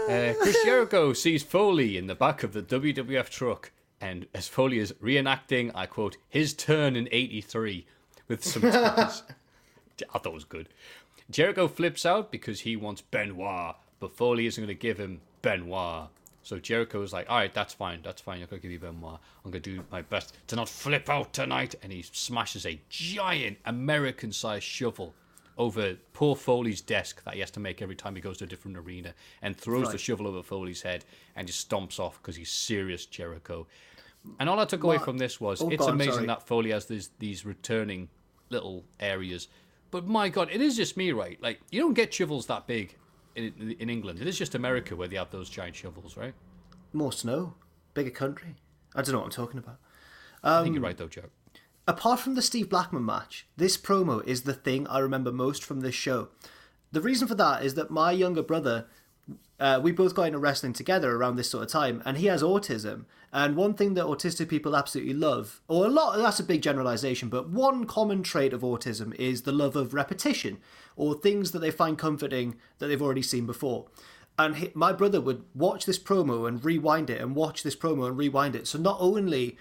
Uh, 0.07 0.35
Chris 0.39 0.64
Jericho 0.64 1.11
sees 1.14 1.41
Foley 1.41 1.97
in 1.97 2.06
the 2.06 2.14
back 2.14 2.43
of 2.43 2.53
the 2.53 2.61
WWF 2.61 3.30
truck, 3.30 3.72
and 3.99 4.27
as 4.35 4.47
Foley 4.47 4.77
is 4.77 4.91
reenacting, 5.02 5.72
I 5.73 5.88
quote, 5.88 6.18
his 6.30 6.53
turn 6.53 6.95
in 6.95 7.10
'83 7.11 7.88
with 8.27 8.43
some. 8.43 8.61
ties. 8.72 9.23
I 10.14 10.19
thought 10.19 10.27
it 10.27 10.34
was 10.34 10.43
good. 10.43 10.69
Jericho 11.31 11.68
flips 11.68 12.06
out 12.06 12.31
because 12.31 12.60
he 12.60 12.76
wants 12.76 13.02
Benoit, 13.02 13.76
but 13.99 14.15
Foley 14.15 14.45
isn't 14.45 14.64
going 14.64 14.68
to 14.68 14.80
give 14.80 14.99
him 14.99 15.19
Benoit. 15.41 16.10
So 16.43 16.60
Jericho 16.60 17.02
is 17.02 17.11
like, 17.11 17.27
all 17.27 17.38
right, 17.38 17.52
that's 17.52 17.73
fine, 17.73 18.02
that's 18.03 18.22
fine. 18.22 18.43
I'm 18.43 18.47
going 18.47 18.61
to 18.61 18.68
give 18.68 18.72
you 18.72 18.77
Benoit. 18.77 19.19
I'm 19.43 19.49
going 19.49 19.64
to 19.64 19.77
do 19.77 19.84
my 19.91 20.03
best 20.03 20.38
to 20.45 20.56
not 20.56 20.69
flip 20.69 21.10
out 21.10 21.34
tonight. 21.34 21.73
And 21.81 21.91
he 21.91 22.03
smashes 22.03 22.68
a 22.68 22.80
giant 22.88 23.57
American-sized 23.65 24.64
shovel 24.64 25.15
over 25.57 25.95
poor 26.14 26.36
Foley's 26.36 26.82
desk 26.82 27.23
that 27.23 27.34
he 27.36 27.40
has 27.40 27.52
to 27.52 27.60
make 27.60 27.82
every 27.82 27.95
time 27.95 28.15
he 28.15 28.22
goes 28.22 28.38
to 28.40 28.44
a 28.44 28.48
different 28.48 28.77
arena 28.77 29.14
and 29.41 29.56
throws 29.56 29.91
the 29.91 29.98
shovel 29.98 30.27
over 30.27 30.44
Foley's 30.44 30.82
head 30.82 31.06
and 31.36 31.48
just 31.48 31.69
stomps 31.69 31.99
off 31.99 32.22
because 32.22 32.36
he's 32.36 32.52
serious 32.52 33.06
Jericho. 33.06 33.65
And 34.40 34.49
all 34.49 34.60
I 34.60 34.65
took 34.65 34.84
away 34.84 34.98
What? 34.98 35.06
from 35.06 35.18
this 35.18 35.40
was 35.40 35.61
Oh, 35.61 35.69
it's 35.69 35.80
go 35.82 35.88
on, 35.88 35.94
amazing 35.94 36.14
sorry. 36.14 36.27
that 36.27 36.45
Foley 36.48 36.72
has 36.72 36.86
these 36.88 37.10
these 37.19 37.45
returning 37.45 38.10
little 38.49 38.84
areas. 38.99 39.48
But 39.91 40.07
my 40.07 40.30
God, 40.30 40.49
it 40.52 40.61
is 40.61 40.76
just 40.76 40.98
me, 40.98 41.11
right? 41.11 41.41
Like 41.41 41.61
you 41.72 41.80
don't 41.80 41.94
get 41.94 42.14
shovels 42.14 42.48
that 42.48 42.68
big 42.68 42.95
in 43.36 43.76
in 43.80 43.90
England. 43.90 44.19
It 44.19 44.27
is 44.27 44.38
just 44.38 44.56
America 44.56 44.95
where 44.95 45.07
they 45.07 45.15
have 45.18 45.30
those 45.32 45.49
giant 45.49 45.76
shovels, 45.76 46.18
right? 46.18 46.34
More 46.91 47.11
snow, 47.14 47.53
bigger 47.94 48.10
country. 48.10 48.56
I 48.95 49.02
don't 49.03 49.11
know 49.14 49.19
what 49.19 49.26
I'm 49.26 49.32
talking 49.32 49.60
about. 49.60 49.77
I 50.44 50.57
Um, 50.57 50.64
think 50.64 50.76
you're 50.76 50.84
right 50.84 50.98
though, 50.98 51.07
Joe. 51.07 51.30
Apart 51.88 52.20
from 52.20 52.34
the 52.34 52.41
Steve 52.41 52.68
Blackman 52.68 53.06
match, 53.06 53.45
this 53.57 53.78
promo 53.78 54.26
is 54.26 54.41
the 54.41 54.56
thing 54.56 54.88
I 54.88 54.98
remember 54.98 55.32
most 55.32 55.64
from 55.64 55.82
this 55.82 55.94
show. 55.94 56.30
The 56.91 57.02
reason 57.02 57.28
for 57.28 57.36
that 57.36 57.64
is 57.64 57.76
that 57.76 57.91
my 57.91 58.12
younger 58.12 58.41
brother, 58.41 58.88
uh, 59.60 59.80
we 59.84 59.91
both 59.91 60.16
got 60.16 60.26
into 60.26 60.40
wrestling 60.40 60.74
together 60.74 61.16
around 61.16 61.36
this 61.36 61.52
sort 61.52 61.64
of 61.64 61.70
time, 61.70 62.02
and 62.03 62.18
he 62.18 62.26
has 62.26 62.41
autism. 62.41 63.06
And 63.32 63.56
one 63.56 63.76
thing 63.76 63.94
that 63.94 64.06
autistic 64.06 64.49
people 64.49 64.76
absolutely 64.76 65.14
love, 65.14 65.62
or 65.68 65.86
a 65.86 65.90
lot, 65.90 66.18
that's 66.18 66.40
a 66.40 66.44
big 66.44 66.64
generalization, 66.64 67.30
but 67.30 67.49
one 67.49 67.86
common 67.86 68.24
trait 68.24 68.52
of 68.52 68.62
autism 68.62 69.14
is 69.16 69.44
the 69.44 69.52
love 69.52 69.76
of 69.76 69.94
repetition, 69.94 70.57
or 70.95 71.14
things 71.14 71.52
that 71.52 71.60
they 71.60 71.70
find 71.70 71.99
comforting 71.99 72.56
that 72.80 72.88
they've 72.88 73.02
already 73.02 73.22
seen 73.22 73.45
before. 73.45 73.86
And 74.40 74.56
he, 74.56 74.72
my 74.74 74.91
brother 74.91 75.22
would 75.22 75.44
watch 75.53 75.86
this 75.86 75.99
promo 75.99 76.48
and 76.48 76.66
rewind 76.66 77.12
it, 77.12 77.22
and 77.22 77.36
watch 77.36 77.62
this 77.62 77.76
promo 77.76 78.07
and 78.07 78.18
rewind 78.18 78.56
it. 78.56 78.66
So 78.66 78.80
not 78.80 78.98
only 78.99 79.56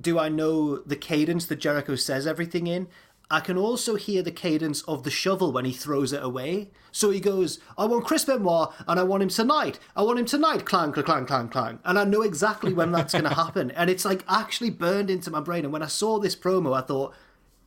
do 0.00 0.18
I 0.18 0.28
know 0.28 0.78
the 0.78 0.96
cadence 0.96 1.46
that 1.46 1.56
Jericho 1.56 1.94
says 1.94 2.26
everything 2.26 2.66
in, 2.66 2.88
I 3.30 3.40
can 3.40 3.58
also 3.58 3.96
hear 3.96 4.22
the 4.22 4.30
cadence 4.30 4.80
of 4.82 5.02
the 5.02 5.10
shovel 5.10 5.52
when 5.52 5.66
he 5.66 5.72
throws 5.72 6.14
it 6.14 6.22
away. 6.22 6.70
So 6.92 7.10
he 7.10 7.20
goes, 7.20 7.60
I 7.76 7.84
want 7.84 8.06
Chris 8.06 8.24
Benoit 8.24 8.72
and 8.86 8.98
I 8.98 9.02
want 9.02 9.22
him 9.22 9.28
tonight. 9.28 9.78
I 9.94 10.02
want 10.02 10.18
him 10.18 10.24
tonight. 10.24 10.64
Clang, 10.64 10.92
clang, 10.92 11.04
clang, 11.04 11.26
clang, 11.26 11.48
clang. 11.48 11.78
And 11.84 11.98
I 11.98 12.04
know 12.04 12.22
exactly 12.22 12.72
when 12.72 12.90
that's 12.90 13.12
going 13.12 13.24
to 13.28 13.34
happen. 13.34 13.70
And 13.72 13.90
it's 13.90 14.06
like 14.06 14.24
actually 14.28 14.70
burned 14.70 15.10
into 15.10 15.30
my 15.30 15.40
brain. 15.40 15.64
And 15.64 15.72
when 15.72 15.82
I 15.82 15.88
saw 15.88 16.18
this 16.18 16.34
promo, 16.34 16.74
I 16.74 16.80
thought, 16.80 17.14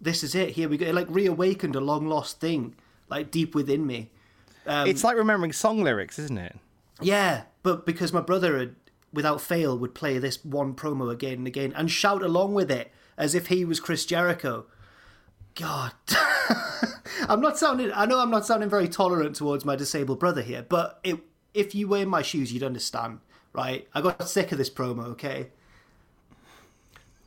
this 0.01 0.23
is 0.23 0.33
it. 0.33 0.51
Here 0.51 0.67
we 0.67 0.77
go. 0.77 0.87
It 0.87 0.95
like 0.95 1.07
reawakened 1.09 1.75
a 1.75 1.79
long 1.79 2.07
lost 2.07 2.39
thing, 2.39 2.73
like 3.07 3.29
deep 3.29 3.53
within 3.53 3.85
me. 3.85 4.09
Um, 4.65 4.87
it's 4.87 5.03
like 5.03 5.15
remembering 5.15 5.53
song 5.53 5.83
lyrics, 5.83 6.17
isn't 6.17 6.39
it? 6.39 6.57
Yeah, 7.01 7.43
but 7.61 7.85
because 7.85 8.11
my 8.11 8.21
brother, 8.21 8.57
had, 8.57 8.75
without 9.13 9.41
fail, 9.41 9.77
would 9.77 9.95
play 9.95 10.17
this 10.17 10.43
one 10.43 10.73
promo 10.73 11.11
again 11.11 11.39
and 11.39 11.47
again 11.47 11.73
and 11.75 11.91
shout 11.91 12.23
along 12.23 12.53
with 12.53 12.71
it 12.71 12.91
as 13.17 13.35
if 13.35 13.47
he 13.47 13.65
was 13.65 13.79
Chris 13.79 14.05
Jericho. 14.05 14.65
God, 15.55 15.91
I'm 17.27 17.41
not 17.41 17.57
sounding. 17.57 17.91
I 17.93 18.05
know 18.05 18.19
I'm 18.19 18.31
not 18.31 18.45
sounding 18.45 18.69
very 18.69 18.87
tolerant 18.87 19.35
towards 19.35 19.65
my 19.65 19.75
disabled 19.75 20.19
brother 20.19 20.41
here, 20.41 20.65
but 20.67 20.99
it, 21.03 21.19
if 21.53 21.75
you 21.75 21.87
were 21.87 21.99
in 21.99 22.09
my 22.09 22.21
shoes, 22.21 22.53
you'd 22.53 22.63
understand, 22.63 23.19
right? 23.53 23.87
I 23.93 24.01
got 24.01 24.29
sick 24.29 24.51
of 24.51 24.57
this 24.57 24.69
promo. 24.69 25.05
Okay, 25.07 25.49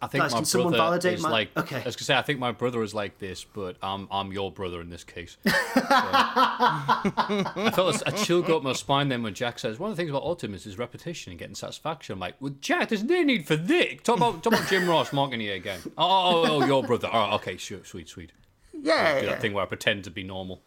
I 0.04 0.08
think 0.08 0.22
Guys, 0.22 0.32
my 0.32 0.38
can 0.38 0.44
someone 0.44 0.72
brother 0.72 0.84
validate 0.84 1.14
is 1.14 1.22
my- 1.22 1.30
like. 1.30 1.56
Okay. 1.56 1.76
I 1.80 1.84
was 1.84 1.96
gonna 1.96 2.04
say 2.04 2.16
I 2.16 2.22
think 2.22 2.38
my 2.38 2.52
brother 2.52 2.82
is 2.82 2.94
like 2.94 3.18
this, 3.18 3.44
but 3.44 3.76
I'm 3.82 4.06
I'm 4.10 4.32
your 4.32 4.50
brother 4.52 4.80
in 4.80 4.90
this 4.90 5.04
case. 5.04 5.36
So- 5.44 5.50
I 5.66 7.70
felt 7.74 8.02
a, 8.02 8.08
a 8.08 8.12
chill 8.12 8.42
go 8.42 8.56
up 8.58 8.62
my 8.62 8.72
spine 8.72 9.08
then 9.08 9.22
when 9.22 9.34
Jack 9.34 9.58
says 9.58 9.78
one 9.78 9.90
of 9.90 9.96
the 9.96 10.00
things 10.00 10.10
about 10.10 10.24
autism 10.24 10.54
is 10.54 10.64
his 10.64 10.78
repetition 10.78 11.32
and 11.32 11.38
getting 11.38 11.54
satisfaction. 11.54 12.14
I'm 12.14 12.20
like, 12.20 12.34
well, 12.40 12.54
Jack, 12.60 12.88
there's 12.88 13.02
no 13.04 13.22
need 13.22 13.46
for 13.46 13.56
this. 13.56 14.00
Talk 14.02 14.16
about 14.18 14.42
talk 14.42 14.52
about 14.54 14.68
Jim 14.68 14.88
Ross 14.88 15.12
mocking 15.12 15.40
you 15.40 15.52
again. 15.52 15.80
Oh, 15.96 15.98
oh, 15.98 16.44
oh, 16.46 16.62
oh, 16.62 16.66
your 16.66 16.82
brother. 16.82 17.08
Oh, 17.12 17.34
okay, 17.36 17.56
sure, 17.56 17.84
sweet, 17.84 18.08
sweet. 18.08 18.32
yeah, 18.72 19.20
Do 19.20 19.26
yeah. 19.26 19.32
that 19.32 19.40
thing 19.40 19.52
where 19.52 19.64
I 19.64 19.66
pretend 19.66 20.04
to 20.04 20.10
be 20.10 20.22
normal. 20.22 20.62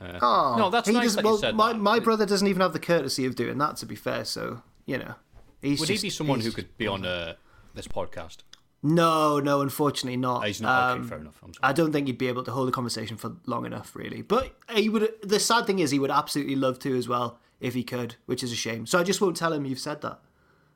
Uh, 0.00 0.18
Oh, 0.20 0.54
no, 0.58 0.70
that's 0.70 0.88
he 0.88 0.94
nice 0.94 1.14
that 1.14 1.24
well, 1.24 1.40
my, 1.54 1.72
that. 1.72 1.78
my 1.78 1.98
brother 2.00 2.26
doesn't 2.26 2.46
even 2.48 2.60
have 2.60 2.72
the 2.74 2.78
courtesy 2.80 3.24
of 3.26 3.34
doing 3.34 3.58
that. 3.58 3.76
To 3.78 3.86
be 3.86 3.96
fair, 3.96 4.24
so 4.24 4.62
you 4.84 4.98
know, 4.98 5.14
he's 5.62 5.80
Would 5.80 5.86
just, 5.86 6.02
he 6.02 6.06
be 6.06 6.10
someone 6.10 6.40
who 6.40 6.52
could 6.52 6.76
be 6.76 6.86
on 6.86 7.04
uh, 7.06 7.34
this 7.74 7.88
podcast? 7.88 8.38
No, 8.82 9.40
no, 9.40 9.62
unfortunately 9.62 10.16
not. 10.16 10.42
Oh, 10.42 10.46
he's 10.46 10.60
not. 10.60 10.90
Okay, 10.92 11.00
Um, 11.00 11.08
fair 11.08 11.18
enough. 11.18 11.40
I'm 11.42 11.52
sorry. 11.54 11.60
I 11.62 11.72
don't 11.72 11.92
think 11.92 12.06
he'd 12.06 12.18
be 12.18 12.28
able 12.28 12.44
to 12.44 12.52
hold 12.52 12.68
a 12.68 12.72
conversation 12.72 13.16
for 13.16 13.36
long 13.46 13.66
enough, 13.66 13.96
really. 13.96 14.22
But 14.22 14.54
he 14.74 14.88
would. 14.88 15.12
The 15.22 15.40
sad 15.40 15.66
thing 15.66 15.78
is, 15.80 15.90
he 15.90 15.98
would 15.98 16.10
absolutely 16.10 16.56
love 16.56 16.78
to 16.80 16.96
as 16.96 17.08
well 17.08 17.38
if 17.60 17.74
he 17.74 17.82
could, 17.82 18.16
which 18.26 18.42
is 18.44 18.52
a 18.52 18.56
shame. 18.56 18.86
So 18.86 18.98
I 18.98 19.02
just 19.02 19.20
won't 19.20 19.36
tell 19.36 19.52
him 19.52 19.64
you've 19.64 19.78
said 19.80 20.02
that, 20.02 20.20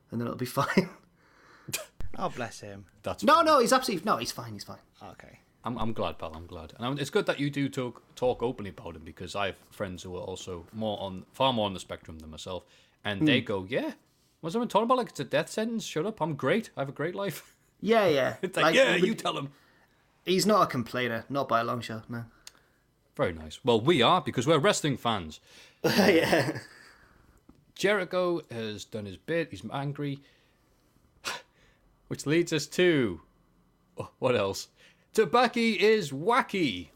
and 0.09 0.19
then 0.19 0.27
it'll 0.27 0.37
be 0.37 0.45
fine. 0.61 0.89
Oh, 2.17 2.29
bless 2.29 2.59
him. 2.59 2.85
That's 3.03 3.23
no, 3.23 3.41
no, 3.41 3.59
he's 3.59 3.71
absolutely 3.71 4.05
no, 4.05 4.17
he's 4.17 4.31
fine. 4.33 4.53
He's 4.53 4.65
fine. 4.65 4.79
Okay. 5.01 5.39
I'm, 5.63 5.77
I'm 5.77 5.93
glad, 5.93 6.17
pal. 6.17 6.33
I'm 6.35 6.47
glad, 6.47 6.73
and 6.75 6.85
I'm, 6.85 6.97
it's 6.97 7.09
good 7.11 7.27
that 7.27 7.39
you 7.39 7.49
do 7.49 7.69
talk 7.69 8.01
talk 8.15 8.41
openly 8.43 8.71
about 8.71 8.95
him 8.95 9.03
because 9.05 9.35
I 9.35 9.45
have 9.47 9.55
friends 9.69 10.03
who 10.03 10.15
are 10.17 10.21
also 10.21 10.65
more 10.73 10.99
on 10.99 11.23
far 11.33 11.53
more 11.53 11.67
on 11.67 11.73
the 11.73 11.79
spectrum 11.79 12.19
than 12.19 12.31
myself, 12.31 12.63
and 13.05 13.25
they 13.27 13.39
Hmm. 13.39 13.45
go, 13.45 13.65
"Yeah, 13.69 13.93
what's 14.41 14.53
someone 14.53 14.67
talking 14.69 14.85
about? 14.85 14.97
Like 14.97 15.09
it's 15.09 15.19
a 15.19 15.23
death 15.23 15.49
sentence? 15.49 15.85
Shut 15.85 16.05
up! 16.05 16.19
I'm 16.19 16.33
great. 16.33 16.71
I 16.75 16.81
have 16.81 16.89
a 16.89 16.93
great 16.93 17.15
life." 17.15 17.50
Yeah, 17.81 18.07
yeah. 18.07 18.35
It's 18.41 18.57
like, 18.57 18.75
yeah, 18.75 18.95
you 18.95 19.15
tell 19.15 19.37
him. 19.37 19.49
He's 20.25 20.45
not 20.45 20.63
a 20.63 20.65
complainer, 20.67 21.25
not 21.29 21.47
by 21.47 21.61
a 21.61 21.63
long 21.63 21.81
shot. 21.81 22.09
No. 22.09 22.25
Very 23.15 23.33
nice. 23.33 23.59
Well, 23.63 23.81
we 23.81 24.01
are 24.01 24.21
because 24.21 24.47
we're 24.47 24.59
wrestling 24.59 24.97
fans. 24.97 25.39
yeah. 25.83 26.59
Jericho 27.75 28.41
has 28.51 28.85
done 28.85 29.05
his 29.05 29.17
bit. 29.17 29.49
He's 29.49 29.63
angry, 29.73 30.19
which 32.07 32.27
leads 32.27 32.53
us 32.53 32.67
to 32.67 33.21
oh, 33.97 34.11
what 34.19 34.35
else? 34.35 34.67
Tabaki 35.13 35.77
is 35.77 36.11
wacky, 36.11 36.89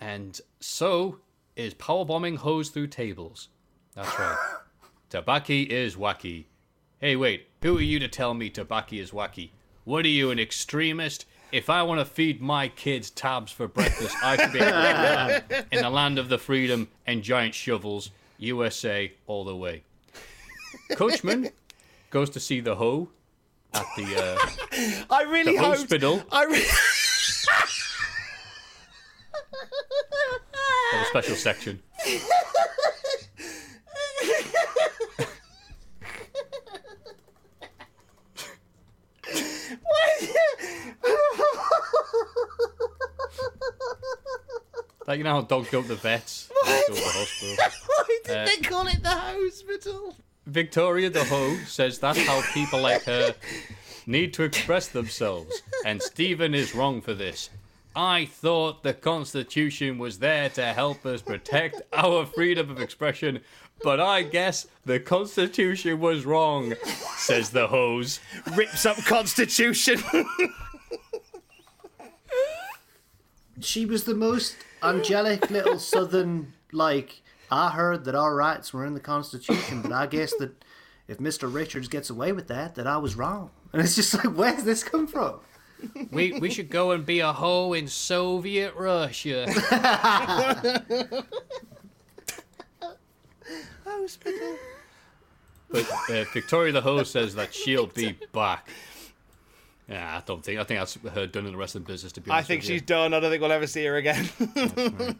and 0.00 0.40
so 0.60 1.18
is 1.56 1.74
powerbombing 1.74 2.36
hose 2.36 2.68
through 2.68 2.88
tables. 2.88 3.48
That's 3.94 4.18
right. 4.18 4.36
Tabaki 5.10 5.66
is 5.66 5.96
wacky. 5.96 6.44
Hey, 7.00 7.16
wait. 7.16 7.48
Who 7.62 7.78
are 7.78 7.82
you 7.82 7.98
to 7.98 8.08
tell 8.08 8.34
me 8.34 8.50
Tabaki 8.50 9.00
is 9.00 9.10
wacky? 9.10 9.50
What 9.88 10.04
are 10.04 10.08
you, 10.08 10.30
an 10.30 10.38
extremist? 10.38 11.24
If 11.50 11.70
I 11.70 11.82
want 11.82 11.98
to 11.98 12.04
feed 12.04 12.42
my 12.42 12.68
kids 12.68 13.08
tabs 13.08 13.50
for 13.50 13.66
breakfast, 13.66 14.14
I 14.22 14.36
should 14.36 14.52
be 14.52 14.58
able 14.58 14.70
to 14.70 14.76
do 14.76 14.82
that 15.48 15.66
in 15.72 15.80
the 15.80 15.88
land 15.88 16.18
of 16.18 16.28
the 16.28 16.36
freedom 16.36 16.88
and 17.06 17.22
giant 17.22 17.54
shovels, 17.54 18.10
USA 18.36 19.10
all 19.26 19.44
the 19.44 19.56
way. 19.56 19.84
Coachman 20.90 21.52
goes 22.10 22.28
to 22.28 22.38
see 22.38 22.60
the 22.60 22.74
hoe 22.74 23.08
at 23.72 23.86
the 23.96 24.14
uh, 24.14 24.36
I 25.10 25.22
really 25.22 25.56
the 25.56 25.62
hoped. 25.62 25.78
hospital 25.78 26.22
I 26.30 26.44
re- 26.44 26.58
a 31.00 31.04
special 31.06 31.34
section. 31.34 31.82
Like 45.06 45.18
you 45.18 45.24
know 45.24 45.30
how 45.32 45.40
dogs 45.40 45.70
go 45.70 45.80
to 45.80 45.88
the 45.88 45.94
vets, 45.94 46.48
dogs 46.66 46.88
go 46.88 46.94
to 46.94 47.00
the 47.00 47.08
hospital. 47.08 47.56
Why 47.86 48.18
did 48.24 48.36
Uh, 48.36 48.44
they 48.44 48.56
call 48.56 48.86
it 48.88 49.02
the 49.02 49.08
hospital? 49.08 50.16
Victoria 50.46 51.08
the 51.10 51.24
Hoe 51.24 51.56
says 51.66 51.98
that's 51.98 52.20
how 52.26 52.42
people 52.52 52.80
like 52.80 53.04
her 53.04 53.34
need 54.06 54.34
to 54.34 54.42
express 54.42 54.88
themselves, 54.88 55.62
and 55.86 56.02
Stephen 56.02 56.54
is 56.54 56.74
wrong 56.74 57.00
for 57.00 57.14
this. 57.14 57.48
I 57.96 58.26
thought 58.26 58.82
the 58.82 58.92
Constitution 58.94 59.96
was 59.98 60.18
there 60.18 60.50
to 60.50 60.64
help 60.66 61.04
us 61.06 61.22
protect 61.22 61.80
our 61.92 62.26
freedom 62.26 62.70
of 62.70 62.78
expression, 62.80 63.40
but 63.82 64.00
I 64.00 64.22
guess 64.22 64.66
the 64.84 65.00
Constitution 65.00 66.00
was 66.00 66.24
wrong, 66.24 66.74
says 67.16 67.50
the 67.50 67.66
hose. 67.66 68.20
Rips 68.54 68.86
up 68.86 68.96
Constitution. 69.04 70.00
She 73.60 73.86
was 73.86 74.04
the 74.04 74.14
most 74.14 74.56
angelic 74.82 75.50
little 75.50 75.78
southern, 75.78 76.52
like, 76.72 77.22
I 77.50 77.70
heard 77.70 78.04
that 78.04 78.14
our 78.14 78.34
rights 78.34 78.72
were 78.72 78.84
in 78.86 78.94
the 78.94 79.00
Constitution, 79.00 79.82
but 79.82 79.92
I 79.92 80.06
guess 80.06 80.32
that 80.38 80.64
if 81.08 81.18
Mr. 81.18 81.52
Richards 81.52 81.88
gets 81.88 82.10
away 82.10 82.32
with 82.32 82.48
that, 82.48 82.74
that 82.76 82.86
I 82.86 82.98
was 82.98 83.16
wrong. 83.16 83.50
And 83.72 83.82
it's 83.82 83.96
just 83.96 84.14
like, 84.14 84.36
where's 84.36 84.64
this 84.64 84.84
come 84.84 85.06
from? 85.06 85.40
We 86.10 86.32
we 86.40 86.50
should 86.50 86.70
go 86.70 86.90
and 86.90 87.06
be 87.06 87.20
a 87.20 87.32
hoe 87.32 87.72
in 87.72 87.86
Soviet 87.86 88.74
Russia. 88.74 89.46
hospital. 93.88 94.56
But 95.70 95.86
uh, 96.10 96.24
Victoria 96.32 96.72
the 96.72 96.80
Hoe 96.80 97.02
says 97.04 97.34
that 97.34 97.54
she'll 97.54 97.86
be 97.86 98.16
back. 98.32 98.68
Yeah, 99.88 100.18
I 100.18 100.22
don't 100.26 100.44
think. 100.44 100.60
I 100.60 100.64
think 100.64 100.80
that's 100.80 100.98
her 101.14 101.26
done 101.26 101.46
in 101.46 101.52
the 101.52 101.58
wrestling 101.58 101.84
business. 101.84 102.12
To 102.12 102.20
be 102.20 102.30
honest, 102.30 102.44
I 102.44 102.46
think 102.46 102.62
with 102.62 102.70
you. 102.70 102.74
she's 102.76 102.82
done. 102.82 103.14
I 103.14 103.20
don't 103.20 103.30
think 103.30 103.40
we'll 103.40 103.52
ever 103.52 103.66
see 103.66 103.84
her 103.86 103.96
again. 103.96 104.28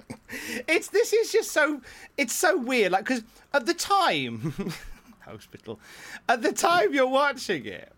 it's 0.69 0.89
this 0.89 1.15
is 1.15 1.33
just 1.33 1.53
so 1.53 1.81
it's 2.19 2.35
so 2.35 2.59
weird. 2.59 2.93
Like 2.93 3.05
because 3.07 3.23
at 3.55 3.65
the 3.65 3.73
time, 3.73 4.53
hospital, 5.21 5.81
at 6.29 6.43
the 6.43 6.53
time 6.53 6.93
you're 6.93 7.07
watching 7.09 7.65
it, 7.65 7.91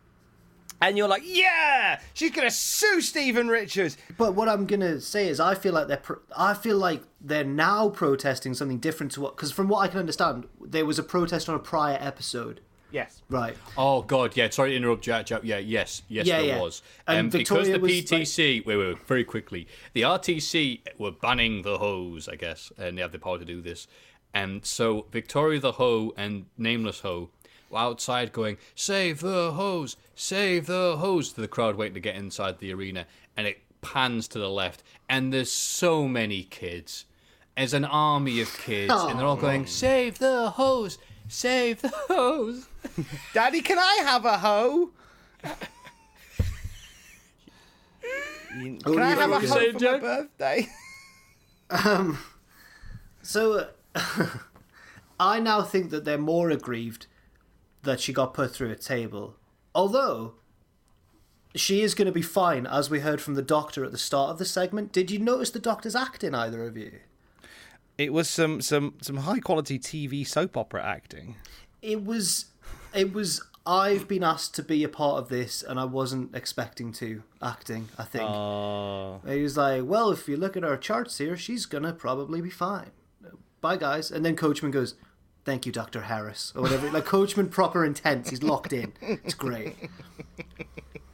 and 0.81 0.97
you're 0.97 1.09
like, 1.09 1.23
yeah, 1.25 2.01
she's 2.15 2.31
gonna 2.31 2.51
sue 2.51 3.01
Stephen 3.01 3.49
Richards. 3.49 3.97
But 4.17 4.35
what 4.35 4.49
I'm 4.49 4.67
gonna 4.67 5.01
say 5.01 5.29
is, 5.29 5.41
I 5.41 5.55
feel 5.55 5.73
like 5.73 5.89
they're, 5.89 5.97
pro- 5.97 6.21
I 6.37 6.55
feel 6.55 6.77
like 6.79 7.03
they're 7.21 7.45
now 7.45 7.89
protesting 7.89 8.55
something 8.55 8.79
different 8.79 9.13
to 9.13 9.21
what, 9.21 9.37
because 9.37 9.53
from 9.53 9.69
what 9.69 9.81
I 9.81 9.89
can 9.89 9.99
understand, 10.01 10.47
there 10.61 10.87
was 10.87 10.99
a 10.99 11.03
protest 11.03 11.49
on 11.49 11.55
a 11.55 11.59
prior 11.59 11.99
episode. 12.01 12.61
Yes. 12.93 13.23
Right. 13.29 13.57
Oh 13.79 14.03
God, 14.03 14.37
yeah. 14.37 14.51
Sorry 14.51 14.71
to 14.71 14.77
interrupt, 14.77 15.05
Jack. 15.05 15.27
Jack. 15.27 15.43
Yeah, 15.45 15.59
yes, 15.59 16.03
yes, 16.09 16.27
Yeah, 16.27 16.39
there 16.39 16.47
yeah. 16.49 16.61
was. 16.61 16.83
And 17.07 17.19
Um, 17.19 17.29
because 17.31 17.69
the 17.69 17.79
was, 17.79 17.91
PTC, 17.93 18.67
wait, 18.67 18.77
wait, 18.77 18.87
wait, 18.89 19.07
very 19.07 19.23
quickly, 19.23 19.69
the 19.93 20.03
RTC 20.03 20.81
were 20.99 21.13
banning 21.13 21.63
the 21.63 21.79
hose, 21.79 22.29
I 22.29 22.35
guess, 22.35 22.73
and 22.77 22.99
they 22.99 23.03
have 23.03 23.13
the 23.13 23.21
power 23.21 23.39
to 23.39 23.45
do 23.45 23.61
this. 23.61 23.87
And 24.35 24.65
so 24.67 25.07
Victoria 25.13 25.61
the 25.61 25.73
Hoe 25.73 26.13
and 26.17 26.47
Nameless 26.59 27.01
Hoe 27.01 27.31
were 27.31 27.40
outside 27.75 28.33
going, 28.33 28.57
"Save 28.75 29.21
the 29.21 29.53
hose! 29.53 29.97
Save 30.15 30.67
the 30.67 30.97
hose!" 30.99 31.33
to 31.33 31.41
the 31.41 31.49
crowd 31.49 31.77
waiting 31.77 31.95
to 31.95 32.01
get 32.01 32.17
inside 32.17 32.59
the 32.59 32.73
arena, 32.73 33.07
and 33.37 33.47
it 33.47 33.63
pans 33.81 34.29
to 34.29 34.39
the 34.39 34.51
left, 34.51 34.83
and 35.09 35.33
there's 35.33 35.51
so 35.53 36.07
many 36.09 36.43
kids. 36.45 37.05
There's 37.57 37.75
an 37.75 37.85
army 37.85 38.41
of 38.41 38.57
kids, 38.59 38.93
and 38.93 39.19
they're 39.19 39.27
all 39.27 39.37
going, 39.37 39.67
"Save 39.67 40.19
the 40.19 40.51
hose! 40.51 40.99
Save 41.29 41.83
the 41.83 41.93
hose!" 42.09 42.67
Daddy, 43.35 43.61
can 43.61 43.79
I 43.79 44.01
have 44.03 44.25
a 44.25 44.39
hoe? 44.39 44.91
Can 48.53 48.99
I 48.99 49.11
have 49.11 49.31
a 49.31 49.41
you 49.41 49.49
hoe 49.49 49.55
saying, 49.55 49.79
for 49.79 49.85
my 49.85 49.99
Jack? 49.99 50.01
birthday? 50.01 50.69
So, 53.23 53.69
uh, 53.95 54.27
I 55.21 55.41
now 55.41 55.63
think 55.63 55.91
that 55.91 56.05
they're 56.05 56.19
more 56.19 56.51
aggrieved 56.51 57.07
that 57.83 58.01
she 58.01 58.13
got 58.13 58.35
put 58.35 58.53
through 58.53 58.71
a 58.71 58.77
table. 58.77 59.37
Although, 59.75 60.35
she 61.55 61.83
is 61.83 61.95
going 61.95 62.07
to 62.07 62.13
be 62.13 62.23
fine, 62.23 62.67
as 62.67 62.91
we 62.91 63.01
heard 63.01 63.21
from 63.21 63.35
the 63.35 63.43
doctor 63.43 63.85
at 63.85 63.93
the 63.93 63.99
start 63.99 64.31
of 64.31 64.39
the 64.39 64.45
segment. 64.45 64.93
Did 64.93 65.11
you 65.11 65.19
notice 65.19 65.51
the 65.51 65.59
doctor's 65.59 65.97
acting, 65.97 66.35
either 66.35 66.65
of 66.65 66.77
you? 66.77 66.93
It 67.99 68.13
was 68.13 68.31
some 68.31 68.61
some 68.63 68.95
some 69.03 69.19
high 69.19 69.41
quality 69.41 69.79
TV 69.79 70.27
soap 70.27 70.57
opera 70.57 70.83
acting. 70.83 71.37
It 71.83 72.05
was. 72.05 72.47
It 72.95 73.13
was. 73.13 73.45
I've 73.67 74.09
been 74.09 74.25
asked 74.25 74.55
to 74.55 74.63
be 74.63 74.83
a 74.85 74.89
part 74.89 75.19
of 75.19 75.29
this, 75.29 75.63
and 75.63 75.79
I 75.79 75.85
wasn't 75.85 76.35
expecting 76.35 76.93
to 76.95 77.23
acting. 77.43 77.91
I 77.99 78.05
think 78.05 78.25
ah. 78.27 79.19
he 79.27 79.43
was 79.43 79.59
like, 79.59 79.83
"Well, 79.85 80.11
if 80.13 80.29
you 80.29 80.39
look 80.39 80.57
at 80.57 80.65
our 80.65 80.79
charts 80.79 81.19
here, 81.19 81.37
she's 81.37 81.67
gonna 81.67 81.93
probably 81.93 82.41
be 82.41 82.49
fine." 82.49 82.93
Bye, 83.61 83.77
guys. 83.77 84.11
And 84.11 84.25
then 84.25 84.37
Coachman 84.37 84.71
goes, 84.71 84.95
"Thank 85.45 85.67
you, 85.67 85.73
Doctor 85.73 86.03
Harris," 86.03 86.53
or 86.55 86.63
whatever. 86.63 86.91
like 86.91 87.05
Coachman, 87.05 87.49
proper 87.49 87.85
intense. 87.85 88.31
He's 88.31 88.43
locked 88.43 88.73
in. 88.73 88.93
It's 89.01 89.35
great. 89.35 89.77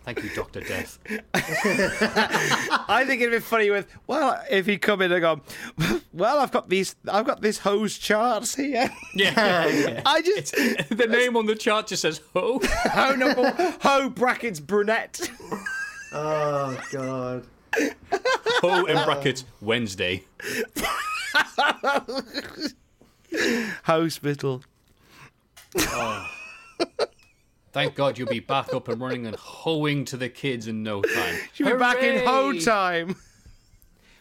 Thank 0.05 0.23
you, 0.23 0.31
Doctor 0.37 0.61
Death. 0.61 1.01
I 1.35 3.05
think 3.05 3.23
it'd 3.23 3.33
be 3.33 3.41
funny 3.41 3.71
with 3.71 3.89
well 4.07 4.41
if 4.49 4.67
he 4.67 4.79
come 4.79 5.03
in 5.03 5.11
and 5.11 5.21
go, 5.21 5.41
well 6.13 6.39
I've 6.39 6.53
got 6.53 6.69
these 6.69 6.95
I've 7.09 7.27
got 7.27 7.41
this 7.41 7.59
hose 7.59 7.99
charts 7.99 8.55
here. 8.55 8.89
Yeah. 9.15 10.03
I 10.07 10.23
just 10.23 10.55
the 10.55 11.07
name 11.09 11.37
on 11.37 11.47
the 11.47 11.57
chart 11.57 11.89
just 11.89 12.03
says 12.03 12.21
Ho. 12.35 12.61
ho 12.63 13.15
number 13.17 13.51
ho 13.81 14.09
brackets 14.09 14.61
brunette. 14.61 15.29
Oh 16.13 16.81
God. 16.93 17.45
Ho 18.63 18.85
in 18.85 19.05
brackets 19.05 19.45
Wednesday. 19.61 20.23
Hospital. 23.85 24.63
Thank 27.73 27.95
God 27.95 28.17
you'll 28.17 28.29
be 28.29 28.41
back 28.41 28.73
up 28.73 28.89
and 28.89 29.01
running 29.01 29.27
and 29.27 29.37
hoeing 29.37 30.05
to 30.07 30.17
the 30.17 30.31
kids 30.31 30.67
in 30.67 30.83
no 30.83 31.03
time. 31.03 31.37
She'll 31.53 31.67
be 31.73 31.77
back 31.79 32.03
in 32.03 32.25
ho 32.27 32.47
Hooray! 32.47 32.61
time. 32.61 33.17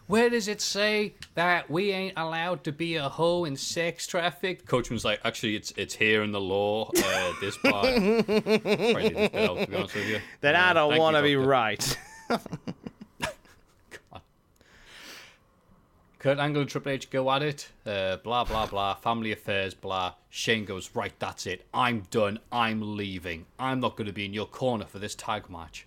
where 0.08 0.30
does 0.30 0.50
it 0.50 0.60
say 0.60 1.14
that 1.36 1.70
we 1.70 1.92
ain't 1.92 2.14
allowed 2.18 2.66
to 2.66 2.74
be 2.74 2.96
a 2.98 3.08
hoe 3.08 3.46
in 3.46 3.56
sex 3.56 4.08
trafficked? 4.08 4.66
Coachman's 4.68 5.06
like, 5.06 5.22
actually, 5.24 5.56
it's 5.56 5.72
it's 5.78 5.94
here 5.96 6.22
in 6.24 6.34
the 6.34 6.42
law. 6.42 6.90
Uh, 6.98 7.34
this 7.40 7.58
part. 7.60 7.86
Probably 7.96 8.24
this 8.26 9.30
to 9.32 9.68
be 9.70 9.76
honest 9.78 9.96
with 9.96 10.08
you. 10.10 10.20
Then 10.42 10.56
Uh, 10.56 10.60
I 10.60 10.74
don't 10.74 10.98
want 10.98 11.16
to 11.16 11.22
be 11.22 11.38
right. 11.38 11.98
Kurt 16.26 16.40
Angle 16.40 16.64
and 16.64 16.72
Triple 16.72 16.92
H 16.92 17.12
go 17.12 17.32
at 17.32 17.44
it. 17.44 17.70
Uh, 17.86 18.18
blah 18.18 18.44
blah 18.44 18.66
blah. 18.66 18.96
Family 18.96 19.32
affairs. 19.32 19.76
Blah. 19.76 20.16
Shane 20.32 20.66
goes 20.66 20.90
right. 20.96 21.14
That's 21.20 21.46
it. 21.46 21.68
I'm 21.72 22.08
done. 22.10 22.40
I'm 22.52 22.98
leaving. 22.98 23.46
I'm 23.60 23.80
not 23.80 23.96
going 23.96 24.08
to 24.08 24.12
be 24.12 24.26
in 24.26 24.34
your 24.34 24.48
corner 24.48 24.86
for 24.86 24.98
this 24.98 25.14
tag 25.14 25.52
match. 25.52 25.86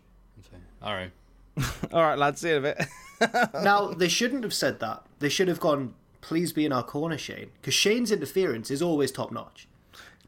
All 0.81 0.94
right. 0.94 1.10
All 1.93 2.02
right, 2.02 2.16
lads, 2.16 2.40
see 2.40 2.51
you 2.51 2.59
in 2.59 2.65
a 2.65 2.74
bit. 3.20 3.51
now 3.65 3.89
they 3.89 4.06
shouldn't 4.06 4.44
have 4.44 4.55
said 4.55 4.78
that. 4.78 5.02
They 5.19 5.28
should 5.28 5.48
have 5.48 5.59
gone. 5.59 5.94
Please 6.20 6.52
be 6.52 6.65
in 6.65 6.73
our 6.73 6.85
corner, 6.85 7.19
Shane, 7.19 7.51
because 7.60 7.74
Shane's 7.74 8.12
interference 8.12 8.70
is 8.70 8.81
always 8.81 9.10
top 9.10 9.32
notch. 9.32 9.66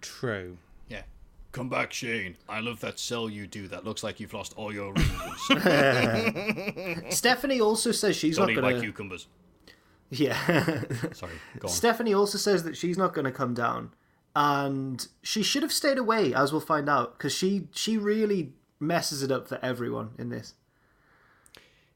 True. 0.01 0.57
Yeah. 0.89 1.03
Come 1.53 1.69
back, 1.69 1.93
Shane. 1.93 2.37
I 2.49 2.59
love 2.59 2.81
that 2.81 2.99
sell 2.99 3.31
you 3.31 3.47
do. 3.47 3.69
That 3.69 3.85
looks 3.85 4.03
like 4.03 4.19
you've 4.19 4.35
lost 4.35 4.55
all 4.57 4.74
your 4.74 4.93
rings. 4.93 5.15
Stephanie 7.15 7.61
also 7.61 7.93
says 7.93 8.16
she's 8.16 8.39
Don't 8.39 8.49
not 8.49 8.61
going 8.61 8.74
my 8.74 8.81
to. 8.81 8.81
cucumbers. 8.81 9.28
Yeah. 10.11 10.35
Sorry. 11.12 11.32
Go 11.59 11.69
on. 11.69 11.73
Stephanie 11.73 12.12
also 12.15 12.37
says 12.39 12.65
that 12.65 12.77
she's 12.77 12.99
not 12.99 13.15
going 13.15 13.24
to 13.27 13.31
come 13.32 13.55
down, 13.55 13.91
and 14.35 15.07
she 15.23 15.43
should 15.43 15.62
have 15.62 15.73
stayed 15.73 15.99
away, 15.99 16.35
as 16.35 16.53
we'll 16.53 16.61
find 16.61 16.89
out, 16.89 17.16
because 17.16 17.35
she 17.35 17.69
she 17.73 17.97
really 17.97 18.53
messes 18.81 19.23
it 19.23 19.31
up 19.31 19.49
for 19.49 19.59
everyone 19.62 20.11
in 20.19 20.28
this. 20.31 20.55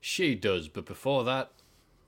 She 0.01 0.35
does, 0.35 0.69
but 0.69 0.85
before 0.85 1.24
that, 1.24 1.51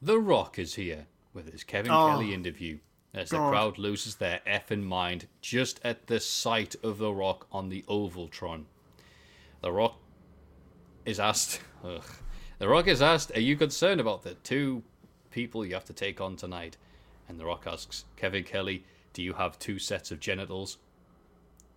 The 0.02 0.18
Rock 0.20 0.58
is 0.58 0.74
here 0.74 1.06
with 1.32 1.50
his 1.50 1.64
Kevin 1.64 1.90
Oh. 1.90 2.08
Kelly 2.08 2.34
interview 2.34 2.78
as 3.14 3.30
the 3.30 3.38
crowd 3.38 3.78
loses 3.78 4.16
their 4.16 4.40
effing 4.46 4.82
mind 4.82 5.26
just 5.40 5.80
at 5.82 6.06
the 6.06 6.20
sight 6.20 6.76
of 6.82 6.98
The 6.98 7.12
Rock 7.12 7.46
on 7.50 7.70
the 7.70 7.82
Ovaltron. 7.88 8.64
The 9.62 9.72
Rock 9.72 9.98
is 11.06 11.18
asked, 11.18 11.62
ugh, 11.84 12.04
The 12.58 12.68
Rock 12.68 12.86
is 12.86 13.00
asked, 13.00 13.32
Are 13.34 13.40
you 13.40 13.56
concerned 13.56 14.00
about 14.02 14.22
the 14.22 14.34
two 14.34 14.82
people 15.36 15.66
you 15.66 15.74
have 15.74 15.84
to 15.84 15.92
take 15.92 16.18
on 16.18 16.34
tonight? 16.34 16.78
And 17.28 17.38
The 17.38 17.44
Rock 17.44 17.66
asks, 17.66 18.06
Kevin 18.16 18.42
Kelly, 18.42 18.84
Do 19.12 19.22
you 19.22 19.34
have 19.34 19.58
two 19.58 19.78
sets 19.78 20.10
of 20.10 20.18
genitals? 20.18 20.78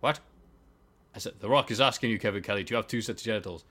What? 0.00 0.18
I 1.14 1.18
said, 1.18 1.34
The 1.40 1.50
Rock 1.50 1.70
is 1.70 1.78
asking 1.78 2.08
you, 2.08 2.18
Kevin 2.18 2.42
Kelly, 2.42 2.64
do 2.64 2.72
you 2.72 2.76
have 2.76 2.86
two 2.86 3.02
sets 3.02 3.20
of 3.20 3.26
genitals? 3.26 3.64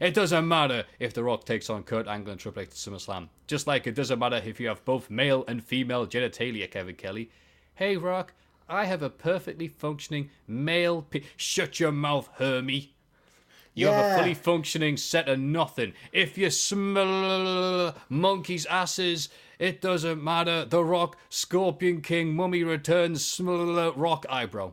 It 0.00 0.14
doesn't 0.14 0.48
matter 0.48 0.84
if 0.98 1.12
The 1.12 1.22
Rock 1.22 1.44
takes 1.44 1.68
on 1.68 1.82
Kurt 1.82 2.08
Angle 2.08 2.32
and 2.32 2.40
Triple 2.40 2.62
H 2.62 2.68
at 2.68 2.74
SummerSlam. 2.74 3.28
Just 3.46 3.66
like 3.66 3.86
it 3.86 3.94
doesn't 3.94 4.18
matter 4.18 4.40
if 4.42 4.58
you 4.58 4.68
have 4.68 4.82
both 4.86 5.10
male 5.10 5.44
and 5.46 5.62
female 5.62 6.06
genitalia, 6.06 6.70
Kevin 6.70 6.96
Kelly. 6.96 7.28
Hey, 7.74 7.98
Rock, 7.98 8.32
I 8.66 8.86
have 8.86 9.02
a 9.02 9.10
perfectly 9.10 9.68
functioning 9.68 10.30
male. 10.48 11.02
Pe- 11.02 11.24
Shut 11.36 11.80
your 11.80 11.92
mouth, 11.92 12.30
Hermie. 12.36 12.93
You 13.74 13.88
have 13.88 14.14
a 14.14 14.18
fully 14.18 14.34
functioning 14.34 14.96
set 14.96 15.28
of 15.28 15.38
nothing. 15.40 15.94
If 16.12 16.38
you 16.38 16.50
smell 16.50 17.94
monkeys' 18.08 18.66
asses, 18.66 19.28
it 19.58 19.80
doesn't 19.80 20.22
matter. 20.22 20.64
The 20.64 20.84
Rock, 20.84 21.16
Scorpion 21.28 22.00
King, 22.00 22.34
Mummy 22.34 22.62
Returns, 22.62 23.24
smell 23.24 23.92
Rock 23.92 24.26
eyebrow. 24.30 24.72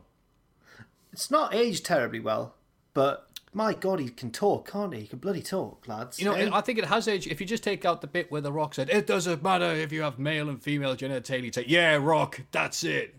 It's 1.12 1.30
not 1.30 1.54
aged 1.54 1.84
terribly 1.84 2.20
well, 2.20 2.54
but 2.94 3.28
my 3.52 3.74
God, 3.74 4.00
he 4.00 4.08
can 4.08 4.30
talk, 4.30 4.70
can't 4.70 4.94
he? 4.94 5.00
He 5.00 5.06
can 5.06 5.18
bloody 5.18 5.42
talk, 5.42 5.86
lads. 5.86 6.18
You 6.18 6.24
know, 6.24 6.32
eh? 6.32 6.48
I 6.52 6.62
think 6.62 6.78
it 6.78 6.86
has 6.86 7.06
aged. 7.06 7.26
If 7.26 7.40
you 7.40 7.46
just 7.46 7.62
take 7.62 7.84
out 7.84 8.00
the 8.00 8.06
bit 8.06 8.30
where 8.30 8.40
the 8.40 8.52
Rock 8.52 8.74
said, 8.74 8.88
"It 8.88 9.06
doesn't 9.06 9.42
matter 9.42 9.66
if 9.66 9.92
you 9.92 10.02
have 10.02 10.18
male 10.18 10.48
and 10.48 10.62
female 10.62 10.96
genitalia," 10.96 11.64
"Yeah, 11.66 11.96
Rock, 11.96 12.40
that's 12.50 12.82
it." 12.82 13.16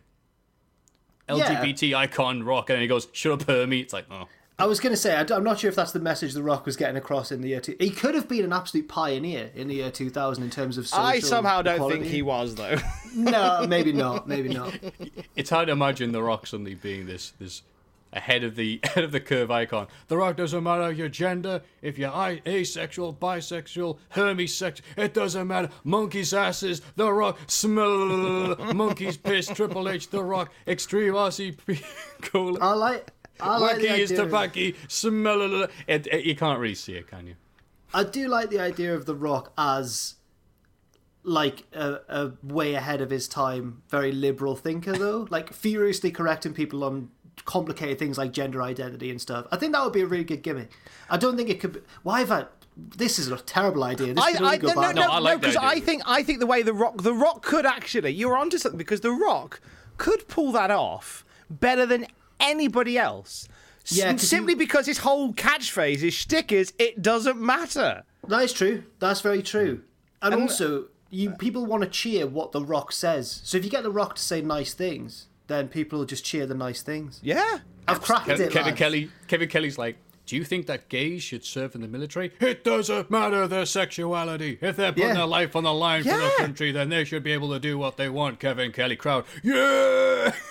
LGBT 1.29 1.93
icon 1.93 2.43
Rock, 2.43 2.69
and 2.71 2.81
he 2.81 2.87
goes, 2.87 3.07
"Shut 3.11 3.41
up, 3.41 3.47
Hermie." 3.47 3.81
It's 3.81 3.93
like, 3.93 4.05
oh, 4.09 4.27
I 4.63 4.65
was 4.65 4.79
going 4.79 4.93
to 4.93 4.97
say, 4.97 5.13
I'm 5.13 5.43
not 5.43 5.59
sure 5.59 5.67
if 5.67 5.75
that's 5.75 5.91
the 5.91 5.99
message 5.99 6.31
The 6.31 6.41
Rock 6.41 6.65
was 6.65 6.77
getting 6.77 6.95
across 6.95 7.33
in 7.33 7.41
the 7.41 7.49
year 7.49 7.59
two. 7.59 7.75
He 7.81 7.89
could 7.89 8.15
have 8.15 8.29
been 8.29 8.45
an 8.45 8.53
absolute 8.53 8.87
pioneer 8.87 9.51
in 9.53 9.67
the 9.67 9.75
year 9.75 9.91
2000 9.91 10.41
in 10.41 10.49
terms 10.49 10.77
of 10.77 10.87
social 10.87 11.03
I 11.03 11.19
somehow 11.19 11.61
don't 11.61 11.75
equality. 11.75 11.99
think 11.99 12.11
he 12.13 12.21
was, 12.21 12.55
though. 12.55 12.77
No, 13.13 13.67
maybe 13.67 13.91
not. 14.05 14.25
Maybe 14.25 14.47
not. 14.47 14.73
it's 15.35 15.49
hard 15.49 15.67
to 15.67 15.73
imagine 15.73 16.13
the 16.13 16.23
Rock 16.23 16.47
suddenly 16.47 16.75
being 16.75 17.05
this 17.07 17.33
this 17.39 17.61
ahead 18.13 18.43
of 18.45 18.55
the 18.55 18.79
ahead 18.83 19.03
of 19.03 19.11
the 19.11 19.19
curve 19.19 19.51
icon. 19.51 19.87
The 20.07 20.15
Rock 20.15 20.37
doesn't 20.37 20.63
matter 20.63 20.89
your 20.93 21.09
gender, 21.09 21.61
if 21.81 21.97
you're 21.97 22.09
asexual, 22.47 23.15
bisexual, 23.21 23.97
hermisexual, 24.15 24.81
it 24.95 25.13
doesn't 25.13 25.45
matter. 25.45 25.69
Monkeys' 25.83 26.33
asses, 26.33 26.81
The 26.95 27.11
Rock, 27.11 27.37
smell, 27.47 28.55
monkeys' 28.73 29.17
piss, 29.17 29.47
Triple 29.47 29.89
H, 29.89 30.09
The 30.09 30.23
Rock, 30.23 30.53
extreme 30.65 31.13
Aussie, 31.15 31.57
cool. 32.21 32.57
I 32.63 32.73
like. 32.73 33.11
I 33.43 33.57
like 33.57 33.77
the 33.77 33.87
Wacky 33.87 33.99
is 33.99 34.11
tobacco, 34.11 34.71
smell. 34.87 35.63
It, 35.63 35.71
it, 35.87 36.07
eh, 36.11 36.17
you 36.17 36.35
can't 36.35 36.59
really 36.59 36.75
see 36.75 36.93
it, 36.93 37.07
can 37.07 37.27
you? 37.27 37.35
I 37.93 38.03
do 38.03 38.27
like 38.27 38.49
the 38.49 38.59
idea 38.59 38.95
of 38.95 39.05
The 39.05 39.15
Rock 39.15 39.53
as 39.57 40.15
like 41.23 41.63
a, 41.73 41.99
a 42.09 42.31
way 42.43 42.73
ahead 42.73 43.01
of 43.01 43.09
his 43.09 43.27
time, 43.27 43.81
very 43.89 44.11
liberal 44.11 44.55
thinker 44.55 44.93
though, 44.93 45.27
like 45.31 45.53
furiously 45.53 46.11
correcting 46.11 46.53
people 46.53 46.83
on 46.83 47.09
complicated 47.45 47.97
things 47.99 48.17
like 48.17 48.31
gender 48.31 48.61
identity 48.61 49.09
and 49.09 49.21
stuff. 49.21 49.47
I 49.51 49.57
think 49.57 49.73
that 49.73 49.83
would 49.83 49.93
be 49.93 50.01
a 50.01 50.05
really 50.05 50.23
good 50.23 50.43
gimmick. 50.43 50.71
I 51.09 51.17
don't 51.17 51.37
think 51.37 51.49
it 51.49 51.59
could. 51.59 51.73
Be, 51.73 51.79
why 52.03 52.19
have 52.19 52.31
I? 52.31 52.45
This 52.75 53.19
is 53.19 53.29
a 53.29 53.37
terrible 53.37 53.83
idea. 53.83 54.13
This 54.13 54.23
I, 54.23 54.31
could 54.31 54.41
only 54.41 54.53
I, 54.53 54.57
go 54.57 54.67
no, 54.67 54.73
no, 54.73 54.81
bad. 54.81 54.95
no, 54.95 55.19
no, 55.19 55.37
because 55.37 55.55
I 55.55 55.79
think 55.79 56.01
I 56.05 56.23
think 56.23 56.39
the 56.39 56.47
way 56.47 56.63
the 56.63 56.73
Rock, 56.73 57.01
the 57.01 57.13
Rock 57.13 57.43
could 57.43 57.65
actually, 57.65 58.11
you're 58.11 58.35
onto 58.35 58.57
something 58.57 58.77
because 58.77 59.01
the 59.01 59.11
Rock 59.11 59.61
could 59.97 60.27
pull 60.27 60.51
that 60.53 60.71
off 60.71 61.23
better 61.49 61.85
than 61.85 62.07
anybody 62.39 62.97
else. 62.97 63.47
S- 63.85 63.97
Yeah, 63.97 64.11
'cause 64.11 64.27
simply 64.27 64.55
because 64.55 64.85
his 64.85 64.99
whole 64.99 65.33
catchphrase, 65.33 65.99
his 65.99 66.13
shtick 66.13 66.51
is, 66.51 66.73
"It 66.79 67.01
doesn't 67.01 67.39
matter." 67.39 68.03
That 68.27 68.43
is 68.43 68.53
true. 68.53 68.83
That's 68.99 69.21
very 69.21 69.41
true. 69.43 69.81
And, 70.21 70.33
also, 70.35 70.85
you 71.09 71.31
people 71.31 71.65
want 71.65 71.83
to 71.83 71.89
cheer 71.89 72.25
what 72.25 72.53
The 72.53 72.61
Rock 72.61 72.91
says. 72.93 73.41
So 73.43 73.57
if 73.57 73.65
you 73.65 73.69
get 73.69 73.83
The 73.83 73.91
Rock 73.91 74.15
to 74.15 74.21
say 74.21 74.41
nice 74.41 74.73
things, 74.73 75.27
then 75.47 75.67
people 75.67 75.99
will 75.99 76.05
just 76.05 76.23
cheer 76.23 76.45
the 76.45 76.55
nice 76.55 76.81
things. 76.81 77.19
Yeah. 77.21 77.59
I've 77.87 78.01
cracked 78.01 78.27
Kevin, 78.27 78.47
it, 78.47 78.51
Kevin 78.53 78.67
lads. 78.67 78.79
Kelly. 78.79 79.09
Kevin 79.27 79.49
Kelly's 79.49 79.77
like, 79.77 79.97
do 80.25 80.37
you 80.37 80.45
think 80.45 80.67
that 80.67 80.87
gays 80.87 81.21
should 81.21 81.43
serve 81.43 81.75
in 81.75 81.81
the 81.81 81.87
military? 81.89 82.31
It 82.39 82.63
doesn't 82.63 83.11
matter 83.11 83.45
their 83.45 83.65
sexuality. 83.65 84.57
If 84.61 84.77
they're 84.77 84.93
putting 84.93 85.09
Yeah. 85.09 85.15
their 85.15 85.25
life 85.25 85.53
on 85.57 85.65
the 85.65 85.73
line 85.73 86.03
for 86.03 86.11
the 86.15 86.31
country, 86.37 86.71
then 86.71 86.87
they 86.87 87.03
should 87.03 87.23
be 87.23 87.33
able 87.33 87.51
to 87.51 87.59
do 87.59 87.77
what 87.77 87.97
they 87.97 88.07
want. 88.07 88.39
Kevin 88.39 88.71
Kelly 88.71 88.95
crowd, 88.95 89.25
yeah. 89.43 90.33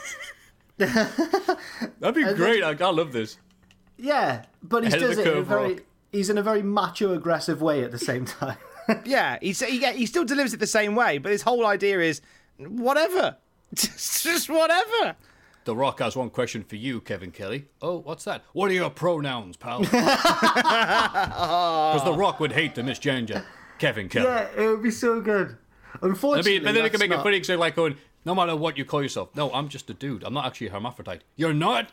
That'd 0.78 2.15
be 2.15 2.24
great. 2.35 2.62
I, 2.62 2.70
I 2.70 2.90
love 2.90 3.12
this. 3.12 3.39
Yeah, 3.99 4.44
but 4.62 4.82
he 4.85 4.89
Ahead 4.89 5.01
does 5.01 5.19
it 5.19 5.27
in 5.27 5.36
a 5.39 5.43
very. 5.43 5.73
Rock. 5.74 5.82
He's 6.11 6.28
in 6.28 6.36
a 6.39 6.43
very 6.43 6.62
macho 6.62 7.15
aggressive 7.15 7.62
way 7.62 7.82
at 7.85 7.90
the 7.90 7.99
same 7.99 8.24
time. 8.24 8.57
Yeah, 9.05 9.39
he 9.40 9.53
he, 9.53 9.78
yeah, 9.81 9.93
he 9.93 10.07
still 10.07 10.24
delivers 10.24 10.53
it 10.53 10.59
the 10.59 10.66
same 10.66 10.97
way, 10.97 11.19
but 11.19 11.31
his 11.31 11.43
whole 11.43 11.65
idea 11.65 12.01
is 12.01 12.20
whatever, 12.59 13.36
just 13.73 14.24
just 14.24 14.51
whatever. 14.51 15.15
The 15.65 15.77
Rock 15.77 16.01
has 16.01 16.16
one 16.16 16.31
question 16.31 16.65
for 16.65 16.74
you, 16.74 17.01
Kevin 17.01 17.31
Kelly. 17.31 17.66
Oh, 17.81 17.99
what's 17.99 18.24
that? 18.24 18.43
What 18.55 18.73
are 18.73 18.74
your 18.74 18.90
pronouns, 18.90 19.57
pal? 19.57 19.78
Because 19.82 20.03
The 22.05 22.12
Rock 22.16 22.40
would 22.40 22.51
hate 22.53 22.74
the 22.74 22.82
misgender. 22.82 23.44
Kevin 23.78 24.09
Kelly. 24.09 24.27
yeah, 24.27 24.49
it 24.57 24.66
would 24.66 24.82
be 24.82 24.90
so 24.90 25.20
good. 25.20 25.57
I 25.94 25.99
Unfortunately, 26.07 26.55
mean, 26.55 26.65
but 26.65 26.73
then 26.74 26.82
they 26.82 26.90
can 26.90 26.99
make 26.99 27.11
it 27.12 27.15
not- 27.15 27.23
funny 27.23 27.36
because 27.36 27.47
they're 27.49 27.57
like 27.57 27.77
going, 27.77 27.97
no 28.24 28.35
matter 28.35 28.55
what 28.57 28.77
you 28.78 28.85
call 28.85 29.03
yourself. 29.03 29.35
No, 29.35 29.53
I'm 29.53 29.69
just 29.69 29.89
a 29.90 29.94
dude. 29.94 30.23
I'm 30.24 30.35
not 30.35 30.47
actually 30.47 30.69
a 30.69 30.70
hermaphrodite. 30.70 31.23
You're 31.36 31.55
not? 31.55 31.90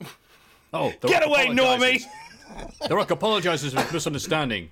Oh, 0.72 0.92
the 1.00 1.08
Get 1.08 1.22
Rock 1.22 1.28
away, 1.28 1.46
apologizes. 1.48 2.06
The 2.88 2.94
Rock 2.94 3.10
apologizes 3.10 3.72
for 3.74 3.92
misunderstanding. 3.92 4.70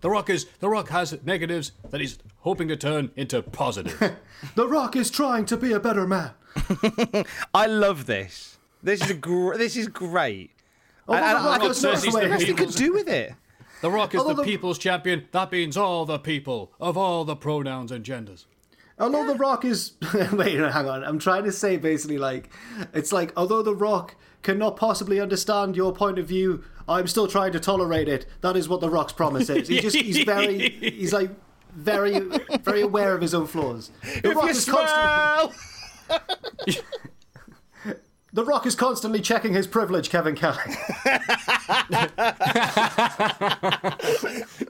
The 0.00 0.08
Rock 0.08 0.30
is 0.30 0.46
the 0.60 0.68
Rock 0.68 0.90
has 0.90 1.18
negatives 1.24 1.72
that 1.90 2.00
he's 2.00 2.18
hoping 2.40 2.68
to 2.68 2.76
turn 2.76 3.10
into 3.16 3.42
positive. 3.42 4.00
The 4.54 4.68
Rock 4.68 4.94
is 4.94 5.10
trying 5.10 5.46
to 5.46 5.56
be 5.56 5.72
a 5.72 5.80
better 5.80 6.06
man. 6.06 6.32
I 7.54 7.66
love 7.66 8.06
this. 8.06 8.58
This 8.82 9.02
is 9.02 9.10
a 9.10 9.14
gr- 9.14 9.56
this 9.56 9.76
is 9.76 9.88
great. 9.88 10.50
Although 11.08 11.20
And- 11.22 11.34
The 11.34 11.36
and 11.38 11.44
Rock 11.46 11.60
I 11.62 11.66
is 11.66 11.82
got 11.82 11.88
not 11.88 11.94
says 11.96 12.04
he's 12.04 12.12
the 12.14 12.20
the 12.20 12.24
way- 12.26 12.30
nothing 12.30 12.46
he 12.46 12.52
people's- 12.52 12.74
could 12.76 12.84
do 12.84 12.92
with 12.92 13.08
it. 13.08 13.34
The 13.80 13.90
Rock 13.90 14.14
is 14.14 14.20
Although 14.20 14.34
the 14.34 14.42
the- 14.42 14.48
people's 14.48 14.78
champion. 14.78 15.26
That 15.32 15.50
means 15.50 15.76
all 15.76 16.04
the 16.04 16.18
people 16.18 16.72
of 16.78 16.96
all 16.96 17.24
the 17.24 17.34
pronouns 17.36 17.90
and 17.90 18.04
genders. 18.04 18.46
Although 18.98 19.26
The 19.26 19.34
Rock 19.34 19.64
is. 19.64 19.92
Wait, 20.32 20.58
hang 20.58 20.88
on. 20.88 21.04
I'm 21.04 21.18
trying 21.18 21.44
to 21.44 21.52
say 21.52 21.76
basically 21.76 22.18
like. 22.18 22.50
It's 22.92 23.12
like, 23.12 23.32
although 23.36 23.62
The 23.62 23.74
Rock 23.74 24.16
cannot 24.42 24.76
possibly 24.76 25.20
understand 25.20 25.76
your 25.76 25.92
point 25.92 26.18
of 26.18 26.26
view, 26.26 26.64
I'm 26.88 27.06
still 27.06 27.26
trying 27.26 27.52
to 27.52 27.60
tolerate 27.60 28.08
it. 28.08 28.26
That 28.40 28.56
is 28.56 28.68
what 28.68 28.80
The 28.80 28.90
Rock's 28.90 29.12
promise 29.12 29.48
is. 29.50 29.68
He's 29.68 29.82
just. 29.82 29.96
He's 29.96 30.24
very. 30.24 30.70
He's 30.70 31.12
like. 31.12 31.30
Very, 31.76 32.20
very 32.60 32.82
aware 32.82 33.16
of 33.16 33.20
his 33.20 33.34
own 33.34 33.48
flaws. 33.48 33.90
The 34.22 34.30
If 34.30 34.36
Rock 34.36 34.48
is 34.48 34.64
constantly, 34.64 35.56
The 38.32 38.44
Rock 38.44 38.64
is 38.66 38.76
constantly 38.76 39.20
checking 39.20 39.54
his 39.54 39.66
privilege, 39.66 40.08
Kevin 40.08 40.36
Kelly. 40.36 40.56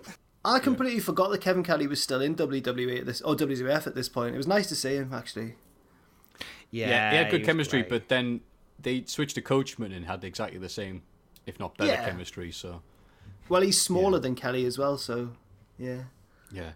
I 0.44 0.56
I 0.56 0.58
completely 0.58 1.00
forgot 1.00 1.30
that 1.30 1.40
Kevin 1.40 1.62
Kelly 1.62 1.86
was 1.86 2.02
still 2.02 2.20
in 2.20 2.34
WWE 2.36 3.00
at 3.00 3.06
this 3.06 3.20
or 3.22 3.34
WWF 3.34 3.86
at 3.86 3.94
this 3.94 4.08
point. 4.08 4.34
It 4.34 4.38
was 4.38 4.46
nice 4.46 4.68
to 4.68 4.74
see 4.76 4.94
him 4.96 5.12
actually. 5.12 5.54
Yeah, 6.70 6.88
Yeah, 6.88 7.10
he 7.10 7.16
had 7.16 7.30
good 7.30 7.40
was 7.42 7.46
chemistry, 7.46 7.80
great. 7.82 7.88
but 7.90 8.08
then 8.08 8.40
they 8.80 9.04
switched 9.06 9.36
to 9.36 9.42
Coachman 9.42 9.92
and 9.92 10.04
had 10.06 10.24
exactly 10.24 10.58
the 10.58 10.68
same, 10.68 11.02
if 11.46 11.58
not 11.60 11.76
better, 11.78 11.92
Yeah. 11.92 12.08
chemistry. 12.08 12.50
So 12.50 12.82
Well, 13.48 13.62
he's 13.62 13.80
smaller 13.80 14.18
than 14.18 14.34
Kelly 14.34 14.64
as 14.66 14.76
well, 14.78 14.98
so 14.98 15.30
yeah. 15.78 16.04
yeah, 16.52 16.72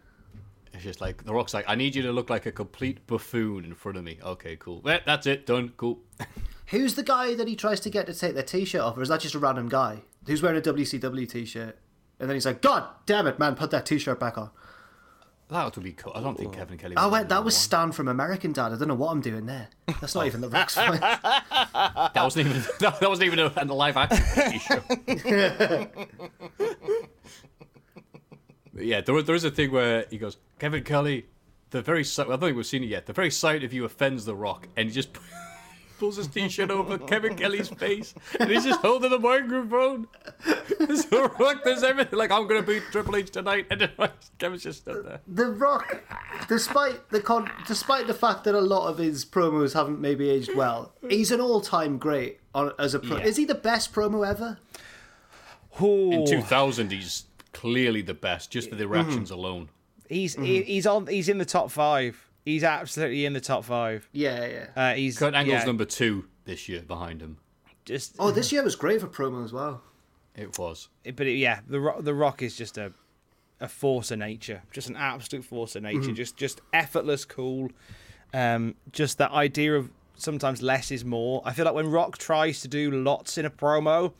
it's 0.72 0.84
just 0.84 1.00
like 1.00 1.24
the 1.24 1.34
Rock's 1.34 1.52
like, 1.54 1.64
I 1.68 1.74
need 1.74 1.94
you 1.96 2.02
to 2.02 2.12
look 2.12 2.30
like 2.30 2.46
a 2.46 2.52
complete 2.52 3.06
buffoon 3.06 3.64
in 3.64 3.74
front 3.74 3.98
of 3.98 4.04
me. 4.04 4.18
Okay, 4.22 4.56
cool. 4.56 4.80
Well, 4.82 5.00
that's 5.04 5.26
it, 5.26 5.46
done. 5.46 5.72
Cool. 5.76 5.98
Who's 6.68 6.94
the 6.94 7.02
guy 7.02 7.34
that 7.34 7.48
he 7.48 7.56
tries 7.56 7.80
to 7.80 7.90
get 7.90 8.06
to 8.06 8.14
take 8.14 8.34
their 8.34 8.42
t-shirt 8.42 8.80
off, 8.82 8.96
or 8.98 9.02
is 9.02 9.08
that 9.08 9.20
just 9.20 9.34
a 9.34 9.38
random 9.38 9.68
guy 9.68 10.02
who's 10.26 10.42
wearing 10.42 10.58
a 10.58 10.60
WCW 10.62 11.26
t-shirt? 11.28 11.78
And 12.20 12.28
then 12.28 12.34
he's 12.34 12.46
like, 12.46 12.62
"God 12.62 12.84
damn 13.06 13.26
it, 13.26 13.38
man! 13.38 13.54
Put 13.54 13.70
that 13.70 13.86
t-shirt 13.86 14.18
back 14.18 14.38
on." 14.38 14.50
That 15.50 15.74
would 15.74 15.82
be 15.82 15.92
cool. 15.92 16.12
I 16.14 16.20
don't 16.20 16.36
think 16.36 16.52
Kevin 16.52 16.76
Kelly. 16.76 16.94
Oh 16.98 17.08
wait, 17.08 17.30
that 17.30 17.42
was 17.42 17.54
one. 17.54 17.60
Stan 17.60 17.92
from 17.92 18.08
American 18.08 18.52
Dad. 18.52 18.72
I 18.72 18.76
don't 18.76 18.88
know 18.88 18.94
what 18.94 19.12
I'm 19.12 19.22
doing 19.22 19.46
there. 19.46 19.68
That's 20.00 20.14
not 20.14 20.26
even 20.26 20.42
the 20.42 20.48
oh. 20.48 20.50
Rock's 20.50 20.74
voice. 20.74 21.00
That 21.00 22.22
wasn't 22.22 22.48
even 22.48 22.62
that, 22.80 23.00
wasn't 23.00 23.26
even 23.26 23.38
a, 23.38 23.52
a 23.56 23.64
live 23.64 23.96
action 23.96 24.58
show. 24.58 24.82
Yeah, 28.80 29.00
there, 29.00 29.20
there 29.22 29.34
is 29.34 29.44
a 29.44 29.50
thing 29.50 29.72
where 29.72 30.06
he 30.08 30.18
goes, 30.18 30.36
Kevin 30.60 30.84
Kelly, 30.84 31.26
the 31.70 31.82
very 31.82 32.04
sight. 32.04 32.26
I 32.26 32.30
don't 32.30 32.40
think 32.40 32.56
we've 32.56 32.66
seen 32.66 32.84
it 32.84 32.88
yet. 32.88 33.06
The 33.06 33.12
very 33.12 33.30
sight 33.30 33.64
of 33.64 33.72
you 33.72 33.84
offends 33.84 34.24
the 34.24 34.36
Rock, 34.36 34.68
and 34.76 34.88
he 34.88 34.94
just 34.94 35.10
pulls 35.98 36.16
his 36.16 36.28
t-shirt 36.28 36.70
over 36.70 36.98
Kevin 36.98 37.34
Kelly's 37.34 37.68
face, 37.68 38.14
and 38.38 38.50
he's 38.50 38.64
just 38.64 38.80
holding 38.80 39.10
the 39.10 39.18
microphone. 39.18 40.06
There's 40.78 41.04
the 41.06 41.30
Rock. 41.38 41.64
There's 41.64 41.82
everything. 41.82 42.18
Like 42.18 42.30
I'm 42.30 42.46
gonna 42.46 42.62
beat 42.62 42.82
Triple 42.90 43.16
H 43.16 43.30
tonight, 43.30 43.66
and 43.70 43.80
then 43.80 43.90
Kevin's 44.38 44.62
just 44.62 44.80
stood 44.80 45.04
there. 45.04 45.20
The 45.26 45.46
Rock, 45.46 46.02
despite 46.48 47.10
the 47.10 47.20
con- 47.20 47.50
despite 47.66 48.06
the 48.06 48.14
fact 48.14 48.44
that 48.44 48.54
a 48.54 48.60
lot 48.60 48.88
of 48.88 48.98
his 48.98 49.24
promos 49.24 49.74
haven't 49.74 50.00
maybe 50.00 50.30
aged 50.30 50.54
well, 50.54 50.92
he's 51.08 51.30
an 51.30 51.40
all-time 51.40 51.98
great 51.98 52.40
on, 52.54 52.72
as 52.78 52.94
a 52.94 52.98
pro. 52.98 53.18
Yeah. 53.18 53.24
Is 53.24 53.36
he 53.36 53.44
the 53.44 53.54
best 53.54 53.92
promo 53.92 54.26
ever? 54.26 54.58
In 55.80 56.26
2000, 56.26 56.90
he's 56.90 57.24
clearly 57.52 58.02
the 58.02 58.14
best, 58.14 58.50
just 58.50 58.68
for 58.68 58.74
the 58.74 58.88
reactions 58.88 59.30
mm. 59.30 59.34
alone. 59.34 59.68
He's 60.08 60.34
he, 60.34 60.40
mm-hmm. 60.40 60.66
he's 60.66 60.86
on. 60.86 61.06
He's 61.06 61.28
in 61.28 61.38
the 61.38 61.44
top 61.44 61.70
five. 61.70 62.27
He's 62.48 62.64
absolutely 62.64 63.26
in 63.26 63.34
the 63.34 63.40
top 63.42 63.64
five. 63.64 64.08
Yeah, 64.12 64.46
yeah. 64.46 64.66
Uh, 64.74 64.94
he's 64.94 65.18
Kurt 65.18 65.34
Angle's 65.34 65.60
yeah, 65.60 65.64
number 65.66 65.84
two 65.84 66.24
this 66.46 66.66
year 66.68 66.80
behind 66.80 67.20
him. 67.20 67.36
Just 67.84 68.14
Oh, 68.18 68.30
this 68.30 68.50
year 68.52 68.62
was 68.62 68.74
great 68.74 69.00
for 69.02 69.06
promo 69.06 69.44
as 69.44 69.52
well. 69.52 69.82
It 70.34 70.58
was. 70.58 70.88
but 71.04 71.26
it, 71.26 71.34
yeah, 71.34 71.60
the 71.68 71.78
Rock, 71.78 72.02
the 72.04 72.14
Rock 72.14 72.42
is 72.42 72.56
just 72.56 72.78
a 72.78 72.92
a 73.60 73.68
force 73.68 74.10
of 74.12 74.18
nature, 74.20 74.62
just 74.72 74.88
an 74.88 74.96
absolute 74.96 75.44
force 75.44 75.76
of 75.76 75.82
nature, 75.82 76.12
just 76.12 76.36
just 76.38 76.60
effortless, 76.72 77.24
cool. 77.26 77.70
Um, 78.32 78.76
just 78.92 79.18
that 79.18 79.32
idea 79.32 79.74
of 79.76 79.90
sometimes 80.16 80.62
less 80.62 80.90
is 80.90 81.04
more. 81.04 81.42
I 81.44 81.52
feel 81.52 81.64
like 81.66 81.74
when 81.74 81.90
Rock 81.90 82.16
tries 82.16 82.60
to 82.62 82.68
do 82.68 82.90
lots 82.90 83.36
in 83.36 83.44
a 83.44 83.50
promo, 83.50 84.12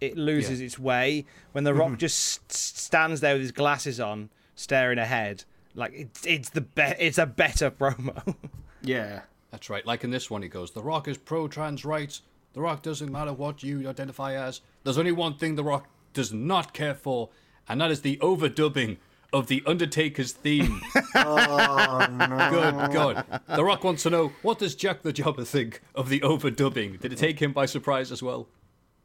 it 0.00 0.16
loses 0.16 0.60
its 0.60 0.76
way. 0.78 1.24
When 1.52 1.62
the 1.64 1.74
Rock 1.74 1.98
just 1.98 2.40
s- 2.50 2.56
stands 2.56 3.20
there 3.20 3.34
with 3.34 3.42
his 3.42 3.52
glasses 3.52 4.00
on, 4.00 4.30
staring 4.56 4.98
ahead, 4.98 5.44
like 5.74 5.92
it's 5.94 6.26
it's 6.26 6.50
the 6.50 6.60
be- 6.62 6.82
it's 6.98 7.18
a 7.18 7.26
better 7.26 7.70
promo. 7.80 8.34
Yeah. 8.82 9.22
That's 9.50 9.68
right. 9.68 9.84
Like 9.84 10.04
in 10.04 10.10
this 10.10 10.30
one, 10.30 10.42
he 10.42 10.48
goes, 10.48 10.70
The 10.70 10.82
Rock 10.82 11.08
is 11.08 11.18
pro 11.18 11.48
trans 11.48 11.84
rights. 11.84 12.22
The 12.52 12.60
Rock 12.60 12.82
doesn't 12.82 13.10
matter 13.10 13.32
what 13.32 13.62
you 13.62 13.88
identify 13.88 14.34
as. 14.34 14.60
There's 14.84 14.98
only 14.98 15.12
one 15.12 15.34
thing 15.36 15.54
The 15.56 15.64
Rock 15.64 15.88
does 16.12 16.32
not 16.32 16.72
care 16.72 16.94
for, 16.94 17.30
and 17.68 17.80
that 17.80 17.90
is 17.90 18.02
the 18.02 18.16
overdubbing 18.18 18.98
of 19.32 19.46
The 19.48 19.62
Undertaker's 19.66 20.32
theme. 20.32 20.80
Oh, 21.12 22.06
no. 22.08 22.50
Good 22.50 22.92
God. 22.92 23.40
The 23.54 23.64
Rock 23.64 23.82
wants 23.82 24.04
to 24.04 24.10
know, 24.10 24.28
what 24.42 24.60
does 24.60 24.74
Jack 24.76 25.02
the 25.02 25.12
Jobber 25.12 25.44
think 25.44 25.82
of 25.94 26.08
the 26.08 26.20
overdubbing? 26.20 27.00
Did 27.00 27.12
it 27.12 27.18
take 27.18 27.40
him 27.42 27.52
by 27.52 27.66
surprise 27.66 28.12
as 28.12 28.22
well? 28.22 28.46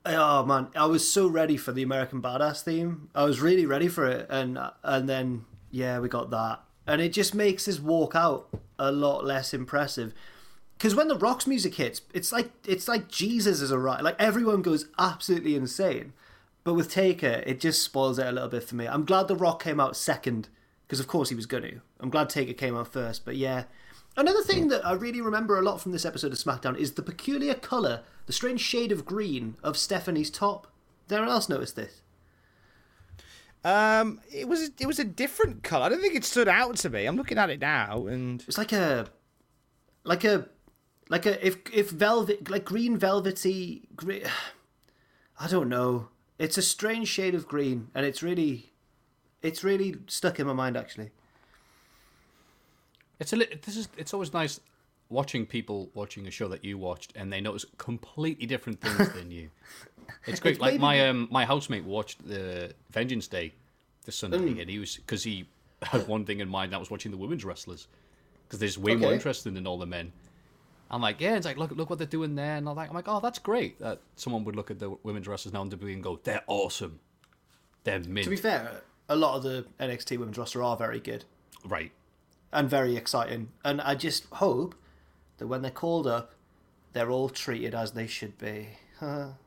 Oh 0.06 0.46
man, 0.46 0.68
I 0.76 0.86
was 0.86 1.10
so 1.12 1.28
ready 1.28 1.58
for 1.58 1.72
the 1.72 1.82
American 1.82 2.22
Badass 2.22 2.62
theme. 2.64 3.10
I 3.16 3.24
was 3.24 3.42
really 3.42 3.66
ready 3.66 3.88
for 3.88 4.06
it, 4.06 4.28
and 4.30 4.60
and 4.84 5.10
then 5.10 5.46
yeah, 5.76 6.00
we 6.00 6.08
got 6.08 6.30
that, 6.30 6.62
and 6.88 7.02
it 7.02 7.10
just 7.10 7.36
makes 7.36 7.66
his 7.66 7.82
walk 7.82 8.16
out 8.16 8.48
a 8.80 8.94
lot 8.94 9.26
less 9.26 9.54
impressive. 9.54 10.14
Because 10.78 10.96
when 10.96 11.10
the 11.10 11.18
Rock's 11.18 11.46
music 11.46 11.76
hits, 11.76 12.02
it's 12.14 12.32
like 12.32 12.50
it's 12.66 12.88
like 12.88 13.10
Jesus 13.10 13.60
is 13.60 13.72
a 13.72 13.78
right. 13.78 14.02
Like 14.02 14.16
everyone 14.18 14.62
goes 14.62 14.88
absolutely 14.98 15.54
insane, 15.54 16.14
but 16.64 16.76
with 16.76 16.90
Taker, 16.90 17.44
it 17.46 17.60
just 17.60 17.84
spoils 17.84 18.20
it 18.20 18.26
a 18.26 18.32
little 18.32 18.48
bit 18.48 18.64
for 18.64 18.76
me. 18.76 18.88
I'm 18.88 19.04
glad 19.04 19.28
the 19.28 19.36
Rock 19.36 19.62
came 19.62 19.82
out 19.82 19.98
second, 19.98 20.48
because 20.88 21.02
of 21.02 21.08
course 21.08 21.28
he 21.28 21.36
was 21.36 21.46
gonna. 21.46 21.82
I'm 22.00 22.10
glad 22.10 22.30
Taker 22.30 22.54
came 22.54 22.78
out 22.78 22.94
first, 22.94 23.26
but 23.26 23.36
yeah. 23.36 23.66
Another 24.16 24.44
thing 24.44 24.70
that 24.70 24.86
I 24.86 24.94
really 24.94 25.20
remember 25.20 25.60
a 25.60 25.62
lot 25.62 25.82
from 25.82 25.92
this 25.92 26.06
episode 26.06 26.32
of 26.32 26.38
SmackDown 26.38 26.78
is 26.78 26.94
the 26.94 27.02
peculiar 27.02 27.54
colour, 27.54 28.04
the 28.28 28.34
strange 28.34 28.62
shade 28.62 28.94
of 28.94 29.06
green 29.06 29.58
of 29.62 29.76
Stephanie's 29.76 30.32
top. 30.32 30.68
Did 31.10 31.16
anyone 31.16 31.34
else 31.34 31.50
notice 31.50 31.74
this? 31.74 32.02
Um, 33.66 34.22
it 34.32 34.48
was 34.48 34.70
it 34.80 34.86
was 34.86 35.00
a 35.00 35.04
different 35.04 35.64
color. 35.64 35.86
I 35.86 35.90
don't 35.90 36.00
think 36.00 36.14
it 36.14 36.24
stood 36.24 36.48
out 36.48 36.76
to 36.78 36.90
me. 36.92 37.08
I'm 37.08 37.18
looking 37.18 37.40
at 37.40 37.50
it 37.50 37.60
now, 37.60 38.06
and 38.06 38.44
It's 38.48 38.60
like 38.60 38.72
a, 38.72 39.08
like 40.04 40.24
a, 40.24 40.48
like 41.10 41.26
a 41.26 41.46
if 41.46 41.58
if 41.74 41.90
velvet 41.90 42.48
like 42.48 42.64
green 42.64 42.96
velvety 42.96 43.88
green. 43.96 44.22
I 45.40 45.48
don't 45.48 45.68
know. 45.68 46.10
It's 46.38 46.60
a 46.60 46.62
strange 46.62 47.08
shade 47.08 47.34
of 47.34 47.48
green, 47.48 47.88
and 47.96 48.06
it's 48.06 48.22
really, 48.22 48.72
it's 49.42 49.64
really 49.64 49.96
stuck 50.08 50.40
in 50.40 50.46
my 50.46 50.54
mind 50.54 50.78
actually. 50.78 51.10
It's 53.20 53.34
a 53.34 53.38
li- 53.38 53.60
this 53.66 53.78
is 53.78 53.90
it's 53.98 54.14
always 54.14 54.32
nice 54.32 54.60
watching 55.10 55.48
people 55.48 55.90
watching 55.96 56.28
a 56.28 56.32
show 56.32 56.48
that 56.50 56.64
you 56.64 56.78
watched 56.78 57.14
and 57.16 57.32
they 57.32 57.42
notice 57.42 57.66
completely 57.78 58.46
different 58.46 58.80
things 58.80 59.12
than 59.16 59.32
you. 59.32 59.50
It's 60.28 60.40
great. 60.40 60.54
It's 60.54 60.62
like 60.62 60.74
maybe- 60.74 60.82
my 60.82 61.08
um 61.10 61.28
my 61.32 61.46
housemate 61.46 61.84
watched 61.86 62.28
the 62.28 62.74
Vengeance 62.92 63.28
Day 63.28 63.54
this 64.06 64.16
Sunday 64.16 64.38
Mm. 64.40 64.62
and 64.62 64.70
he 64.70 64.80
was 64.80 64.96
because 64.98 65.24
he 65.24 65.48
had 65.82 66.08
one 66.08 66.26
thing 66.26 66.40
in 66.40 66.50
mind 66.50 66.72
that 66.74 66.80
was 66.80 66.90
watching 66.92 67.12
the 67.12 67.18
women's 67.18 67.44
wrestlers 67.46 67.88
because 68.44 68.60
they're 68.60 68.68
just 68.68 68.78
way 68.80 68.96
more 68.96 69.14
interesting 69.14 69.54
than 69.54 69.66
all 69.68 69.78
the 69.78 69.86
men. 69.86 70.12
I'm 70.92 71.02
like, 71.02 71.20
yeah, 71.20 71.36
it's 71.36 71.46
like 71.46 71.58
look 71.58 71.72
look 71.72 71.90
what 71.90 71.98
they're 72.00 72.08
doing 72.08 72.36
there 72.36 72.56
and 72.58 72.70
I'm 72.70 72.76
like, 72.76 72.90
I'm 72.90 72.96
like, 72.96 73.08
oh, 73.08 73.20
that's 73.20 73.40
great 73.40 73.80
that 73.80 74.00
someone 74.16 74.44
would 74.46 74.56
look 74.56 74.70
at 74.72 74.80
the 74.80 74.92
women's 75.04 75.28
wrestlers 75.28 75.54
now 75.54 75.62
in 75.64 75.70
WWE 75.70 75.94
and 75.94 76.04
go, 76.04 76.20
they're 76.24 76.44
awesome, 76.48 77.00
they're 77.84 78.00
mint. 78.00 78.24
To 78.26 78.30
be 78.30 78.36
fair, 78.36 78.82
a 79.10 79.16
lot 79.16 79.36
of 79.36 79.44
the 79.44 79.66
NXT 79.80 80.18
women's 80.20 80.38
roster 80.38 80.62
are 80.64 80.78
very 80.78 81.00
good 81.00 81.26
right. 81.66 81.92
and 82.54 82.70
very 82.70 82.96
exciting, 82.96 83.50
and 83.64 83.82
I 83.82 83.96
just 83.96 84.26
hope 84.34 84.76
that 85.38 85.48
when 85.48 85.62
they're 85.64 85.72
called 85.72 86.06
up, 86.08 86.34
they're 86.94 87.10
all 87.12 87.30
treated 87.30 87.74
as 87.76 87.92
they 87.94 88.08
should 88.08 88.38
be. 88.38 88.70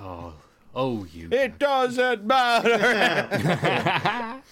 Oh, 0.00 0.32
oh, 0.74 1.04
you. 1.12 1.28
it 1.30 1.58
doesn't 1.58 2.24
matter. 2.24 2.80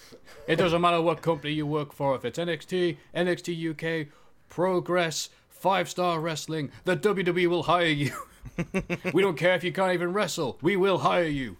It 0.49 0.55
doesn't 0.55 0.81
matter 0.81 0.99
what 0.99 1.21
company 1.21 1.53
you 1.53 1.67
work 1.67 1.93
for. 1.93 2.15
If 2.15 2.25
it's 2.25 2.39
NXT, 2.39 2.97
NXT 3.15 3.69
UK, 3.69 4.07
Progress, 4.49 5.29
Five 5.47 5.87
Star 5.87 6.19
Wrestling, 6.19 6.71
the 6.85 6.97
WWE 6.97 7.45
will 7.45 7.61
hire 7.61 7.85
you. 7.85 8.11
we 9.13 9.21
don't 9.21 9.37
care 9.37 9.53
if 9.53 9.63
you 9.63 9.71
can't 9.71 9.93
even 9.93 10.11
wrestle. 10.11 10.57
We 10.63 10.75
will 10.75 10.97
hire 10.97 11.27
you. 11.27 11.57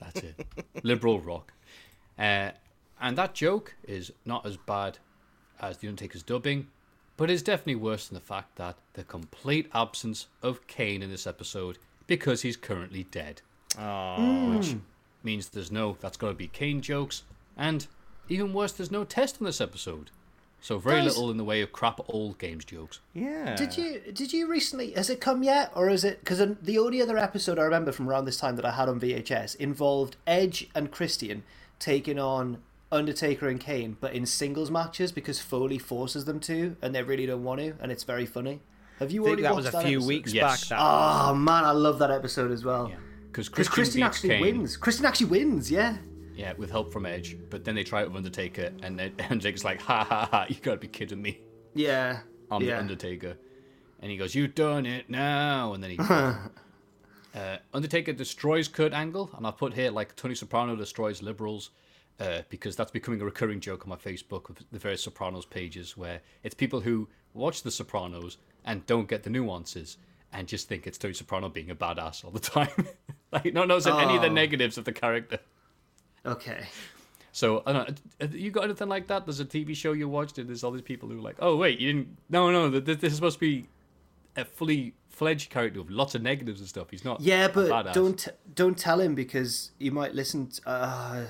That's 0.00 0.20
it. 0.20 0.46
Liberal 0.84 1.18
rock. 1.18 1.52
Uh, 2.16 2.50
and 3.00 3.18
that 3.18 3.34
joke 3.34 3.74
is 3.88 4.12
not 4.24 4.46
as 4.46 4.56
bad 4.56 4.98
as 5.60 5.78
The 5.78 5.88
Undertaker's 5.88 6.22
dubbing, 6.22 6.68
but 7.16 7.28
is 7.28 7.42
definitely 7.42 7.74
worse 7.74 8.06
than 8.06 8.14
the 8.14 8.20
fact 8.20 8.54
that 8.54 8.76
the 8.92 9.02
complete 9.02 9.68
absence 9.74 10.28
of 10.42 10.64
Kane 10.68 11.02
in 11.02 11.10
this 11.10 11.26
episode 11.26 11.78
because 12.06 12.42
he's 12.42 12.56
currently 12.56 13.04
dead. 13.10 13.42
Ah. 13.78 14.54
Which 14.56 14.76
means 15.22 15.48
there's 15.48 15.72
no, 15.72 15.96
that's 16.00 16.16
got 16.16 16.28
to 16.28 16.34
be 16.34 16.48
Kane 16.48 16.80
jokes, 16.80 17.22
and 17.56 17.86
even 18.28 18.52
worse, 18.52 18.72
there's 18.72 18.90
no 18.90 19.04
test 19.04 19.40
in 19.40 19.46
this 19.46 19.60
episode. 19.60 20.10
So 20.60 20.78
very 20.78 20.96
Guys- 21.02 21.08
little 21.16 21.30
in 21.30 21.36
the 21.36 21.44
way 21.44 21.60
of 21.60 21.72
crap 21.72 22.00
old 22.08 22.38
games 22.38 22.64
jokes. 22.64 23.00
yeah. 23.12 23.54
Did 23.54 23.76
you 23.76 24.00
did 24.14 24.32
you 24.32 24.46
recently? 24.46 24.92
Has 24.92 25.10
it 25.10 25.20
come 25.20 25.42
yet, 25.42 25.70
or 25.74 25.90
is 25.90 26.04
it? 26.04 26.20
Because 26.20 26.40
the 26.62 26.78
only 26.78 27.02
other 27.02 27.18
episode 27.18 27.58
I 27.58 27.62
remember 27.64 27.92
from 27.92 28.08
around 28.08 28.24
this 28.24 28.38
time 28.38 28.56
that 28.56 28.64
I 28.64 28.70
had 28.72 28.88
on 28.88 28.98
VHS 28.98 29.56
involved 29.56 30.16
Edge 30.26 30.68
and 30.74 30.90
Christian 30.90 31.42
taking 31.78 32.18
on 32.18 32.58
Undertaker 32.90 33.46
and 33.48 33.60
Kane, 33.60 33.98
but 34.00 34.14
in 34.14 34.24
singles 34.24 34.70
matches 34.70 35.12
because 35.12 35.38
Foley 35.38 35.78
forces 35.78 36.24
them 36.24 36.40
to, 36.40 36.76
and 36.80 36.94
they 36.94 37.02
really 37.02 37.26
don't 37.26 37.44
want 37.44 37.60
to, 37.60 37.74
and 37.80 37.92
it's 37.92 38.04
very 38.04 38.24
funny. 38.24 38.60
Have 38.98 39.10
you 39.10 39.22
I 39.22 39.24
think 39.24 39.26
already 39.28 39.42
that 39.42 39.56
was 39.56 39.64
watched 39.66 39.76
a 39.84 39.88
few 39.88 39.98
episode? 39.98 40.08
weeks 40.08 40.32
Yes. 40.32 40.60
back. 40.60 40.68
That 40.70 40.78
Oh 40.80 41.34
man, 41.34 41.64
I 41.64 41.72
love 41.72 41.98
that 41.98 42.10
episode 42.10 42.50
as 42.52 42.64
well. 42.64 42.92
Because 43.26 43.48
Because 43.48 43.68
Christian, 43.68 43.74
Christian 43.74 44.02
actually 44.04 44.28
Kane, 44.30 44.40
wins. 44.40 44.76
Christian 44.76 45.06
actually 45.06 45.26
wins. 45.26 45.70
Yeah. 45.70 45.96
yeah, 46.36 46.52
with 46.54 46.70
help 46.70 46.92
from 46.92 47.04
Edge. 47.06 47.36
But 47.50 47.64
then 47.64 47.74
they 47.74 47.82
try 47.84 48.02
it 48.02 48.08
with 48.08 48.16
Undertaker, 48.16 48.70
and 48.82 48.98
then 48.98 49.12
Undertaker's 49.30 49.64
like, 49.64 49.80
"Ha 49.82 50.04
ha 50.04 50.28
ha! 50.30 50.46
You 50.48 50.56
gotta 50.62 50.76
be 50.78 50.88
kidding 50.88 51.20
me!" 51.22 51.40
Yeah. 51.74 52.20
I'm 52.50 52.62
yeah. 52.62 52.74
the 52.74 52.78
Undertaker, 52.80 53.36
and 54.00 54.10
he 54.10 54.16
goes, 54.16 54.34
"You've 54.34 54.54
done 54.54 54.86
it 54.86 55.08
now!" 55.10 55.72
And 55.74 55.82
then 55.82 55.90
he, 55.90 55.98
uh, 57.34 57.56
Undertaker 57.72 58.12
destroys 58.12 58.68
Kurt 58.68 58.92
Angle, 58.92 59.30
and 59.36 59.46
I 59.46 59.50
put 59.50 59.74
here 59.74 59.90
like 59.90 60.14
Tony 60.16 60.34
Soprano 60.34 60.76
destroys 60.76 61.22
liberals. 61.22 61.70
uh, 62.20 62.42
because 62.48 62.76
that's 62.76 62.92
becoming 62.92 63.20
a 63.20 63.24
recurring 63.24 63.58
joke 63.58 63.82
on 63.82 63.88
my 63.88 63.96
Facebook 63.96 64.48
of 64.48 64.56
the 64.70 64.78
various 64.78 65.02
Sopranos 65.02 65.44
pages, 65.46 65.96
where 65.96 66.20
it's 66.44 66.54
people 66.54 66.80
who 66.80 67.08
watch 67.32 67.64
The 67.64 67.72
Sopranos 67.72 68.36
and 68.64 68.84
don't 68.86 69.08
get 69.08 69.22
the 69.22 69.30
nuances 69.30 69.96
and 70.32 70.48
just 70.48 70.68
think 70.68 70.86
it's 70.86 70.98
Tony 70.98 71.14
Soprano 71.14 71.48
being 71.48 71.70
a 71.70 71.74
badass 71.76 72.24
all 72.24 72.30
the 72.30 72.40
time, 72.40 72.68
like 73.32 73.52
not 73.54 73.68
noticing 73.68 73.94
any 73.96 74.16
of 74.16 74.22
the 74.22 74.28
Oh. 74.28 74.32
negatives 74.32 74.76
of 74.78 74.84
the 74.84 74.92
character. 74.92 75.38
Okay. 76.26 76.66
So 77.32 77.62
I 77.66 77.72
don't 77.72 77.88
know. 77.88 77.94
have 78.20 78.34
You 78.34 78.50
got 78.50 78.64
anything 78.64 78.88
like 78.88 79.08
that? 79.08 79.26
There's 79.26 79.40
a 79.40 79.44
TV 79.44 79.74
show 79.76 79.92
you 79.92 80.08
watched, 80.08 80.38
and 80.38 80.48
there's 80.48 80.62
all 80.64 80.70
these 80.70 80.82
people 80.82 81.08
who 81.08 81.18
are 81.18 81.22
like, 81.22 81.36
"Oh 81.40 81.56
wait, 81.56 81.78
you 81.80 81.92
didn't? 81.92 82.16
No, 82.30 82.50
no, 82.50 82.70
th- 82.70 82.84
th- 82.84 82.98
this 83.00 83.12
is 83.12 83.16
supposed 83.16 83.36
to 83.36 83.40
be 83.40 83.66
a 84.36 84.44
fully 84.44 84.94
fledged 85.08 85.50
character 85.50 85.80
with 85.82 85.90
lots 85.90 86.14
of 86.14 86.22
negatives 86.22 86.60
and 86.60 86.68
stuff. 86.68 86.88
He's 86.90 87.04
not. 87.04 87.20
Yeah, 87.20 87.48
but 87.48 87.92
don't 87.92 88.26
don't 88.54 88.78
tell 88.78 89.00
him 89.00 89.14
because 89.16 89.72
you 89.78 89.90
might 89.90 90.14
listen. 90.14 90.46
To, 90.48 90.68
uh, 90.68 91.24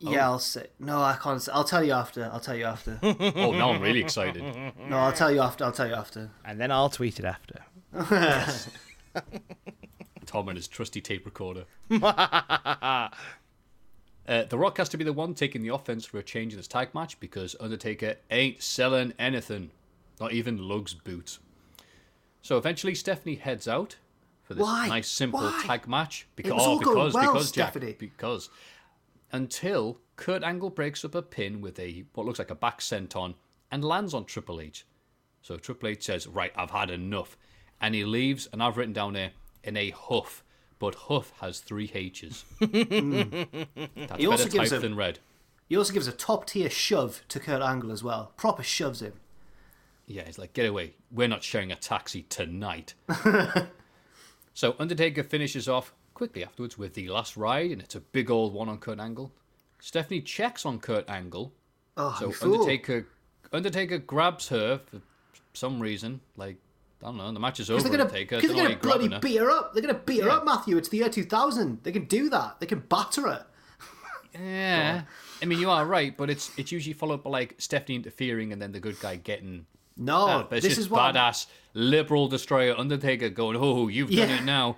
yeah, 0.00 0.28
Oh. 0.28 0.32
I'll 0.32 0.38
say 0.38 0.66
no. 0.78 1.00
I 1.00 1.16
can't. 1.22 1.40
say- 1.42 1.52
I'll 1.52 1.64
tell 1.64 1.84
you 1.84 1.92
after. 1.92 2.24
I'll 2.32 2.40
tell 2.40 2.56
you 2.56 2.64
after. 2.64 2.98
Oh, 3.02 3.52
now 3.52 3.70
I'm 3.70 3.80
really 3.80 4.00
excited. 4.00 4.42
no, 4.88 4.96
I'll 4.96 5.12
tell 5.12 5.30
you 5.32 5.40
after. 5.40 5.64
I'll 5.64 5.72
tell 5.72 5.86
you 5.88 5.94
after. 5.94 6.30
And 6.44 6.60
then 6.60 6.70
I'll 6.70 6.90
tweet 6.90 7.18
it 7.18 7.24
after. 7.24 7.60
Tom 10.26 10.48
and 10.48 10.56
his 10.56 10.68
trusty 10.68 11.00
tape 11.00 11.24
recorder. 11.24 11.64
Uh, 14.28 14.44
the 14.44 14.56
Rock 14.58 14.76
has 14.78 14.88
to 14.90 14.96
be 14.96 15.02
the 15.02 15.12
one 15.12 15.34
taking 15.34 15.60
the 15.60 15.74
offense 15.74 16.04
for 16.04 16.18
a 16.18 16.22
change 16.22 16.52
in 16.52 16.56
this 16.58 16.68
tag 16.68 16.94
match 16.94 17.18
because 17.18 17.56
Undertaker 17.58 18.14
ain't 18.30 18.62
selling 18.62 19.12
anything, 19.18 19.72
not 20.20 20.32
even 20.32 20.56
Lug's 20.68 20.94
boots. 20.94 21.40
So 22.40 22.56
eventually, 22.56 22.94
Stephanie 22.94 23.34
heads 23.36 23.66
out 23.66 23.96
for 24.44 24.54
this 24.54 24.62
Why? 24.62 24.86
nice, 24.86 25.08
simple 25.08 25.40
Why? 25.40 25.62
tag 25.66 25.88
match. 25.88 26.28
Because, 26.36 26.52
was 26.52 26.62
oh, 26.64 26.70
all 26.70 26.78
going 26.78 26.96
because, 26.96 27.14
well, 27.14 27.32
because, 27.32 27.50
Jack, 27.50 27.72
Stephanie. 27.72 27.96
because 27.98 28.50
until 29.32 29.98
Kurt 30.16 30.42
Angle 30.42 30.70
breaks 30.70 31.04
up 31.04 31.14
a 31.14 31.22
pin 31.22 31.60
with 31.60 31.78
a 31.78 32.04
what 32.14 32.26
looks 32.26 32.38
like 32.38 32.50
a 32.50 32.54
back 32.54 32.80
senton 32.80 33.34
and 33.70 33.84
lands 33.84 34.14
on 34.14 34.24
Triple 34.24 34.60
H. 34.60 34.86
So 35.42 35.56
Triple 35.56 35.88
H 35.88 36.04
says, 36.04 36.26
"Right, 36.26 36.52
I've 36.56 36.70
had 36.70 36.90
enough," 36.90 37.36
and 37.80 37.94
he 37.94 38.04
leaves. 38.04 38.48
And 38.52 38.62
I've 38.62 38.76
written 38.76 38.92
down 38.92 39.14
there 39.14 39.30
in 39.64 39.76
a 39.76 39.90
huff, 39.90 40.44
but 40.78 40.94
huff 40.94 41.32
has 41.40 41.60
three 41.60 41.90
H's. 41.94 42.44
That's 42.60 42.70
He 42.70 44.26
also 44.26 44.44
better 44.44 44.48
gives 44.50 44.70
typed 44.70 44.72
a- 44.72 44.78
than 44.80 44.96
red. 44.96 45.18
He 45.68 45.76
also 45.76 45.92
gives 45.92 46.08
a 46.08 46.12
top 46.12 46.46
tier 46.46 46.68
shove 46.68 47.22
to 47.28 47.38
Kurt 47.38 47.62
Angle 47.62 47.92
as 47.92 48.02
well. 48.02 48.32
Proper 48.36 48.62
shoves 48.64 49.00
him. 49.00 49.12
Yeah, 50.06 50.24
he's 50.26 50.36
like, 50.38 50.52
get 50.52 50.66
away. 50.66 50.94
We're 51.12 51.28
not 51.28 51.44
sharing 51.44 51.70
a 51.70 51.76
taxi 51.76 52.22
tonight. 52.22 52.94
so 54.54 54.74
Undertaker 54.80 55.22
finishes 55.22 55.68
off 55.68 55.94
quickly 56.20 56.44
afterwards 56.44 56.76
with 56.76 56.92
the 56.92 57.08
last 57.08 57.34
ride, 57.34 57.70
and 57.70 57.80
it's 57.80 57.94
a 57.94 58.00
big 58.00 58.30
old 58.30 58.52
one 58.52 58.68
on 58.68 58.76
Kurt 58.76 59.00
Angle. 59.00 59.32
Stephanie 59.78 60.20
checks 60.20 60.66
on 60.66 60.78
Kurt 60.78 61.08
Angle. 61.08 61.50
Oh, 61.96 62.14
so 62.20 62.30
fool. 62.30 62.52
Undertaker 62.60 63.06
Undertaker 63.54 63.96
grabs 63.96 64.48
her 64.50 64.76
for 64.84 65.00
some 65.54 65.80
reason. 65.80 66.20
Like, 66.36 66.56
I 67.02 67.06
don't 67.06 67.16
know, 67.16 67.32
the 67.32 67.40
match 67.40 67.58
is 67.58 67.70
over, 67.70 67.80
they're 67.80 67.90
gonna, 67.90 68.02
Undertaker. 68.02 68.38
they're 68.42 68.54
gonna 68.54 68.76
bloody 68.76 69.08
her. 69.08 69.18
beat 69.18 69.38
her 69.38 69.50
up. 69.50 69.72
They're 69.72 69.80
gonna 69.80 69.94
beat 69.94 70.20
her 70.20 70.28
Yeah. 70.28 70.34
up, 70.36 70.44
Matthew. 70.44 70.76
It's 70.76 70.90
the 70.90 70.98
year 70.98 71.08
2000. 71.08 71.78
They 71.84 71.92
can 71.92 72.04
do 72.04 72.28
that. 72.28 72.60
They 72.60 72.66
can 72.66 72.80
batter 72.80 73.22
her. 73.22 73.46
Yeah. 74.34 75.04
I 75.40 75.44
mean, 75.46 75.58
you 75.58 75.70
are 75.70 75.86
right, 75.86 76.14
but 76.14 76.28
it's 76.28 76.50
it's 76.58 76.70
usually 76.70 76.92
followed 76.92 77.22
by 77.24 77.30
like 77.30 77.54
Stephanie 77.56 77.96
interfering 77.96 78.52
and 78.52 78.60
then 78.60 78.72
the 78.72 78.80
good 78.80 79.00
guy 79.00 79.16
getting. 79.16 79.64
No, 79.96 80.40
it's 80.50 80.50
this 80.50 80.64
just 80.76 80.78
is 80.80 80.90
what. 80.90 81.14
badass 81.14 81.46
liberal 81.72 82.28
destroyer 82.28 82.74
Undertaker 82.78 83.30
going, 83.30 83.56
"Oh, 83.58 83.88
you've 83.88 84.10
done 84.10 84.28
it 84.30 84.44
now." 84.44 84.76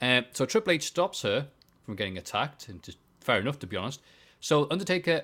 Uh, 0.00 0.22
so 0.32 0.46
Triple 0.46 0.72
H 0.72 0.86
stops 0.86 1.22
her 1.22 1.48
from 1.84 1.96
getting 1.96 2.18
attacked, 2.18 2.68
and 2.68 2.82
just 2.82 2.98
fair 3.20 3.40
enough 3.40 3.58
to 3.60 3.66
be 3.66 3.76
honest. 3.76 4.00
So 4.40 4.66
Undertaker 4.70 5.22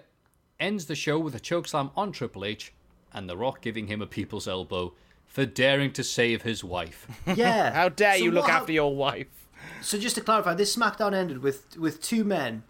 ends 0.59 0.87
the 0.87 0.95
show 0.95 1.19
with 1.19 1.35
a 1.35 1.41
chokeslam 1.41 1.91
on 1.97 2.13
Triple 2.13 2.45
H, 2.45 2.73
and 3.13 3.29
The 3.29 3.37
Rock 3.37 3.61
giving 3.61 3.87
him 3.87 4.03
a 4.03 4.07
people's 4.07 4.49
elbow 4.49 4.95
for 5.27 5.47
daring 5.47 5.93
to 5.93 6.05
save 6.05 6.43
his 6.43 6.63
wife. 6.63 7.07
Yeah. 7.35 7.73
How 7.73 7.89
dare 7.89 8.19
So 8.19 8.25
you 8.25 8.31
look 8.31 8.45
what 8.45 8.53
after 8.53 8.73
your 8.73 8.95
wife? 8.95 9.49
So 9.81 9.99
just 9.99 10.15
to 10.17 10.21
clarify, 10.21 10.55
this 10.55 10.75
SmackDown 10.77 11.15
ended 11.15 11.43
with 11.43 11.77
with 11.79 12.03
two 12.03 12.25
men 12.25 12.63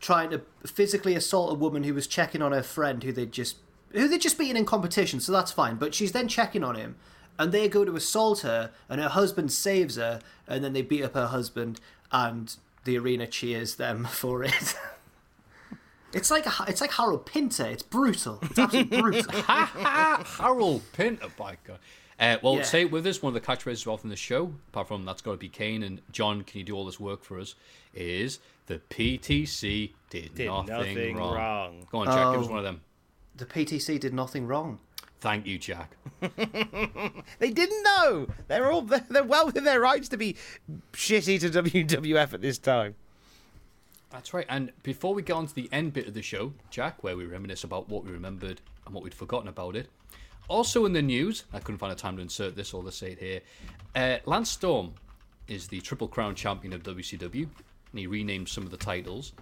trying 0.00 0.30
to 0.30 0.42
physically 0.66 1.14
assault 1.14 1.50
a 1.50 1.54
woman 1.54 1.84
who 1.84 1.94
was 1.94 2.06
checking 2.06 2.42
on 2.42 2.52
her 2.52 2.62
friend 2.62 3.02
who 3.02 3.12
they'd 3.12 3.32
just 3.32 3.56
who 3.92 4.08
they'd 4.08 4.20
just 4.20 4.38
beaten 4.38 4.56
in 4.56 4.64
competition, 4.64 5.20
so 5.20 5.32
that's 5.32 5.52
fine. 5.52 5.76
But 5.76 5.94
she's 5.94 6.12
then 6.12 6.28
checking 6.28 6.62
on 6.64 6.74
him, 6.74 6.96
and 7.38 7.52
they 7.52 7.68
go 7.68 7.84
to 7.84 7.96
assault 7.96 8.40
her, 8.40 8.70
and 8.88 9.00
her 9.00 9.08
husband 9.08 9.52
saves 9.52 9.96
her, 9.96 10.20
and 10.48 10.62
then 10.64 10.72
they 10.72 10.82
beat 10.82 11.02
up 11.02 11.14
her 11.14 11.26
husband, 11.28 11.80
and 12.12 12.56
the 12.84 12.96
arena 12.98 13.26
cheers 13.26 13.76
them 13.76 14.04
for 14.10 14.42
it. 14.44 14.74
It's 16.12 16.30
like 16.30 16.46
a, 16.46 16.52
it's 16.68 16.80
like 16.80 16.92
Harold 16.92 17.26
Pinter. 17.26 17.66
It's 17.66 17.82
brutal. 17.82 18.38
It's 18.42 18.58
absolutely 18.58 19.00
brutal. 19.00 19.32
Harold 19.42 20.82
Pinter, 20.92 21.26
by 21.36 21.56
God. 21.66 21.78
Uh, 22.18 22.36
well, 22.42 22.56
Yeah. 22.56 22.62
say 22.62 22.80
it 22.82 22.90
with 22.90 23.06
us. 23.06 23.22
One 23.22 23.34
of 23.36 23.42
the 23.42 23.46
catchphrases 23.46 23.86
off 23.86 24.02
in 24.02 24.08
the 24.08 24.16
show, 24.16 24.54
apart 24.68 24.88
from 24.88 25.04
that's 25.04 25.20
got 25.20 25.32
to 25.32 25.36
be 25.36 25.50
Kane 25.50 25.82
and 25.82 26.00
John. 26.12 26.42
Can 26.44 26.60
you 26.60 26.64
do 26.64 26.74
all 26.74 26.86
this 26.86 26.98
work 26.98 27.22
for 27.22 27.38
us? 27.38 27.54
Is 27.92 28.38
the 28.66 28.78
PTC 28.88 29.92
did, 30.08 30.34
Did 30.34 30.46
nothing, 30.46 30.74
nothing 30.74 31.16
wrong. 31.16 31.34
wrong. 31.34 31.86
Go 31.90 31.98
on, 31.98 32.06
Jack. 32.06 32.32
Give 32.32 32.40
us 32.40 32.46
Oh. 32.46 32.50
one 32.50 32.58
of 32.58 32.64
them. 32.64 32.80
the 33.36 33.44
PTC 33.44 33.98
did 34.00 34.14
nothing 34.14 34.46
wrong. 34.46 34.78
Thank 35.26 35.44
you, 35.44 35.58
Jack. 35.58 35.96
They 37.40 37.50
didn't 37.50 37.82
know. 37.82 38.28
They're 38.46 38.70
all 38.70 38.82
they're, 38.82 39.24
well 39.24 39.46
within 39.46 39.64
their 39.64 39.80
rights 39.80 40.08
to 40.10 40.16
be 40.16 40.36
shitty 40.92 41.40
to 41.40 41.50
WWF 41.50 42.32
at 42.32 42.40
this 42.40 42.58
time. 42.58 42.94
That's 44.10 44.32
right. 44.32 44.46
And 44.48 44.70
before 44.84 45.14
we 45.14 45.22
get 45.22 45.32
on 45.32 45.48
to 45.48 45.54
the 45.54 45.68
end 45.72 45.94
bit 45.94 46.06
of 46.06 46.14
the 46.14 46.22
show, 46.22 46.52
Jack, 46.70 47.02
where 47.02 47.16
we 47.16 47.26
reminisce 47.26 47.64
about 47.64 47.88
what 47.88 48.04
we 48.04 48.12
remembered 48.12 48.60
and 48.84 48.94
what 48.94 49.02
we'd 49.02 49.12
forgotten 49.12 49.48
about 49.48 49.74
it. 49.74 49.88
Also 50.46 50.86
in 50.86 50.92
the 50.92 51.02
news, 51.02 51.42
I 51.52 51.58
couldn't 51.58 51.78
find 51.78 51.92
a 51.92 51.96
time 51.96 52.14
to 52.16 52.22
insert 52.22 52.54
this, 52.54 52.72
or 52.72 52.84
let's 52.84 52.96
say 52.96 53.10
it 53.10 53.18
here. 53.18 53.40
Uh, 53.96 54.18
Lance 54.26 54.50
Storm 54.50 54.94
is 55.48 55.66
the 55.66 55.80
Triple 55.80 56.06
Crown 56.06 56.36
champion 56.36 56.72
of 56.72 56.84
WCW, 56.84 57.42
and 57.42 57.98
he 57.98 58.06
renamed 58.06 58.48
some 58.48 58.62
of 58.62 58.70
the 58.70 58.76
titles. 58.76 59.32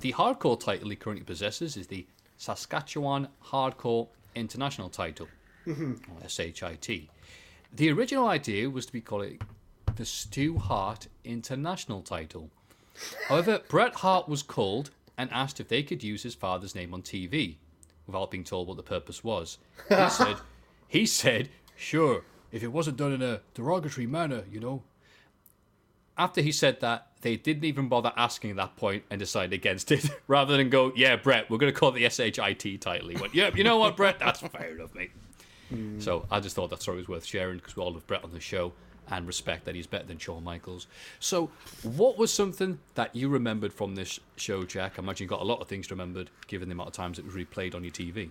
The 0.00 0.14
hardcore 0.14 0.58
title 0.58 0.90
he 0.90 0.96
currently 0.96 1.24
possesses 1.24 1.76
is 1.76 1.86
the 1.86 2.08
Saskatchewan 2.38 3.28
Hardcore 3.40 4.08
International 4.34 4.88
title, 4.88 5.28
mm-hmm. 5.66 5.94
or 6.12 6.28
SHIT. 6.28 7.08
The 7.74 7.90
original 7.90 8.28
idea 8.28 8.68
was 8.68 8.86
to 8.86 8.92
be 8.92 9.00
called 9.00 9.38
the 9.96 10.04
Stu 10.04 10.58
Hart 10.58 11.08
International 11.24 12.02
title. 12.02 12.50
However, 13.28 13.60
Bret 13.68 13.96
Hart 13.96 14.28
was 14.28 14.42
called 14.42 14.90
and 15.16 15.30
asked 15.30 15.60
if 15.60 15.68
they 15.68 15.82
could 15.82 16.02
use 16.02 16.22
his 16.22 16.34
father's 16.34 16.74
name 16.74 16.92
on 16.94 17.02
TV, 17.02 17.56
without 18.06 18.30
being 18.30 18.44
told 18.44 18.68
what 18.68 18.76
the 18.76 18.82
purpose 18.82 19.22
was. 19.22 19.58
He 19.88 19.94
said, 20.08 20.36
"He 20.88 21.06
said, 21.06 21.48
sure, 21.76 22.24
if 22.50 22.62
it 22.62 22.72
wasn't 22.72 22.96
done 22.96 23.12
in 23.12 23.22
a 23.22 23.40
derogatory 23.54 24.06
manner, 24.06 24.44
you 24.50 24.60
know." 24.60 24.82
After 26.18 26.42
he 26.42 26.52
said 26.52 26.80
that, 26.80 27.11
they 27.22 27.36
didn't 27.36 27.64
even 27.64 27.88
bother 27.88 28.12
asking 28.16 28.50
at 28.50 28.56
that 28.56 28.76
point 28.76 29.04
and 29.10 29.18
decided 29.18 29.52
against 29.52 29.90
it, 29.90 30.08
rather 30.26 30.56
than 30.56 30.68
go, 30.68 30.92
"Yeah, 30.94 31.16
Bret, 31.16 31.48
we're 31.48 31.58
going 31.58 31.72
to 31.72 31.78
call 31.78 31.94
it 31.94 31.98
the 31.98 32.08
SHIT 32.08 32.80
title." 32.80 33.08
He 33.08 33.16
went, 33.16 33.34
"Yeah, 33.34 33.50
you 33.54 33.64
know 33.64 33.78
what, 33.78 33.96
Bret? 33.96 34.18
That's 34.18 34.40
fair 34.48 34.74
enough, 34.74 34.94
mate." 34.94 35.10
Hmm. 35.70 35.98
So 36.00 36.26
I 36.30 36.40
just 36.40 36.54
thought 36.54 36.70
that 36.70 36.82
story 36.82 36.98
was 36.98 37.08
worth 37.08 37.24
sharing 37.24 37.56
because 37.56 37.76
we 37.76 37.82
all 37.82 37.92
love 37.92 38.06
Bret 38.06 38.22
on 38.22 38.32
the 38.32 38.40
show 38.40 38.72
and 39.10 39.26
respect 39.26 39.64
that 39.64 39.74
he's 39.74 39.86
better 39.86 40.04
than 40.04 40.18
Shawn 40.18 40.44
Michaels. 40.44 40.86
So, 41.20 41.50
what 41.82 42.18
was 42.18 42.32
something 42.32 42.78
that 42.94 43.14
you 43.14 43.28
remembered 43.28 43.72
from 43.72 43.94
this 43.94 44.20
show, 44.36 44.64
Jack? 44.64 44.94
I 44.98 45.02
imagine 45.02 45.24
you 45.24 45.28
got 45.28 45.40
a 45.40 45.44
lot 45.44 45.60
of 45.60 45.68
things 45.68 45.90
remembered 45.90 46.30
given 46.46 46.68
the 46.68 46.74
amount 46.74 46.88
of 46.88 46.94
times 46.94 47.18
it 47.18 47.24
was 47.24 47.34
replayed 47.34 47.74
on 47.74 47.84
your 47.84 47.92
TV. 47.92 48.30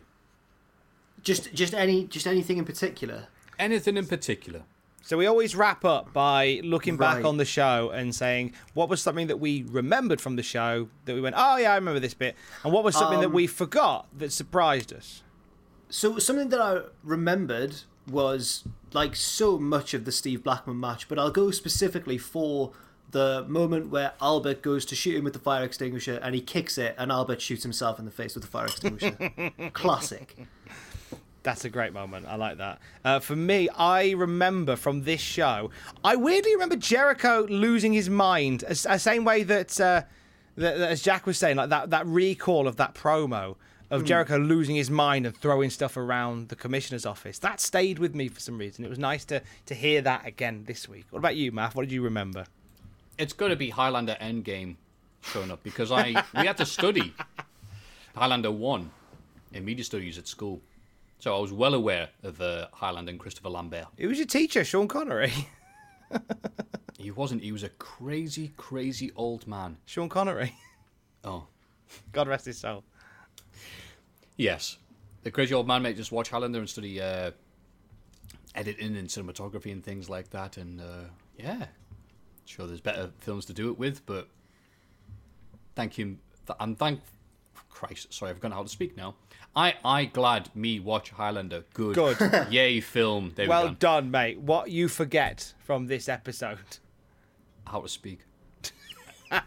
Just 1.23 1.53
just 1.53 1.73
any 1.73 2.05
just 2.07 2.27
anything 2.27 2.57
in 2.57 2.65
particular. 2.65 3.27
Anything 3.59 3.97
in 3.97 4.07
particular? 4.07 4.63
So 5.03 5.18
we 5.18 5.26
always 5.26 5.56
wrap 5.56 5.84
up 5.84 6.14
by 6.14 6.61
looking 6.64 6.95
back 6.95 7.26
on 7.26 7.38
the 7.38 7.45
show 7.45 7.90
and 7.90 8.14
saying 8.14 8.53
what 8.73 8.88
was 8.88 9.02
something 9.02 9.28
that 9.28 9.40
we 9.40 9.64
remembered 9.64 10.22
from 10.22 10.36
the 10.36 10.44
show 10.44 10.90
that 11.06 11.15
we 11.15 11.22
went, 11.22 11.36
oh 11.38 11.57
yeah, 11.57 11.72
I 11.72 11.76
remember 11.76 11.99
this 11.99 12.14
bit, 12.14 12.36
and 12.64 12.72
what 12.72 12.84
was 12.84 12.95
something 12.95 13.19
that 13.19 13.28
Um, 13.28 13.34
we 13.34 13.48
forgot 13.48 14.07
that 14.18 14.32
surprised 14.32 14.94
us. 14.94 15.23
So 15.90 16.19
something 16.19 16.49
that 16.49 16.61
I 16.61 16.82
remembered 17.03 17.82
was 18.07 18.64
like 18.94 19.15
so 19.15 19.57
much 19.57 19.94
of 19.94 20.06
the 20.06 20.11
Steve 20.11 20.44
Blackman 20.44 20.80
match, 20.80 21.07
but 21.10 21.18
I'll 21.19 21.32
go 21.32 21.52
specifically 21.52 22.18
for 22.18 22.72
the 23.10 23.44
moment 23.49 23.90
where 23.90 24.14
Albert 24.22 24.61
goes 24.61 24.86
to 24.86 24.95
shoot 24.95 25.18
him 25.18 25.23
with 25.26 25.34
the 25.34 25.40
fire 25.40 25.64
extinguisher 25.65 26.18
and 26.23 26.34
he 26.34 26.40
kicks 26.41 26.78
it 26.78 26.95
and 26.98 27.11
Albert 27.11 27.41
shoots 27.41 27.64
himself 27.64 27.99
in 27.99 28.06
the 28.06 28.11
face 28.11 28.36
with 28.36 28.44
the 28.44 28.49
fire 28.49 28.65
extinguisher. 28.68 29.18
Classic. 29.73 30.38
That's 31.43 31.65
a 31.65 31.69
great 31.69 31.91
moment. 31.93 32.27
I 32.27 32.35
like 32.35 32.57
that. 32.57 32.80
Uh, 33.03 33.19
for 33.19 33.35
me, 33.35 33.68
I 33.69 34.11
remember 34.11 34.76
from 34.76 35.03
this 35.03 35.22
show, 35.22 35.72
I 36.03 36.15
weirdly 36.15 36.53
remember 36.53 36.76
Jericho 36.76 37.47
losing 37.49 37.93
his 37.93 38.09
mind, 38.09 38.63
as, 38.63 38.84
the 38.84 38.97
same 38.99 39.26
way 39.26 39.43
that, 39.43 39.80
uh, 39.80 40.03
that, 40.55 40.77
that 40.77 40.91
as 40.91 41.01
Jack 41.01 41.26
was 41.26 41.38
saying, 41.38 41.57
like 41.57 41.69
that 41.69 41.89
that 41.89 42.05
recall 42.05 42.68
of 42.68 42.76
that 42.76 42.93
promo 42.93 43.55
of 43.91 44.05
Jericho 44.05 44.38
losing 44.38 44.76
his 44.76 44.89
mind 44.89 45.26
and 45.26 45.35
throwing 45.35 45.69
stuff 45.69 45.97
around 45.97 46.47
the 46.47 46.55
commissioner's 46.55 47.05
office. 47.05 47.39
That 47.39 47.59
stayed 47.59 47.99
with 47.99 48.15
me 48.15 48.30
for 48.30 48.39
some 48.39 48.57
reason. 48.57 48.85
It 48.85 48.89
was 48.89 48.99
nice 48.99 49.26
to 49.26 49.41
to 49.65 49.76
hear 49.76 50.01
that 50.01 50.26
again 50.26 50.63
this 50.65 50.88
week. 50.88 51.05
What 51.09 51.19
about 51.19 51.35
you, 51.35 51.51
Matt? 51.51 51.76
What 51.76 51.84
did 51.84 51.91
you 51.91 52.01
remember? 52.01 52.45
It's 53.18 53.34
going 53.34 53.49
to 53.49 53.57
be 53.57 53.69
Highlander 53.69 54.15
Endgame 54.22 54.77
showing 55.22 55.51
up 55.51 55.61
because 55.63 55.91
I 55.91 56.23
we 56.35 56.47
had 56.47 56.57
to 56.57 56.65
study 56.65 57.13
Highlander 58.15 58.51
one 58.51 58.91
in 59.53 59.65
media 59.65 59.84
studies 59.84 60.18
at 60.18 60.27
school, 60.27 60.61
so 61.22 61.38
I 61.38 61.39
was 61.39 61.53
well 61.53 61.73
aware 61.76 62.10
of 62.23 62.41
uh, 62.41 62.68
Highlander 62.73 63.11
and 63.11 63.19
Christopher 63.19 63.49
Lambert. 63.49 63.85
Who 63.98 64.10
was 64.10 64.18
your 64.18 64.27
teacher, 64.27 64.65
Sean 64.65 64.88
Connery? 64.88 65.31
He 66.98 67.10
wasn't. 67.10 67.41
He 67.41 67.52
was 67.52 67.64
a 67.64 67.69
crazy, 67.69 68.52
crazy 68.57 69.11
old 69.15 69.48
man. 69.48 69.77
Sean 69.85 70.10
Connery. 70.10 70.53
Oh, 71.23 71.45
God 72.11 72.27
rest 72.27 72.45
his 72.45 72.57
soul. 72.57 72.84
yes, 74.38 74.77
the 75.22 75.30
crazy 75.30 75.53
old 75.53 75.68
man 75.68 75.84
might 75.84 75.95
just 75.95 76.11
watch 76.11 76.30
Highlander 76.30 76.57
and 76.57 76.68
study 76.68 76.99
uh, 76.99 77.30
editing 78.56 78.98
and 78.98 79.07
cinematography 79.07 79.72
and 79.72 79.84
things 79.84 80.10
like 80.10 80.31
that. 80.31 80.57
And 80.57 80.81
uh, 80.81 81.06
yeah, 81.38 81.68
sure, 82.45 82.65
there's 82.65 82.81
better 82.81 83.11
films 83.19 83.45
to 83.45 83.53
do 83.53 83.69
it 83.69 83.77
with, 83.77 84.03
but 84.07 84.30
thank 85.76 85.93
him. 85.93 86.19
th- 86.48 86.57
I'm 86.60 86.76
thank 86.76 87.02
Christ. 87.72 88.14
Sorry, 88.14 88.30
I've 88.30 88.38
forgotten 88.38 88.56
how 88.56 88.64
to 88.64 88.69
speak 88.69 88.95
now. 88.95 89.15
I 89.56 89.76
I 89.84 90.06
glad 90.06 90.56
me 90.56 90.80
watch 90.80 91.10
Highlander. 91.11 91.64
Good. 91.73 91.95
Good. 91.95 92.48
Yay, 92.52 92.80
film. 92.80 93.34
There 93.35 93.49
well 93.49 93.69
we 93.69 93.76
done, 93.76 94.11
mate. 94.11 94.39
What 94.39 94.69
you 94.69 94.88
forget 94.88 95.53
from 95.60 95.88
this 95.88 96.07
episode. 96.07 96.77
How 97.65 97.81
to 97.81 97.89
speak. 97.89 98.19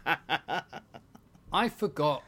I 1.53 1.69
forgot 1.69 2.23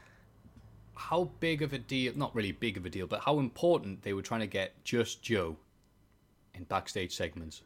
how 0.94 1.30
big 1.40 1.62
of 1.62 1.72
a 1.72 1.78
deal, 1.78 2.12
not 2.16 2.34
really 2.34 2.52
big 2.52 2.76
of 2.76 2.86
a 2.86 2.90
deal, 2.90 3.06
but 3.06 3.20
how 3.20 3.38
important 3.38 4.02
they 4.02 4.12
were 4.12 4.22
trying 4.22 4.40
to 4.40 4.46
get 4.46 4.82
Just 4.84 5.22
Joe 5.22 5.56
in 6.54 6.64
backstage 6.64 7.14
segments. 7.14 7.62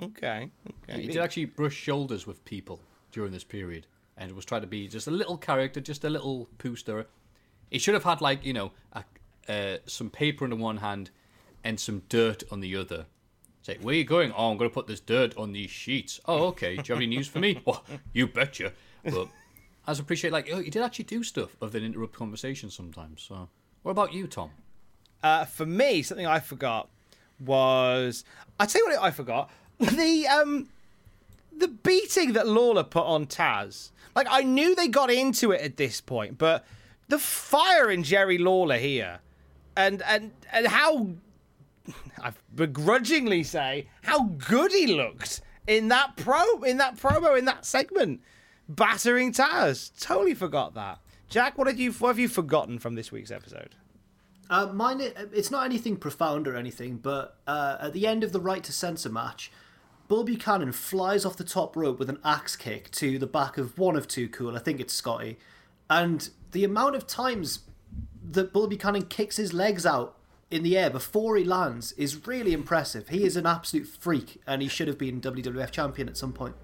Okay. 0.00 0.50
Okay. 0.84 1.02
He 1.02 1.08
did 1.08 1.18
actually 1.18 1.46
brush 1.46 1.74
shoulders 1.74 2.26
with 2.26 2.44
people 2.44 2.80
during 3.10 3.32
this 3.32 3.44
period 3.44 3.86
and 4.18 4.32
was 4.32 4.44
trying 4.44 4.60
to 4.62 4.66
be 4.66 4.88
just 4.88 5.06
a 5.06 5.10
little 5.10 5.36
character, 5.36 5.80
just 5.80 6.04
a 6.04 6.10
little 6.10 6.48
poo. 6.58 6.76
He 7.70 7.78
should 7.78 7.94
have 7.94 8.04
had, 8.04 8.20
like, 8.20 8.44
you 8.44 8.52
know, 8.52 8.72
a, 8.92 9.04
uh, 9.48 9.78
some 9.86 10.10
paper 10.10 10.44
in 10.44 10.50
the 10.50 10.56
one 10.56 10.78
hand 10.78 11.10
and 11.64 11.78
some 11.78 12.02
dirt 12.08 12.42
on 12.50 12.60
the 12.60 12.76
other. 12.76 13.06
Say, 13.62 13.78
where 13.80 13.94
are 13.94 13.98
you 13.98 14.04
going? 14.04 14.32
Oh, 14.32 14.50
I'm 14.50 14.56
going 14.56 14.70
to 14.70 14.74
put 14.74 14.86
this 14.86 15.00
dirt 15.00 15.36
on 15.36 15.52
these 15.52 15.70
sheets. 15.70 16.20
Oh, 16.26 16.46
okay. 16.48 16.76
Do 16.76 16.82
you 16.84 16.94
have 16.94 16.98
any 16.98 17.06
news 17.06 17.28
for 17.28 17.38
me? 17.38 17.60
Well, 17.64 17.84
you 18.12 18.26
betcha. 18.26 18.72
But 19.04 19.28
I 19.86 19.92
appreciate, 19.92 20.32
like, 20.32 20.48
oh, 20.52 20.60
he 20.60 20.70
did 20.70 20.82
actually 20.82 21.04
do 21.04 21.22
stuff 21.22 21.56
other 21.62 21.72
than 21.72 21.84
interrupt 21.84 22.14
conversation 22.14 22.70
sometimes. 22.70 23.22
So, 23.22 23.48
what 23.82 23.92
about 23.92 24.12
you, 24.12 24.26
Tom? 24.26 24.50
Uh, 25.22 25.44
for 25.44 25.66
me, 25.66 26.02
something 26.02 26.26
I 26.26 26.40
forgot 26.40 26.88
was 27.40 28.24
I 28.58 28.66
tell 28.66 28.82
you 28.82 28.88
what 28.88 29.02
I 29.02 29.10
forgot 29.10 29.50
the 29.78 30.26
um 30.26 30.68
the 31.58 31.68
beating 31.68 32.32
that 32.32 32.46
Lawler 32.46 32.84
put 32.84 33.04
on 33.04 33.26
Taz. 33.26 33.90
Like 34.14 34.26
I 34.30 34.42
knew 34.42 34.74
they 34.74 34.88
got 34.88 35.10
into 35.10 35.52
it 35.52 35.60
at 35.60 35.76
this 35.76 36.00
point, 36.00 36.38
but 36.38 36.64
the 37.08 37.18
fire 37.18 37.90
in 37.90 38.02
Jerry 38.02 38.38
Lawler 38.38 38.78
here, 38.78 39.20
and 39.76 40.02
and 40.02 40.32
and 40.52 40.66
how 40.66 41.08
I 42.22 42.32
begrudgingly 42.54 43.42
say 43.42 43.88
how 44.02 44.24
good 44.24 44.72
he 44.72 44.86
looked 44.86 45.40
in 45.66 45.88
that 45.88 46.16
pro 46.16 46.62
in 46.62 46.78
that 46.78 46.96
promo 46.96 47.38
in 47.38 47.44
that 47.44 47.64
segment, 47.64 48.20
battering 48.68 49.32
Taz. 49.32 49.90
Totally 50.00 50.34
forgot 50.34 50.74
that. 50.74 50.98
Jack, 51.28 51.58
what 51.58 51.66
did 51.66 51.78
you 51.78 51.92
what 51.92 52.08
have 52.08 52.18
you 52.18 52.28
forgotten 52.28 52.78
from 52.78 52.94
this 52.94 53.12
week's 53.12 53.30
episode? 53.30 53.76
Uh, 54.50 54.66
mine, 54.72 55.00
it's 55.32 55.50
not 55.50 55.66
anything 55.66 55.96
profound 55.96 56.48
or 56.48 56.56
anything, 56.56 56.96
but 56.96 57.36
uh, 57.46 57.76
at 57.80 57.92
the 57.92 58.06
end 58.06 58.24
of 58.24 58.32
the 58.32 58.40
right 58.40 58.64
to 58.64 58.72
censor 58.72 59.10
match, 59.10 59.52
Bull 60.08 60.24
Buchanan 60.24 60.72
flies 60.72 61.24
off 61.24 61.36
the 61.36 61.44
top 61.44 61.76
rope 61.76 61.98
with 61.98 62.08
an 62.08 62.18
axe 62.24 62.56
kick 62.56 62.90
to 62.92 63.18
the 63.18 63.26
back 63.26 63.58
of 63.58 63.78
one 63.78 63.94
of 63.96 64.08
Too 64.08 64.28
Cool. 64.28 64.56
I 64.56 64.58
think 64.58 64.80
it's 64.80 64.94
Scotty, 64.94 65.38
and 65.90 66.30
the 66.52 66.64
amount 66.64 66.96
of 66.96 67.06
times 67.06 67.60
that 68.30 68.52
Bull 68.52 68.66
Buchanan 68.66 69.02
kicks 69.06 69.36
his 69.36 69.52
legs 69.52 69.84
out 69.86 70.16
in 70.50 70.62
the 70.62 70.78
air 70.78 70.88
before 70.88 71.36
he 71.36 71.44
lands 71.44 71.92
is 71.92 72.26
really 72.26 72.54
impressive. 72.54 73.08
He 73.08 73.24
is 73.24 73.36
an 73.36 73.44
absolute 73.46 73.86
freak, 73.86 74.40
and 74.46 74.62
he 74.62 74.68
should 74.68 74.88
have 74.88 74.96
been 74.98 75.20
WWF 75.20 75.70
champion 75.70 76.08
at 76.08 76.16
some 76.16 76.32
point. 76.32 76.54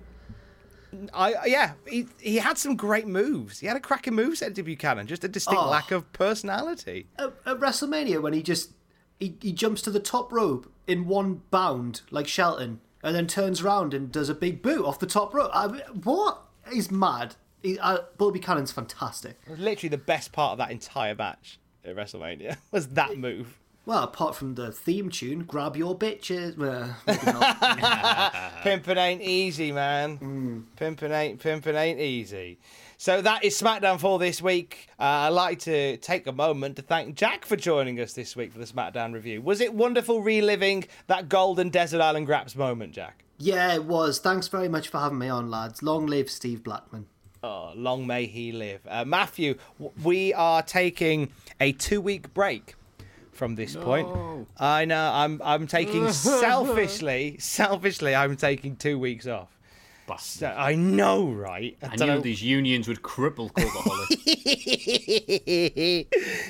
I 1.13 1.35
yeah, 1.47 1.73
he 1.89 2.07
he 2.21 2.37
had 2.37 2.57
some 2.57 2.77
great 2.77 3.07
moves. 3.07 3.59
He 3.59 3.67
had 3.67 3.77
a 3.77 3.81
cracking 3.81 4.15
move 4.15 4.39
set 4.39 4.55
to 4.55 4.63
Buchanan, 4.63 5.07
just 5.09 5.25
a 5.25 5.29
distinct 5.29 5.61
Oh. 5.61 5.69
lack 5.69 5.91
of 5.91 6.11
personality. 6.13 7.09
at, 7.19 7.35
at 7.45 7.59
WrestleMania 7.59 8.23
when 8.23 8.33
he 8.33 8.43
just 8.43 8.71
he, 9.21 9.37
he 9.41 9.53
jumps 9.53 9.83
to 9.83 9.91
the 9.91 9.99
top 10.01 10.33
rope 10.33 10.73
in 10.87 11.07
one 11.09 11.43
bound 11.51 12.03
like 12.11 12.29
Shelton 12.29 12.81
and 13.05 13.15
then 13.15 13.27
turns 13.27 13.61
around 13.61 13.95
and 13.95 14.11
does 14.11 14.29
a 14.31 14.35
big 14.35 14.63
boot 14.63 14.85
off 14.85 14.99
the 14.99 15.07
top 15.07 15.35
rope. 15.35 15.51
I 15.53 15.69
mean, 15.69 15.83
what? 16.03 16.43
He's 16.73 16.91
mad. 16.91 17.37
He, 17.63 17.79
uh, 17.79 17.99
Bull 18.17 18.33
Buchanan's 18.33 18.73
fantastic. 18.73 19.39
Literally 19.47 19.91
the 19.91 19.99
best 19.99 20.33
part 20.33 20.53
of 20.53 20.59
that 20.59 20.71
entire 20.71 21.15
match 21.15 21.59
at 21.85 21.95
WrestleMania 21.95 22.57
was 22.73 22.89
that 22.89 23.19
move. 23.19 23.61
Well, 23.87 24.03
apart 24.03 24.35
from 24.35 24.55
the 24.55 24.73
theme 24.73 25.11
tune, 25.11 25.41
"Grab 25.45 25.77
Your 25.77 25.97
Bitches." 25.97 26.59
Uh, 26.59 26.95
maybe. 27.07 28.63
Pimping 28.63 28.97
ain't 28.97 29.21
easy, 29.21 29.73
man. 29.73 30.67
Pimping 30.77 31.13
ain't 31.13 31.39
pimping 31.39 31.77
ain't 31.77 32.01
easy. 32.01 32.59
So 33.05 33.21
that 33.21 33.45
is 33.45 33.61
SmackDown 33.61 34.01
for 34.01 34.19
this 34.19 34.41
week. 34.41 34.89
Uh, 34.99 35.03
I'd 35.03 35.29
like 35.29 35.59
to 35.59 35.99
take 35.99 36.27
a 36.27 36.33
moment 36.33 36.77
to 36.77 36.83
thank 36.83 37.17
Jack 37.17 37.45
for 37.45 37.55
joining 37.55 38.01
us 38.01 38.15
this 38.15 38.35
week 38.35 38.51
for 38.51 38.59
the 38.59 38.65
SmackDown 38.65 39.13
review. 39.13 39.43
Was 39.43 39.61
it 39.61 39.75
wonderful 39.75 40.23
reliving 40.23 40.87
that 41.09 41.29
golden 41.29 41.69
Desert 41.69 42.01
Island 42.01 42.25
Graps 42.25 42.57
moment, 42.57 42.95
Jack? 42.95 43.23
yeah, 43.37 43.75
it 43.75 43.85
was. 43.85 44.21
Thanks 44.21 44.49
very 44.49 44.71
much 44.71 44.89
for 44.89 45.01
having 45.01 45.19
me 45.19 45.29
on, 45.29 45.51
lads. 45.51 45.83
Long 45.83 46.07
live 46.07 46.31
Steve 46.31 46.65
Blackman. 46.65 47.05
Oh, 47.43 47.73
long 47.77 48.07
may 48.07 48.25
he 48.25 48.53
live. 48.53 48.81
Uh, 48.89 49.05
Matthew, 49.05 49.57
we 50.03 50.33
are 50.33 50.63
taking 50.63 51.31
a 51.61 51.73
two-week 51.73 52.33
break 52.33 52.75
from 53.33 53.55
this 53.57 53.77
point. 53.77 54.09
I 54.57 54.87
know. 54.87 55.11
I'm. 55.13 55.43
I'm 55.45 55.67
taking 55.67 56.11
selfishly. 56.13 57.37
Selfishly, 57.39 58.15
I'm 58.15 58.39
taking 58.39 58.77
two 58.77 58.99
weeks 58.99 59.27
off. 59.27 59.54
So, 60.19 60.47
I 60.49 60.75
know, 60.75 61.27
right? 61.31 61.77
I 61.83 61.97
don't 61.97 62.09
knew 62.09 62.15
know- 62.17 62.21
these 62.21 62.43
unions 62.43 62.89
would 62.89 63.03
cripple 63.03 63.51
Cultaholic. 63.53 64.15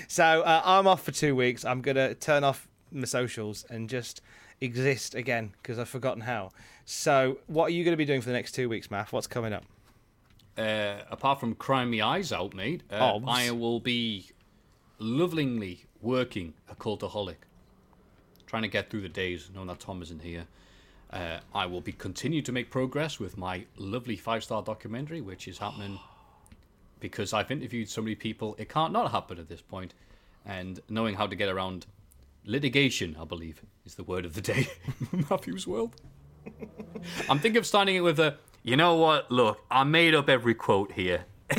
so 0.09 0.25
uh, 0.43 0.63
I'm 0.65 0.87
off 0.87 1.03
for 1.05 1.13
two 1.13 1.37
weeks. 1.37 1.65
I'm 1.65 1.81
gonna 1.81 2.15
turn 2.15 2.43
off 2.45 2.69
my 2.91 3.05
socials 3.05 3.65
and 3.71 3.89
just 3.89 4.21
exist 4.61 5.15
again 5.15 5.53
because 5.63 5.79
I've 5.79 5.89
forgotten 5.89 6.23
how. 6.23 6.51
So, 6.85 7.39
what 7.47 7.67
are 7.67 7.71
you 7.71 7.83
going 7.85 7.93
to 7.95 7.97
be 7.97 8.05
doing 8.05 8.21
for 8.21 8.27
the 8.29 8.35
next 8.35 8.53
two 8.53 8.69
weeks, 8.69 8.91
Math? 8.91 9.13
What's 9.13 9.27
coming 9.27 9.53
up? 9.53 9.65
uh, 10.57 10.99
apart 11.11 11.41
from 11.41 11.55
crying 11.55 11.91
my 11.91 12.01
eyes 12.01 12.31
out, 12.33 12.55
mate, 12.55 12.83
uh, 12.93 13.15
Oh, 13.15 13.23
I 13.27 13.51
will 13.51 13.81
be 13.81 14.27
lovingly 14.99 15.87
working 16.01 16.55
a 16.71 16.75
cultaholic, 16.77 17.37
trying 18.47 18.63
to 18.63 18.69
get 18.69 18.89
through 18.91 19.01
the 19.01 19.09
days, 19.09 19.51
knowing 19.55 19.67
that 19.69 19.81
Tom 19.81 20.01
isn't 20.03 20.23
here. 20.23 20.47
Uh, 21.15 21.39
I 21.55 21.65
will 21.67 21.81
be 21.81 21.93
continue 21.93 22.43
to 22.43 22.53
make 22.53 22.71
progress 22.71 23.19
with 23.19 23.39
my 23.39 23.65
lovely 23.77 24.17
five 24.17 24.45
star 24.45 24.63
documentary, 24.63 25.21
which 25.23 25.49
is 25.49 25.57
happening 25.57 25.99
because 27.01 27.33
I've 27.33 27.51
interviewed 27.51 27.89
so 27.89 28.03
many 28.03 28.17
people. 28.17 28.55
It 28.59 28.69
can't 28.69 28.93
not 28.93 29.13
happen 29.13 29.39
at 29.39 29.49
this 29.49 29.63
point. 29.63 29.91
point, 29.91 29.95
and 30.47 30.81
knowing 30.89 31.15
how 31.15 31.27
to 31.27 31.37
get 31.37 31.49
around 31.49 31.87
litigation, 32.45 33.17
I 33.21 33.25
believe, 33.25 33.63
is 33.87 33.95
the 33.95 34.05
word 34.05 34.25
of 34.25 34.35
the 34.35 34.41
day. 34.41 34.69
In 35.13 35.27
Matthew's 35.31 35.67
world. 35.67 35.95
I'm 37.29 37.39
thinking 37.39 37.57
of 37.57 37.67
starting 37.67 37.97
it 37.97 38.01
with 38.01 38.21
a. 38.21 38.37
You 38.63 38.77
know 38.77 38.97
what? 38.97 39.31
Look, 39.31 39.59
I 39.71 39.85
made 39.85 40.15
up 40.15 40.29
every 40.29 40.55
quote 40.55 40.93
here. 40.93 41.27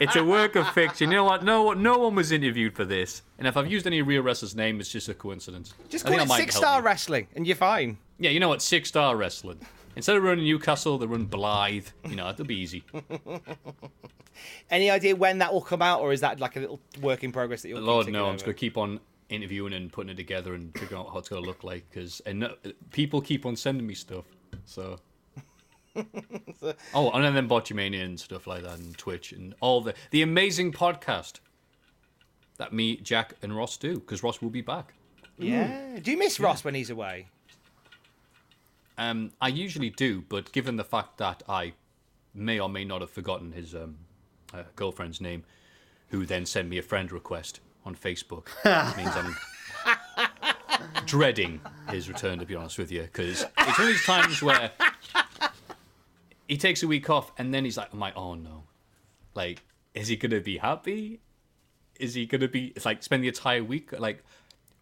it's 0.00 0.16
a 0.16 0.24
work 0.24 0.54
of 0.54 0.68
fiction. 0.70 1.10
You 1.10 1.16
know 1.16 1.24
what? 1.24 1.44
No, 1.44 1.72
no 1.72 1.98
one 1.98 2.14
was 2.14 2.30
interviewed 2.30 2.76
for 2.76 2.84
this. 2.84 3.22
And 3.38 3.46
if 3.46 3.56
I've 3.56 3.70
used 3.70 3.86
any 3.86 4.02
real 4.02 4.22
wrestler's 4.22 4.54
name, 4.54 4.80
it's 4.80 4.90
just 4.90 5.08
a 5.08 5.14
coincidence. 5.14 5.72
Just 5.88 6.06
I 6.06 6.10
call 6.10 6.20
it 6.20 6.28
six 6.36 6.56
star. 6.56 6.82
Wrestling, 6.82 7.26
and 7.34 7.46
you're 7.46 7.56
fine. 7.56 7.96
Yeah, 8.22 8.30
you 8.30 8.38
know 8.38 8.48
what? 8.48 8.62
Six 8.62 8.88
star 8.88 9.16
wrestling. 9.16 9.58
Instead 9.96 10.16
of 10.16 10.22
running 10.22 10.44
Newcastle, 10.44 10.96
they 10.96 11.06
run 11.06 11.26
Blyth. 11.26 11.92
You 12.08 12.14
know, 12.14 12.28
it'll 12.28 12.44
be 12.44 12.56
easy. 12.56 12.84
Any 14.70 14.90
idea 14.90 15.16
when 15.16 15.38
that 15.38 15.52
will 15.52 15.60
come 15.60 15.82
out, 15.82 16.00
or 16.00 16.12
is 16.12 16.20
that 16.20 16.38
like 16.38 16.54
a 16.56 16.60
little 16.60 16.80
work 17.00 17.24
in 17.24 17.32
progress 17.32 17.62
that 17.62 17.68
you'll? 17.68 17.80
keep 17.80 17.86
Lord, 17.86 18.06
ticking 18.06 18.20
no, 18.20 18.26
I'm 18.26 18.34
just 18.34 18.44
going 18.44 18.54
to 18.54 18.60
keep 18.60 18.78
on 18.78 19.00
interviewing 19.28 19.72
and 19.72 19.92
putting 19.92 20.10
it 20.10 20.14
together 20.14 20.54
and 20.54 20.72
figuring 20.78 21.02
out 21.02 21.12
how 21.12 21.18
it's 21.18 21.28
going 21.28 21.42
to 21.42 21.46
look 21.46 21.64
like. 21.64 21.84
Because 21.90 22.20
and 22.24 22.40
no, 22.40 22.54
people 22.92 23.20
keep 23.20 23.44
on 23.44 23.56
sending 23.56 23.86
me 23.86 23.94
stuff. 23.94 24.24
So. 24.66 25.00
oh, 26.94 27.10
and 27.10 27.36
then 27.36 27.48
Botchamania 27.48 28.04
and 28.04 28.18
stuff 28.18 28.46
like 28.46 28.62
that, 28.62 28.78
and 28.78 28.96
Twitch 28.96 29.32
and 29.32 29.52
all 29.60 29.80
the 29.80 29.94
the 30.12 30.22
amazing 30.22 30.72
podcast 30.72 31.40
that 32.56 32.72
me, 32.72 32.96
Jack, 32.98 33.34
and 33.42 33.54
Ross 33.54 33.76
do. 33.76 33.94
Because 33.94 34.22
Ross 34.22 34.40
will 34.40 34.48
be 34.48 34.62
back. 34.62 34.94
Yeah. 35.38 35.98
Do 36.00 36.12
you 36.12 36.18
miss 36.18 36.38
Ross 36.38 36.64
when 36.64 36.74
he's 36.74 36.88
away? 36.88 37.28
Um, 38.98 39.32
I 39.40 39.48
usually 39.48 39.90
do, 39.90 40.24
but 40.28 40.52
given 40.52 40.76
the 40.76 40.84
fact 40.84 41.18
that 41.18 41.42
I 41.48 41.72
may 42.34 42.60
or 42.60 42.68
may 42.68 42.84
not 42.84 43.00
have 43.00 43.10
forgotten 43.10 43.52
his 43.52 43.74
um, 43.74 43.98
uh, 44.52 44.64
girlfriend's 44.76 45.20
name, 45.20 45.44
who 46.08 46.26
then 46.26 46.44
sent 46.46 46.68
me 46.68 46.78
a 46.78 46.82
friend 46.82 47.10
request 47.10 47.60
on 47.84 47.96
Facebook, 47.96 48.48
means 48.96 49.10
I'm 49.16 49.34
dreading 51.06 51.60
his 51.88 52.08
return. 52.08 52.38
To 52.38 52.46
be 52.46 52.54
honest 52.54 52.78
with 52.78 52.92
you, 52.92 53.02
because 53.02 53.42
it's 53.58 53.78
one 53.78 53.88
of 53.88 53.94
these 53.94 54.04
times 54.04 54.42
where 54.42 54.70
he 56.48 56.56
takes 56.56 56.82
a 56.82 56.86
week 56.86 57.08
off, 57.08 57.32
and 57.38 57.52
then 57.52 57.64
he's 57.64 57.76
like, 57.76 57.92
I'm 57.92 57.98
like, 57.98 58.16
oh 58.16 58.34
no, 58.34 58.64
like, 59.34 59.62
is 59.94 60.08
he 60.08 60.16
gonna 60.16 60.40
be 60.40 60.58
happy? 60.58 61.20
Is 61.98 62.14
he 62.14 62.26
gonna 62.26 62.48
be? 62.48 62.72
It's 62.76 62.84
like 62.84 63.02
spend 63.02 63.24
the 63.24 63.28
entire 63.28 63.64
week 63.64 63.98
like, 63.98 64.22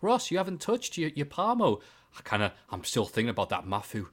Ross, 0.00 0.30
you 0.30 0.38
haven't 0.38 0.60
touched 0.60 0.98
your 0.98 1.10
your 1.10 1.26
Parmo. 1.26 1.80
I 2.18 2.22
kind 2.22 2.42
of, 2.42 2.52
I'm 2.70 2.84
still 2.84 3.04
thinking 3.06 3.30
about 3.30 3.50
that 3.50 3.64
Mafu. 3.66 4.06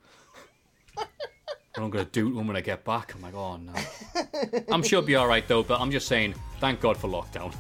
what 1.78 1.86
I'm 1.86 1.90
gonna 1.92 2.06
do 2.06 2.32
to 2.32 2.40
him 2.40 2.48
when 2.48 2.58
I 2.58 2.62
get 2.62 2.84
back. 2.84 3.14
I'm 3.14 3.22
like, 3.22 3.36
oh 3.36 3.58
no. 3.58 3.74
I'm 4.72 4.82
sure 4.82 4.98
it'll 4.98 5.08
be 5.08 5.16
all 5.16 5.28
right 5.28 5.48
though. 5.48 5.64
But 5.64 5.80
I'm 5.80 5.92
just 5.92 6.08
saying, 6.08 6.34
thank 6.60 6.80
God 6.80 6.98
for 6.98 7.08
lockdown. 7.08 7.54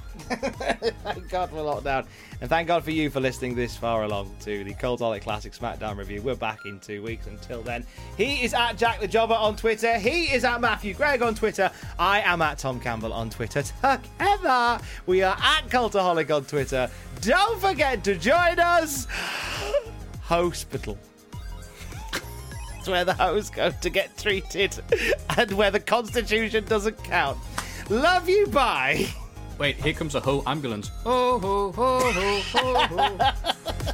thank 1.04 1.30
God 1.30 1.50
for 1.50 1.58
lockdown. 1.58 2.06
And 2.42 2.50
thank 2.50 2.68
God 2.68 2.84
for 2.84 2.92
you 2.92 3.10
for 3.10 3.20
listening 3.20 3.56
this 3.56 3.76
far 3.76 4.04
along 4.04 4.36
to 4.42 4.64
the 4.64 4.74
Cultaholic 4.74 5.22
Classic 5.22 5.54
SmackDown 5.54 5.98
review. 5.98 6.22
We're 6.22 6.36
back 6.36 6.66
in 6.66 6.80
two 6.80 7.04
weeks. 7.04 7.28
Until 7.28 7.62
then, 7.62 7.86
he 8.18 8.44
is 8.44 8.54
at 8.54 8.78
Jack 8.78 9.00
the 9.00 9.08
Jobber 9.08 9.36
on 9.36 9.56
Twitter. 9.56 9.98
He 10.00 10.26
is 10.26 10.44
at 10.44 10.62
Matthew 10.62 10.94
Gregg 10.94 11.22
on 11.22 11.36
Twitter. 11.36 11.72
I 12.00 12.22
am 12.22 12.42
at 12.42 12.58
Tom 12.58 12.80
Campbell 12.80 13.14
on 13.14 13.30
Twitter. 13.30 13.62
Together, 13.62 14.80
we 15.06 15.22
are 15.22 15.38
at 15.40 15.70
Cultaholic 15.70 16.36
on 16.36 16.46
Twitter. 16.46 16.90
Don't 17.22 17.60
forget 17.60 18.04
to 18.04 18.16
join 18.16 18.60
us. 18.60 19.08
Hospital. 20.28 20.98
It's 22.78 22.88
where 22.90 23.06
the 23.06 23.14
hoes 23.14 23.50
go 23.50 23.72
to 23.72 23.90
get 23.90 24.18
treated 24.18 24.76
and 25.38 25.52
where 25.54 25.72
the 25.72 25.80
Constitution 25.80 26.66
doesn't 26.66 27.02
count. 27.04 27.38
Love 27.90 28.28
you, 28.28 28.46
bye. 28.48 29.08
Wait, 29.58 29.78
here 29.78 29.94
comes 29.94 30.16
a 30.16 30.20
ho 30.20 30.44
ambulance. 30.46 30.90
Ho 31.06 31.40
ho 31.40 31.72
ho 31.72 32.00
ho 32.00 32.42
ho 32.42 32.88
ho. 32.88 33.94